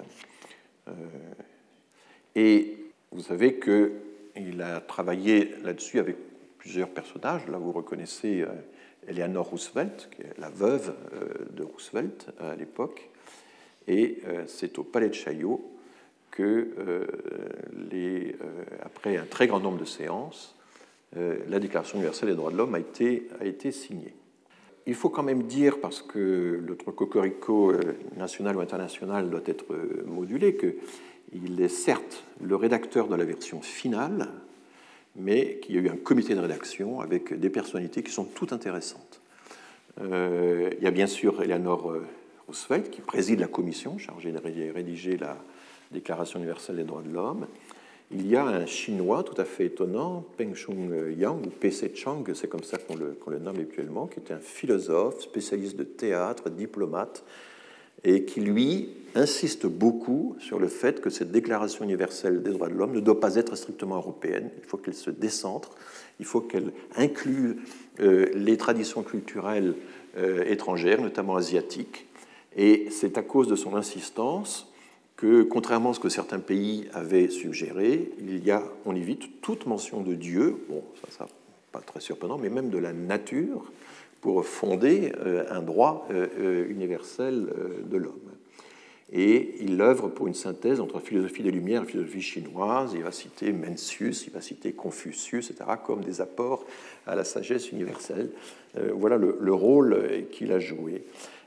et 2.35 2.79
vous 3.13 3.21
savez 3.21 3.57
que 3.57 3.93
il 4.35 4.63
a 4.63 4.81
travaillé 4.81 5.57
là-dessus 5.63 5.99
avec 5.99 6.17
plusieurs 6.57 6.89
personnages. 6.89 7.47
Là, 7.49 7.59
vous 7.59 7.73
reconnaissez 7.73 8.41
euh, 8.41 8.47
Eleanor 9.09 9.47
Roosevelt, 9.47 10.09
qui 10.15 10.23
est 10.23 10.39
la 10.39 10.51
veuve 10.51 10.95
euh, 11.15 11.47
de 11.51 11.63
Roosevelt 11.63 12.29
à 12.39 12.55
l'époque. 12.55 13.09
Et 13.87 14.19
euh, 14.27 14.45
c'est 14.47 14.79
au 14.79 14.85
Palais 14.85 15.09
de 15.09 15.15
Chaillot 15.15 15.73
que, 16.31 16.69
les, 17.91 18.37
après 18.83 19.17
un 19.17 19.25
très 19.25 19.49
grand 19.49 19.59
nombre 19.59 19.79
de 19.79 19.85
séances, 19.85 20.55
la 21.17 21.59
Déclaration 21.59 21.97
universelle 21.97 22.29
des 22.29 22.37
droits 22.37 22.53
de 22.53 22.57
l'homme 22.57 22.77
a 22.77 22.79
été, 22.79 23.27
a 23.41 23.45
été 23.45 23.73
signée. 23.73 24.15
Il 24.87 24.95
faut 24.95 25.09
quand 25.09 25.25
même 25.25 25.45
dire, 25.45 25.81
parce 25.81 26.01
que 26.01 26.63
notre 26.65 26.93
cocorico 26.93 27.73
national 28.17 28.57
ou 28.57 28.61
international 28.61 29.31
doit 29.31 29.43
être 29.47 29.67
modulé, 30.07 30.55
que 30.55 30.77
il 31.33 31.61
est 31.61 31.69
certes 31.69 32.25
le 32.41 32.57
rédacteur 32.57 33.09
de 33.09 33.17
la 33.17 33.25
version 33.25 33.61
finale, 33.61 34.29
mais 35.19 35.59
qu'il 35.59 35.75
y 35.75 35.79
a 35.79 35.83
eu 35.83 35.89
un 35.89 35.97
comité 35.97 36.35
de 36.35 36.41
rédaction 36.41 37.01
avec 37.01 37.39
des 37.39 37.51
personnalités 37.51 38.03
qui 38.03 38.13
sont 38.13 38.25
toutes 38.25 38.53
intéressantes. 38.53 39.21
Euh, 40.01 40.71
il 40.79 40.85
y 40.85 40.87
a 40.87 40.91
bien 40.91 41.07
sûr 41.07 41.43
Eleanor 41.43 41.91
euh, 41.91 42.07
Roosevelt 42.47 42.91
qui 42.91 43.01
préside 43.01 43.41
la 43.41 43.49
commission 43.49 43.99
chargée 43.99 44.33
de 44.33 44.39
rédiger 44.39 45.17
la 45.17 45.37
Déclaration 45.91 46.39
universelle 46.39 46.77
des 46.77 46.85
droits 46.85 47.03
de 47.03 47.13
l'homme. 47.13 47.47
Il 48.11 48.27
y 48.27 48.37
a 48.37 48.45
un 48.45 48.67
Chinois 48.67 49.23
tout 49.23 49.39
à 49.41 49.45
fait 49.45 49.67
étonnant, 49.67 50.25
Peng 50.37 50.55
Chung 50.55 50.95
Yang, 51.17 51.47
ou 51.47 51.51
P.C. 51.51 51.93
Chang, 51.95 52.25
c'est 52.35 52.49
comme 52.49 52.63
ça 52.63 52.79
qu'on 52.79 52.95
le, 52.97 53.39
nomme 53.39 53.59
actuellement, 53.59 54.07
qui 54.07 54.21
est 54.21 54.33
un 54.33 54.39
philosophe, 54.39 55.21
spécialiste 55.21 55.77
de 55.77 55.85
théâtre, 55.85 56.49
diplomate, 56.49 57.25
et 58.05 58.25
qui, 58.25 58.41
lui, 58.41 58.91
insiste 59.15 59.67
beaucoup 59.67 60.37
sur 60.39 60.59
le 60.59 60.69
fait 60.69 61.01
que 61.01 61.11
cette 61.11 61.31
Déclaration 61.31 61.85
universelle 61.85 62.43
des 62.43 62.51
droits 62.51 62.69
de 62.69 62.75
l'homme 62.75 62.93
ne 62.93 63.01
doit 63.01 63.21
pas 63.21 63.37
être 63.37 63.57
strictement 63.57 63.97
européenne, 63.97 64.51
il 64.59 64.65
faut 64.69 64.77
qu'elle 64.77 64.95
se 64.95 65.11
décentre, 65.11 65.71
il 66.21 66.27
faut 66.27 66.41
qu'elle 66.41 66.73
inclue 66.97 67.57
euh, 68.01 68.27
les 68.35 68.57
traditions 68.57 69.03
culturelles 69.03 69.75
euh, 70.17 70.45
étrangères, 70.45 71.01
notamment 71.01 71.37
asiatiques, 71.37 72.07
et 72.57 72.89
c'est 72.91 73.19
à 73.19 73.23
cause 73.23 73.49
de 73.49 73.57
son 73.57 73.77
insistance 73.77 74.73
que, 75.17 75.43
contrairement 75.43 75.91
à 75.91 75.95
ce 75.95 76.01
que 76.01 76.09
certains 76.09 76.39
pays 76.39 76.89
avaient 76.93 77.29
suggéré, 77.29 78.13
il 78.21 78.45
y 78.45 78.51
a, 78.51 78.63
on 78.85 78.95
évite 78.95 79.41
toute 79.41 79.67
mention 79.67 80.01
de 80.01 80.15
Dieu, 80.15 80.57
bon, 80.69 80.83
ça, 81.03 81.19
ça 81.19 81.27
pas 81.73 81.81
très 81.81 82.01
surprenant, 82.01 82.39
mais 82.39 82.49
même 82.49 82.71
de 82.71 82.79
la 82.79 82.93
nature, 82.93 83.71
pour 84.21 84.45
fonder 84.45 85.13
euh, 85.19 85.45
un 85.51 85.63
droit 85.63 86.07
euh, 86.11 86.27
euh, 86.39 86.71
universel 86.71 87.49
de 87.85 87.97
l'homme. 87.97 88.15
Et 89.11 89.55
il 89.61 89.81
œuvre 89.81 90.09
pour 90.09 90.27
une 90.27 90.35
synthèse 90.35 90.81
entre 90.81 91.01
philosophie 91.01 91.43
des 91.43 91.51
Lumières 91.51 91.85
et 91.85 91.87
philosophie 91.87 92.21
chinoise. 92.21 92.93
Il 92.95 93.03
va 93.03 93.13
citer 93.13 93.53
Mencius, 93.53 94.27
il 94.27 94.33
va 94.33 94.43
citer 94.43 94.73
Confucius, 94.73 95.51
etc., 95.51 95.71
comme 95.83 96.05
des 96.05 96.21
apports 96.21 96.67
à 97.07 97.15
la 97.15 97.25
sagesse 97.25 97.73
universelle. 97.73 98.29
Voilà 98.93 99.17
le, 99.17 99.55
rôle 99.55 100.27
qu'il 100.31 100.53
a 100.53 100.59
joué. 100.59 101.05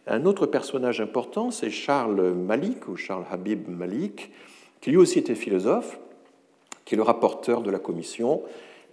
Un 0.08 0.26
autre 0.26 0.48
personnage 0.48 1.02
important, 1.02 1.52
c'est 1.52 1.70
Charles 1.70 2.34
Malik, 2.34 2.88
ou 2.88 2.96
Charles 2.96 3.26
Habib 3.30 3.70
Malik, 3.70 4.32
qui 4.82 4.90
lui 4.90 4.98
aussi 4.98 5.20
était 5.20 5.36
philosophe, 5.36 6.00
qui 6.84 6.96
est 6.96 6.98
le 6.98 7.04
rapporteur 7.04 7.62
de 7.62 7.70
la 7.70 7.78
commission, 7.78 8.42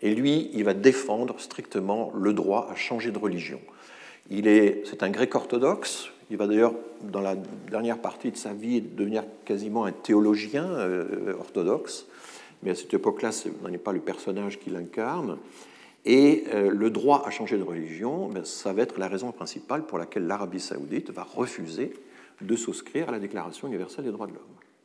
et 0.03 0.15
lui, 0.15 0.51
il 0.55 0.65
va 0.65 0.75
défendre 0.75 1.41
strictement 1.41 2.13
le 2.15 2.33
droit 2.33 2.69
à 2.71 2.75
changer 2.75 3.11
de 3.11 3.19
religion. 3.19 3.61
Il 4.31 4.47
est, 4.47 4.83
c'est 4.85 5.03
un 5.03 5.11
grec 5.11 5.35
orthodoxe. 5.35 6.09
Il 6.31 6.37
va 6.37 6.47
d'ailleurs, 6.47 6.75
dans 7.03 7.21
la 7.21 7.35
dernière 7.71 7.99
partie 7.99 8.31
de 8.31 8.37
sa 8.37 8.53
vie, 8.53 8.81
devenir 8.81 9.25
quasiment 9.45 9.85
un 9.85 9.93
théologien 9.93 10.67
euh, 10.67 11.35
orthodoxe. 11.39 12.07
Mais 12.63 12.71
à 12.71 12.75
cette 12.75 12.93
époque-là, 12.93 13.33
ce 13.33 13.49
n'est 13.69 13.79
pas 13.79 13.93
le 13.93 14.01
personnage 14.01 14.59
qu'il 14.59 14.77
incarne. 14.77 15.39
Et 16.05 16.45
euh, 16.55 16.71
le 16.71 16.91
droit 16.91 17.25
à 17.27 17.31
changer 17.31 17.57
de 17.57 17.63
religion, 17.63 18.29
ben, 18.29 18.45
ça 18.45 18.73
va 18.73 18.83
être 18.83 18.99
la 18.99 19.09
raison 19.09 19.33
principale 19.33 19.85
pour 19.85 19.99
laquelle 19.99 20.27
l'Arabie 20.27 20.61
saoudite 20.61 21.11
va 21.11 21.23
refuser 21.23 21.93
de 22.41 22.57
souscrire 22.57 23.09
à 23.09 23.13
la 23.13 23.19
Déclaration 23.19 23.67
universelle 23.67 24.05
des 24.05 24.11
droits 24.11 24.27
de 24.27 24.33
l'homme. 24.33 24.43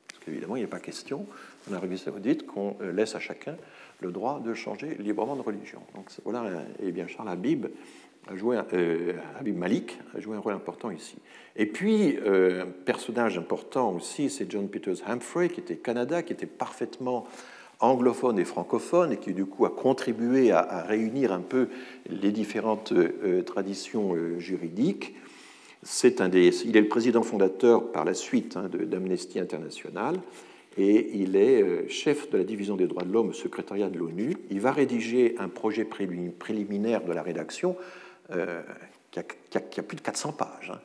Parce 0.07 0.23
qu'évidemment, 0.23 0.55
il 0.55 0.61
n'est 0.61 0.67
pas 0.67 0.79
question, 0.79 1.25
en 1.69 1.73
Arabie 1.73 1.97
saoudite, 1.97 2.45
qu'on 2.45 2.75
euh, 2.81 2.91
laisse 2.91 3.15
à 3.15 3.19
chacun 3.19 3.55
le 4.03 4.11
droit 4.11 4.39
de 4.39 4.53
changer 4.53 4.95
librement 4.99 5.35
de 5.35 5.41
religion. 5.41 5.79
Donc 5.95 6.09
voilà, 6.23 6.43
et 6.81 6.91
bien 6.91 7.07
Charles 7.07 7.29
Habib 7.29 7.67
a 8.27 8.35
joué, 8.35 8.59
euh, 8.73 9.13
Malik 9.45 9.99
a 10.15 10.19
joué 10.19 10.37
un 10.37 10.39
rôle 10.39 10.53
important 10.53 10.91
ici. 10.91 11.15
Et 11.55 11.65
puis, 11.65 12.17
euh, 12.17 12.63
un 12.63 12.67
personnage 12.67 13.37
important 13.37 13.91
aussi, 13.91 14.29
c'est 14.29 14.49
John 14.49 14.69
Peters 14.69 15.07
Humphrey, 15.07 15.49
qui 15.49 15.59
était 15.59 15.75
Canada, 15.75 16.23
qui 16.23 16.33
était 16.33 16.45
parfaitement 16.45 17.25
anglophone 17.79 18.39
et 18.39 18.45
francophone, 18.45 19.11
et 19.11 19.17
qui 19.17 19.33
du 19.33 19.45
coup 19.45 19.65
a 19.65 19.69
contribué 19.69 20.51
à, 20.51 20.83
réunir 20.83 21.33
un 21.33 21.41
peu 21.41 21.67
les 22.09 22.31
différentes 22.31 22.93
euh, 22.93 23.41
traditions 23.41 24.15
juridiques. 24.39 25.15
C'est 25.81 26.21
un 26.21 26.29
des, 26.29 26.65
il 26.65 26.77
est 26.77 26.81
le 26.81 26.87
président 26.87 27.23
fondateur 27.23 27.91
par 27.91 28.05
la 28.05 28.13
suite 28.13 28.55
hein, 28.55 28.69
d'Amnesty 28.71 29.37
International 29.37 30.15
et 30.77 31.17
il 31.17 31.35
est 31.35 31.61
euh, 31.61 31.87
chef 31.87 32.29
de 32.31 32.37
la 32.37 32.43
division 32.43 32.75
des 32.75 32.87
droits 32.87 33.03
de 33.03 33.11
l'homme 33.11 33.29
au 33.29 33.33
secrétariat 33.33 33.89
de 33.89 33.97
l'ONU. 33.97 34.35
Il 34.49 34.59
va 34.59 34.71
rédiger 34.71 35.35
un 35.37 35.49
projet 35.49 35.85
préliminaire 35.85 37.03
de 37.03 37.11
la 37.11 37.21
rédaction 37.21 37.75
euh, 38.31 38.61
qui, 39.11 39.19
a, 39.19 39.83
plus 39.83 39.97
de 39.97 40.01
400 40.01 40.33
pages, 40.33 40.71
hein, 40.73 40.79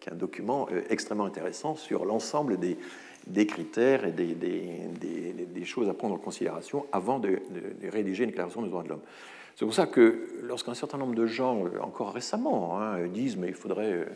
qui, 0.00 0.08
est 0.08 0.12
un 0.12 0.16
document 0.16 0.68
euh, 0.70 0.82
extrêmement 0.88 1.24
intéressant 1.24 1.74
sur 1.74 2.04
l'ensemble 2.04 2.58
des, 2.58 3.46
critères 3.46 4.04
et 4.04 4.12
des, 4.12 5.64
choses 5.64 5.88
à 5.88 5.94
prendre 5.94 6.14
en 6.14 6.18
considération 6.18 6.86
avant 6.92 7.18
de, 7.18 7.40
rédiger 7.90 8.24
une 8.24 8.30
déclaration 8.30 8.62
des 8.62 8.68
droits 8.68 8.84
de 8.84 8.90
l'homme. 8.90 9.02
C'est 9.56 9.64
pour 9.64 9.74
ça 9.74 9.86
que 9.86 10.28
lorsqu'un 10.42 10.74
certain 10.74 10.98
nombre 10.98 11.14
de 11.14 11.26
gens, 11.26 11.64
encore 11.80 12.12
récemment, 12.12 12.80
hein, 12.80 13.06
disent 13.06 13.36
mais 13.36 13.48
il 13.48 13.54
faudrait 13.54 14.06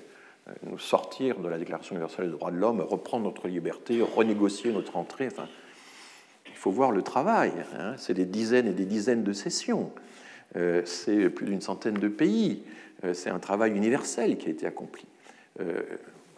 nous 0.62 0.78
sortir 0.78 1.38
de 1.40 1.48
la 1.48 1.58
Déclaration 1.58 1.94
universelle 1.94 2.26
des 2.26 2.32
droits 2.32 2.50
de 2.50 2.56
l'homme, 2.56 2.80
reprendre 2.80 3.24
notre 3.24 3.48
liberté, 3.48 4.00
renégocier 4.02 4.72
notre 4.72 4.96
entrée. 4.96 5.26
Enfin, 5.26 5.48
il 6.46 6.56
faut 6.56 6.70
voir 6.70 6.90
le 6.90 7.02
travail. 7.02 7.52
Hein. 7.78 7.94
C'est 7.96 8.14
des 8.14 8.24
dizaines 8.24 8.66
et 8.66 8.72
des 8.72 8.84
dizaines 8.84 9.22
de 9.22 9.32
sessions. 9.32 9.92
Euh, 10.56 10.82
c'est 10.84 11.28
plus 11.30 11.46
d'une 11.46 11.60
centaine 11.60 11.94
de 11.94 12.08
pays. 12.08 12.62
Euh, 13.04 13.14
c'est 13.14 13.30
un 13.30 13.38
travail 13.38 13.72
universel 13.72 14.36
qui 14.38 14.48
a 14.48 14.50
été 14.50 14.66
accompli. 14.66 15.04
Euh, 15.60 15.82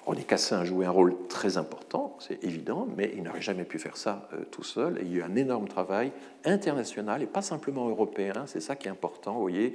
René 0.04 0.24
Cassin 0.24 0.60
a 0.60 0.64
joué 0.64 0.86
un 0.86 0.90
rôle 0.90 1.14
très 1.28 1.58
important, 1.58 2.16
c'est 2.20 2.42
évident, 2.42 2.88
mais 2.96 3.12
il 3.14 3.22
n'aurait 3.22 3.42
jamais 3.42 3.64
pu 3.64 3.78
faire 3.78 3.98
ça 3.98 4.28
tout 4.50 4.64
seul. 4.64 4.98
Il 5.02 5.12
y 5.12 5.16
a 5.16 5.18
eu 5.18 5.22
un 5.22 5.36
énorme 5.36 5.68
travail 5.68 6.10
international 6.44 7.22
et 7.22 7.26
pas 7.26 7.42
simplement 7.42 7.86
européen. 7.86 8.32
C'est 8.46 8.60
ça 8.60 8.76
qui 8.76 8.88
est 8.88 8.90
important, 8.90 9.34
vous 9.34 9.42
voyez. 9.42 9.74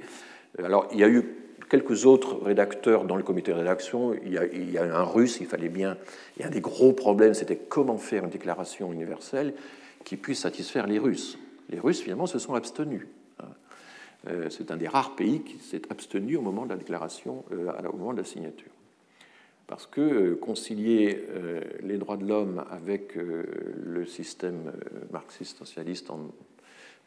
Alors, 0.58 0.88
il 0.92 0.98
y 0.98 1.04
a 1.04 1.08
eu 1.08 1.36
quelques 1.68 2.06
autres 2.06 2.42
rédacteurs 2.42 3.04
dans 3.04 3.16
le 3.16 3.22
comité 3.22 3.52
de 3.52 3.58
rédaction. 3.58 4.14
Il 4.24 4.32
y, 4.32 4.78
a, 4.78 4.82
un 4.82 5.02
russe, 5.02 5.38
il 5.40 5.46
fallait 5.46 5.68
bien. 5.68 5.96
Et 6.38 6.44
un 6.44 6.50
des 6.50 6.60
gros 6.60 6.92
problèmes, 6.92 7.34
c'était 7.34 7.56
comment 7.56 7.98
faire 7.98 8.24
une 8.24 8.30
déclaration 8.30 8.92
universelle 8.92 9.54
qui 10.04 10.16
puisse 10.16 10.40
satisfaire 10.40 10.86
les 10.86 10.98
Russes. 10.98 11.38
Les 11.70 11.80
Russes, 11.80 12.00
finalement, 12.00 12.26
se 12.26 12.38
sont 12.38 12.54
abstenus. 12.54 13.06
Hein. 13.40 13.46
Euh, 14.28 14.50
c'est 14.50 14.70
un 14.70 14.76
des 14.76 14.88
rares 14.88 15.16
pays 15.16 15.40
qui 15.40 15.58
s'est 15.58 15.82
abstenu 15.90 16.36
au 16.36 16.42
moment 16.42 16.64
de 16.64 16.70
la 16.70 16.76
déclaration, 16.76 17.44
euh, 17.52 17.72
au 17.92 17.96
moment 17.96 18.12
de 18.12 18.18
la 18.18 18.24
signature. 18.24 18.70
Parce 19.66 19.86
que 19.86 20.00
euh, 20.00 20.34
concilier 20.36 21.24
les 21.82 21.98
droits 21.98 22.16
de 22.16 22.24
l'homme 22.24 22.64
avec 22.70 23.16
le 23.16 24.06
système 24.06 24.72
marxiste-socialiste, 25.10 26.12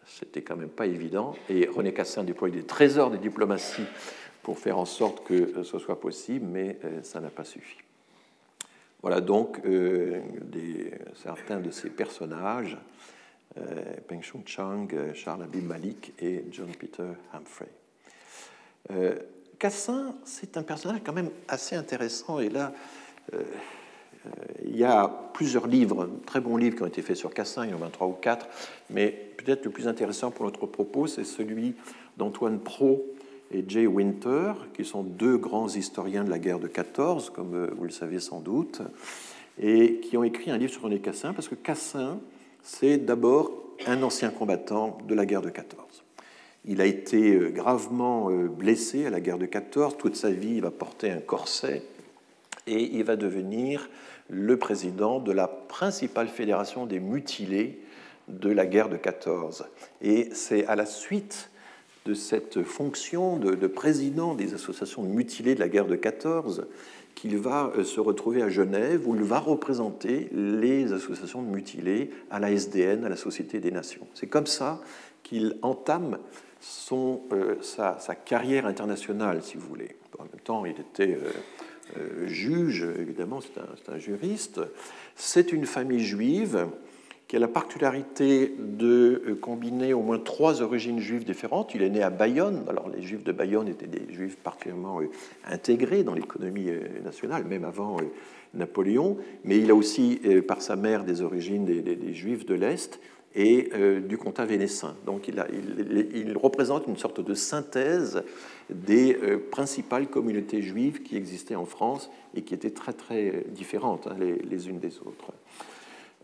c'était 0.06 0.41
quand 0.41 0.57
même 0.57 0.69
pas 0.69 0.88
évident. 0.88 1.36
Et 1.49 1.68
René 1.68 1.94
Cassin 1.94 2.23
déploie 2.23 2.49
des 2.49 2.64
trésors 2.64 3.11
de 3.11 3.18
diplomatie 3.18 3.86
pour 4.44 4.60
faire 4.60 4.78
en 4.78 4.86
sorte 4.86 5.24
que 5.26 5.34
euh, 5.34 5.64
ce 5.64 5.80
soit 5.80 5.99
possible, 5.99 6.45
mais 6.45 6.78
euh, 6.84 7.03
ça 7.03 7.20
n'a 7.20 7.30
pas 7.30 7.44
suffi. 7.44 7.78
Voilà 9.02 9.22
donc 9.22 9.61
euh, 9.66 10.22
certains 11.16 11.60
de 11.60 11.72
ces 11.72 11.90
personnages 11.90 12.78
Peng 14.07 14.22
Shung 14.22 14.44
Chang, 14.45 14.88
Charles 15.16 15.44
Abib 15.44 15.66
Malik 15.66 16.14
et 16.20 16.45
John 16.52 16.70
Peter 16.78 17.07
Humphrey. 17.34 17.68
Cassin, 19.57 20.16
c'est 20.24 20.56
un 20.56 20.64
personnage 20.64 20.99
quand 21.03 21.14
même 21.14 21.32
assez 21.48 21.76
intéressant, 21.76 22.40
et 22.40 22.49
là, 22.49 22.74
il 24.64 24.78
y 24.78 24.84
a 24.84 25.07
plusieurs 25.34 25.66
livres, 25.66 26.10
très 26.28 26.41
bons 26.41 26.57
livres 26.57 26.76
qui 26.76 26.84
ont 26.84 26.88
été 26.88 27.02
faits 27.02 27.18
sur 27.18 27.34
Cassin, 27.34 27.66
il 27.66 27.72
y 27.72 27.74
en 27.74 27.82
a 27.82 27.90
trois 27.90 28.07
ou 28.07 28.14
quatre, 28.14 28.48
mais 28.91 29.10
peut-être 29.38 29.66
le 29.66 29.72
plus 29.72 29.88
intéressant 29.88 30.30
pour 30.30 30.45
notre 30.45 30.68
propos, 30.68 31.07
c'est 31.07 31.26
celui 31.26 31.76
d'Antoine 32.18 32.60
Pro 32.60 33.03
et 33.52 33.64
Jay 33.68 33.88
Winter, 33.88 34.54
qui 34.74 34.86
sont 34.86 35.04
deux 35.04 35.38
grands 35.38 35.68
historiens 35.68 36.24
de 36.24 36.30
la 36.30 36.40
guerre 36.40 36.60
de 36.60 36.68
14, 36.68 37.32
comme 37.32 37.56
euh, 37.56 37.70
vous 37.76 37.84
le 37.84 37.90
savez 37.90 38.20
sans 38.20 38.40
doute, 38.40 38.82
et 39.62 40.00
qui 40.02 40.18
ont 40.18 40.24
écrit 40.24 40.52
un 40.52 40.58
livre 40.58 40.72
sur 40.72 40.84
René 40.84 41.00
Cassin, 41.00 41.34
parce 41.34 41.48
que 41.48 41.56
Cassin, 41.56 42.20
c'est 42.62 42.98
d'abord 42.98 43.52
un 43.88 44.04
ancien 44.04 44.30
combattant 44.30 44.98
de 45.08 45.16
la 45.16 45.26
guerre 45.26 45.42
de 45.42 45.50
14. 45.50 46.04
Il 46.66 46.82
a 46.82 46.86
été 46.86 47.34
euh, 47.34 47.50
gravement 47.50 48.30
euh, 48.30 48.48
blessé 48.48 49.06
à 49.06 49.10
la 49.10 49.20
guerre 49.20 49.40
de 49.40 49.48
14, 49.48 49.98
toute 49.98 50.16
sa 50.16 50.30
vie 50.30 50.56
il 50.56 50.62
va 50.62 50.72
porter 50.72 51.12
un 51.12 51.20
corset, 51.20 51.84
et 52.68 52.98
il 52.98 53.04
va 53.04 53.16
devenir 53.16 53.90
le 54.30 54.58
président 54.58 55.20
de 55.20 55.32
la 55.32 55.48
principale 55.48 56.28
fédération 56.28 56.86
des 56.86 57.00
mutilés 57.00 57.82
de 58.28 58.50
la 58.50 58.68
guerre 58.68 58.90
de 58.90 58.98
14. 58.98 59.66
Et 60.04 60.30
c'est 60.34 60.68
à 60.68 60.76
la 60.76 60.86
suite 60.86 61.50
de 62.06 62.14
cette 62.14 62.64
fonction 62.64 63.38
de, 63.38 63.68
président 63.68 64.34
des 64.34 64.54
associations 64.54 65.04
de 65.04 65.10
mutilés 65.10 65.56
de 65.56 65.60
la 65.60 65.70
guerre 65.70 65.88
de 65.88 65.96
14 65.96 66.66
qu'il 67.16 67.38
va 67.38 67.72
euh, 67.76 67.84
se 67.84 68.00
retrouver 68.00 68.42
à 68.42 68.50
Genève 68.50 69.08
où 69.08 69.16
il 69.16 69.24
va 69.24 69.40
représenter 69.40 70.30
les 70.32 70.94
associations 70.94 71.42
de 71.42 71.50
mutilés 71.50 72.12
à 72.32 72.40
la 72.40 72.52
SDN, 72.52 73.04
à 73.04 73.10
la 73.10 73.18
Société 73.18 73.60
des 73.60 73.72
Nations. 73.72 74.08
C'est 74.14 74.28
comme 74.28 74.48
ça 74.48 74.82
qu'il 75.24 75.58
entame 75.62 76.20
son, 76.62 77.22
euh, 77.34 77.56
sa, 77.62 77.98
carrière 78.16 78.66
internationale, 78.66 79.44
si 79.44 79.58
vous 79.58 79.68
voulez. 79.68 79.98
En 80.18 80.24
même 80.24 80.42
temps, 80.44 80.66
il 80.66 80.80
était 80.80 81.18
euh, 81.98 82.28
juge, 82.28 82.88
évidemment, 82.98 83.40
c'est 83.42 83.60
un, 83.60 83.96
un, 83.96 83.98
juriste. 83.98 84.62
C'est 85.16 85.52
une 85.52 85.66
famille 85.66 86.04
juive 86.04 86.68
qui 87.30 87.36
a 87.36 87.40
la 87.40 87.48
particularité 87.48 88.56
de 88.58 89.22
euh, 89.28 89.36
combiner 89.36 89.94
au 89.94 90.02
moins 90.02 90.18
trois 90.18 90.64
origines 90.64 91.00
juives 91.00 91.24
différentes. 91.24 91.76
Il 91.76 91.84
est 91.84 91.90
né 91.90 92.02
à 92.02 92.10
Bayonne. 92.10 92.66
Alors, 92.68 92.90
les 92.90 93.04
juifs 93.04 93.24
de 93.24 93.32
Bayonne 93.32 93.68
étaient 93.68 93.86
des 93.86 94.12
juifs 94.12 94.36
particulièrement 94.38 95.00
euh, 95.00 95.12
intégrés 95.46 96.04
dans 96.04 96.16
l'économie 96.16 96.70
euh, 96.70 96.82
nationale, 97.04 97.46
même 97.46 97.66
avant 97.66 97.98
Napoléon. 98.56 99.18
Mais 99.44 99.60
il 99.60 99.70
a 99.70 99.76
aussi, 99.76 100.20
par 100.48 100.64
sa 100.64 100.76
mère, 100.76 101.04
des 101.04 101.22
origines 101.22 101.66
des, 101.66 102.14
juifs 102.16 102.48
de 102.48 102.56
l'Est 102.56 103.00
et 103.36 103.70
du 104.08 104.18
comtat 104.18 104.46
vénessin. 104.46 104.96
Donc, 105.06 105.28
il, 105.28 106.36
représente 106.36 106.88
une 106.88 106.98
sorte 106.98 107.24
de 107.24 107.36
synthèse 107.36 108.24
des 108.72 109.16
principales 109.52 110.08
communautés 110.08 110.64
juives 110.64 111.04
qui 111.04 111.16
existaient 111.16 111.54
en 111.54 111.66
France 111.66 112.10
et 112.34 112.42
qui 112.42 112.56
étaient 112.56 112.72
très, 112.72 112.94
très 112.94 113.46
différentes 113.50 114.08
hein, 114.08 114.18
les 114.18 114.68
unes 114.68 114.80
des 114.80 114.98
autres. 114.98 115.32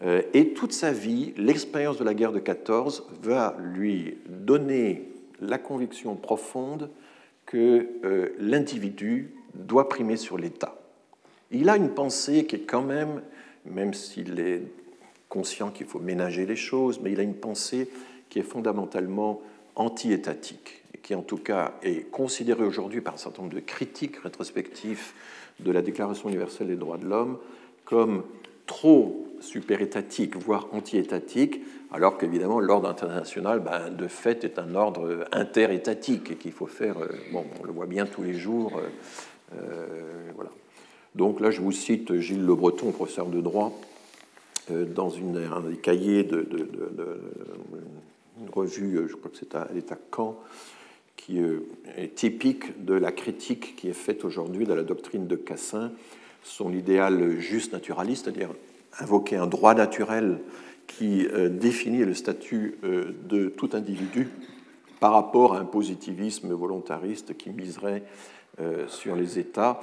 Euh, 0.03 0.21
et 0.33 0.49
toute 0.53 0.73
sa 0.73 0.91
vie, 0.91 1.33
l'expérience 1.37 1.97
de 1.97 2.03
la 2.03 2.13
guerre 2.13 2.31
de 2.31 2.39
14 2.39 3.07
va 3.21 3.55
lui 3.59 4.17
donner 4.27 5.09
la 5.39 5.57
conviction 5.57 6.15
profonde 6.15 6.89
que 7.45 7.87
euh, 8.03 8.29
l'individu 8.39 9.33
doit 9.53 9.87
primer 9.87 10.17
sur 10.17 10.37
l'État. 10.37 10.75
Il 11.51 11.69
a 11.69 11.77
une 11.77 11.89
pensée 11.89 12.45
qui 12.45 12.57
est 12.57 12.65
quand 12.65 12.81
même, 12.81 13.21
même 13.65 13.93
s'il 13.93 14.39
est 14.39 14.63
conscient 15.29 15.69
qu'il 15.69 15.85
faut 15.85 15.99
ménager 15.99 16.45
les 16.45 16.55
choses, 16.55 16.99
mais 17.01 17.11
il 17.11 17.19
a 17.19 17.23
une 17.23 17.35
pensée 17.35 17.89
qui 18.29 18.39
est 18.39 18.43
fondamentalement 18.43 19.41
anti-étatique, 19.75 20.83
et 20.93 20.97
qui 20.97 21.15
en 21.15 21.21
tout 21.21 21.37
cas 21.37 21.73
est 21.83 22.09
considérée 22.09 22.63
aujourd'hui 22.63 23.01
par 23.01 23.13
un 23.13 23.17
certain 23.17 23.43
nombre 23.43 23.55
de 23.55 23.59
critiques 23.59 24.17
rétrospectifs 24.17 25.13
de 25.59 25.71
la 25.71 25.81
Déclaration 25.81 26.29
universelle 26.29 26.67
des 26.67 26.75
droits 26.75 26.97
de 26.97 27.05
l'homme 27.05 27.37
comme 27.85 28.23
trop 28.65 29.24
super-étatique, 29.45 30.35
voire 30.35 30.67
anti-étatique, 30.73 31.61
alors 31.91 32.17
qu'évidemment 32.17 32.59
l'ordre 32.59 32.89
international, 32.89 33.61
ben, 33.61 33.89
de 33.89 34.07
fait, 34.07 34.43
est 34.43 34.59
un 34.59 34.75
ordre 34.75 35.25
interétatique 35.31 36.31
et 36.31 36.35
qu'il 36.35 36.51
faut 36.51 36.67
faire, 36.67 36.97
euh, 36.97 37.07
bon, 37.31 37.45
on 37.61 37.65
le 37.65 37.71
voit 37.71 37.85
bien 37.85 38.05
tous 38.05 38.23
les 38.23 38.33
jours. 38.33 38.73
Euh, 38.77 39.57
euh, 39.57 40.31
voilà. 40.35 40.51
Donc 41.13 41.39
là, 41.39 41.51
je 41.51 41.61
vous 41.61 41.71
cite 41.71 42.19
Gilles 42.19 42.45
Le 42.45 42.55
Breton, 42.55 42.91
professeur 42.91 43.27
de 43.27 43.39
droit, 43.39 43.71
dans 44.69 45.09
une, 45.09 45.37
un 45.37 45.61
des 45.61 45.77
cahiers 45.77 46.23
de, 46.23 46.41
de, 46.41 47.21
revue, 48.51 49.07
je 49.07 49.15
crois 49.15 49.29
que 49.29 49.37
c'est 49.37 49.53
à, 49.55 49.61
à 49.61 49.97
Caen, 50.13 50.37
qui 51.15 51.39
est 51.39 52.15
typique 52.15 52.83
de 52.83 52.95
la 52.95 53.11
critique 53.11 53.75
qui 53.75 53.87
est 53.89 53.93
faite 53.93 54.25
aujourd'hui 54.25 54.65
de 54.65 54.73
la 54.73 54.83
doctrine 54.83 55.27
de 55.27 55.35
Cassin, 55.35 55.91
son 56.43 56.73
idéal 56.73 57.39
juste 57.39 57.73
naturaliste, 57.73 58.25
c'est-à-dire 58.25 58.49
invoquer 58.99 59.37
un 59.37 59.47
droit 59.47 59.73
naturel 59.73 60.39
qui 60.87 61.27
euh, 61.27 61.49
définit 61.49 62.05
le 62.05 62.13
statut 62.13 62.77
euh, 62.83 63.15
de 63.27 63.47
tout 63.49 63.69
individu 63.73 64.29
par 64.99 65.13
rapport 65.13 65.55
à 65.55 65.59
un 65.59 65.65
positivisme 65.65 66.53
volontariste 66.53 67.35
qui 67.37 67.49
miserait 67.49 68.03
euh, 68.59 68.87
sur 68.87 69.15
les 69.15 69.39
États. 69.39 69.81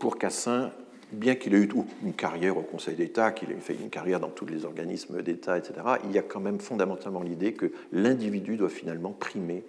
Pour 0.00 0.18
Cassin, 0.18 0.72
bien 1.12 1.36
qu'il 1.36 1.54
ait 1.54 1.58
eu 1.58 1.68
une 2.02 2.14
carrière 2.14 2.56
au 2.56 2.62
Conseil 2.62 2.96
d'État, 2.96 3.30
qu'il 3.30 3.52
ait 3.52 3.56
fait 3.60 3.76
une 3.80 3.90
carrière 3.90 4.18
dans 4.18 4.28
tous 4.28 4.46
les 4.46 4.64
organismes 4.64 5.22
d'État, 5.22 5.56
etc., 5.56 5.74
il 6.04 6.10
y 6.10 6.18
a 6.18 6.22
quand 6.22 6.40
même 6.40 6.58
fondamentalement 6.58 7.22
l'idée 7.22 7.52
que 7.52 7.70
l'individu 7.92 8.56
doit 8.56 8.68
finalement 8.68 9.12
primer 9.12 9.62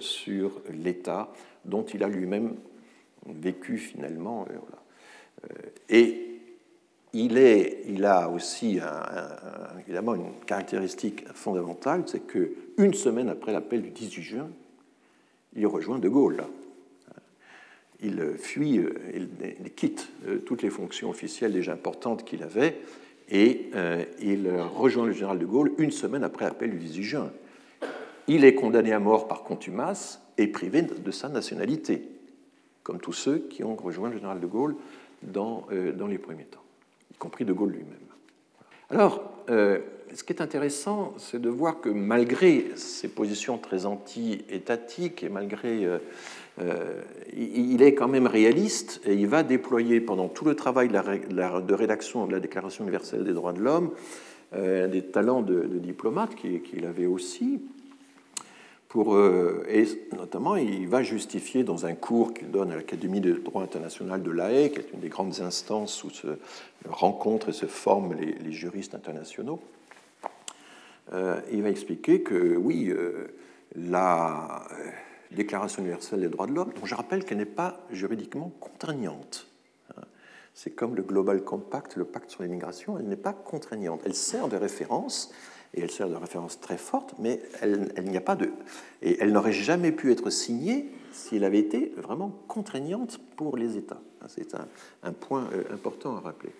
sur 0.00 0.60
l'État, 0.70 1.32
dont 1.64 1.84
il 1.84 2.04
a 2.04 2.08
lui-même 2.08 2.56
vécu 3.26 3.78
finalement. 3.78 4.44
Et 5.88 6.27
il, 7.12 8.04
a 8.04 8.28
aussi 8.28 8.80
évidemment 9.80 10.14
une 10.14 10.32
caractéristique 10.46 11.26
fondamentale, 11.32 12.02
c'est 12.06 12.26
qu'une 12.26 12.94
semaine 12.94 13.28
après 13.28 13.52
l'appel 13.52 13.82
du 13.82 13.90
18 13.90 14.22
juin, 14.22 14.50
il 15.56 15.66
rejoint 15.66 15.98
De 15.98 16.08
Gaulle. 16.08 16.44
Il 18.00 18.34
fuit, 18.36 18.80
il 19.14 19.72
quitte 19.74 20.08
euh, 20.28 20.38
toutes 20.38 20.62
les 20.62 20.70
fonctions 20.70 21.10
officielles 21.10 21.52
déjà 21.52 21.72
importantes 21.72 22.24
qu'il 22.24 22.44
avait 22.44 22.76
et 23.28 23.70
euh, 23.74 24.04
il 24.20 24.48
rejoint 24.50 25.06
le 25.06 25.12
général 25.12 25.40
de 25.40 25.46
Gaulle 25.46 25.72
une 25.78 25.90
semaine 25.90 26.22
après 26.22 26.44
l'appel 26.44 26.70
du 26.70 26.76
18 26.76 27.02
juin. 27.02 27.32
Il 28.28 28.44
est 28.44 28.54
condamné 28.54 28.92
à 28.92 29.00
mort 29.00 29.26
par 29.26 29.42
contumace 29.42 30.22
et 30.36 30.46
privé 30.46 30.82
de 30.82 31.10
sa 31.10 31.28
nationalité, 31.28 32.02
comme 32.84 33.00
tous 33.00 33.12
ceux 33.12 33.38
qui 33.38 33.64
ont 33.64 33.74
rejoint 33.74 34.10
le 34.10 34.16
général 34.16 34.38
de 34.38 34.46
Gaulle 34.46 34.76
dans, 35.22 35.66
euh, 35.72 35.92
dans 35.92 36.06
les 36.06 36.18
premiers 36.18 36.44
temps 36.44 36.62
compris 37.18 37.44
De 37.44 37.52
Gaulle 37.52 37.72
lui-même. 37.72 38.08
Alors, 38.90 39.22
euh, 39.50 39.78
ce 40.14 40.24
qui 40.24 40.32
est 40.32 40.40
intéressant, 40.40 41.12
c'est 41.18 41.40
de 41.40 41.50
voir 41.50 41.80
que 41.80 41.90
malgré 41.90 42.66
ses 42.76 43.08
positions 43.08 43.58
très 43.58 43.86
anti-étatiques 43.86 45.22
et 45.22 45.28
malgré... 45.28 45.84
Euh, 45.84 45.98
euh, 46.60 47.02
il 47.36 47.82
est 47.82 47.94
quand 47.94 48.08
même 48.08 48.26
réaliste 48.26 49.00
et 49.04 49.14
il 49.14 49.28
va 49.28 49.44
déployer 49.44 50.00
pendant 50.00 50.26
tout 50.26 50.44
le 50.44 50.56
travail 50.56 50.88
de, 50.88 51.72
rédaction 51.72 52.26
de 52.26 52.32
la 52.32 52.40
Déclaration 52.40 52.82
universelle 52.82 53.22
des 53.22 53.32
droits 53.32 53.52
de 53.52 53.60
l'homme 53.60 53.92
des 54.52 55.02
talents 55.12 55.42
de, 55.42 55.60
de 55.60 55.78
diplomate 55.78 56.34
qu'il 56.34 56.86
avait 56.86 57.06
aussi, 57.06 57.60
euh, 58.96 59.64
et 59.68 59.84
notamment, 60.16 60.56
il 60.56 60.88
va 60.88 61.02
justifier 61.02 61.62
dans 61.62 61.84
un 61.84 61.94
cours 61.94 62.32
qu'il 62.32 62.50
donne 62.50 62.72
à 62.72 62.76
l'Académie 62.76 63.20
de 63.20 63.34
droit 63.34 63.62
international 63.62 64.22
de 64.22 64.30
La 64.30 64.50
Haye, 64.50 64.70
qui 64.70 64.78
est 64.78 64.92
une 64.92 65.00
des 65.00 65.08
grandes 65.08 65.40
instances 65.40 66.02
où 66.04 66.10
se 66.10 66.38
rencontrent 66.88 67.50
et 67.50 67.52
se 67.52 67.66
forment 67.66 68.14
les, 68.14 68.52
juristes 68.52 68.94
internationaux, 68.94 69.60
euh, 71.12 71.40
il 71.52 71.62
va 71.62 71.68
expliquer 71.68 72.22
que 72.22 72.56
oui, 72.56 72.88
euh, 72.88 73.28
la 73.76 74.64
Déclaration 75.30 75.82
universelle 75.82 76.20
des 76.20 76.28
droits 76.28 76.46
de 76.46 76.52
l'homme, 76.52 76.72
dont 76.74 76.86
je 76.86 76.94
rappelle 76.94 77.24
qu'elle 77.24 77.38
n'est 77.38 77.44
pas 77.44 77.86
juridiquement 77.90 78.50
contraignante, 78.60 79.46
hein, 79.94 80.02
c'est 80.54 80.70
comme 80.70 80.96
le 80.96 81.02
Global 81.02 81.44
Compact, 81.44 81.96
le 81.96 82.06
pacte 82.06 82.30
sur 82.30 82.42
l'immigration, 82.42 82.98
elle 82.98 83.08
n'est 83.08 83.16
pas 83.16 83.34
contraignante, 83.34 84.00
elle 84.06 84.14
sert 84.14 84.48
de 84.48 84.56
référence 84.56 85.30
et 85.74 85.80
elle 85.80 85.90
sert 85.90 86.08
de 86.08 86.14
référence 86.14 86.60
très 86.60 86.78
forte, 86.78 87.14
mais 87.18 87.40
elle, 87.60 88.04
n'y 88.04 88.16
a 88.16 88.22
pas 88.22 88.36
de. 88.36 88.50
Et 89.02 89.18
elle 89.20 89.32
n'aurait 89.32 89.52
jamais 89.52 89.92
pu 89.92 90.10
être 90.12 90.30
signée 90.30 90.86
si 91.12 91.36
elle 91.36 91.44
avait 91.44 91.58
été 91.58 91.92
vraiment 91.96 92.32
contraignante 92.48 93.20
pour 93.36 93.56
les 93.56 93.76
États. 93.76 94.00
C'est 94.26 94.54
un, 95.02 95.12
point 95.12 95.48
euh, 95.52 95.62
important 95.72 96.16
à 96.16 96.20
rappeler. 96.20 96.50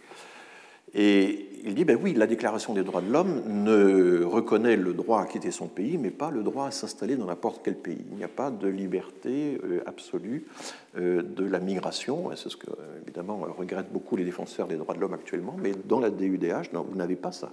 Et 0.94 1.48
il 1.64 1.74
dit, 1.74 1.84
ben 1.84 1.98
oui, 2.00 2.14
la 2.14 2.26
Déclaration 2.26 2.72
des 2.72 2.82
droits 2.82 3.02
de 3.02 3.10
l'homme 3.10 3.42
ne 3.46 4.24
reconnaît 4.24 4.76
le 4.76 4.94
droit 4.94 5.20
à 5.20 5.26
quitter 5.26 5.50
son 5.50 5.66
pays, 5.66 5.98
mais 5.98 6.10
pas 6.10 6.30
le 6.30 6.42
droit 6.42 6.66
à 6.66 6.70
s'installer 6.70 7.16
dans 7.16 7.26
n'importe 7.26 7.60
quel 7.62 7.76
pays. 7.76 8.04
Il 8.10 8.16
n'y 8.16 8.24
a 8.24 8.28
pas 8.28 8.50
de 8.50 8.68
liberté 8.68 9.60
euh, 9.64 9.82
absolue 9.86 10.46
euh, 10.96 11.22
de 11.22 11.44
la 11.44 11.58
migration. 11.58 12.30
C'est 12.36 12.48
ce 12.48 12.56
que, 12.56 12.70
évidemment, 13.02 13.46
regrettent 13.58 13.92
beaucoup 13.92 14.16
les 14.16 14.24
défenseurs 14.24 14.66
des 14.66 14.76
droits 14.76 14.94
de 14.94 15.00
l'homme 15.00 15.14
actuellement, 15.14 15.56
mais 15.60 15.72
dans 15.84 16.00
la 16.00 16.10
DUDH, 16.10 16.72
non, 16.72 16.86
vous 16.88 16.96
n'avez 16.96 17.16
pas 17.16 17.32
ça. 17.32 17.50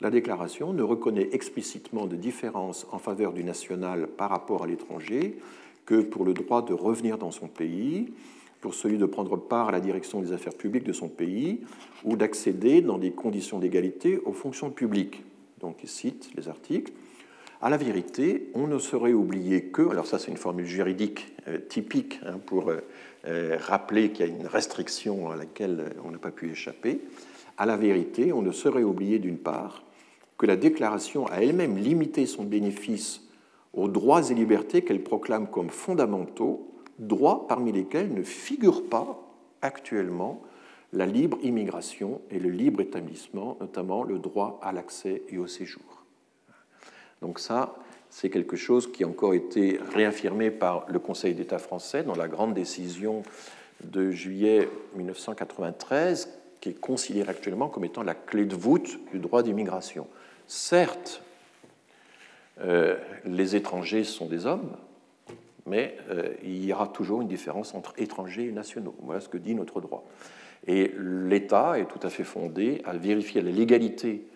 La 0.00 0.10
déclaration 0.10 0.72
ne 0.72 0.82
reconnaît 0.82 1.28
explicitement 1.32 2.06
de 2.06 2.16
différence 2.16 2.86
en 2.92 2.98
faveur 2.98 3.32
du 3.32 3.44
national 3.44 4.06
par 4.06 4.30
rapport 4.30 4.64
à 4.64 4.66
l'étranger 4.66 5.38
que 5.86 6.00
pour 6.00 6.24
le 6.24 6.34
droit 6.34 6.62
de 6.62 6.74
revenir 6.74 7.16
dans 7.16 7.30
son 7.30 7.48
pays, 7.48 8.12
pour 8.60 8.74
celui 8.74 8.98
de 8.98 9.06
prendre 9.06 9.36
part 9.36 9.68
à 9.68 9.72
la 9.72 9.80
direction 9.80 10.20
des 10.20 10.32
affaires 10.32 10.54
publiques 10.54 10.84
de 10.84 10.92
son 10.92 11.08
pays 11.08 11.60
ou 12.04 12.16
d'accéder 12.16 12.82
dans 12.82 12.98
des 12.98 13.12
conditions 13.12 13.58
d'égalité 13.58 14.18
aux 14.24 14.32
fonctions 14.32 14.70
publiques. 14.70 15.22
Donc 15.60 15.78
il 15.82 15.88
cite 15.88 16.30
les 16.36 16.48
articles. 16.48 16.92
À 17.62 17.70
la 17.70 17.78
vérité, 17.78 18.50
on 18.54 18.66
ne 18.66 18.78
saurait 18.78 19.14
oublier 19.14 19.64
que, 19.64 19.88
alors 19.88 20.06
ça 20.06 20.18
c'est 20.18 20.30
une 20.30 20.36
formule 20.36 20.66
juridique 20.66 21.32
euh, 21.48 21.58
typique 21.58 22.20
hein, 22.26 22.38
pour 22.44 22.68
euh, 22.68 22.80
euh, 23.26 23.56
rappeler 23.58 24.10
qu'il 24.10 24.26
y 24.26 24.28
a 24.28 24.32
une 24.32 24.46
restriction 24.46 25.30
à 25.30 25.36
laquelle 25.36 25.94
on 26.04 26.10
n'a 26.10 26.18
pas 26.18 26.30
pu 26.30 26.50
échapper, 26.50 27.00
à 27.56 27.64
la 27.64 27.78
vérité, 27.78 28.34
on 28.34 28.42
ne 28.42 28.52
saurait 28.52 28.82
oublier 28.82 29.18
d'une 29.18 29.38
part 29.38 29.85
que 30.38 30.46
la 30.46 30.56
déclaration 30.56 31.26
a 31.26 31.42
elle-même 31.42 31.76
limité 31.76 32.26
son 32.26 32.44
bénéfice 32.44 33.22
aux 33.72 33.88
droits 33.88 34.30
et 34.30 34.34
libertés 34.34 34.82
qu'elle 34.82 35.02
proclame 35.02 35.48
comme 35.48 35.70
fondamentaux, 35.70 36.74
droits 36.98 37.46
parmi 37.46 37.72
lesquels 37.72 38.12
ne 38.12 38.22
figurent 38.22 38.88
pas 38.88 39.22
actuellement 39.62 40.42
la 40.92 41.06
libre 41.06 41.38
immigration 41.42 42.20
et 42.30 42.38
le 42.38 42.48
libre 42.48 42.80
établissement, 42.80 43.56
notamment 43.60 44.02
le 44.02 44.18
droit 44.18 44.58
à 44.62 44.72
l'accès 44.72 45.22
et 45.28 45.38
au 45.38 45.46
séjour. 45.46 46.04
Donc 47.20 47.38
ça, 47.38 47.74
c'est 48.08 48.30
quelque 48.30 48.56
chose 48.56 48.90
qui 48.90 49.04
a 49.04 49.08
encore 49.08 49.34
été 49.34 49.78
réaffirmé 49.92 50.50
par 50.50 50.86
le 50.88 50.98
Conseil 50.98 51.34
d'État 51.34 51.58
français 51.58 52.02
dans 52.02 52.14
la 52.14 52.28
grande 52.28 52.54
décision 52.54 53.22
de 53.84 54.10
juillet 54.10 54.68
1993, 54.96 56.30
qui 56.60 56.70
est 56.70 56.80
considérée 56.80 57.28
actuellement 57.28 57.68
comme 57.68 57.84
étant 57.84 58.02
la 58.02 58.14
clé 58.14 58.46
de 58.46 58.54
voûte 58.54 58.98
du 59.12 59.18
droit 59.18 59.42
d'immigration. 59.42 60.06
Certes, 60.46 61.22
euh, 62.60 62.96
les 63.24 63.56
étrangers 63.56 64.04
sont 64.04 64.26
des 64.26 64.46
hommes, 64.46 64.76
mais 65.66 65.96
euh, 66.10 66.32
il 66.42 66.64
y 66.64 66.72
aura 66.72 66.86
toujours 66.86 67.20
une 67.20 67.28
différence 67.28 67.74
entre 67.74 67.92
étrangers 67.98 68.46
et 68.46 68.52
nationaux. 68.52 68.94
Voilà 69.00 69.20
ce 69.20 69.28
que 69.28 69.38
dit 69.38 69.54
notre 69.54 69.80
droit. 69.80 70.04
Et 70.66 70.92
l'État 70.98 71.78
est 71.78 71.86
tout 71.86 72.00
à 72.02 72.10
fait 72.10 72.24
fondé 72.24 72.80
à 72.84 72.96
vérifier 72.96 73.42
la 73.42 73.50
légalité 73.50 74.26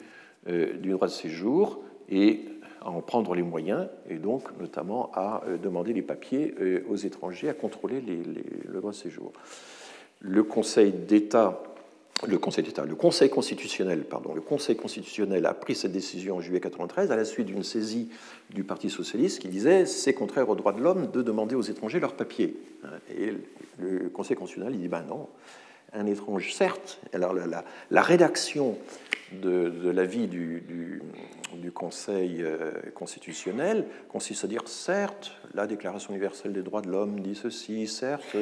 euh, 0.49 0.75
du 0.75 0.91
droit 0.91 1.07
de 1.07 1.13
séjour 1.13 1.81
et 2.09 2.45
à 2.83 2.91
en 2.91 3.03
prendre 3.03 3.35
les 3.35 3.43
moyens, 3.43 3.89
et 4.09 4.17
donc 4.17 4.59
notamment 4.59 5.13
à 5.13 5.43
demander 5.63 5.93
les 5.93 6.01
papiers 6.01 6.55
aux 6.89 6.97
étrangers, 6.97 7.51
à 7.51 7.53
contrôler 7.53 8.01
le 8.01 8.81
droit 8.81 8.93
de 8.93 8.97
séjour. 8.97 9.35
Le 10.21 10.43
Conseil 10.43 10.91
d'État 10.91 11.63
le 12.27 12.39
Conseil 12.39 13.31
constitutionnel 13.31 15.47
a 15.47 15.55
pris 15.55 15.75
cette 15.75 15.93
décision 15.93 16.37
en 16.37 16.41
juillet 16.41 16.61
93 16.61 17.11
à 17.11 17.17
la 17.17 17.25
suite 17.25 17.47
d'une 17.47 17.63
saisie 17.63 18.09
du 18.51 18.65
Parti 18.65 18.91
socialiste 18.91 19.41
qui 19.41 19.49
disait 19.49 19.87
c'est 19.87 20.13
contraire 20.13 20.49
aux 20.49 20.55
droits 20.55 20.73
de 20.73 20.81
l'homme 20.81 21.11
de 21.11 21.23
demander 21.23 21.55
aux 21.55 21.63
étrangers 21.63 22.01
leurs 22.01 22.15
papiers. 22.15 22.57
Et 23.17 23.33
le 23.79 24.09
Conseil 24.11 24.37
constitutionnel 24.37 24.75
il 24.75 24.81
dit 24.81 24.89
ben 24.89 25.05
non, 25.09 25.29
un 25.93 26.07
étranger, 26.07 26.53
certes. 26.53 27.01
Alors 27.13 27.35
la, 27.35 28.03
rédaction 28.03 28.77
de, 29.33 29.91
l'avis 29.91 30.27
du, 30.27 31.03
Conseil 31.75 32.43
euh, 32.43 32.73
constitutionnel 32.95 33.87
consiste 34.09 34.45
à 34.45 34.49
dire, 34.49 34.63
certes, 34.67 35.33
la 35.55 35.67
Déclaration 35.67 36.11
universelle 36.11 36.53
des 36.53 36.63
droits 36.63 36.83
de 36.83 36.91
l'homme 36.91 37.21
dit 37.21 37.35
ceci, 37.35 37.87
certes, 37.87 38.37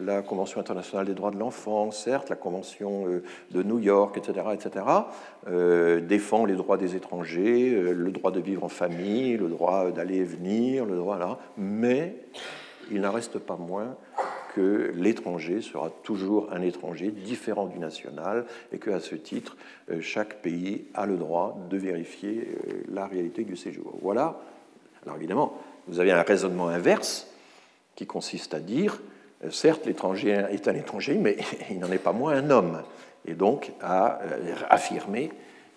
la 0.00 0.22
Convention 0.22 0.60
internationale 0.60 1.06
des 1.06 1.12
droits 1.12 1.30
de 1.30 1.38
l'enfant, 1.38 1.90
certes, 1.90 2.30
la 2.30 2.36
Convention 2.36 3.06
euh, 3.08 3.22
de 3.50 3.62
New 3.62 3.78
York, 3.78 4.16
etc., 4.16 4.46
etc., 4.54 4.86
euh, 5.48 6.00
défend 6.00 6.46
les 6.46 6.54
droits 6.54 6.78
des 6.78 6.96
étrangers, 6.96 7.70
le 7.70 8.10
droit 8.10 8.30
de 8.30 8.40
vivre 8.40 8.64
en 8.64 8.68
famille, 8.68 9.36
le 9.36 9.48
droit 9.48 9.90
d'aller 9.90 10.18
et 10.18 10.24
venir, 10.24 10.86
le 10.86 10.96
droit 10.96 11.18
là, 11.18 11.38
mais 11.58 12.16
il 12.90 13.02
n'en 13.02 13.12
reste 13.12 13.38
pas 13.38 13.56
moins 13.56 13.96
l'étranger 14.60 15.60
sera 15.60 15.90
toujours 16.02 16.48
un 16.52 16.62
étranger 16.62 17.10
différent 17.10 17.66
du 17.66 17.78
national 17.78 18.46
et 18.72 18.78
qu'à 18.78 19.00
ce 19.00 19.14
titre, 19.14 19.56
euh, 19.90 20.00
chaque 20.00 20.42
pays 20.42 20.86
a 20.94 21.06
le 21.06 21.16
droit 21.16 21.58
de 21.70 21.76
vérifier 21.76 22.48
euh, 22.68 22.72
la 22.92 23.06
réalité 23.06 23.44
du 23.44 23.56
séjour. 23.56 23.94
Voilà. 24.02 24.40
Alors 25.04 25.16
évidemment, 25.16 25.56
vous 25.86 26.00
avez 26.00 26.12
un 26.12 26.22
raisonnement 26.22 26.68
inverse 26.68 27.28
qui 27.94 28.06
consiste 28.06 28.54
à 28.54 28.60
dire, 28.60 29.00
euh, 29.44 29.50
certes, 29.50 29.86
l'étranger 29.86 30.46
est 30.50 30.68
un 30.68 30.74
étranger, 30.74 31.14
mais 31.14 31.36
il 31.70 31.78
n'en 31.78 31.90
est 31.90 31.98
pas 31.98 32.12
moins 32.12 32.34
un 32.34 32.50
homme, 32.50 32.82
et 33.26 33.34
donc 33.34 33.72
à 33.80 34.20
affirmer 34.70 35.30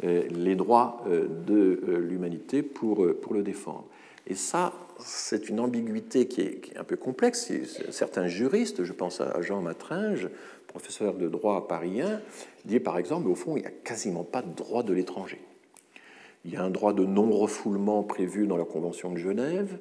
les 0.03 0.55
droits 0.55 1.03
de 1.07 1.79
l'humanité 1.85 2.63
pour, 2.63 3.05
pour 3.21 3.35
le 3.35 3.43
défendre. 3.43 3.85
Et 4.25 4.33
ça, 4.33 4.73
c'est 5.05 5.49
une 5.49 5.59
ambiguïté 5.59 6.27
qui 6.27 6.41
est, 6.41 6.77
un 6.77 6.83
peu 6.83 6.95
complexe. 6.95 7.51
Certains 7.91 8.27
juristes, 8.27 8.83
je 8.83 8.93
pense 8.93 9.21
à 9.21 9.41
Jean 9.41 9.61
Matringe, 9.61 10.29
professeur 10.67 11.15
de 11.15 11.27
droit 11.27 11.57
à 11.57 11.61
Paris 11.61 12.01
1, 12.01 12.21
dit 12.65 12.79
par 12.79 12.97
exemple, 12.97 13.27
au 13.27 13.35
fond, 13.35 13.57
il 13.57 13.61
n'y 13.61 13.67
a 13.67 13.71
quasiment 13.71 14.23
pas 14.23 14.41
de 14.41 14.53
droit 14.53 14.83
de 14.83 14.93
l'étranger. 14.93 15.41
Il 16.45 16.51
y 16.51 16.55
a 16.55 16.63
un 16.63 16.69
droit 16.69 16.93
de 16.93 17.05
non-refoulement 17.05 18.03
prévu 18.03 18.47
dans 18.47 18.57
la 18.57 18.65
Convention 18.65 19.11
de 19.11 19.17
Genève, 19.17 19.77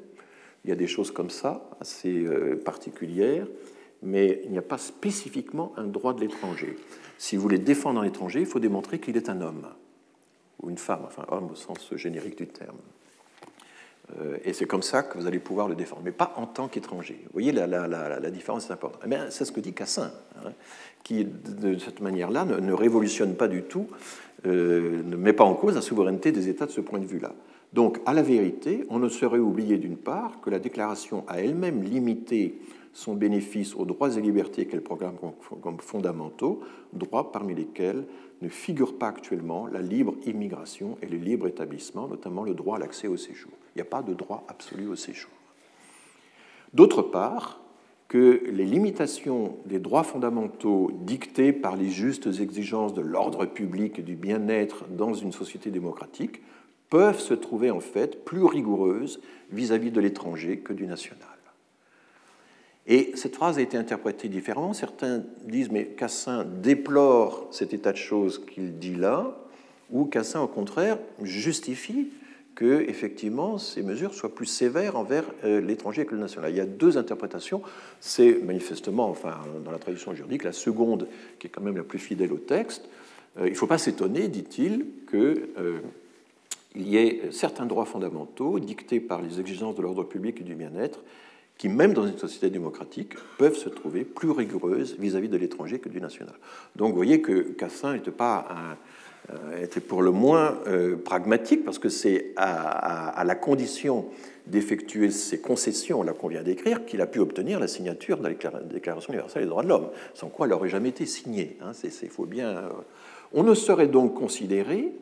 il 0.64 0.70
y 0.70 0.72
a 0.72 0.76
des 0.76 0.86
choses 0.86 1.10
comme 1.10 1.30
ça, 1.30 1.70
assez 1.80 2.24
euh, 2.24 2.60
particulières, 2.62 3.46
mais 4.02 4.42
il 4.44 4.50
n'y 4.50 4.58
a 4.58 4.62
pas 4.62 4.78
spécifiquement 4.78 5.72
un 5.76 5.84
droit 5.84 6.12
de 6.12 6.20
l'étranger. 6.20 6.76
Si 7.18 7.36
vous 7.36 7.42
voulez 7.42 7.58
défendre 7.58 8.00
un 8.00 8.04
étranger, 8.04 8.40
il 8.40 8.46
faut 8.46 8.60
démontrer 8.60 8.98
qu'il 8.98 9.16
est 9.16 9.28
un 9.28 9.40
homme, 9.40 9.68
ou 10.62 10.70
une 10.70 10.78
femme, 10.78 11.02
enfin 11.04 11.24
homme 11.28 11.50
au 11.52 11.54
sens 11.54 11.94
générique 11.94 12.36
du 12.36 12.46
terme. 12.46 12.76
Euh, 14.20 14.38
et 14.44 14.52
c'est 14.52 14.66
comme 14.66 14.82
ça 14.82 15.02
que 15.02 15.18
vous 15.18 15.26
allez 15.26 15.38
pouvoir 15.38 15.68
le 15.68 15.74
défendre, 15.74 16.02
mais 16.04 16.12
pas 16.12 16.32
en 16.36 16.46
tant 16.46 16.68
qu'étranger. 16.68 17.20
Vous 17.24 17.32
voyez, 17.32 17.52
la, 17.52 18.30
différence 18.30 18.68
est 18.68 18.72
importante. 18.72 19.02
Eh 19.06 19.16
c'est 19.30 19.44
ce 19.44 19.52
que 19.52 19.60
dit 19.60 19.72
Cassin, 19.72 20.12
hein, 20.44 20.50
qui, 21.02 21.24
de 21.24 21.78
cette 21.78 22.00
manière-là, 22.00 22.44
ne, 22.44 22.72
révolutionne 22.72 23.34
pas 23.34 23.48
du 23.48 23.62
tout, 23.62 23.86
euh, 24.46 25.02
ne 25.04 25.16
met 25.16 25.32
pas 25.32 25.44
en 25.44 25.54
cause 25.54 25.74
la 25.74 25.82
souveraineté 25.82 26.32
des 26.32 26.48
États 26.48 26.66
de 26.66 26.70
ce 26.70 26.80
point 26.80 26.98
de 26.98 27.06
vue-là. 27.06 27.32
Donc, 27.72 28.00
à 28.04 28.14
la 28.14 28.22
vérité, 28.22 28.84
on 28.90 28.98
ne 28.98 29.08
saurait 29.08 29.38
oublier 29.38 29.78
d'une 29.78 29.96
part 29.96 30.40
que 30.40 30.50
la 30.50 30.58
déclaration 30.58 31.24
a 31.28 31.40
elle-même 31.40 31.82
limité 31.82 32.58
son 32.92 33.14
bénéfice 33.14 33.76
aux 33.76 33.84
droits 33.84 34.16
et 34.16 34.20
libertés 34.20 34.66
qu'elle 34.66 34.82
proclame 34.82 35.14
comme 35.62 35.78
fondamentaux, 35.78 36.60
droits 36.92 37.30
parmi 37.30 37.54
lesquels 37.54 38.04
ne 38.42 38.48
figure 38.48 38.98
pas 38.98 39.08
actuellement 39.08 39.66
la 39.66 39.82
libre 39.82 40.14
immigration 40.24 40.96
et 41.02 41.06
le 41.06 41.18
libre 41.18 41.46
établissement, 41.46 42.08
notamment 42.08 42.42
le 42.42 42.54
droit 42.54 42.76
à 42.76 42.78
l'accès 42.78 43.08
au 43.08 43.16
séjour. 43.16 43.52
Il 43.74 43.78
n'y 43.78 43.82
a 43.82 43.90
pas 43.90 44.02
de 44.02 44.14
droit 44.14 44.44
absolu 44.48 44.88
au 44.88 44.96
séjour. 44.96 45.30
D'autre 46.72 47.02
part, 47.02 47.60
que 48.10 48.42
les 48.50 48.64
limitations 48.64 49.56
des 49.66 49.78
droits 49.78 50.02
fondamentaux 50.02 50.90
dictées 51.02 51.52
par 51.52 51.76
les 51.76 51.88
justes 51.88 52.26
exigences 52.40 52.92
de 52.92 53.02
l'ordre 53.02 53.46
public 53.46 54.00
et 54.00 54.02
du 54.02 54.16
bien-être 54.16 54.84
dans 54.88 55.14
une 55.14 55.30
société 55.30 55.70
démocratique 55.70 56.42
peuvent 56.90 57.20
se 57.20 57.34
trouver 57.34 57.70
en 57.70 57.78
fait 57.78 58.24
plus 58.24 58.44
rigoureuses 58.44 59.20
vis-à-vis 59.52 59.90
-vis 59.90 59.92
de 59.92 60.00
l'étranger 60.00 60.58
que 60.58 60.72
du 60.72 60.88
national. 60.88 61.29
Et 62.90 63.12
cette 63.14 63.36
phrase 63.36 63.56
a 63.56 63.62
été 63.62 63.76
interprétée 63.76 64.28
différemment. 64.28 64.72
Certains 64.72 65.22
disent, 65.44 65.70
mais 65.70 65.86
Cassin 65.86 66.44
déplore 66.44 67.46
cet 67.52 67.72
état 67.72 67.92
de 67.92 67.96
choses 67.96 68.44
qu'il 68.44 68.80
dit 68.80 68.96
là, 68.96 69.38
ou 69.92 70.06
Cassin, 70.06 70.40
au 70.40 70.48
contraire, 70.48 70.98
justifie 71.22 72.08
que, 72.56 72.84
effectivement, 72.88 73.58
ces 73.58 73.84
mesures 73.84 74.12
soient 74.12 74.34
plus 74.34 74.46
sévères 74.46 74.96
envers 74.96 75.22
euh, 75.44 75.60
l'étranger 75.60 76.04
que 76.04 76.16
le 76.16 76.20
national. 76.20 76.50
Il 76.50 76.56
y 76.56 76.60
a 76.60 76.66
deux 76.66 76.98
interprétations. 76.98 77.62
C'est 78.00 78.42
manifestement, 78.42 79.08
enfin, 79.08 79.38
dans 79.64 79.70
la 79.70 79.78
tradition 79.78 80.12
juridique, 80.12 80.42
la 80.42 80.52
seconde 80.52 81.06
qui 81.38 81.46
est 81.46 81.50
quand 81.50 81.62
même 81.62 81.76
la 81.76 81.84
plus 81.84 82.00
fidèle 82.00 82.32
au 82.32 82.38
texte. 82.38 82.88
Euh, 83.38 83.46
il 83.46 83.52
ne 83.52 83.56
faut 83.56 83.68
pas 83.68 83.78
s'étonner, 83.78 84.26
dit-il, 84.26 84.84
qu'il 85.08 85.46
euh, 85.58 85.78
y 86.74 86.96
ait 86.96 87.30
certains 87.30 87.66
droits 87.66 87.86
fondamentaux 87.86 88.58
dictés 88.58 88.98
par 88.98 89.22
les 89.22 89.38
exigences 89.38 89.76
de 89.76 89.82
l'ordre 89.82 90.02
public 90.02 90.40
et 90.40 90.44
du 90.44 90.56
bien-être 90.56 90.98
qui, 91.60 91.68
même 91.68 91.92
dans 91.92 92.06
une 92.06 92.16
société 92.16 92.48
démocratique, 92.48 93.12
peuvent 93.36 93.54
se 93.54 93.68
trouver 93.68 94.04
plus 94.04 94.30
rigoureuses 94.30 94.96
vis-à-vis 94.98 95.28
de 95.28 95.36
l'étranger 95.36 95.78
que 95.78 95.90
du 95.90 96.00
national. 96.00 96.32
Donc 96.74 96.92
vous 96.92 96.96
voyez 96.96 97.20
que 97.20 97.52
Cassin 97.52 97.92
n'était 97.92 98.10
pas 98.10 98.48
euh, 99.28 99.62
était 99.62 99.80
pour 99.80 100.00
le 100.00 100.10
moins 100.10 100.58
euh, 100.66 100.96
pragmatique, 100.96 101.62
parce 101.66 101.78
que 101.78 101.90
c'est 101.90 102.32
à, 102.36 103.22
la 103.26 103.34
condition 103.34 104.06
d'effectuer 104.46 105.10
ces 105.10 105.42
concessions, 105.42 106.02
là 106.02 106.14
qu'on 106.14 106.28
vient 106.28 106.42
d'écrire, 106.42 106.86
qu'il 106.86 107.02
a 107.02 107.06
pu 107.06 107.18
obtenir 107.18 107.60
la 107.60 107.68
signature 107.68 108.16
de 108.16 108.22
la 108.22 108.60
Déclaration 108.62 109.12
universelle 109.12 109.42
des 109.42 109.48
droits 109.50 109.62
de 109.62 109.68
l'homme, 109.68 109.90
sans 110.14 110.28
quoi 110.28 110.46
elle 110.46 110.52
n'aurait 110.52 110.70
jamais 110.70 110.88
été 110.88 111.04
signée. 111.04 111.58
Hein, 111.60 111.72
faut 112.08 112.24
bien, 112.24 112.48
euh, 112.48 112.68
On 113.34 113.42
ne 113.42 113.52
saurait 113.52 113.88
donc 113.88 114.14
considérer 114.14 114.94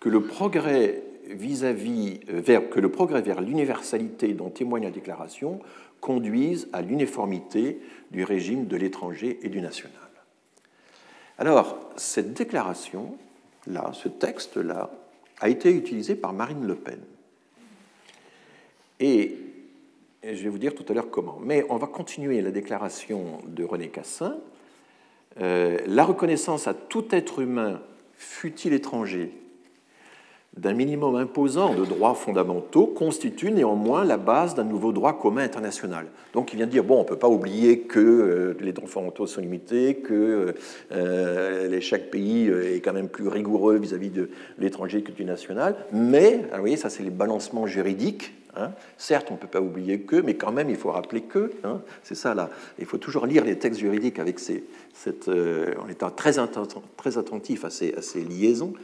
que 0.00 0.10
le 0.10 0.20
progrès 0.20 1.02
vis-à-vis 1.30 2.20
vers, 2.28 2.68
que 2.68 2.80
le 2.80 2.90
progrès 2.90 3.22
vers 3.22 3.40
l'universalité 3.40 4.34
dont 4.34 4.50
témoigne 4.50 4.84
la 4.84 4.90
déclaration 4.90 5.60
conduisent 6.04 6.68
à 6.74 6.82
l'uniformité 6.82 7.80
du 8.10 8.24
régime 8.24 8.66
de 8.66 8.76
l'étranger 8.76 9.38
et 9.40 9.48
du 9.48 9.62
national. 9.62 9.94
Alors, 11.38 11.78
cette 11.96 12.34
déclaration-là, 12.34 13.90
ce 13.94 14.08
texte-là, 14.08 14.90
a 15.40 15.48
été 15.48 15.72
utilisé 15.72 16.14
par 16.14 16.34
Marine 16.34 16.66
Le 16.66 16.74
Pen. 16.74 17.00
Et 19.00 19.34
je 20.22 20.42
vais 20.42 20.50
vous 20.50 20.58
dire 20.58 20.74
tout 20.74 20.84
à 20.90 20.92
l'heure 20.92 21.08
comment. 21.08 21.38
Mais 21.42 21.64
on 21.70 21.78
va 21.78 21.86
continuer 21.86 22.42
la 22.42 22.50
déclaration 22.50 23.40
de 23.46 23.64
René 23.64 23.88
Cassin. 23.88 24.36
Euh, 25.40 25.78
la 25.86 26.04
reconnaissance 26.04 26.68
à 26.68 26.74
tout 26.74 27.14
être 27.14 27.40
humain, 27.40 27.80
fut-il 28.12 28.74
étranger, 28.74 29.32
d'un 30.56 30.72
minimum 30.72 31.16
imposant 31.16 31.74
de 31.74 31.84
droits 31.84 32.14
fondamentaux 32.14 32.86
constitue 32.86 33.50
néanmoins 33.50 34.04
la 34.04 34.16
base 34.16 34.54
d'un 34.54 34.64
nouveau 34.64 34.92
droit 34.92 35.18
commun 35.18 35.42
international. 35.42 36.06
Donc 36.32 36.52
il 36.52 36.56
vient 36.56 36.66
de 36.66 36.70
dire, 36.70 36.84
bon, 36.84 36.96
on 36.96 37.02
ne 37.02 37.08
peut 37.08 37.18
pas 37.18 37.28
oublier 37.28 37.80
que 37.80 37.98
euh, 38.00 38.56
les 38.60 38.72
droits 38.72 38.88
fondamentaux 38.88 39.26
sont 39.26 39.40
limités, 39.40 39.96
que 39.96 40.54
euh, 40.92 41.80
chaque 41.80 42.10
pays 42.10 42.48
est 42.48 42.80
quand 42.80 42.92
même 42.92 43.08
plus 43.08 43.28
rigoureux 43.28 43.76
vis-à-vis 43.78 44.10
de 44.10 44.30
l'étranger 44.58 45.02
que 45.02 45.12
du 45.12 45.24
national, 45.24 45.76
mais, 45.92 46.40
ah, 46.52 46.56
vous 46.56 46.62
voyez, 46.62 46.76
ça 46.76 46.90
c'est 46.90 47.02
les 47.02 47.10
balancements 47.10 47.66
juridiques 47.66 48.32
Hein. 48.56 48.72
Certes, 48.98 49.28
on 49.30 49.34
ne 49.34 49.38
peut 49.38 49.48
pas 49.48 49.60
oublier 49.60 50.00
que, 50.00 50.16
mais 50.16 50.34
quand 50.34 50.52
même, 50.52 50.70
il 50.70 50.76
faut 50.76 50.90
rappeler 50.90 51.22
que. 51.22 51.52
Hein. 51.64 51.80
c'est 52.02 52.14
ça 52.14 52.34
là. 52.34 52.50
Il 52.78 52.86
faut 52.86 52.98
toujours 52.98 53.26
lire 53.26 53.44
les 53.44 53.58
textes 53.58 53.80
juridiques 53.80 54.18
avec 54.18 54.38
cette, 54.38 55.28
euh, 55.28 55.74
en 55.82 55.88
étant 55.88 56.10
très, 56.10 56.34
très 56.96 57.18
attentif 57.18 57.64
à 57.64 57.70
ces, 57.70 57.92
liaisons. 58.22 58.74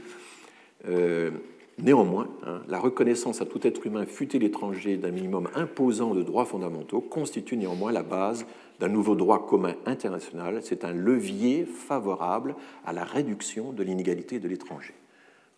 Néanmoins, 1.82 2.28
hein, 2.46 2.60
la 2.68 2.78
reconnaissance 2.78 3.40
à 3.40 3.46
tout 3.46 3.66
être 3.66 3.86
humain, 3.86 4.04
fût 4.06 4.26
l'étranger, 4.26 4.96
d'un 4.96 5.10
minimum 5.10 5.48
imposant 5.54 6.14
de 6.14 6.22
droits 6.22 6.44
fondamentaux 6.44 7.00
constitue 7.00 7.56
néanmoins 7.56 7.92
la 7.92 8.02
base 8.02 8.44
d'un 8.80 8.88
nouveau 8.88 9.14
droit 9.14 9.46
commun 9.46 9.74
international. 9.86 10.60
C'est 10.62 10.84
un 10.84 10.92
levier 10.92 11.64
favorable 11.64 12.54
à 12.84 12.92
la 12.92 13.04
réduction 13.04 13.72
de 13.72 13.82
l'inégalité 13.82 14.38
de 14.38 14.48
l'étranger. 14.48 14.94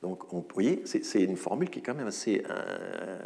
Donc, 0.02 0.20
vous 0.32 0.44
voyez, 0.52 0.82
c'est 0.84 1.22
une 1.22 1.36
formule 1.36 1.70
qui 1.70 1.78
est 1.78 1.82
quand 1.82 1.94
même 1.94 2.08
assez 2.08 2.42
euh, 2.50 3.18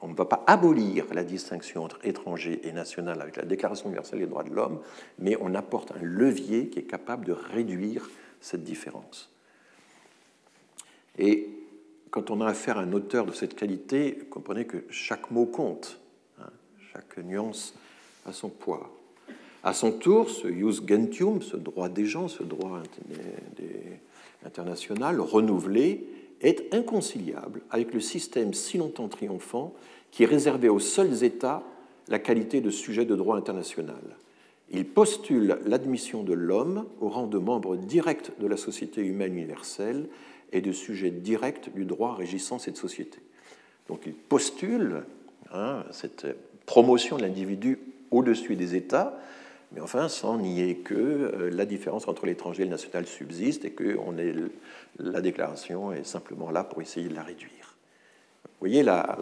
on 0.00 0.08
ne 0.08 0.14
va 0.14 0.24
pas 0.24 0.44
abolir 0.46 1.06
la 1.12 1.24
distinction 1.24 1.84
entre 1.84 1.98
étranger 2.04 2.60
et 2.64 2.72
national 2.72 3.20
avec 3.20 3.36
la 3.36 3.44
Déclaration 3.44 3.86
universelle 3.86 4.20
des 4.20 4.26
droits 4.26 4.44
de 4.44 4.54
l'homme, 4.54 4.80
mais 5.18 5.36
on 5.40 5.54
apporte 5.54 5.92
un 5.92 6.02
levier 6.02 6.68
qui 6.68 6.78
est 6.78 6.84
capable 6.84 7.24
de 7.24 7.32
réduire 7.32 8.08
cette 8.40 8.62
différence. 8.62 9.32
Et 11.18 11.48
quand 12.10 12.30
on 12.30 12.40
a 12.40 12.46
affaire 12.46 12.78
à 12.78 12.82
un 12.82 12.92
auteur 12.92 13.26
de 13.26 13.32
cette 13.32 13.54
qualité, 13.54 14.18
comprenez 14.30 14.64
que 14.64 14.84
chaque 14.90 15.30
mot 15.30 15.46
compte, 15.46 16.00
hein, 16.40 16.50
chaque 16.92 17.18
nuance 17.18 17.74
a 18.26 18.32
son 18.32 18.48
poids. 18.48 18.90
À 19.64 19.72
son 19.72 19.92
tour, 19.92 20.30
ce 20.30 20.48
jus 20.48 20.86
gentium, 20.86 21.42
ce 21.42 21.56
droit 21.56 21.88
des 21.88 22.06
gens, 22.06 22.28
ce 22.28 22.42
droit 22.42 22.80
international 24.44 25.20
renouvelé, 25.20 26.06
est 26.40 26.72
inconciliable 26.72 27.62
avec 27.70 27.92
le 27.92 28.00
système 28.00 28.54
si 28.54 28.78
longtemps 28.78 29.08
triomphant 29.08 29.74
qui 30.10 30.24
réservait 30.24 30.68
aux 30.68 30.78
seuls 30.78 31.24
États 31.24 31.62
la 32.08 32.18
qualité 32.18 32.60
de 32.60 32.70
sujet 32.70 33.04
de 33.04 33.16
droit 33.16 33.36
international. 33.36 34.16
Il 34.70 34.86
postule 34.86 35.58
l'admission 35.64 36.22
de 36.22 36.34
l'homme 36.34 36.86
au 37.00 37.08
rang 37.08 37.26
de 37.26 37.38
membre 37.38 37.76
direct 37.76 38.32
de 38.38 38.46
la 38.46 38.56
société 38.56 39.00
humaine 39.02 39.36
universelle 39.36 40.08
et 40.52 40.60
de 40.60 40.72
sujet 40.72 41.10
direct 41.10 41.70
du 41.70 41.84
droit 41.84 42.14
régissant 42.14 42.58
cette 42.58 42.76
société. 42.76 43.18
Donc 43.88 44.02
il 44.06 44.14
postule 44.14 45.04
hein, 45.52 45.84
cette 45.90 46.26
promotion 46.66 47.16
de 47.16 47.22
l'individu 47.22 47.78
au-dessus 48.10 48.56
des 48.56 48.74
États, 48.74 49.18
mais 49.72 49.80
enfin 49.80 50.08
sans 50.08 50.38
nier 50.38 50.76
que 50.76 50.94
euh, 50.94 51.50
la 51.50 51.66
différence 51.66 52.08
entre 52.08 52.26
l'étranger 52.26 52.62
et 52.62 52.66
le 52.66 52.70
national 52.70 53.06
subsiste 53.06 53.64
et 53.64 53.70
que 53.70 53.98
la 54.98 55.20
déclaration 55.20 55.92
est 55.92 56.04
simplement 56.04 56.50
là 56.50 56.64
pour 56.64 56.80
essayer 56.80 57.08
de 57.08 57.14
la 57.14 57.22
réduire. 57.22 57.76
Vous 58.44 58.66
voyez, 58.66 58.82
là, 58.82 59.16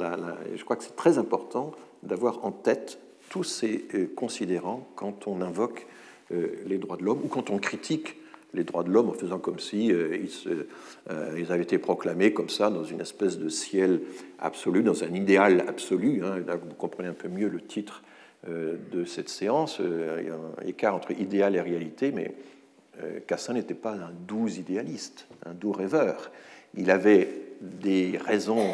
je 0.55 0.65
crois 0.65 0.77
que 0.77 0.85
c'est 0.85 0.97
très 0.97 1.19
important 1.19 1.73
d'avoir 2.03 2.45
en 2.45 2.53
tête 2.53 2.99
tous 3.29 3.45
ces 3.45 3.85
euh, 3.95 4.07
considérants 4.15 4.87
quand 4.95 5.27
on 5.27 5.41
invoque 5.41 5.87
euh, 6.33 6.57
les 6.67 6.79
droits 6.79 6.97
de 6.97 7.03
l'homme 7.03 7.21
ou 7.25 7.29
quand 7.29 7.51
on 7.51 7.59
critique 7.59 8.17
les 8.55 8.65
droits 8.65 8.85
de 8.85 8.91
l'homme 8.91 9.11
en 9.11 9.15
faisant 9.15 9.39
comme 9.39 9.59
si 9.59 9.89
ils, 9.89 11.53
avaient 11.53 11.63
été 11.63 11.79
proclamés 11.79 12.33
comme 12.33 12.49
ça 12.49 12.71
dans 12.71 12.85
une 12.85 13.01
espèce 13.01 13.39
de 13.39 13.49
ciel 13.49 14.01
absolu, 14.39 14.83
dans 14.83 15.05
un 15.05 15.13
idéal 15.15 15.65
absolu. 15.69 16.23
Hein. 16.25 16.39
Là, 16.47 16.57
vous 16.57 16.75
comprenez 16.75 17.09
un 17.09 17.15
peu 17.15 17.29
mieux 17.29 17.49
le 17.49 17.61
titre 17.61 18.03
euh, 18.49 18.77
de 18.93 19.05
cette 19.05 19.29
séance. 19.29 19.79
Euh, 19.81 20.19
il 20.21 20.29
y 20.29 20.31
a 20.31 20.35
un 20.35 20.69
écart 20.69 20.95
entre 20.95 21.11
idéal 21.11 21.57
et 21.57 21.61
réalité, 21.61 22.13
mais 22.13 22.33
euh, 23.03 23.19
Cassin 23.27 23.55
n'était 23.55 23.75
pas 23.75 23.93
un 23.93 24.13
doux 24.29 24.47
idéaliste, 24.47 25.27
un 25.45 25.53
doux 25.53 25.73
rêveur. 25.73 26.31
Il 26.75 26.91
avait 26.93 27.29
des 27.61 28.21
raisons 28.25 28.69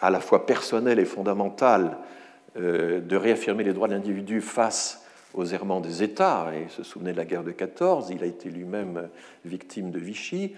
à 0.00 0.08
la 0.08 0.20
fois 0.20 0.46
personnelles 0.46 1.00
et 1.00 1.04
fondamentales 1.04 1.98
de 2.56 3.16
réaffirmer 3.16 3.64
les 3.64 3.72
droits 3.72 3.88
de 3.88 3.94
l'individu 3.94 4.40
face 4.40 5.03
aux 5.34 5.44
errements 5.44 5.80
des 5.80 6.02
États. 6.02 6.52
Et 6.54 6.68
se 6.70 6.82
souvenait 6.82 7.12
de 7.12 7.16
la 7.16 7.24
guerre 7.24 7.44
de 7.44 7.52
14, 7.52 8.10
il 8.10 8.22
a 8.22 8.26
été 8.26 8.50
lui-même 8.50 9.08
victime 9.44 9.90
de 9.90 9.98
Vichy, 9.98 10.54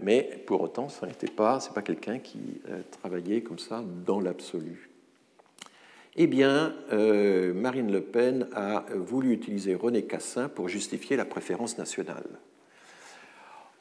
mais 0.00 0.42
pour 0.46 0.60
autant, 0.60 0.88
ce 0.88 1.06
n'était 1.06 1.26
pas, 1.26 1.58
c'est 1.58 1.72
pas 1.72 1.82
quelqu'un 1.82 2.18
qui 2.18 2.60
travaillait 3.00 3.40
comme 3.40 3.58
ça 3.58 3.82
dans 4.04 4.20
l'absolu. 4.20 4.90
Eh 6.16 6.28
bien, 6.28 6.74
euh, 6.92 7.52
Marine 7.52 7.90
Le 7.90 8.00
Pen 8.00 8.46
a 8.54 8.84
voulu 8.94 9.32
utiliser 9.32 9.74
René 9.74 10.02
Cassin 10.02 10.48
pour 10.48 10.68
justifier 10.68 11.16
la 11.16 11.24
préférence 11.24 11.76
nationale. 11.76 12.26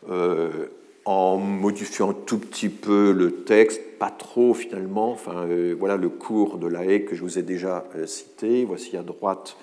Euh, 0.10 0.68
en 1.06 1.38
modifiant 1.38 2.14
tout 2.14 2.40
petit 2.40 2.70
peu 2.70 3.12
le 3.12 3.44
texte, 3.44 3.82
pas 4.00 4.10
trop 4.10 4.56
finalement. 4.56 5.12
Enfin, 5.12 5.45
euh, 5.48 5.76
voilà 5.78 5.95
le 5.95 6.10
cours 6.10 6.58
de 6.58 6.66
la 6.66 6.86
haie 6.86 7.04
que 7.04 7.16
je 7.16 7.22
vous 7.22 7.38
ai 7.38 7.44
déjà 7.44 7.86
cité. 8.08 8.66
Voici 8.66 8.98
à 8.98 9.04
droite 9.04 9.56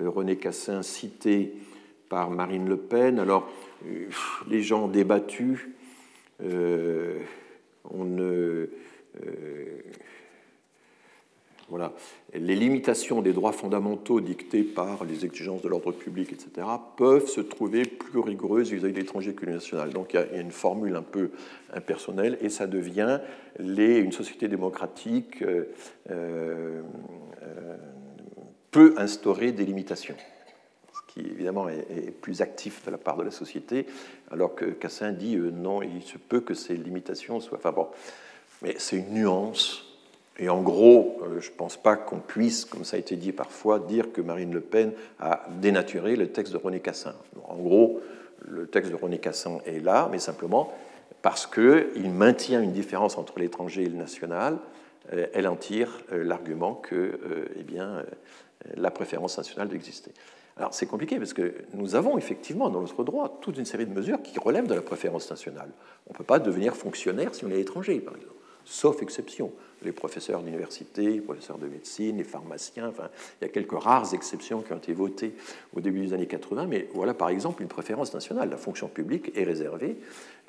René 0.00 0.36
Cassin 0.36 0.82
cité 0.82 1.52
par 2.08 2.30
Marine 2.30 2.68
Le 2.68 2.76
Pen. 2.76 3.18
Alors, 3.18 3.50
les 4.48 4.62
gens 4.62 4.84
ont 4.84 4.88
débattu. 4.88 5.74
on 6.40 8.04
ne 8.04 8.68
voilà. 11.68 11.92
Les 12.32 12.54
limitations 12.54 13.20
des 13.20 13.34
droits 13.34 13.52
fondamentaux 13.52 14.20
dictées 14.20 14.62
par 14.62 15.04
les 15.04 15.26
exigences 15.26 15.60
de 15.60 15.68
l'ordre 15.68 15.92
public, 15.92 16.32
etc., 16.32 16.66
peuvent 16.96 17.26
se 17.26 17.42
trouver 17.42 17.82
plus 17.82 18.20
rigoureuses 18.20 18.72
vis-à-vis 18.72 18.94
de 18.94 18.98
l'étranger 18.98 19.34
que 19.34 19.44
national. 19.44 19.92
Donc 19.92 20.14
il 20.14 20.16
y 20.16 20.18
a 20.18 20.40
une 20.40 20.50
formule 20.50 20.96
un 20.96 21.02
peu 21.02 21.30
impersonnelle 21.74 22.38
et 22.40 22.48
ça 22.48 22.66
devient 22.66 23.20
une 23.58 24.12
société 24.12 24.48
démocratique 24.48 25.42
euh, 25.42 25.64
euh, 26.10 26.80
peut 28.70 28.94
instaurer 28.96 29.52
des 29.52 29.64
limitations 29.64 30.16
ce 30.98 31.12
qui 31.12 31.20
évidemment 31.20 31.68
est, 31.68 32.10
plus 32.10 32.42
actif 32.42 32.84
de 32.84 32.90
la 32.90 32.98
part 32.98 33.16
de 33.16 33.22
la 33.22 33.30
société, 33.30 33.86
alors 34.30 34.54
que 34.54 34.64
Cassin 34.66 35.12
dit 35.12 35.36
euh, 35.36 35.50
non, 35.50 35.82
il 35.82 36.02
se 36.02 36.18
peut 36.18 36.40
que 36.40 36.54
ces 36.54 36.76
limitations 36.76 37.40
soient. 37.40 37.58
Enfin 37.58 37.72
bon, 37.72 37.88
mais 38.62 38.74
c'est 38.78 38.96
une 38.96 39.14
nuance 39.14 39.84
et 40.40 40.48
en 40.48 40.62
gros, 40.62 41.20
euh, 41.22 41.40
je 41.40 41.50
ne 41.50 41.56
pense 41.56 41.76
pas 41.76 41.96
qu'on 41.96 42.20
puisse, 42.20 42.64
comme 42.64 42.84
ça 42.84 42.96
a 42.96 43.00
été 43.00 43.16
dit 43.16 43.32
parfois, 43.32 43.80
dire 43.80 44.12
que 44.12 44.20
Marine 44.20 44.52
Le 44.52 44.60
Pen 44.60 44.92
a 45.18 45.46
dénaturé 45.60 46.14
le 46.14 46.28
texte 46.28 46.52
de 46.52 46.58
René 46.58 46.78
Cassin. 46.78 47.14
En 47.48 47.56
gros, 47.56 48.00
le 48.46 48.66
texte 48.68 48.92
de 48.92 48.96
René 48.96 49.18
Cassin 49.18 49.58
est 49.66 49.80
là, 49.80 50.08
mais 50.12 50.20
simplement 50.20 50.72
parce 51.22 51.48
qu'il 51.48 52.12
maintient 52.12 52.62
une 52.62 52.72
différence 52.72 53.18
entre 53.18 53.40
l'étranger 53.40 53.82
et 53.82 53.88
le 53.88 53.96
national. 53.96 54.58
Euh, 55.12 55.26
elle 55.32 55.48
en 55.48 55.56
tire 55.56 55.90
l'argument 56.12 56.74
que 56.74 57.18
eh 57.58 57.64
bien, 57.64 58.04
la 58.74 58.90
préférence 58.90 59.38
nationale 59.38 59.68
doit 59.68 59.76
exister. 59.76 60.12
Alors 60.56 60.74
c'est 60.74 60.86
compliqué 60.86 61.18
parce 61.18 61.32
que 61.32 61.54
nous 61.72 61.94
avons 61.94 62.18
effectivement 62.18 62.68
dans 62.68 62.80
notre 62.80 63.04
droit 63.04 63.38
toute 63.40 63.56
une 63.58 63.64
série 63.64 63.86
de 63.86 63.92
mesures 63.92 64.20
qui 64.22 64.38
relèvent 64.38 64.66
de 64.66 64.74
la 64.74 64.82
préférence 64.82 65.30
nationale. 65.30 65.70
On 66.08 66.12
ne 66.12 66.18
peut 66.18 66.24
pas 66.24 66.40
devenir 66.40 66.74
fonctionnaire 66.74 67.34
si 67.34 67.44
on 67.44 67.50
est 67.50 67.60
étranger, 67.60 68.00
par 68.00 68.16
exemple, 68.16 68.34
sauf 68.64 69.02
exception 69.02 69.52
les 69.82 69.92
professeurs 69.92 70.42
d'université, 70.42 71.02
les 71.02 71.20
professeurs 71.20 71.58
de 71.58 71.66
médecine, 71.66 72.16
les 72.18 72.24
pharmaciens. 72.24 72.88
Enfin, 72.88 73.08
il 73.40 73.44
y 73.44 73.48
a 73.48 73.52
quelques 73.52 73.80
rares 73.80 74.14
exceptions 74.14 74.62
qui 74.62 74.72
ont 74.72 74.78
été 74.78 74.92
votées 74.92 75.34
au 75.74 75.80
début 75.80 76.00
des 76.00 76.14
années 76.14 76.26
80, 76.26 76.66
mais 76.66 76.88
voilà 76.94 77.14
par 77.14 77.28
exemple 77.28 77.62
une 77.62 77.68
préférence 77.68 78.14
nationale. 78.14 78.50
La 78.50 78.56
fonction 78.56 78.88
publique 78.88 79.32
est 79.36 79.44
réservée 79.44 79.96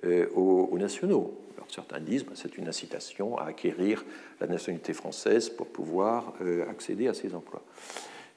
euh, 0.06 0.28
aux, 0.36 0.78
nationaux. 0.78 1.34
Certains 1.68 2.00
disent 2.00 2.24
que 2.24 2.30
bah, 2.30 2.36
c'est 2.36 2.58
une 2.58 2.68
incitation 2.68 3.38
à 3.38 3.46
acquérir 3.46 4.04
la 4.42 4.48
nationalité 4.48 4.94
française 4.94 5.50
pour 5.50 5.68
pouvoir 5.68 6.34
euh, 6.42 6.68
accéder 6.68 7.08
à 7.08 7.14
ces 7.14 7.36
emplois. 7.36 7.62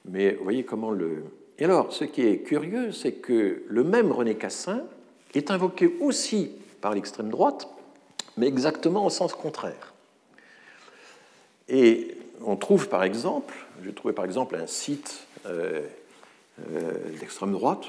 Mais 0.04 0.32
voyez 0.42 0.64
comment 0.64 0.90
le. 0.90 1.24
Et 1.58 1.64
alors, 1.64 1.92
ce 1.92 2.04
qui 2.04 2.22
est 2.22 2.40
curieux, 2.40 2.92
c'est 2.92 3.12
que 3.12 3.62
le 3.66 3.84
même 3.84 4.12
René 4.12 4.34
Cassin 4.34 4.82
est 5.34 5.50
invoqué 5.50 5.94
aussi 6.00 6.50
par 6.80 6.94
l'extrême 6.94 7.30
droite, 7.30 7.68
mais 8.36 8.48
exactement 8.48 9.06
au 9.06 9.10
sens 9.10 9.32
contraire. 9.34 9.91
Et 11.72 12.18
on 12.44 12.56
trouve 12.56 12.88
par 12.88 13.02
exemple, 13.02 13.54
j'ai 13.82 13.94
trouvé 13.94 14.12
par 14.12 14.26
exemple 14.26 14.54
un 14.56 14.66
site 14.66 15.26
euh, 15.46 15.80
euh, 16.70 16.92
d'extrême 17.18 17.52
droite, 17.52 17.86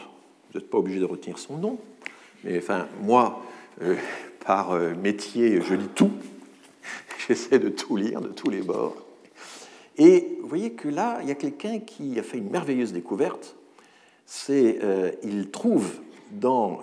vous 0.52 0.60
n'êtes 0.60 0.70
pas 0.70 0.78
obligé 0.78 1.02
de 1.02 1.06
retenir 1.06 1.38
son 1.38 1.58
nom, 1.58 1.78
mais 2.46 2.58
enfin, 2.58 2.88
moi, 3.02 3.44
euh, 3.82 3.96
par 4.46 4.74
métier, 4.74 5.62
je 5.62 5.74
lis 5.74 5.90
tout, 5.94 6.12
j'essaie 7.28 7.60
de 7.60 7.68
tout 7.68 7.98
lire 7.98 8.22
de 8.22 8.30
tous 8.30 8.50
les 8.50 8.62
bords. 8.62 8.96
Et 9.98 10.38
vous 10.42 10.48
voyez 10.48 10.72
que 10.72 10.88
là, 10.88 11.20
il 11.22 11.28
y 11.28 11.32
a 11.32 11.36
quelqu'un 11.36 11.80
qui 11.80 12.18
a 12.18 12.24
fait 12.24 12.38
une 12.38 12.50
merveilleuse 12.50 12.94
découverte. 12.94 13.56
C'est, 14.26 14.80
il 15.24 15.52
trouve 15.52 16.00
dans, 16.32 16.82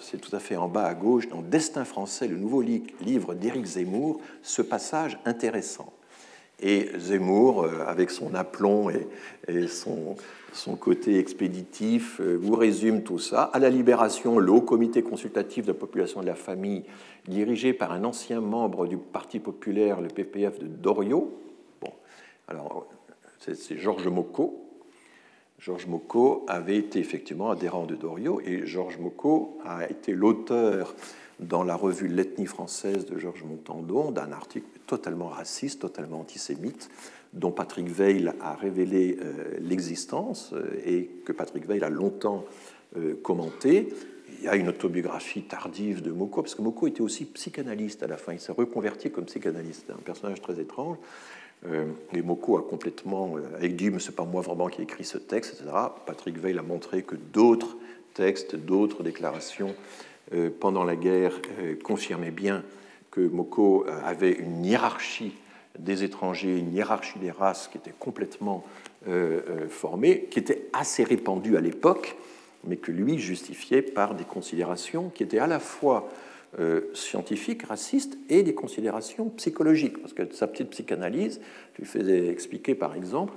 c'est 0.00 0.20
tout 0.20 0.34
à 0.34 0.38
fait 0.38 0.56
en 0.56 0.68
bas 0.68 0.86
à 0.86 0.94
gauche, 0.94 1.28
dans 1.28 1.42
Destin 1.42 1.84
français, 1.84 2.28
le 2.28 2.36
nouveau 2.36 2.62
livre 2.62 3.34
d'Éric 3.34 3.66
Zemmour, 3.66 4.20
ce 4.42 4.62
passage 4.62 5.18
intéressant. 5.26 5.92
Et 6.60 6.90
Zemmour, 6.98 7.64
euh, 7.64 7.84
avec 7.86 8.10
son 8.10 8.34
aplomb 8.34 8.88
et, 8.90 9.66
son, 9.68 10.16
côté 10.80 11.18
expéditif, 11.18 12.20
vous 12.20 12.56
résume 12.56 13.02
tout 13.02 13.18
ça. 13.18 13.42
À 13.42 13.58
la 13.58 13.68
Libération, 13.68 14.38
le 14.38 14.50
Haut 14.50 14.62
Comité 14.62 15.02
consultatif 15.02 15.66
de 15.66 15.72
la 15.72 15.78
population 15.78 16.22
de 16.22 16.26
la 16.26 16.34
famille, 16.34 16.84
dirigé 17.28 17.72
par 17.72 17.92
un 17.92 18.04
ancien 18.04 18.40
membre 18.40 18.86
du 18.86 18.96
Parti 18.96 19.38
populaire, 19.38 20.00
le 20.00 20.08
PPF 20.08 20.58
de 20.58 20.66
Doriot, 20.66 21.42
alors, 22.48 22.86
c'est 23.38 23.76
Georges 23.76 24.08
Mocco. 24.08 24.62
Georges 25.58 25.86
Mocco 25.86 26.44
avait 26.48 26.76
été 26.76 27.00
effectivement 27.00 27.50
adhérent 27.50 27.86
de 27.86 27.96
Doriot 27.96 28.40
et 28.44 28.66
Georges 28.66 28.98
Mocco 28.98 29.58
a 29.64 29.88
été 29.88 30.12
l'auteur 30.12 30.94
dans 31.40 31.62
la 31.62 31.76
revue 31.76 32.08
L'ethnie 32.08 32.46
française 32.46 33.06
de 33.06 33.18
Georges 33.18 33.44
Montandon 33.44 34.10
d'un 34.10 34.32
article 34.32 34.66
totalement 34.86 35.28
raciste, 35.28 35.80
totalement 35.80 36.20
antisémite, 36.20 36.90
dont 37.32 37.50
Patrick 37.50 37.88
Veil 37.88 38.32
a 38.40 38.54
révélé 38.54 39.18
euh, 39.20 39.56
l'existence 39.60 40.52
euh, 40.54 40.80
et 40.84 41.10
que 41.24 41.32
Patrick 41.32 41.66
Veil 41.66 41.82
a 41.84 41.90
longtemps 41.90 42.44
euh, 42.96 43.14
commenté. 43.22 43.92
Il 44.38 44.44
y 44.44 44.48
a 44.48 44.56
une 44.56 44.68
autobiographie 44.68 45.42
tardive 45.42 46.02
de 46.02 46.10
Mocco, 46.10 46.42
parce 46.42 46.54
que 46.54 46.62
Mocco 46.62 46.86
était 46.86 47.00
aussi 47.00 47.24
psychanalyste 47.24 48.02
à 48.02 48.06
la 48.06 48.16
fin. 48.16 48.32
Il 48.32 48.40
s'est 48.40 48.52
reconverti 48.52 49.10
comme 49.10 49.24
psychanalyste, 49.24 49.90
un 49.90 50.02
personnage 50.02 50.40
très 50.40 50.60
étrange. 50.60 50.98
Et 52.12 52.22
Moko 52.22 52.58
a 52.58 52.62
complètement 52.62 53.36
euh, 53.36 53.68
dit 53.68 53.90
mais 53.90 53.98
c'est 53.98 54.14
pas 54.14 54.24
moi 54.24 54.42
vraiment 54.42 54.68
qui 54.68 54.80
ai 54.80 54.84
écrit 54.84 55.04
ce 55.04 55.18
texte, 55.18 55.54
etc. 55.54 55.70
Patrick 56.06 56.38
Veil 56.38 56.58
a 56.58 56.62
montré 56.62 57.02
que 57.02 57.16
d'autres 57.16 57.76
textes, 58.14 58.56
d'autres 58.56 59.02
déclarations 59.02 59.74
pendant 60.60 60.84
la 60.84 60.96
guerre 60.96 61.40
confirmaient 61.84 62.30
bien 62.30 62.62
que 63.10 63.20
Moko 63.20 63.86
avait 64.04 64.32
une 64.32 64.64
hiérarchie 64.64 65.34
des 65.78 66.04
étrangers, 66.04 66.58
une 66.58 66.72
hiérarchie 66.72 67.18
des 67.18 67.30
races 67.30 67.68
qui 67.68 67.78
était 67.78 67.94
complètement 67.98 68.64
formée, 69.68 70.26
qui 70.30 70.38
était 70.38 70.68
assez 70.72 71.04
répandue 71.04 71.56
à 71.56 71.60
l'époque, 71.60 72.16
mais 72.64 72.76
que 72.76 72.90
lui 72.90 73.18
justifiait 73.18 73.82
par 73.82 74.14
des 74.14 74.24
considérations 74.24 75.10
qui 75.10 75.22
étaient 75.22 75.38
à 75.38 75.46
la 75.46 75.60
fois 75.60 76.08
euh, 76.58 76.80
scientifiques, 76.94 77.64
racistes 77.64 78.16
et 78.30 78.42
des 78.42 78.54
considérations 78.54 79.28
psychologiques. 79.30 80.00
Parce 80.00 80.14
que 80.14 80.22
sa 80.32 80.46
petite 80.46 80.70
psychanalyse 80.70 81.38
lui 81.78 81.84
faisait 81.84 82.28
expliquer, 82.28 82.74
par 82.74 82.94
exemple, 82.94 83.34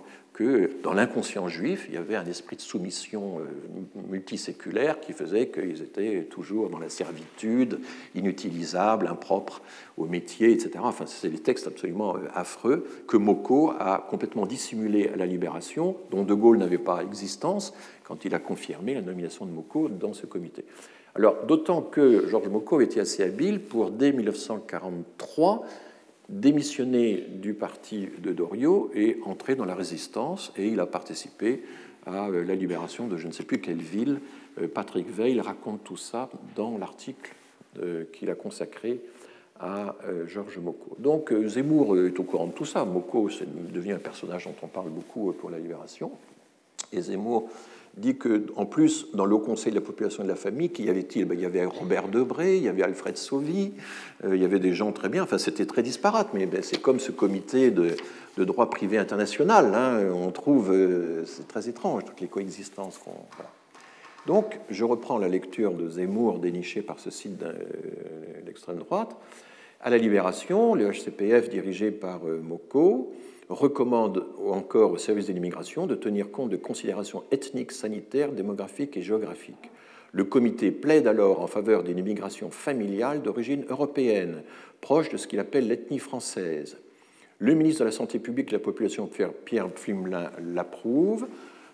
dans 0.84 0.94
l'inconscient 0.94 1.50
juif, 1.50 1.86
il 1.90 1.96
y 1.96 1.98
avait 1.98 2.16
un 2.16 2.26
esprit 2.26 2.56
de 2.56 2.62
soumission 2.62 3.40
euh, 3.40 4.02
multiséculaire 4.10 5.02
qui 5.02 5.12
faisait 5.12 5.50
qu'ils 5.50 5.82
étaient 5.82 6.24
toujours 6.30 6.70
dans 6.70 6.80
la 6.80 6.88
servitude, 6.88 7.80
inutilisables, 8.16 9.08
impropres 9.08 9.62
au 9.98 10.06
métier, 10.06 10.52
etc. 10.52 10.72
Enfin, 10.82 11.06
c'est 11.08 11.30
des 11.30 11.40
textes 11.40 11.68
absolument 11.68 12.16
euh, 12.16 12.20
affreux 12.34 12.86
que 13.08 13.18
Moko 13.18 13.74
a 13.78 14.06
complètement 14.10 14.46
dissimulé 14.46 15.10
à 15.10 15.18
la 15.18 15.26
Libération, 15.26 15.98
dont 16.10 16.24
De 16.24 16.34
Gaulle 16.34 16.58
n'avait 16.58 16.78
pas 16.78 17.04
existence 17.04 17.74
quand 18.04 18.24
il 18.24 18.34
a 18.34 18.40
confirmé 18.40 18.94
la 18.94 19.02
nomination 19.02 19.46
de 19.46 19.52
Moko 19.52 19.90
dans 19.90 20.14
ce 20.14 20.26
comité. 20.26 20.64
Alors, 21.16 21.46
d'autant 21.48 21.82
que 21.82 22.28
Georges 22.28 22.48
Moko 22.48 22.80
était 22.80 23.02
assez 23.02 23.24
habile 23.24 23.60
pour, 23.60 23.92
dès 23.92 24.14
1943, 24.14 25.66
démissionner 26.30 27.26
du 27.28 27.54
parti 27.54 28.08
de 28.20 28.32
Doriot 28.32 28.92
et 28.94 29.18
entrer 29.26 29.56
dans 29.56 29.66
la 29.66 29.76
résistance, 29.76 30.54
et 30.58 30.68
il 30.68 30.80
a 30.80 30.86
participé 30.86 31.64
à 32.06 32.28
euh, 32.30 32.44
la 32.44 32.56
libération 32.56 33.08
de 33.08 33.18
je 33.18 33.28
ne 33.28 33.34
sais 33.34 33.44
plus 33.44 33.60
quelle 33.60 33.82
ville. 33.82 34.20
Euh, 34.62 34.68
Patrick 34.68 35.10
Veil 35.10 35.42
raconte 35.42 35.84
tout 35.84 35.98
ça 35.98 36.30
dans 36.56 36.78
l'article 36.78 37.34
euh, 37.82 38.06
qu'il 38.14 38.30
a 38.30 38.36
consacré 38.36 39.02
à 39.62 39.98
Georges 40.26 40.58
Moko. 40.58 40.96
Donc 41.00 41.34
Zemmour 41.34 41.98
est 41.98 42.18
au 42.18 42.24
courant 42.24 42.48
de 42.48 42.54
tout 42.54 42.64
ça. 42.64 42.86
Moko 42.86 43.30
devient 43.74 43.92
un 43.92 44.00
personnage 44.00 44.46
dont 44.46 44.56
on 44.62 44.68
parle 44.68 44.90
beaucoup 44.90 45.34
pour 45.34 45.50
la 45.50 45.60
libération. 45.60 46.12
Et 46.94 47.02
Zemmour 47.02 47.50
dit 48.00 48.18
que, 48.18 48.46
en 48.56 48.66
plus, 48.66 49.08
dans 49.14 49.26
le 49.26 49.38
Conseil 49.38 49.72
de 49.72 49.78
la 49.78 49.86
population 49.86 50.24
et 50.24 50.26
de 50.26 50.32
la 50.32 50.38
famille, 50.38 50.70
qui 50.70 50.84
y 50.84 50.90
avait-il? 50.90 51.26
Ben, 51.26 51.38
Il 51.38 51.42
y 51.42 51.46
avait 51.46 51.66
Robert 51.66 52.08
Debré, 52.08 52.58
il 52.58 52.64
y 52.64 52.68
avait 52.68 52.84
Alfred 52.84 53.18
Sauvy, 53.18 53.74
euh, 54.24 54.36
il 54.36 54.42
y 54.42 54.46
avait 54.46 54.60
des 54.60 54.74
gens 54.74 54.92
très 54.92 55.10
bien. 55.10 55.24
Enfin, 55.24 55.38
c'était 55.38 55.66
très 55.66 55.84
disparate, 55.84 56.30
mais 56.34 56.46
ben, 56.46 56.62
c'est 56.64 56.82
comme 56.82 57.00
ce 57.00 57.12
comité 57.12 57.72
de, 57.72 57.96
droit 58.38 58.70
privé 58.70 58.98
international. 58.98 59.76
Hein. 59.76 60.12
on 60.14 60.32
trouve, 60.32 60.72
euh, 60.72 61.26
c'est 61.26 61.48
très 61.48 61.68
étrange, 61.68 62.06
toutes 62.06 62.22
les 62.22 62.28
coexistences 62.28 62.98
qu'on. 62.98 63.12
Donc, 64.28 64.60
je 64.70 64.84
reprends 64.84 65.18
la 65.18 65.28
lecture 65.28 65.74
de 65.74 65.90
Zemmour 65.90 66.40
dénichée 66.40 66.82
par 66.82 67.00
ce 67.00 67.10
site 67.10 67.38
d'extrême 68.46 68.78
droite. 68.78 69.16
À 69.82 69.90
la 69.90 69.98
Libération, 69.98 70.76
le 70.76 70.92
HCPF 70.92 71.50
dirigé 71.50 71.92
par 71.92 72.28
euh, 72.28 72.42
Moko 72.42 73.14
recommande 73.50 74.26
encore 74.48 74.92
au 74.92 74.98
service 74.98 75.28
de 75.28 75.34
l'immigration 75.34 75.88
de 75.88 75.96
tenir 75.96 76.32
compte 76.32 76.50
de 76.50 76.58
considérations 76.58 77.24
ethniques, 77.32 77.72
sanitaires, 77.72 78.32
démographiques 78.32 78.96
et 78.96 79.02
géographiques. 79.02 79.72
Le 80.12 80.24
comité 80.24 80.72
plaide 80.72 81.08
alors 81.08 81.42
en 81.42 81.48
faveur 81.48 81.84
d'une 81.84 81.98
immigration 81.98 82.50
familiale 82.50 83.22
d'origine 83.22 83.66
européenne, 83.70 84.44
proche 84.82 85.10
de 85.10 85.18
ce 85.18 85.28
qu'il 85.28 85.40
appelle 85.40 85.68
l'ethnie 85.68 86.00
française. 86.00 86.78
Le 87.38 87.54
ministre 87.54 87.82
de 87.82 87.86
la 87.86 87.92
Santé 87.92 88.20
publique 88.20 88.48
et 88.48 88.52
de 88.52 88.58
la 88.58 88.64
Population, 88.64 89.10
Pierre 89.46 89.70
Pflimlin, 89.70 90.32
l'approuve. 90.44 91.28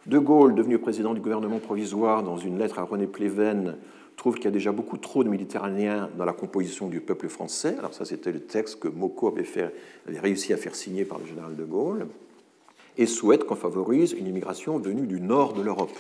De 0.06 0.20
Gaulle, 0.20 0.54
devenu 0.54 0.78
président 0.78 1.16
du 1.16 1.22
gouvernement 1.22 1.58
provisoire, 1.58 2.22
dans 2.22 2.38
une 2.38 2.60
lettre 2.60 2.78
à 2.78 2.84
René 2.84 3.08
Pleven, 3.08 3.78
trouve 4.16 4.36
qu'il 4.36 4.46
y 4.46 4.48
a 4.48 4.52
déjà 4.52 4.72
beaucoup 4.72 4.98
trop 4.98 5.24
de 5.24 5.30
Méditerranéens 5.30 6.10
dans 6.18 6.26
la 6.26 6.34
composition 6.34 6.88
du 6.88 7.00
peuple 7.02 7.28
français. 7.28 7.76
Alors 7.78 7.94
ça, 7.94 8.06
c'était 8.06 8.32
le 8.32 8.40
texte 8.40 8.80
que 8.80 8.88
Moko 8.88 9.28
avait, 9.28 9.72
réussi 10.08 10.54
à 10.54 10.58
faire 10.58 10.76
signer 10.76 11.06
par 11.06 11.20
le 11.20 11.26
général 11.26 11.56
de 11.56 11.64
Gaulle, 11.64 12.08
et 12.98 13.06
souhaite 13.06 13.44
qu'on 13.44 13.56
favorise 13.56 14.14
une 14.14 14.28
immigration 14.28 14.78
venue 14.78 15.06
du 15.06 15.20
nord 15.20 15.54
de 15.54 15.62
l'Europe. 15.62 15.98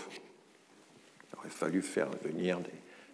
Il 1.32 1.38
aurait 1.38 1.50
fallu 1.50 1.82
faire 1.82 2.08
venir 2.24 2.60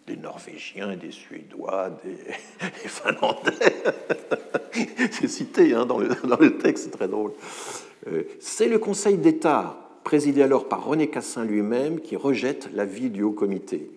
des, 0.07 0.17
Norvégiens, 0.17 0.97
des 0.97 1.11
Suédois, 1.11 1.97
des, 2.03 2.17
Finlandais. 2.87 3.51
c'est 5.11 5.29
cité 5.29 5.73
hein, 5.73 5.85
dans, 5.85 5.99
le, 5.99 6.09
dans, 6.27 6.37
le, 6.37 6.57
texte, 6.57 6.85
c'est 6.85 6.91
très 6.91 7.07
drôle. 7.07 7.31
Euh, 8.07 8.23
c'est 8.39 8.67
le 8.67 8.77
Conseil 8.77 9.17
d'État, 9.17 9.89
présidé 10.03 10.43
alors 10.43 10.67
par 10.67 10.85
René 10.85 11.07
Cassin 11.07 11.45
lui-même, 11.45 12.01
qui 12.01 12.17
rejette 12.17 12.69
l'avis 12.73 13.09
du 13.09 13.23
Haut 13.23 13.31
Comité 13.31 13.89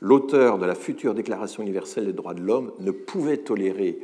l'auteur 0.00 0.58
de 0.58 0.66
la 0.66 0.74
future 0.74 1.14
Déclaration 1.14 1.62
universelle 1.62 2.06
des 2.06 2.12
droits 2.12 2.34
de 2.34 2.42
l'homme 2.42 2.72
ne 2.80 2.90
pouvait 2.90 3.38
tolérer 3.38 3.98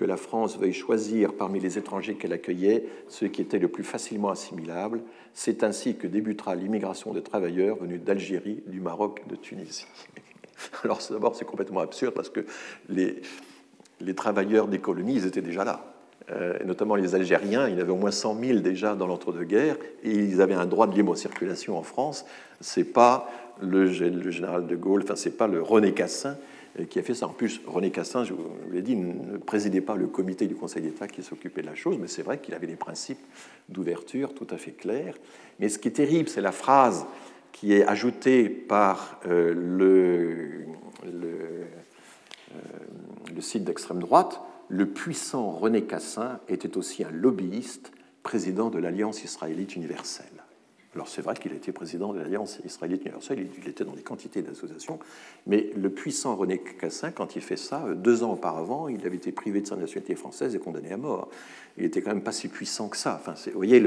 que 0.00 0.06
la 0.06 0.16
France 0.16 0.58
veuille 0.58 0.72
choisir 0.72 1.34
parmi 1.34 1.60
les 1.60 1.76
étrangers 1.76 2.14
qu'elle 2.14 2.32
accueillait 2.32 2.86
ceux 3.08 3.28
qui 3.28 3.42
étaient 3.42 3.58
le 3.58 3.68
plus 3.68 3.84
facilement 3.84 4.30
assimilables. 4.30 5.02
C'est 5.34 5.62
ainsi 5.62 5.94
que 5.94 6.06
débutera 6.06 6.54
l'immigration 6.54 7.12
de 7.12 7.20
travailleurs 7.20 7.76
venus 7.76 8.00
d'Algérie, 8.00 8.62
du 8.66 8.80
Maroc, 8.80 9.22
de 9.28 9.36
Tunisie. 9.36 9.86
Alors 10.84 11.00
d'abord, 11.10 11.36
c'est 11.36 11.44
complètement 11.44 11.80
absurde 11.80 12.14
parce 12.14 12.30
que 12.30 12.46
les, 12.88 13.20
travailleurs 14.14 14.68
des 14.68 14.78
colonies, 14.78 15.16
ils 15.16 15.26
étaient 15.26 15.42
déjà 15.42 15.64
là. 15.64 15.84
Euh, 16.30 16.58
notamment 16.64 16.94
les 16.94 17.14
Algériens, 17.14 17.68
il 17.68 17.76
y 17.76 17.80
avait 17.80 17.92
au 17.92 17.96
moins 17.96 18.10
100 18.10 18.40
000 18.40 18.58
déjà 18.60 18.94
dans 18.94 19.06
l'entre-deux-guerres, 19.06 19.76
et 20.02 20.12
ils 20.12 20.40
avaient 20.40 20.54
un 20.54 20.66
droit 20.66 20.86
de 20.86 20.94
libre 20.94 21.16
circulation 21.16 21.76
en 21.76 21.82
France. 21.82 22.24
C'est 22.60 22.84
pas 22.84 23.28
le, 23.62 23.86
général 23.86 24.66
de 24.66 24.76
Gaulle, 24.76 25.02
enfin, 25.02 25.16
c'est 25.16 25.36
pas 25.36 25.46
le 25.46 25.62
René 25.62 25.92
Cassin 25.92 26.36
euh, 26.78 26.84
qui 26.84 26.98
a 26.98 27.02
fait 27.02 27.14
ça. 27.14 27.26
En 27.26 27.32
plus, 27.32 27.60
René 27.66 27.90
Cassin, 27.90 28.24
je 28.24 28.32
vous 28.32 28.48
l'ai 28.70 28.82
dit, 28.82 28.96
ne 28.96 29.38
présidait 29.38 29.80
pas 29.80 29.96
le 29.96 30.06
comité 30.06 30.46
du 30.46 30.54
Conseil 30.54 30.82
d'État 30.82 31.08
qui 31.08 31.22
s'occupait 31.22 31.62
de 31.62 31.66
la 31.66 31.74
chose, 31.74 31.98
mais 32.00 32.08
c'est 32.08 32.22
vrai 32.22 32.38
qu'il 32.38 32.54
avait 32.54 32.66
des 32.66 32.76
principes 32.76 33.20
d'ouverture 33.68 34.34
tout 34.34 34.46
à 34.50 34.56
fait 34.56 34.72
clairs. 34.72 35.14
Mais 35.58 35.68
ce 35.68 35.78
qui 35.78 35.88
est 35.88 35.92
terrible, 35.92 36.28
c'est 36.28 36.40
la 36.40 36.52
phrase 36.52 37.06
qui 37.52 37.72
est 37.72 37.84
ajoutée 37.86 38.48
par 38.48 39.20
euh, 39.26 39.52
le, 39.54 40.66
le 43.34 43.40
site 43.40 43.64
d'extrême 43.64 43.98
droite. 43.98 44.40
Le 44.68 44.86
puissant 44.86 45.50
René 45.50 45.82
Cassin 45.82 46.38
était 46.48 46.76
aussi 46.76 47.02
un 47.02 47.10
lobbyiste, 47.10 47.92
président 48.22 48.70
de 48.70 48.78
l'Alliance 48.78 49.24
israélite 49.24 49.74
universelle. 49.74 50.39
Alors 50.94 51.06
c'est 51.06 51.22
vrai 51.22 51.34
qu'il 51.36 51.52
était 51.52 51.70
président 51.70 52.12
de 52.12 52.18
l'Alliance 52.18 52.58
israélite 52.64 53.02
universelle, 53.02 53.46
il 53.56 53.68
était 53.68 53.84
dans 53.84 53.92
des 53.92 54.02
quantités 54.02 54.42
d'associations, 54.42 54.98
mais 55.46 55.70
le 55.76 55.88
puissant 55.88 56.34
René 56.34 56.58
Cassin, 56.58 57.12
quand 57.12 57.36
il 57.36 57.42
fait 57.42 57.56
ça, 57.56 57.84
deux 57.94 58.24
ans 58.24 58.32
auparavant, 58.32 58.88
il 58.88 59.06
avait 59.06 59.16
été 59.16 59.30
privé 59.30 59.60
de 59.60 59.68
sa 59.68 59.76
nationalité 59.76 60.16
française 60.16 60.56
et 60.56 60.58
condamné 60.58 60.90
à 60.90 60.96
mort. 60.96 61.28
Il 61.78 61.84
était 61.84 62.02
quand 62.02 62.10
même 62.10 62.24
pas 62.24 62.32
si 62.32 62.48
puissant 62.48 62.88
que 62.88 62.96
ça. 62.96 63.20
Enfin, 63.20 63.34
vous 63.46 63.52
voyez 63.56 63.80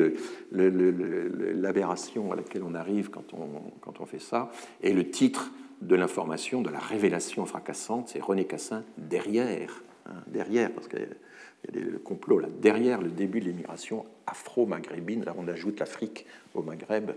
l'aberration 0.54 2.32
à 2.32 2.38
laquelle 2.38 2.64
on 2.64 2.74
arrive 2.74 3.10
quand 3.10 3.34
on, 3.34 3.50
quand 3.82 4.00
on 4.00 4.06
fait 4.06 4.22
ça. 4.22 4.50
Et 4.82 4.94
le 4.94 5.10
titre 5.10 5.52
de 5.82 5.96
l'information, 5.96 6.62
de 6.62 6.70
la 6.70 6.80
révélation 6.80 7.46
fracassante, 7.46 8.10
c'est 8.10 8.22
René 8.22 8.46
Cassin 8.46 8.86
derrière. 8.98 9.84
Hein, 10.06 10.24
derrière, 10.28 10.72
parce 10.72 10.88
que 10.88 10.98
il 10.98 11.76
y 11.76 11.82
a 11.82 11.86
des 11.86 11.98
complots 12.00 12.40
là, 12.40 12.50
derrière 12.62 13.02
le 13.02 13.10
début 13.10 13.40
de 13.40 13.46
l'immigration 13.46 14.06
afro-maghrébine. 14.28 15.24
Là, 15.26 15.34
on 15.38 15.48
ajoute 15.48 15.80
l'Afrique 15.80 16.26
au 16.54 16.62
Maghreb 16.62 17.12